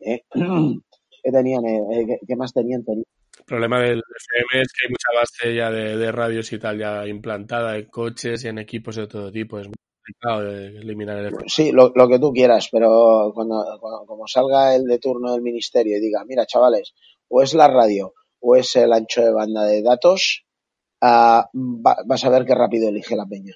¿eh? 0.00 0.22
¿Qué 1.22 1.32
tenían? 1.32 1.62
¿Qué, 2.26 2.36
más 2.36 2.52
tenían? 2.52 2.84
El 2.86 3.04
problema 3.46 3.80
del 3.80 3.98
FM 3.98 4.62
es 4.62 4.72
que 4.72 4.86
hay 4.86 4.90
mucha 4.90 5.18
base 5.18 5.54
ya 5.54 5.70
de, 5.70 6.12
radios 6.12 6.52
y 6.52 6.58
tal 6.58 6.78
ya 6.78 7.06
implantada 7.06 7.78
en 7.78 7.86
coches 7.86 8.44
y 8.44 8.48
en 8.48 8.58
equipos 8.58 8.96
de 8.96 9.06
todo 9.06 9.32
tipo. 9.32 9.58
Sí, 11.46 11.72
lo, 11.72 11.92
lo, 11.94 12.08
que 12.08 12.18
tú 12.18 12.32
quieras, 12.32 12.68
pero 12.70 13.32
cuando, 13.34 13.64
como 14.06 14.26
salga 14.26 14.74
el 14.74 14.84
de 14.84 14.98
turno 14.98 15.32
del 15.32 15.42
ministerio 15.42 15.96
y 15.96 16.00
diga, 16.00 16.24
mira, 16.26 16.46
chavales, 16.46 16.94
o 17.28 17.42
es 17.42 17.54
la 17.54 17.68
radio 17.68 18.12
o 18.40 18.56
es 18.56 18.76
el 18.76 18.92
ancho 18.92 19.22
de 19.22 19.32
banda 19.32 19.64
de 19.64 19.82
datos, 19.82 20.44
uh, 21.00 21.42
vas 21.52 22.24
a 22.24 22.28
ver 22.28 22.44
qué 22.44 22.54
rápido 22.54 22.88
elige 22.88 23.16
la 23.16 23.26
peña. 23.26 23.54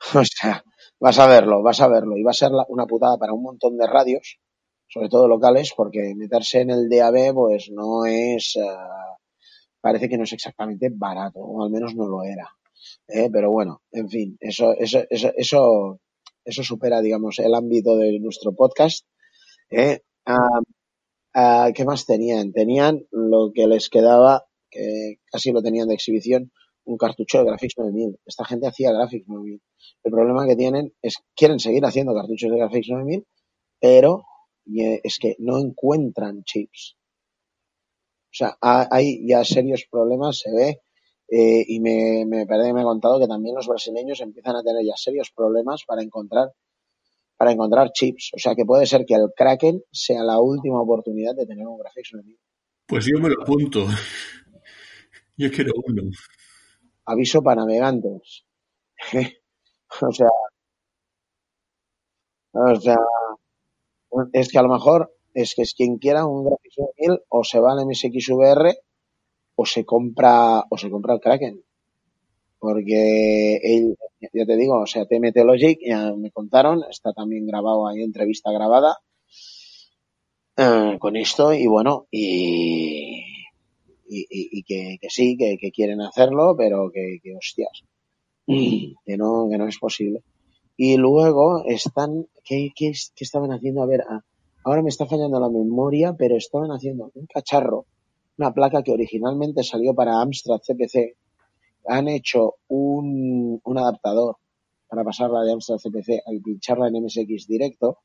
O 0.14 0.22
sea, 0.24 0.62
vas 1.00 1.18
a 1.18 1.26
verlo, 1.26 1.62
vas 1.62 1.80
a 1.80 1.88
verlo. 1.88 2.16
Y 2.16 2.22
va 2.22 2.30
a 2.30 2.34
ser 2.34 2.50
una 2.68 2.86
putada 2.86 3.16
para 3.16 3.32
un 3.32 3.42
montón 3.42 3.76
de 3.78 3.86
radios, 3.86 4.38
sobre 4.86 5.08
todo 5.08 5.26
locales, 5.26 5.72
porque 5.76 6.14
meterse 6.14 6.60
en 6.60 6.70
el 6.70 6.88
DAB, 6.88 7.34
pues 7.34 7.70
no 7.70 8.04
es, 8.04 8.56
uh, 8.56 9.16
parece 9.80 10.08
que 10.08 10.18
no 10.18 10.24
es 10.24 10.32
exactamente 10.32 10.90
barato, 10.92 11.40
o 11.40 11.64
al 11.64 11.70
menos 11.70 11.94
no 11.94 12.06
lo 12.06 12.22
era. 12.22 12.48
¿Eh? 13.08 13.28
pero 13.32 13.50
bueno, 13.50 13.82
en 13.92 14.08
fin, 14.08 14.36
eso, 14.40 14.72
eso, 14.72 15.00
eso, 15.10 15.32
eso, 15.36 16.00
eso 16.44 16.62
supera, 16.62 17.00
digamos, 17.00 17.38
el 17.38 17.54
ámbito 17.54 17.96
de 17.96 18.18
nuestro 18.20 18.54
podcast. 18.54 19.06
¿eh? 19.70 20.00
Ah, 21.36 21.70
¿Qué 21.74 21.84
más 21.84 22.06
tenían? 22.06 22.52
Tenían 22.52 23.06
lo 23.10 23.50
que 23.52 23.66
les 23.66 23.88
quedaba, 23.88 24.44
que 24.70 25.16
casi 25.30 25.50
lo 25.50 25.62
tenían 25.62 25.88
de 25.88 25.94
exhibición, 25.94 26.52
un 26.84 26.96
cartucho 26.96 27.38
de 27.38 27.44
Graphics 27.44 27.78
9000. 27.78 28.20
Esta 28.24 28.44
gente 28.44 28.68
hacía 28.68 28.92
Graphics 28.92 29.26
9000. 29.26 29.60
El 30.04 30.12
problema 30.12 30.46
que 30.46 30.54
tienen 30.54 30.94
es 31.02 31.16
quieren 31.34 31.58
seguir 31.58 31.84
haciendo 31.84 32.14
cartuchos 32.14 32.50
de 32.50 32.58
Graphics 32.58 32.88
9000, 32.88 33.26
pero 33.80 34.24
es 35.02 35.18
que 35.18 35.36
no 35.38 35.58
encuentran 35.58 36.44
chips. 36.44 36.96
O 38.26 38.36
sea, 38.36 38.56
hay 38.60 39.26
ya 39.26 39.44
serios 39.44 39.86
problemas, 39.90 40.38
se 40.38 40.52
ve 40.52 40.80
eh, 41.28 41.64
y 41.66 41.80
me, 41.80 42.24
me 42.26 42.46
parece 42.46 42.68
que 42.68 42.74
me 42.74 42.80
ha 42.82 42.84
contado 42.84 43.18
que 43.18 43.26
también 43.26 43.54
los 43.54 43.66
brasileños 43.66 44.20
empiezan 44.20 44.56
a 44.56 44.62
tener 44.62 44.84
ya 44.84 44.96
serios 44.96 45.30
problemas 45.34 45.84
para 45.86 46.02
encontrar 46.02 46.52
para 47.36 47.52
encontrar 47.52 47.90
chips. 47.92 48.30
O 48.34 48.38
sea 48.38 48.54
que 48.54 48.64
puede 48.64 48.86
ser 48.86 49.04
que 49.04 49.14
el 49.14 49.28
Kraken 49.36 49.82
sea 49.90 50.22
la 50.22 50.38
última 50.38 50.80
oportunidad 50.80 51.34
de 51.34 51.46
tener 51.46 51.66
un 51.66 51.78
Graphics 51.78 52.14
enemigo. 52.14 52.40
Pues 52.86 53.06
yo 53.06 53.18
me 53.18 53.28
lo 53.28 53.42
apunto. 53.42 53.86
Yo 55.36 55.50
quiero 55.50 55.72
uno. 55.84 56.02
Aviso 57.06 57.42
para 57.42 57.62
navegantes. 57.62 58.44
o 60.00 60.12
sea, 60.12 60.28
o 62.52 62.80
sea, 62.80 62.96
es 64.32 64.48
que 64.50 64.58
a 64.58 64.62
lo 64.62 64.68
mejor 64.68 65.12
es 65.34 65.54
que 65.54 65.62
es 65.62 65.74
quien 65.74 65.98
quiera 65.98 66.24
un 66.24 66.44
Graphics 66.44 66.78
9000 66.78 67.20
o 67.28 67.44
se 67.44 67.58
va 67.58 67.72
al 67.72 67.84
MSXVR 67.86 68.76
o 69.56 69.66
se 69.66 69.84
compra 69.84 70.64
o 70.68 70.76
se 70.76 70.90
compra 70.90 71.14
el 71.14 71.20
Kraken. 71.20 71.62
Porque 72.58 73.56
él, 73.56 73.96
ya 74.32 74.46
te 74.46 74.56
digo, 74.56 74.80
o 74.80 74.86
sea, 74.86 75.06
TMT 75.06 75.36
Logic, 75.44 75.78
ya 75.84 76.14
me 76.14 76.30
contaron, 76.30 76.82
está 76.88 77.12
también 77.12 77.46
grabado, 77.46 77.86
hay 77.86 78.02
entrevista 78.02 78.50
grabada 78.52 78.98
eh, 80.56 80.96
con 80.98 81.16
esto 81.16 81.52
y 81.52 81.66
bueno, 81.66 82.06
y, 82.10 83.20
y, 84.08 84.26
y 84.30 84.62
que, 84.62 84.98
que, 85.00 85.10
sí, 85.10 85.36
que, 85.36 85.58
que, 85.60 85.72
quieren 85.72 86.00
hacerlo, 86.00 86.54
pero 86.56 86.90
que, 86.90 87.18
que 87.22 87.36
hostias, 87.36 87.82
que 88.46 89.16
no, 89.16 89.48
que 89.50 89.58
no 89.58 89.68
es 89.68 89.78
posible. 89.78 90.22
Y 90.76 90.96
luego 90.96 91.64
están, 91.66 92.26
¿qué, 92.44 92.70
qué, 92.74 92.92
qué 93.14 93.24
estaban 93.24 93.52
haciendo? 93.52 93.82
A 93.82 93.86
ver, 93.86 94.02
ah, 94.08 94.22
ahora 94.64 94.82
me 94.82 94.88
está 94.88 95.06
fallando 95.06 95.38
la 95.38 95.48
memoria, 95.48 96.14
pero 96.16 96.36
estaban 96.36 96.70
haciendo 96.70 97.10
un 97.14 97.26
cacharro 97.26 97.86
una 98.38 98.52
placa 98.52 98.82
que 98.82 98.92
originalmente 98.92 99.62
salió 99.62 99.94
para 99.94 100.20
Amstrad 100.20 100.60
CPC. 100.60 101.16
Han 101.86 102.08
hecho 102.08 102.56
un, 102.68 103.60
un 103.62 103.78
adaptador 103.78 104.36
para 104.88 105.04
pasarla 105.04 105.42
de 105.42 105.52
Amstrad 105.52 105.78
CPC 105.78 106.22
y 106.32 106.40
pincharla 106.40 106.88
en 106.88 107.04
MSX 107.04 107.46
directo 107.46 107.98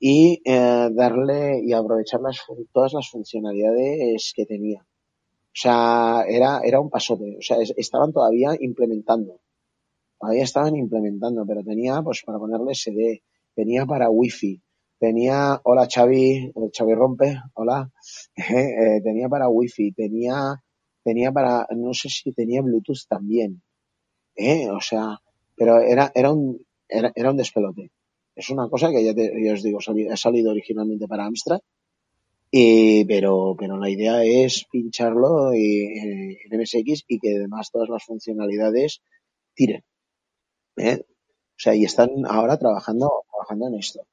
y 0.00 0.40
eh, 0.44 0.88
darle 0.92 1.60
y 1.64 1.72
aprovechar 1.72 2.20
las, 2.20 2.40
todas 2.72 2.92
las 2.92 3.08
funcionalidades 3.10 4.32
que 4.34 4.46
tenía. 4.46 4.80
O 4.80 5.60
sea, 5.60 6.24
era, 6.28 6.60
era 6.62 6.80
un 6.80 6.90
pasote. 6.90 7.36
O 7.38 7.42
sea, 7.42 7.56
estaban 7.76 8.12
todavía 8.12 8.50
implementando. 8.60 9.40
Todavía 10.18 10.44
estaban 10.44 10.76
implementando, 10.76 11.44
pero 11.46 11.62
tenía 11.62 12.00
pues 12.02 12.22
para 12.24 12.38
ponerle 12.38 12.74
SD, 12.74 13.22
tenía 13.54 13.86
para 13.86 14.10
Wi-Fi, 14.10 14.60
tenía, 14.98 15.60
hola 15.64 15.88
Xavi, 15.92 16.52
Xavi 16.76 16.94
Rompe, 16.94 17.36
hola, 17.54 17.90
eh, 18.36 19.00
tenía 19.02 19.28
para 19.28 19.48
wifi, 19.48 19.92
tenía, 19.92 20.62
tenía 21.02 21.32
para, 21.32 21.66
no 21.76 21.94
sé 21.94 22.08
si 22.08 22.32
tenía 22.32 22.62
Bluetooth 22.62 23.06
también, 23.08 23.62
¿eh? 24.36 24.68
O 24.70 24.80
sea, 24.80 25.18
pero 25.56 25.80
era, 25.80 26.12
era 26.14 26.32
un, 26.32 26.64
era, 26.88 27.12
era 27.14 27.30
un 27.30 27.36
despelote. 27.36 27.90
Es 28.34 28.50
una 28.50 28.68
cosa 28.68 28.90
que 28.90 29.04
ya, 29.04 29.14
te, 29.14 29.32
ya 29.44 29.54
os 29.54 29.62
digo, 29.62 29.78
ha 29.78 30.16
salido 30.16 30.52
originalmente 30.52 31.08
para 31.08 31.26
Amstrad, 31.26 31.60
y, 32.50 33.04
pero, 33.04 33.54
pero 33.58 33.76
la 33.76 33.90
idea 33.90 34.24
es 34.24 34.64
pincharlo 34.70 35.52
en 35.52 36.38
MSX 36.50 37.04
y 37.06 37.18
que 37.18 37.36
además 37.36 37.70
todas 37.70 37.88
las 37.90 38.04
funcionalidades 38.04 39.02
tiren. 39.54 39.84
¿eh? 40.76 41.00
O 41.02 41.60
sea, 41.60 41.74
y 41.74 41.84
están 41.84 42.10
ahora 42.26 42.56
trabajando, 42.58 43.24
trabajando 43.30 43.68
en 43.68 43.74
esto. 43.74 44.06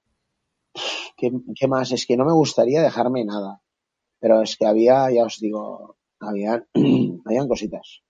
¿Qué, 1.18 1.32
¿Qué, 1.56 1.68
más? 1.68 1.92
Es 1.92 2.06
que 2.06 2.18
no 2.18 2.26
me 2.26 2.34
gustaría 2.34 2.82
dejarme 2.82 3.26
nada. 3.26 3.62
Pero 4.20 4.42
es 4.42 4.58
que 4.58 4.66
había, 4.66 5.10
ya 5.12 5.24
os 5.24 5.40
digo, 5.40 5.98
había, 6.20 6.66
habían 7.26 7.48
cositas. 7.48 8.02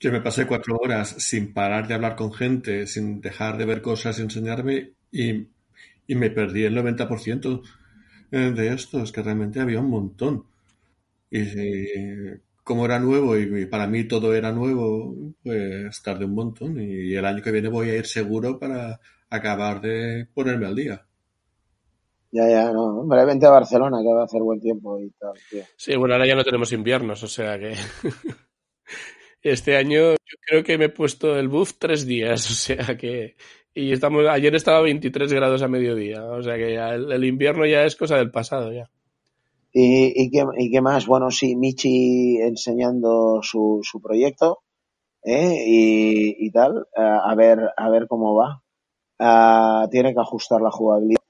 Yo 0.00 0.12
me 0.12 0.20
pasé 0.20 0.46
cuatro 0.46 0.76
horas 0.76 1.14
sin 1.18 1.52
parar 1.52 1.88
de 1.88 1.94
hablar 1.94 2.16
con 2.16 2.32
gente, 2.32 2.86
sin 2.86 3.20
dejar 3.20 3.56
de 3.56 3.64
ver 3.64 3.80
cosas 3.80 4.18
y 4.18 4.22
enseñarme 4.22 4.92
y, 5.10 5.48
y 6.06 6.14
me 6.14 6.30
perdí 6.30 6.64
el 6.64 6.76
90% 6.76 7.62
de 8.30 8.68
esto. 8.68 9.02
Es 9.02 9.12
que 9.12 9.22
realmente 9.22 9.60
había 9.60 9.80
un 9.80 9.90
montón. 9.90 10.46
Y, 11.30 11.44
como 12.64 12.86
era 12.86 12.98
nuevo 12.98 13.36
y 13.36 13.66
para 13.66 13.86
mí 13.86 14.04
todo 14.04 14.34
era 14.34 14.50
nuevo, 14.50 15.34
pues 15.42 16.02
tardé 16.02 16.24
un 16.24 16.34
montón 16.34 16.80
y 16.80 17.14
el 17.14 17.24
año 17.26 17.42
que 17.42 17.52
viene 17.52 17.68
voy 17.68 17.90
a 17.90 17.96
ir 17.96 18.06
seguro 18.06 18.58
para 18.58 19.00
acabar 19.28 19.80
de 19.82 20.26
ponerme 20.32 20.66
al 20.66 20.74
día. 20.74 21.06
Ya, 22.34 22.48
ya, 22.48 22.72
no. 22.72 23.04
Brevemente 23.04 23.46
a 23.46 23.50
Barcelona, 23.50 23.98
que 24.02 24.12
va 24.12 24.22
a 24.22 24.24
hacer 24.24 24.42
buen 24.42 24.58
tiempo 24.60 24.98
y 24.98 25.08
tal. 25.10 25.34
Tío. 25.48 25.62
Sí, 25.76 25.94
bueno, 25.94 26.14
ahora 26.14 26.26
ya 26.26 26.34
no 26.34 26.42
tenemos 26.42 26.72
inviernos, 26.72 27.22
o 27.22 27.28
sea 27.28 27.56
que. 27.60 27.74
este 29.42 29.76
año 29.76 30.14
yo 30.14 30.36
creo 30.44 30.64
que 30.64 30.76
me 30.76 30.86
he 30.86 30.88
puesto 30.88 31.38
el 31.38 31.48
buff 31.48 31.74
tres 31.78 32.06
días, 32.06 32.50
o 32.50 32.54
sea 32.54 32.96
que. 32.96 33.36
Y 33.72 33.92
estamos, 33.92 34.26
ayer 34.26 34.52
estaba 34.56 34.78
a 34.78 34.82
23 34.82 35.32
grados 35.32 35.62
a 35.62 35.68
mediodía, 35.68 36.24
o 36.24 36.42
sea 36.42 36.56
que 36.56 36.74
el, 36.74 37.12
el 37.12 37.24
invierno 37.24 37.66
ya 37.66 37.84
es 37.84 37.94
cosa 37.94 38.16
del 38.16 38.32
pasado 38.32 38.72
ya. 38.72 38.90
¿Y, 39.72 40.12
y, 40.20 40.30
qué, 40.30 40.44
¿Y, 40.58 40.70
qué, 40.72 40.80
más? 40.80 41.06
Bueno, 41.06 41.30
sí, 41.30 41.54
Michi 41.56 42.38
enseñando 42.38 43.40
su, 43.42 43.80
su 43.82 44.00
proyecto 44.00 44.60
¿eh? 45.22 45.64
y, 45.66 46.46
y, 46.46 46.50
tal, 46.50 46.86
a, 46.96 47.34
ver, 47.36 47.70
a 47.76 47.90
ver 47.90 48.06
cómo 48.08 48.34
va. 48.34 48.60
Uh, 49.18 49.88
tiene 49.88 50.14
que 50.14 50.20
ajustar 50.20 50.60
la 50.60 50.70
jugabilidad. 50.70 51.23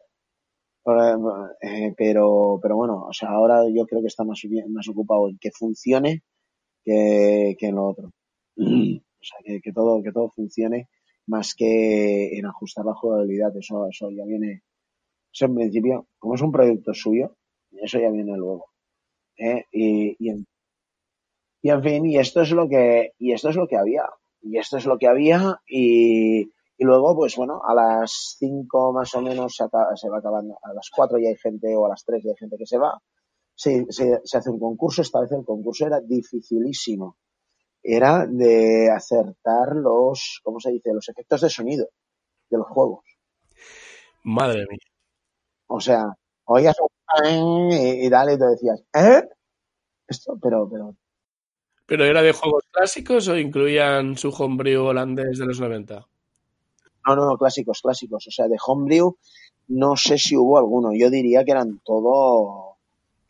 Eh, 0.86 1.94
pero, 1.96 2.58
pero 2.62 2.76
bueno, 2.76 3.06
o 3.08 3.12
sea, 3.12 3.30
ahora 3.30 3.62
yo 3.74 3.86
creo 3.86 4.02
que 4.02 4.08
está 4.08 4.24
más, 4.24 4.40
más 4.68 4.88
ocupado 4.88 5.28
en 5.28 5.38
que 5.38 5.50
funcione 5.50 6.22
que, 6.84 7.56
que 7.58 7.66
en 7.66 7.74
lo 7.76 7.86
otro. 7.86 8.10
O 9.24 9.26
sea, 9.26 9.38
que, 9.42 9.62
que, 9.62 9.72
todo, 9.72 10.02
que 10.02 10.12
todo 10.12 10.28
funcione 10.28 10.90
más 11.28 11.54
que 11.54 12.36
en 12.36 12.44
ajustar 12.44 12.84
la 12.84 12.92
jugabilidad. 12.92 13.56
Eso, 13.56 13.88
eso 13.88 14.10
ya 14.10 14.22
viene, 14.26 14.64
eso 15.32 15.46
en 15.46 15.54
principio, 15.54 16.08
como 16.18 16.34
es 16.34 16.42
un 16.42 16.52
proyecto 16.52 16.92
suyo, 16.92 17.34
eso 17.72 17.98
ya 17.98 18.10
viene 18.10 18.36
luego. 18.36 18.66
¿eh? 19.38 19.64
Y, 19.72 20.14
y, 20.18 20.28
en, 20.28 20.46
y 21.62 21.70
en 21.70 21.82
fin, 21.82 22.04
y 22.04 22.18
esto 22.18 22.42
es 22.42 22.50
lo 22.50 22.68
que, 22.68 23.12
y 23.18 23.32
esto 23.32 23.48
es 23.48 23.56
lo 23.56 23.66
que 23.66 23.78
había. 23.78 24.04
Y 24.42 24.58
esto 24.58 24.76
es 24.76 24.84
lo 24.84 24.98
que 24.98 25.06
había 25.06 25.58
y, 25.66 26.50
y 26.76 26.84
luego, 26.84 27.14
pues 27.14 27.36
bueno, 27.36 27.60
a 27.64 27.74
las 27.74 28.36
5 28.38 28.92
más 28.92 29.14
o 29.14 29.20
menos 29.20 29.54
se, 29.54 29.64
acaba, 29.64 29.94
se, 29.96 30.08
va 30.08 30.18
acabando, 30.18 30.58
a 30.62 30.72
las 30.72 30.90
4 30.94 31.18
ya 31.18 31.28
hay 31.28 31.36
gente 31.36 31.74
o 31.76 31.86
a 31.86 31.90
las 31.90 32.04
3 32.04 32.22
ya 32.24 32.30
hay 32.30 32.36
gente 32.36 32.56
que 32.58 32.66
se 32.66 32.78
va. 32.78 33.00
Se, 33.54 33.86
se, 33.90 34.20
se, 34.24 34.38
hace 34.38 34.50
un 34.50 34.58
concurso, 34.58 35.02
esta 35.02 35.20
vez 35.20 35.30
el 35.30 35.44
concurso 35.44 35.86
era 35.86 36.00
dificilísimo. 36.00 37.16
Era 37.82 38.26
de 38.26 38.90
acertar 38.90 39.76
los, 39.76 40.40
¿cómo 40.42 40.58
se 40.58 40.72
dice? 40.72 40.92
Los 40.92 41.08
efectos 41.08 41.42
de 41.42 41.50
sonido 41.50 41.86
de 42.50 42.58
los 42.58 42.66
juegos. 42.66 43.04
Madre 44.24 44.66
mía. 44.68 44.78
O 45.66 45.80
sea, 45.80 46.06
oías 46.44 46.76
un 46.80 47.70
y, 47.70 48.06
y 48.06 48.08
dale 48.08 48.34
y 48.34 48.38
te 48.38 48.46
decías, 48.46 48.82
¿eh? 48.94 49.22
Esto, 50.08 50.36
pero, 50.42 50.68
pero. 50.68 50.96
¿Pero 51.86 52.04
era 52.04 52.22
de 52.22 52.32
juegos 52.32 52.64
clásicos 52.72 53.28
o 53.28 53.36
incluían 53.36 54.16
su 54.16 54.30
homebrew 54.30 54.84
holandés 54.86 55.38
de 55.38 55.46
los 55.46 55.60
90? 55.60 56.06
No, 57.06 57.16
no, 57.16 57.26
no, 57.26 57.36
clásicos, 57.36 57.80
clásicos. 57.80 58.26
O 58.26 58.30
sea, 58.30 58.48
de 58.48 58.56
homebrew 58.66 59.16
no 59.68 59.96
sé 59.96 60.18
si 60.18 60.36
hubo 60.36 60.58
alguno. 60.58 60.90
Yo 60.94 61.10
diría 61.10 61.44
que 61.44 61.52
eran 61.52 61.80
todo, 61.84 62.76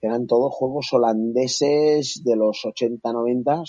que 0.00 0.06
eran 0.06 0.26
todos 0.26 0.52
juegos 0.54 0.92
holandeses 0.92 2.22
de 2.24 2.36
los 2.36 2.64
80, 2.64 3.12
90 3.12 3.62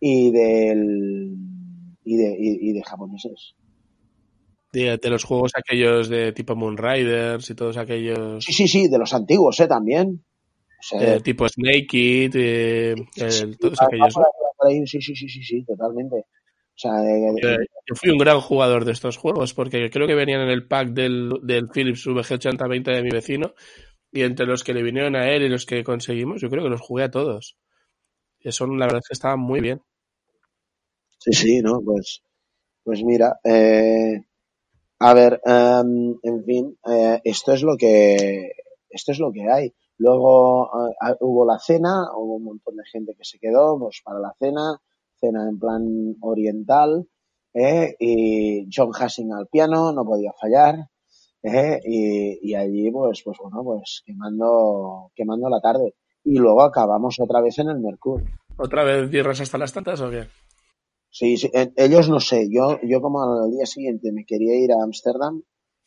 y 0.00 0.30
del, 0.30 1.36
y 2.04 2.16
de, 2.16 2.36
y, 2.38 2.70
y 2.70 2.72
de 2.72 2.82
japoneses. 2.82 3.54
De, 4.72 4.96
de, 4.96 5.10
los 5.10 5.24
juegos 5.24 5.52
aquellos 5.54 6.08
de 6.08 6.32
tipo 6.32 6.56
Moonriders 6.56 7.50
y 7.50 7.54
todos 7.54 7.76
aquellos. 7.76 8.42
Sí, 8.42 8.52
sí, 8.52 8.68
sí, 8.68 8.88
de 8.88 8.98
los 8.98 9.12
antiguos, 9.12 9.60
¿eh? 9.60 9.68
También. 9.68 10.24
O 10.80 10.82
sea, 10.82 11.16
eh, 11.16 11.20
tipo 11.20 11.46
Snake 11.46 11.88
It, 11.92 12.34
eh, 12.34 12.94
el, 13.16 13.58
todos 13.58 13.80
aquellos. 13.82 14.14
sí, 14.86 15.00
sí, 15.02 15.14
sí, 15.14 15.28
sí, 15.28 15.42
sí, 15.42 15.64
totalmente. 15.64 16.24
O 16.74 16.78
sea, 16.78 16.94
de, 17.00 17.34
yo, 17.40 17.50
yo, 17.50 17.94
fui 17.94 18.10
un 18.10 18.18
gran 18.18 18.40
jugador 18.40 18.84
de 18.84 18.92
estos 18.92 19.16
juegos 19.16 19.54
porque 19.54 19.90
creo 19.90 20.06
que 20.06 20.14
venían 20.14 20.40
en 20.40 20.48
el 20.48 20.66
pack 20.66 20.88
del, 20.88 21.30
del 21.42 21.68
Philips 21.68 22.06
VG8020 22.06 22.94
de 22.94 23.02
mi 23.02 23.10
vecino 23.10 23.54
y 24.10 24.22
entre 24.22 24.46
los 24.46 24.64
que 24.64 24.74
le 24.74 24.82
vinieron 24.82 25.14
a 25.16 25.30
él 25.30 25.42
y 25.42 25.48
los 25.48 25.66
que 25.66 25.84
conseguimos, 25.84 26.40
yo 26.40 26.48
creo 26.48 26.62
que 26.64 26.70
los 26.70 26.80
jugué 26.80 27.04
a 27.04 27.10
todos. 27.10 27.56
Y 28.40 28.48
eso, 28.48 28.66
la 28.66 28.86
verdad 28.86 29.00
es 29.02 29.08
que 29.08 29.14
estaban 29.14 29.40
muy 29.40 29.60
bien. 29.60 29.80
Sí, 31.18 31.32
sí, 31.32 31.60
¿no? 31.60 31.80
Pues, 31.84 32.22
pues 32.82 33.02
mira, 33.04 33.38
eh, 33.44 34.24
a 34.98 35.14
ver, 35.14 35.40
um, 35.44 36.18
en 36.22 36.44
fin, 36.44 36.78
eh, 36.88 37.20
esto 37.24 37.52
es 37.52 37.62
lo 37.62 37.76
que 37.76 38.52
esto 38.90 39.12
es 39.12 39.18
lo 39.18 39.32
que 39.32 39.48
hay. 39.50 39.72
Luego 39.98 40.64
uh, 40.64 41.16
hubo 41.20 41.46
la 41.46 41.58
cena, 41.58 42.08
hubo 42.14 42.36
un 42.36 42.44
montón 42.44 42.76
de 42.76 42.84
gente 42.84 43.14
que 43.16 43.24
se 43.24 43.38
quedó 43.38 43.78
pues, 43.78 44.02
para 44.04 44.18
la 44.18 44.34
cena, 44.38 44.80
cena 45.22 45.48
en 45.48 45.58
plan 45.58 46.16
oriental, 46.20 47.06
eh, 47.54 47.94
y 47.98 48.68
John 48.74 48.90
Hassing 48.92 49.32
al 49.32 49.46
piano, 49.46 49.92
no 49.92 50.04
podía 50.04 50.32
fallar, 50.40 50.88
eh, 51.42 51.80
y, 51.84 52.50
y, 52.50 52.54
allí 52.54 52.90
pues, 52.90 53.22
pues 53.24 53.38
bueno, 53.40 53.62
pues 53.64 54.02
quemando, 54.04 55.10
quemando 55.14 55.48
la 55.48 55.60
tarde. 55.60 55.94
Y 56.24 56.38
luego 56.38 56.62
acabamos 56.62 57.18
otra 57.20 57.40
vez 57.40 57.58
en 57.58 57.68
el 57.68 57.80
Mercur. 57.80 58.22
¿Otra 58.56 58.84
vez 58.84 59.10
tierras 59.10 59.40
hasta 59.40 59.58
las 59.58 59.72
tantas 59.72 60.00
o 60.00 60.10
qué? 60.10 60.26
Sí, 61.10 61.36
sí, 61.36 61.50
ellos 61.76 62.08
no 62.08 62.20
sé. 62.20 62.48
Yo, 62.50 62.78
yo 62.82 63.02
como 63.02 63.22
al 63.22 63.50
día 63.50 63.66
siguiente 63.66 64.12
me 64.12 64.24
quería 64.24 64.56
ir 64.56 64.72
a 64.72 64.82
Ámsterdam, 64.82 65.42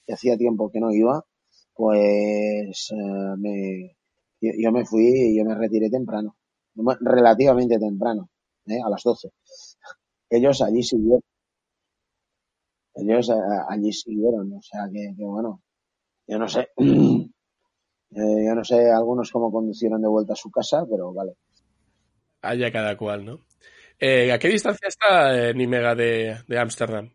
que 0.06 0.14
hacía 0.14 0.38
tiempo 0.38 0.70
que 0.70 0.80
no 0.80 0.92
iba, 0.92 1.26
pues 1.74 2.92
eh, 2.92 3.36
me, 3.38 3.98
yo, 4.40 4.52
yo, 4.58 4.72
me 4.72 4.86
fui 4.86 5.08
y 5.08 5.38
yo 5.38 5.44
me 5.46 5.56
retiré 5.56 5.90
temprano, 5.90 6.36
relativamente 7.02 7.80
temprano, 7.80 8.30
¿eh? 8.68 8.80
a 8.84 8.90
las 8.90 9.04
12. 9.04 9.30
Ellos 10.30 10.62
allí 10.62 10.84
siguieron. 10.84 11.22
Ellos 12.96 13.30
eh, 13.30 13.34
allí 13.70 13.92
siguieron, 13.92 14.54
o 14.54 14.62
sea 14.62 14.88
que, 14.92 15.14
que 15.16 15.24
bueno, 15.24 15.62
yo 16.28 16.40
no 16.40 16.48
sé. 16.48 16.70
Eh, 18.12 18.46
yo 18.48 18.56
no 18.56 18.64
sé 18.64 18.90
algunos 18.92 19.30
cómo 19.30 19.52
conducieron 19.52 20.02
de 20.02 20.08
vuelta 20.08 20.32
a 20.32 20.38
su 20.38 20.50
casa, 20.50 20.86
pero 20.90 21.12
vale. 21.12 21.34
Haya 22.44 22.72
cada 22.72 22.96
cual, 22.96 23.26
¿no? 23.26 23.40
Eh, 24.00 24.32
¿A 24.32 24.40
qué 24.40 24.48
distancia 24.48 24.88
está 24.88 25.36
eh, 25.50 25.54
Nimega 25.54 25.96
de 25.96 26.58
Ámsterdam? 26.58 27.12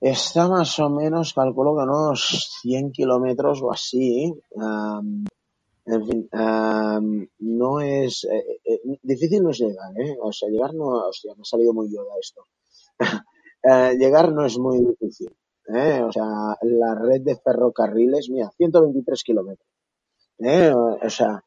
Está 0.00 0.46
más 0.46 0.78
o 0.78 0.90
menos, 0.90 1.32
calculo 1.32 1.74
que 1.74 1.84
unos 1.84 2.60
100 2.60 2.92
kilómetros 2.92 3.62
o 3.62 3.72
así. 3.72 4.32
Um, 4.50 5.24
en 5.86 6.06
fin, 6.06 6.28
um, 6.32 7.26
no 7.38 7.80
es. 7.80 8.24
Eh, 8.24 8.60
eh, 8.64 8.80
difícil 9.02 9.42
no 9.42 9.50
es 9.50 9.58
llegar, 9.58 9.92
¿eh? 9.98 10.16
O 10.20 10.32
sea, 10.32 10.48
llegar 10.48 10.74
no. 10.74 10.88
Hostia, 11.08 11.34
me 11.34 11.42
ha 11.42 11.44
salido 11.44 11.72
muy 11.72 11.88
yoda 11.92 12.12
esto. 12.20 12.44
eh, 13.62 13.94
llegar 13.98 14.32
no 14.32 14.44
es 14.44 14.58
muy 14.58 14.84
difícil. 14.84 15.30
¿eh? 15.68 16.02
O 16.02 16.12
sea, 16.12 16.24
la 16.62 16.94
red 16.94 17.22
de 17.22 17.36
ferrocarriles, 17.36 18.30
mira, 18.30 18.50
123 18.56 19.22
kilómetros. 19.22 19.68
¿eh? 20.38 20.72
O 20.72 21.10
sea, 21.10 21.42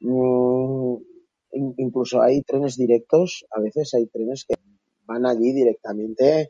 mmm, 0.00 0.96
incluso 1.78 2.20
hay 2.22 2.42
trenes 2.42 2.76
directos, 2.76 3.44
a 3.50 3.60
veces 3.60 3.94
hay 3.94 4.06
trenes 4.06 4.44
que 4.46 4.54
van 5.04 5.26
allí 5.26 5.52
directamente 5.52 6.48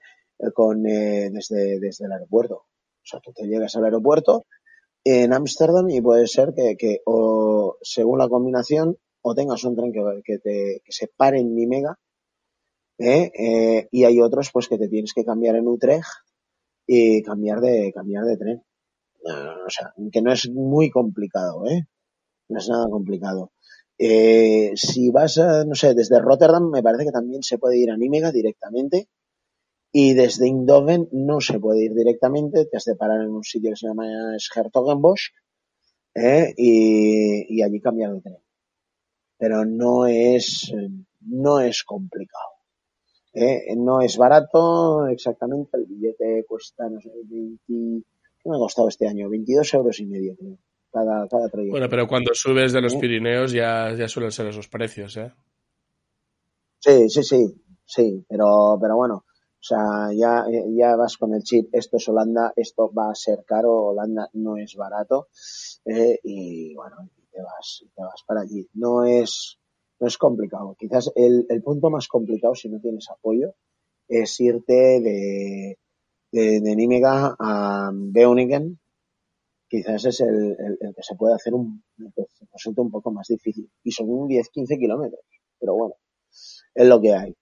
con 0.54 0.86
eh, 0.86 1.30
desde, 1.30 1.78
desde 1.78 2.06
el 2.06 2.12
aeropuerto. 2.12 2.54
O 2.56 3.04
sea, 3.04 3.20
tú 3.20 3.32
te 3.32 3.46
llegas 3.46 3.74
al 3.76 3.84
aeropuerto 3.84 4.44
en 5.04 5.32
Ámsterdam 5.32 5.90
y 5.90 6.00
puede 6.00 6.26
ser 6.26 6.52
que, 6.54 6.76
que, 6.76 7.00
o 7.06 7.76
según 7.82 8.18
la 8.18 8.28
combinación 8.28 8.96
o 9.22 9.34
tengas 9.34 9.64
un 9.64 9.76
tren 9.76 9.92
que, 9.92 10.00
que, 10.24 10.38
te, 10.38 10.82
que 10.84 10.92
se 10.92 11.08
pare 11.08 11.40
en 11.40 11.54
Nimega 11.54 11.98
¿eh? 12.98 13.30
Eh, 13.34 13.88
y 13.90 14.04
hay 14.04 14.20
otros 14.20 14.50
pues 14.52 14.68
que 14.68 14.78
te 14.78 14.88
tienes 14.88 15.12
que 15.12 15.24
cambiar 15.24 15.56
en 15.56 15.66
Utrecht 15.66 16.08
y 16.86 17.22
cambiar 17.22 17.60
de 17.60 17.92
cambiar 17.92 18.24
de 18.24 18.36
tren. 18.36 18.62
o 19.24 19.70
sea, 19.70 19.94
que 20.12 20.22
no 20.22 20.32
es 20.32 20.50
muy 20.50 20.90
complicado, 20.90 21.66
¿eh? 21.66 21.86
No 22.48 22.58
es 22.58 22.68
nada 22.68 22.88
complicado. 22.88 23.52
Eh, 23.98 24.72
si 24.74 25.10
vas, 25.10 25.38
a, 25.38 25.64
no 25.64 25.74
sé, 25.74 25.94
desde 25.94 26.20
Rotterdam 26.20 26.70
me 26.70 26.82
parece 26.82 27.04
que 27.04 27.12
también 27.12 27.42
se 27.42 27.58
puede 27.58 27.78
ir 27.78 27.90
a 27.90 27.96
Nímega 27.96 28.32
directamente 28.32 29.08
y 29.92 30.14
desde 30.14 30.48
Indoven 30.48 31.08
no 31.12 31.40
se 31.40 31.60
puede 31.60 31.84
ir 31.84 31.94
directamente, 31.94 32.64
te 32.64 32.78
has 32.78 32.84
de 32.84 32.96
parar 32.96 33.20
en 33.20 33.30
un 33.30 33.44
sitio 33.44 33.70
que 33.70 33.76
se 33.76 33.86
llama 33.86 34.06
Schertogenbosch 34.38 35.30
¿eh? 36.14 36.54
y, 36.56 37.58
y 37.58 37.62
allí 37.62 37.78
cambiar 37.80 38.12
el 38.12 38.22
tren. 38.22 38.38
Pero 39.36 39.66
no 39.66 40.06
es, 40.06 40.72
no 41.20 41.60
es 41.60 41.82
complicado. 41.84 42.52
¿eh? 43.34 43.74
No 43.76 44.00
es 44.00 44.16
barato, 44.16 45.06
exactamente, 45.08 45.76
el 45.76 45.84
billete 45.84 46.44
cuesta, 46.48 46.88
no 46.88 46.98
sé, 47.00 47.10
20, 47.24 47.58
¿qué 47.66 48.48
me 48.48 48.56
ha 48.56 48.58
costado 48.58 48.88
este 48.88 49.06
año? 49.06 49.28
22 49.28 49.74
euros 49.74 50.00
y 50.00 50.06
medio, 50.06 50.36
creo, 50.36 50.58
cada, 50.90 51.28
cada 51.28 51.48
trayecto. 51.48 51.72
Bueno, 51.72 51.88
pero 51.90 52.08
cuando 52.08 52.32
subes 52.34 52.72
de 52.72 52.80
los 52.80 52.94
¿Eh? 52.94 52.98
Pirineos 52.98 53.52
ya, 53.52 53.94
ya 53.94 54.08
suelen 54.08 54.32
ser 54.32 54.46
esos 54.46 54.68
precios, 54.68 55.18
¿eh? 55.18 55.32
Sí, 56.78 57.10
sí, 57.10 57.22
sí, 57.22 57.62
sí, 57.84 58.24
pero, 58.28 58.78
pero 58.80 58.96
bueno, 58.96 59.24
o 59.62 59.64
sea, 59.64 60.12
ya, 60.12 60.44
ya 60.76 60.96
vas 60.96 61.16
con 61.16 61.34
el 61.34 61.44
chip, 61.44 61.68
esto 61.72 61.96
es 61.96 62.08
Holanda, 62.08 62.52
esto 62.56 62.92
va 62.92 63.12
a 63.12 63.14
ser 63.14 63.44
caro, 63.46 63.72
Holanda 63.72 64.28
no 64.32 64.56
es 64.56 64.74
barato, 64.74 65.28
eh, 65.84 66.18
y 66.24 66.74
bueno, 66.74 67.08
te 67.30 67.40
vas, 67.40 67.84
te 67.94 68.02
vas 68.02 68.24
para 68.26 68.40
allí. 68.40 68.68
No 68.74 69.04
es, 69.04 69.60
no 70.00 70.08
es 70.08 70.18
complicado. 70.18 70.74
Quizás 70.76 71.12
el, 71.14 71.46
el 71.48 71.62
punto 71.62 71.90
más 71.90 72.08
complicado, 72.08 72.56
si 72.56 72.68
no 72.68 72.80
tienes 72.80 73.08
apoyo, 73.08 73.54
es 74.08 74.40
irte 74.40 75.00
de, 75.00 75.78
de, 76.32 76.60
de 76.60 77.02
a 77.38 77.90
Beunigen. 77.94 78.80
Quizás 79.68 80.04
es 80.06 80.20
el, 80.22 80.56
el, 80.58 80.78
el, 80.80 80.94
que 80.94 81.02
se 81.04 81.14
puede 81.14 81.34
hacer 81.34 81.54
un, 81.54 81.84
resulta 82.52 82.82
un 82.82 82.90
poco 82.90 83.12
más 83.12 83.28
difícil. 83.28 83.70
Y 83.84 83.92
son 83.92 84.08
10-15 84.08 84.76
kilómetros. 84.76 85.24
Pero 85.60 85.74
bueno, 85.76 85.94
es 86.74 86.86
lo 86.88 87.00
que 87.00 87.14
hay. 87.14 87.36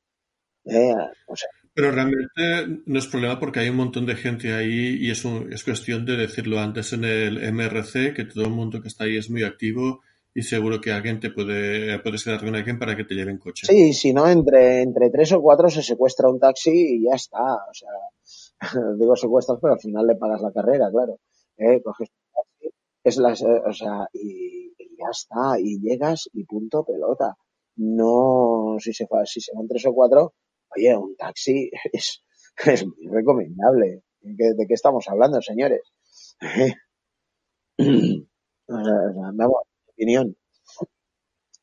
Eh, 0.66 0.94
o 1.26 1.34
sea, 1.34 1.48
pero 1.74 1.90
realmente 1.90 2.82
no 2.86 2.98
es 2.98 3.06
problema 3.06 3.38
porque 3.38 3.60
hay 3.60 3.68
un 3.68 3.76
montón 3.76 4.06
de 4.06 4.16
gente 4.16 4.52
ahí 4.52 4.96
y 5.00 5.10
es, 5.10 5.24
un, 5.24 5.52
es 5.52 5.64
cuestión 5.64 6.04
de 6.04 6.16
decirlo 6.16 6.58
antes 6.58 6.92
en 6.92 7.04
el 7.04 7.52
MRC, 7.52 8.14
que 8.14 8.24
todo 8.24 8.44
el 8.44 8.50
mundo 8.50 8.80
que 8.80 8.88
está 8.88 9.04
ahí 9.04 9.16
es 9.16 9.30
muy 9.30 9.44
activo 9.44 10.00
y 10.34 10.42
seguro 10.42 10.80
que 10.80 10.92
alguien 10.92 11.18
te 11.18 11.30
puede, 11.30 11.98
puedes 12.00 12.24
quedar 12.24 12.40
con 12.40 12.54
alguien 12.54 12.78
para 12.78 12.96
que 12.96 13.04
te 13.04 13.14
lleve 13.14 13.32
en 13.32 13.38
coche. 13.38 13.66
Sí, 13.66 13.92
si 13.92 14.12
no, 14.12 14.28
entre, 14.28 14.82
entre 14.82 15.10
tres 15.10 15.32
o 15.32 15.40
cuatro 15.40 15.68
se 15.68 15.82
secuestra 15.82 16.28
un 16.28 16.38
taxi 16.38 16.70
y 16.70 17.04
ya 17.04 17.14
está. 17.14 17.42
O 17.42 17.74
sea, 17.74 17.90
digo 18.98 19.16
secuestras, 19.16 19.58
pero 19.60 19.74
al 19.74 19.80
final 19.80 20.06
le 20.06 20.16
pagas 20.16 20.40
la 20.40 20.52
carrera, 20.52 20.90
claro. 20.90 21.18
Eh, 21.56 21.82
coges 21.82 22.08
un 22.10 22.32
taxi, 22.32 22.74
es 23.04 23.16
las, 23.18 23.42
eh, 23.42 23.62
o 23.66 23.72
sea, 23.72 24.08
y, 24.12 24.72
y, 24.78 24.96
ya 24.96 25.10
está, 25.10 25.58
y 25.58 25.80
llegas 25.80 26.28
y 26.32 26.44
punto 26.44 26.84
pelota. 26.84 27.36
No, 27.76 28.76
si 28.78 28.92
se, 28.92 29.06
si 29.24 29.40
se 29.40 29.52
van 29.54 29.66
tres 29.66 29.86
o 29.86 29.92
cuatro, 29.92 30.34
oye, 30.76 30.96
un 30.96 31.16
taxi 31.16 31.70
es, 31.92 32.22
es 32.64 32.86
muy 32.86 33.06
recomendable. 33.08 34.02
¿De, 34.20 34.54
¿De 34.54 34.66
qué 34.66 34.74
estamos 34.74 35.06
hablando, 35.08 35.40
señores? 35.40 35.80
o 37.78 37.84
sea, 38.84 38.94
vamos, 39.34 39.62
opinión. 39.86 40.36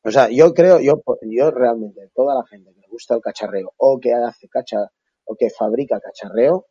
O 0.04 0.10
sea, 0.10 0.28
yo 0.30 0.54
creo, 0.54 0.80
yo, 0.80 1.02
yo 1.22 1.50
realmente, 1.50 2.10
toda 2.14 2.34
la 2.34 2.46
gente 2.46 2.72
que 2.72 2.80
le 2.80 2.88
gusta 2.88 3.14
el 3.14 3.20
cacharreo 3.20 3.72
o 3.76 3.98
que 4.00 4.12
hace 4.12 4.48
cacha 4.48 4.90
o 5.24 5.36
que 5.36 5.50
fabrica 5.50 6.00
cacharreo, 6.00 6.66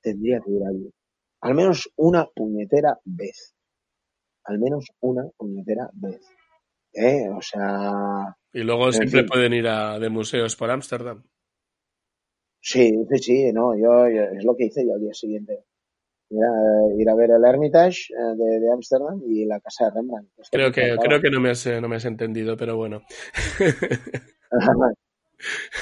tendría 0.00 0.40
que 0.40 0.52
ir 0.52 0.62
allí. 0.64 0.92
Al 1.40 1.54
menos 1.54 1.90
una 1.96 2.26
puñetera 2.26 2.98
vez. 3.04 3.54
Al 4.44 4.58
menos 4.58 4.86
una 5.00 5.24
puñetera 5.36 5.90
vez. 5.94 6.20
¿Eh? 6.92 7.28
O 7.30 7.40
sea. 7.40 8.36
Y 8.52 8.60
luego 8.60 8.92
siempre 8.92 9.24
pueden 9.24 9.54
ir 9.54 9.66
a, 9.68 9.98
de 9.98 10.08
museos 10.08 10.56
por 10.56 10.70
Ámsterdam. 10.70 11.24
Sí, 12.60 12.92
sí, 13.10 13.18
sí, 13.18 13.52
no, 13.52 13.74
yo, 13.74 14.08
yo, 14.08 14.22
es 14.36 14.44
lo 14.44 14.54
que 14.54 14.66
hice 14.66 14.84
yo 14.86 14.94
al 14.94 15.00
día 15.00 15.14
siguiente. 15.14 15.64
Ir 16.28 16.44
a, 16.44 17.00
ir 17.00 17.08
a 17.08 17.14
ver 17.16 17.30
el 17.30 17.44
Hermitage 17.44 18.12
eh, 18.12 18.36
de 18.36 18.72
Ámsterdam 18.72 19.20
y 19.26 19.46
la 19.46 19.58
casa 19.58 19.86
de 19.86 19.90
Rembrandt. 19.92 20.30
Creo 20.52 20.70
que, 20.70 20.96
creo 21.02 21.20
que 21.20 21.30
no 21.30 21.40
me, 21.40 21.50
has, 21.50 21.66
no 21.66 21.88
me 21.88 21.96
has 21.96 22.04
entendido, 22.04 22.56
pero 22.56 22.76
bueno. 22.76 23.02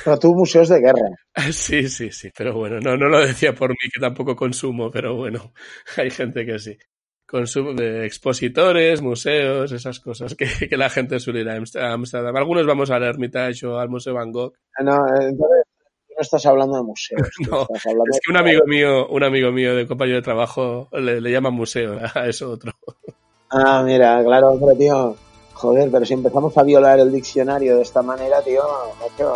pero 0.05 0.19
tú 0.19 0.35
museos 0.35 0.69
de 0.69 0.81
guerra. 0.81 1.11
Sí, 1.53 1.89
sí, 1.89 2.11
sí, 2.11 2.31
pero 2.37 2.55
bueno, 2.55 2.81
no, 2.81 2.97
no 2.97 3.09
lo 3.09 3.21
decía 3.21 3.53
por 3.53 3.71
mí, 3.71 3.91
que 3.93 4.01
tampoco 4.01 4.35
consumo, 4.35 4.91
pero 4.91 5.17
bueno, 5.17 5.53
hay 5.97 6.11
gente 6.11 6.47
que 6.47 6.59
sí. 6.59 6.79
Consumo 7.27 7.75
de 7.75 8.07
expositores, 8.07 9.03
museos, 9.03 9.71
esas 9.73 10.01
cosas 10.01 10.35
que, 10.35 10.47
que 10.67 10.77
la 10.79 10.89
gente 10.89 11.21
suele 11.21 11.43
ir 11.43 11.51
a 11.51 11.93
Ámsterdam. 11.93 12.35
Algunos 12.35 12.67
vamos 12.67 12.91
al 12.91 13.03
Hermitage 13.03 13.67
o 13.67 13.79
al 13.79 13.91
Museo 13.91 14.15
Van 14.15 14.33
Gogh. 14.33 14.55
No, 14.83 14.97
entonces 15.21 15.68
no 16.19 16.23
estás 16.23 16.45
hablando 16.47 16.77
de 16.77 16.83
museos. 16.83 17.29
No, 17.49 17.63
estás 17.63 17.87
hablando 17.87 18.11
es 18.13 18.21
que 18.25 18.31
un 18.31 18.37
amigo 18.37 18.67
mío, 18.67 19.07
un 19.09 19.23
amigo 19.23 19.53
mío 19.53 19.75
de 19.75 19.87
compañero 19.87 20.17
de 20.17 20.23
trabajo 20.23 20.89
le, 20.93 21.21
le 21.21 21.31
llama 21.31 21.51
museo 21.51 21.99
a 22.15 22.27
eso 22.27 22.51
otro. 22.51 22.73
Ah, 23.51 23.83
mira, 23.85 24.23
claro, 24.25 24.59
pero 24.61 24.77
tío, 24.77 25.17
joder, 25.55 25.91
pero 25.91 26.05
si 26.05 26.15
empezamos 26.15 26.57
a 26.59 26.63
violar 26.65 26.99
el 26.99 27.13
diccionario 27.13 27.77
de 27.77 27.83
esta 27.83 28.03
manera, 28.03 28.43
tío, 28.43 28.63
tío 29.17 29.33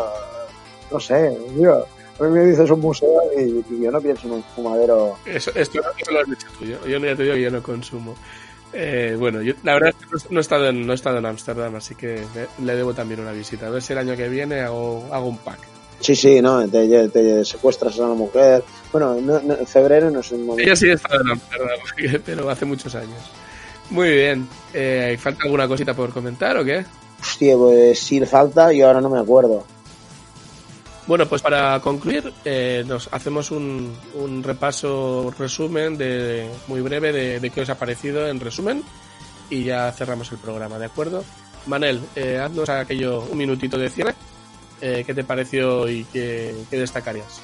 no 0.91 1.01
sé, 1.01 1.39
tío. 1.57 1.87
A 2.21 2.25
mí 2.25 2.31
me 2.31 2.45
dices 2.45 2.71
un 2.71 2.81
museo 2.81 3.23
y, 3.39 3.65
y 3.75 3.83
yo 3.83 3.91
no 3.91 4.01
pienso 4.01 4.27
en 4.27 4.35
un 4.35 4.43
fumadero. 4.43 5.17
Eso, 5.25 5.51
esto, 5.55 5.81
eso 5.97 6.11
lo 6.11 6.21
has 6.21 6.29
dicho 6.29 6.47
tú. 6.59 6.67
Yo, 6.67 6.87
yo 6.87 6.99
ya 6.99 7.17
te 7.17 7.23
digo 7.23 7.35
que 7.35 7.43
yo 7.43 7.51
no 7.51 7.63
consumo. 7.63 8.15
Eh, 8.75 9.17
bueno, 9.19 9.41
yo, 9.41 9.55
la 9.65 9.75
verdad 9.75 9.91
es 9.91 10.25
que 10.25 10.35
no 10.35 10.41
he 10.41 10.43
estado 10.43 10.69
en, 10.69 10.87
no 10.87 10.93
he 10.93 10.95
estado 10.95 11.19
en 11.19 11.27
Ámsterdam, 11.27 11.75
así 11.77 11.95
que 11.95 12.25
le, 12.35 12.65
le, 12.65 12.77
debo 12.77 12.93
también 12.93 13.21
una 13.21 13.33
visita. 13.33 13.67
A 13.67 13.71
ver 13.71 13.83
si 13.83 13.93
el 13.93 13.99
año 13.99 14.17
que 14.17 14.29
viene 14.29 14.61
hago, 14.61 15.09
hago 15.11 15.27
un 15.27 15.39
pack. 15.39 15.72
Sí, 16.03 16.17
sí, 16.17 16.43
no, 16.43 16.69
te, 16.69 17.09
te 17.09 17.45
secuestras 17.45 17.99
a 18.01 18.07
una 18.07 18.15
mujer. 18.15 18.65
Bueno, 18.91 19.15
no, 19.21 19.41
febrero 19.67 20.11
no 20.11 20.21
es 20.21 20.33
un 20.33 20.45
momento. 20.45 20.63
Ella 20.63 20.77
sí 20.77 20.91
estado 20.91 21.21
en 21.23 21.31
Amsterdam, 21.31 21.79
pero 22.27 22.51
hace 22.51 22.65
muchos 22.65 22.95
años. 22.97 23.21
Muy 23.91 24.11
bien. 24.11 24.49
Eh, 24.75 25.17
¿Falta 25.21 25.45
alguna 25.45 25.69
cosita 25.69 25.95
por 25.95 26.13
comentar 26.13 26.57
o 26.57 26.65
qué? 26.65 26.85
Hostia, 27.21 27.57
pues 27.57 28.01
sí 28.01 28.21
falta 28.27 28.73
y 28.73 28.83
ahora 28.83 29.01
no 29.01 29.09
me 29.09 29.21
acuerdo. 29.21 29.65
Bueno, 31.07 31.29
pues 31.29 31.41
para 31.41 31.79
concluir, 31.81 32.33
eh, 32.45 32.85
nos 32.87 33.09
hacemos 33.13 33.51
un, 33.53 33.95
un, 34.15 34.43
repaso, 34.43 35.33
resumen 35.39 35.97
de 35.97 36.49
muy 36.67 36.81
breve 36.81 37.13
de, 37.13 37.41
de, 37.41 37.51
qué 37.51 37.61
os 37.61 37.71
ha 37.71 37.75
parecido 37.77 38.27
en 38.29 38.41
resumen 38.41 38.83
y 39.51 39.65
ya 39.65 39.93
cerramos 39.93 40.31
el 40.33 40.39
programa, 40.39 40.79
¿de 40.79 40.87
acuerdo? 40.87 41.25
Manel, 41.67 42.01
eh, 42.17 42.39
haznos 42.39 42.69
aquello 42.69 43.25
un 43.31 43.39
minutito 43.39 43.79
de 43.79 43.91
cierre. 43.91 44.15
Eh, 44.85 45.05
¿Qué 45.07 45.15
te 45.15 45.23
pareció 45.23 45.89
y 45.89 46.03
qué, 46.13 46.53
qué, 46.69 46.77
destacarías? 46.77 47.41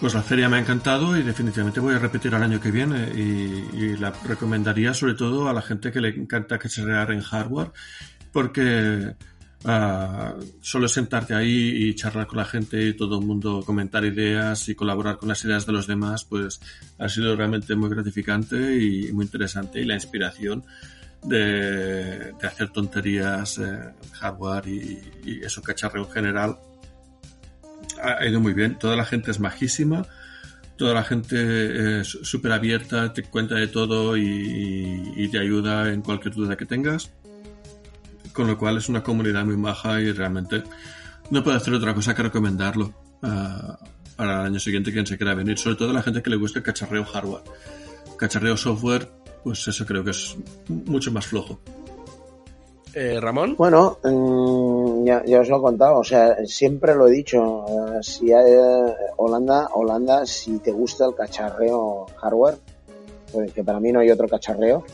Pues 0.00 0.12
la 0.12 0.22
feria 0.22 0.48
me 0.48 0.56
ha 0.56 0.60
encantado 0.60 1.16
y 1.16 1.22
definitivamente 1.22 1.78
voy 1.78 1.94
a 1.94 2.00
repetir 2.00 2.34
el 2.34 2.42
año 2.42 2.60
que 2.60 2.72
viene 2.72 3.12
y, 3.14 3.68
y 3.72 3.96
la 3.96 4.10
recomendaría 4.10 4.92
sobre 4.92 5.14
todo 5.14 5.48
a 5.48 5.52
la 5.52 5.62
gente 5.62 5.92
que 5.92 6.00
le 6.00 6.08
encanta 6.08 6.58
que 6.58 6.68
se 6.68 6.82
en 6.82 7.20
hardware 7.20 7.70
porque 8.32 9.14
uh, 9.64 10.44
solo 10.60 10.88
sentarte 10.88 11.34
ahí 11.34 11.86
y 11.86 11.94
charlar 11.94 12.26
con 12.26 12.38
la 12.38 12.44
gente 12.44 12.88
y 12.88 12.94
todo 12.94 13.20
el 13.20 13.24
mundo 13.24 13.62
comentar 13.64 14.04
ideas 14.04 14.68
y 14.68 14.74
colaborar 14.74 15.16
con 15.16 15.28
las 15.28 15.44
ideas 15.44 15.66
de 15.66 15.72
los 15.72 15.86
demás 15.86 16.24
pues 16.24 16.60
ha 16.98 17.08
sido 17.08 17.36
realmente 17.36 17.76
muy 17.76 17.88
gratificante 17.88 18.76
y 18.76 19.12
muy 19.12 19.26
interesante 19.26 19.80
y 19.80 19.84
la 19.84 19.94
inspiración 19.94 20.64
de, 21.24 22.34
hacer 22.42 22.70
tonterías, 22.70 23.58
eh, 23.58 23.94
hardware 24.12 24.68
y, 24.68 25.40
eso, 25.42 25.62
cacharreo 25.62 26.04
en 26.04 26.10
general, 26.10 26.58
ha 28.02 28.26
ido 28.26 28.40
muy 28.40 28.52
bien. 28.52 28.78
Toda 28.78 28.96
la 28.96 29.04
gente 29.04 29.30
es 29.30 29.40
majísima, 29.40 30.06
toda 30.76 30.94
la 30.94 31.04
gente 31.04 32.00
es 32.00 32.08
súper 32.22 32.52
abierta, 32.52 33.12
te 33.12 33.22
cuenta 33.22 33.54
de 33.56 33.68
todo 33.68 34.16
y, 34.16 35.28
te 35.30 35.38
ayuda 35.38 35.92
en 35.92 36.02
cualquier 36.02 36.34
duda 36.34 36.56
que 36.56 36.66
tengas. 36.66 37.10
Con 38.32 38.48
lo 38.48 38.58
cual 38.58 38.78
es 38.78 38.88
una 38.88 39.02
comunidad 39.02 39.44
muy 39.44 39.56
maja 39.56 40.00
y 40.00 40.10
realmente 40.10 40.64
no 41.30 41.44
puedo 41.44 41.56
hacer 41.56 41.72
otra 41.72 41.94
cosa 41.94 42.14
que 42.14 42.22
recomendarlo 42.24 42.92
uh, 43.22 43.86
para 44.16 44.40
el 44.40 44.46
año 44.46 44.58
siguiente 44.58 44.92
quien 44.92 45.06
se 45.06 45.16
quiera 45.16 45.34
venir. 45.34 45.56
Sobre 45.56 45.76
todo 45.76 45.92
la 45.92 46.02
gente 46.02 46.20
que 46.20 46.30
le 46.30 46.36
gusta 46.36 46.58
el 46.58 46.64
cacharreo 46.64 47.04
hardware. 47.04 47.44
Cacharreo 48.18 48.56
software 48.56 49.08
pues 49.44 49.68
eso 49.68 49.84
creo 49.84 50.02
que 50.02 50.10
es 50.10 50.36
mucho 50.68 51.12
más 51.12 51.26
flojo. 51.26 51.60
Eh, 52.94 53.18
Ramón. 53.20 53.56
Bueno, 53.56 53.98
mmm, 54.04 55.04
ya, 55.04 55.22
ya, 55.26 55.40
os 55.40 55.48
lo 55.48 55.58
he 55.58 55.60
contado, 55.60 55.98
o 55.98 56.04
sea, 56.04 56.36
siempre 56.46 56.94
lo 56.94 57.08
he 57.08 57.10
dicho, 57.10 57.42
uh, 57.42 58.02
si 58.02 58.32
hay, 58.32 58.54
uh, 58.54 58.92
Holanda, 59.16 59.68
Holanda, 59.74 60.24
si 60.24 60.58
te 60.60 60.70
gusta 60.70 61.04
el 61.04 61.14
cacharreo 61.14 62.06
hardware, 62.16 62.56
pues, 63.32 63.52
que 63.52 63.64
para 63.64 63.80
mí 63.80 63.90
no 63.90 63.98
hay 63.98 64.10
otro 64.10 64.28
cacharreo, 64.28 64.84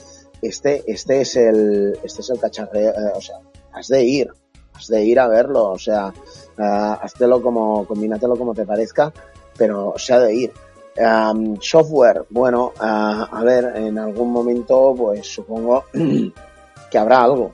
este, 0.40 0.82
este 0.86 1.20
es 1.20 1.36
el, 1.36 1.98
este 2.02 2.22
es 2.22 2.30
el 2.30 2.40
cacharreo, 2.40 2.90
uh, 2.90 3.18
o 3.18 3.20
sea, 3.20 3.36
has 3.72 3.88
de 3.88 4.02
ir, 4.02 4.30
has 4.72 4.88
de 4.88 5.04
ir 5.04 5.20
a 5.20 5.28
verlo, 5.28 5.70
o 5.70 5.78
sea, 5.78 6.10
haztelo 6.56 7.42
como, 7.42 7.86
combínatelo 7.86 8.34
como 8.36 8.54
te 8.54 8.64
parezca, 8.64 9.12
pero 9.58 9.92
se 9.98 10.14
ha 10.14 10.20
de 10.20 10.34
ir. 10.34 10.52
Um, 10.96 11.56
software, 11.60 12.24
bueno, 12.30 12.72
uh, 12.78 13.24
a 13.30 13.42
ver, 13.44 13.76
en 13.76 13.96
algún 13.98 14.32
momento, 14.32 14.94
pues 14.96 15.26
supongo 15.26 15.84
que 16.90 16.98
habrá 16.98 17.22
algo. 17.22 17.52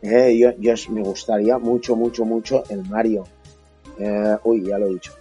Eh, 0.00 0.38
yo, 0.38 0.52
yo 0.58 0.74
me 0.90 1.02
gustaría 1.02 1.58
mucho, 1.58 1.96
mucho, 1.96 2.24
mucho 2.24 2.62
el 2.68 2.84
Mario. 2.84 3.24
Eh, 3.98 4.36
uy, 4.44 4.64
ya 4.64 4.78
lo 4.78 4.86
he 4.86 4.90
dicho. 4.90 5.12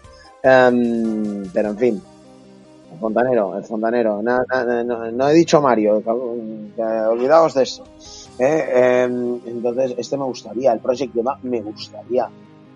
Pero 0.41 1.69
en 1.69 1.77
fin, 1.77 2.01
el 2.93 2.99
fontanero, 2.99 3.57
el 3.57 3.63
fontanero. 3.63 4.21
No, 4.21 5.29
he 5.29 5.33
dicho 5.33 5.61
Mario, 5.61 6.01
olvidaos 7.09 7.53
de 7.55 7.63
esto. 7.63 7.83
Eh, 8.39 9.03
em, 9.03 9.39
entonces, 9.45 9.95
este 9.97 10.15
me 10.17 10.25
gustaría, 10.25 10.71
el 10.73 10.79
Project 10.79 11.13
me 11.43 11.61
gustaría. 11.61 12.29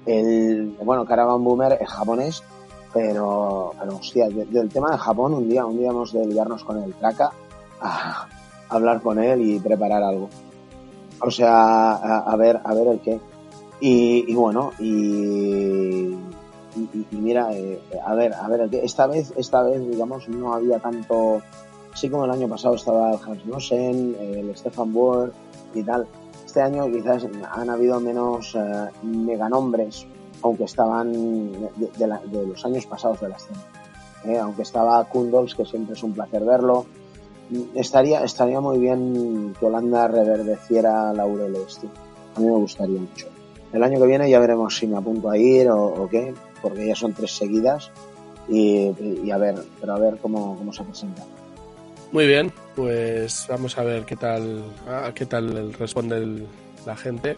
El, 0.06 0.76
bueno, 0.84 1.06
Caravan 1.06 1.44
Boomer 1.44 1.78
es 1.80 1.88
japonés, 1.88 2.44
pero, 2.94 3.74
pero 3.80 3.96
hostia, 3.96 4.28
del 4.30 4.70
tema 4.70 4.92
de 4.92 4.98
Japón, 4.98 5.34
un 5.34 5.50
día, 5.50 5.66
un 5.66 5.78
día 5.78 5.90
hemos 5.90 6.12
de 6.14 6.26
liarnos 6.26 6.64
con 6.64 6.82
el 6.82 6.94
Traka 6.94 7.32
a, 7.80 8.28
hablar 8.70 9.02
con 9.02 9.20
él 9.20 9.42
y 9.42 9.60
preparar 9.60 10.04
algo. 10.04 10.30
O 11.22 11.30
sea, 11.30 11.94
a, 11.94 12.36
ver, 12.36 12.60
a 12.64 12.74
ver 12.74 12.88
el 12.88 13.00
qué. 13.00 13.20
Y, 13.80 14.34
bueno, 14.34 14.72
y, 14.80 16.16
y, 16.76 17.06
mira, 17.12 17.54
eh, 17.54 17.80
a 18.04 18.16
ver, 18.16 18.34
a 18.34 18.48
ver, 18.48 18.70
esta 18.84 19.08
vez, 19.08 19.34
esta 19.38 19.62
vez, 19.64 19.88
digamos, 19.88 20.28
no 20.30 20.54
había 20.54 20.80
tanto, 20.80 21.42
así 21.94 22.10
como 22.10 22.26
el 22.26 22.32
año 22.32 22.48
pasado 22.48 22.76
estaba 22.76 23.12
el 23.12 23.20
Hans 23.24 23.46
Nosen, 23.46 24.16
el 24.20 24.56
Stefan 24.56 24.94
Boer 24.94 25.32
y 25.74 25.84
tal. 25.84 26.08
Este 26.46 26.62
año 26.62 26.92
quizás 26.92 27.26
han 27.52 27.70
habido 27.70 28.00
menos 28.00 28.56
eh, 28.56 28.90
meganombres, 29.04 30.06
aunque 30.44 30.66
estaban 30.66 31.12
de, 31.12 32.08
los 32.48 32.66
años 32.66 32.86
pasados 32.86 33.20
de 33.22 33.30
la 33.30 33.36
escena. 33.36 33.60
Eh, 34.26 34.38
aunque 34.38 34.62
estaba 34.62 35.04
Kundols, 35.06 35.56
que 35.56 35.66
siempre 35.66 35.96
es 35.96 36.04
un 36.04 36.14
placer 36.14 36.44
verlo. 36.44 36.86
Estaría, 37.76 38.24
estaría 38.24 38.62
muy 38.62 38.80
bien 38.80 39.56
que 39.60 39.66
Holanda 39.66 40.08
reverdeciera 40.08 41.12
Laurel 41.14 41.56
este. 41.56 41.88
A 42.36 42.40
mí 42.40 42.46
me 42.46 42.56
gustaría 42.56 43.00
mucho. 43.00 43.28
El 43.74 43.84
año 43.84 44.00
que 44.00 44.06
viene 44.06 44.30
ya 44.30 44.40
veremos 44.40 44.78
si 44.78 44.88
me 44.88 44.98
apunto 44.98 45.30
a 45.30 45.38
ir 45.38 45.70
o 45.70 46.08
qué 46.10 46.34
porque 46.62 46.88
ya 46.88 46.96
son 46.96 47.14
tres 47.14 47.32
seguidas 47.32 47.92
y, 48.48 49.32
a 49.32 49.38
ver, 49.38 49.56
pero 49.80 49.94
a 49.94 50.00
ver 50.00 50.18
cómo, 50.18 50.58
cómo 50.58 50.74
se 50.74 50.84
presenta. 50.84 51.24
Muy 52.12 52.28
bien, 52.28 52.52
pues 52.76 53.46
vamos 53.50 53.78
a 53.78 53.84
ver 53.84 54.06
qué 54.06 54.16
tal, 54.16 54.64
qué 55.16 55.26
tal 55.26 55.74
responde 55.74 56.46
la 56.86 56.96
gente 56.96 57.38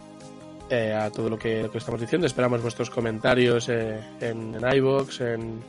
eh, 0.70 0.92
a 0.92 1.10
todo 1.10 1.28
lo 1.28 1.38
que, 1.38 1.70
estamos 1.74 2.00
diciendo. 2.00 2.26
Esperamos 2.26 2.62
vuestros 2.62 2.90
comentarios 2.90 3.68
eh, 3.68 4.00
en, 4.20 4.54
en 4.54 4.64
en, 4.64 5.62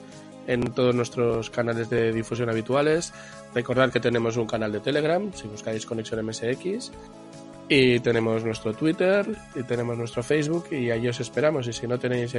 en 0.47 0.73
todos 0.73 0.95
nuestros 0.95 1.49
canales 1.49 1.89
de 1.89 2.11
difusión 2.13 2.49
habituales. 2.49 3.13
Recordad 3.53 3.91
que 3.91 3.99
tenemos 3.99 4.37
un 4.37 4.47
canal 4.47 4.71
de 4.71 4.79
Telegram, 4.79 5.33
si 5.33 5.47
buscáis 5.47 5.85
Conexión 5.85 6.25
MSX. 6.25 6.91
Y 7.67 7.99
tenemos 8.01 8.43
nuestro 8.43 8.73
Twitter, 8.73 9.25
y 9.55 9.63
tenemos 9.63 9.97
nuestro 9.97 10.21
Facebook, 10.21 10.67
y 10.71 10.91
ahí 10.91 11.07
os 11.07 11.19
esperamos. 11.19 11.67
Y 11.67 11.73
si 11.73 11.87
no 11.87 11.97
tenéis 11.97 12.35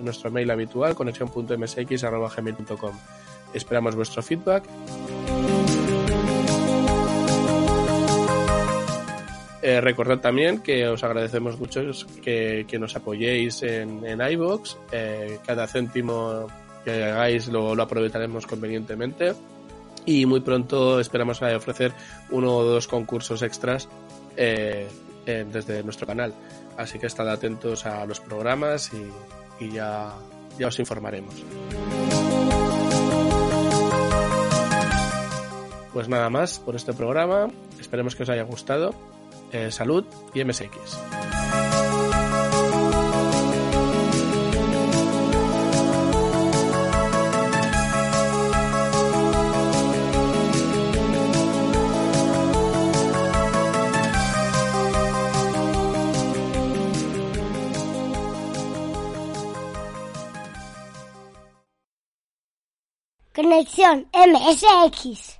nuestro 0.00 0.30
mail 0.30 0.48
habitual, 0.52 0.94
conexión.msx.gmail.com. 0.94 2.92
Esperamos 3.54 3.96
vuestro 3.96 4.22
feedback. 4.22 4.62
Eh, 9.68 9.82
recordad 9.82 10.18
también 10.18 10.62
que 10.62 10.88
os 10.88 11.04
agradecemos 11.04 11.60
mucho 11.60 11.82
que, 12.22 12.64
nos 12.80 12.96
apoyéis 12.96 13.62
en, 13.62 14.02
en 14.02 14.18
iVoox. 14.18 14.76
Eh, 14.90 15.40
cada 15.44 15.66
céntimo 15.66 16.46
que 16.86 17.04
hagáis 17.04 17.48
lo, 17.48 17.74
lo 17.74 17.82
aprovecharemos 17.82 18.46
convenientemente. 18.46 19.34
Y 20.06 20.24
muy 20.24 20.40
pronto 20.40 20.98
esperamos 21.00 21.42
ofrecer 21.42 21.92
uno 22.30 22.56
o 22.56 22.64
dos 22.64 22.88
concursos 22.88 23.42
extras 23.42 23.90
eh, 24.38 24.88
desde 25.26 25.82
nuestro 25.82 26.06
canal. 26.06 26.32
Así 26.78 26.98
que 26.98 27.04
estad 27.04 27.28
atentos 27.28 27.84
a 27.84 28.06
los 28.06 28.20
programas 28.20 28.90
y, 29.60 29.70
ya, 29.70 30.14
ya 30.58 30.68
os 30.68 30.78
informaremos. 30.78 31.34
Pues 35.92 36.08
nada 36.08 36.30
más 36.30 36.58
por 36.58 36.74
este 36.74 36.94
programa. 36.94 37.50
Esperemos 37.78 38.16
que 38.16 38.22
os 38.22 38.30
haya 38.30 38.44
gustado. 38.44 39.17
Eh, 39.52 39.70
salud 39.70 40.04
y 40.34 40.44
MSX. 40.44 40.98
Conexión 63.34 64.08
MSX. 64.12 65.37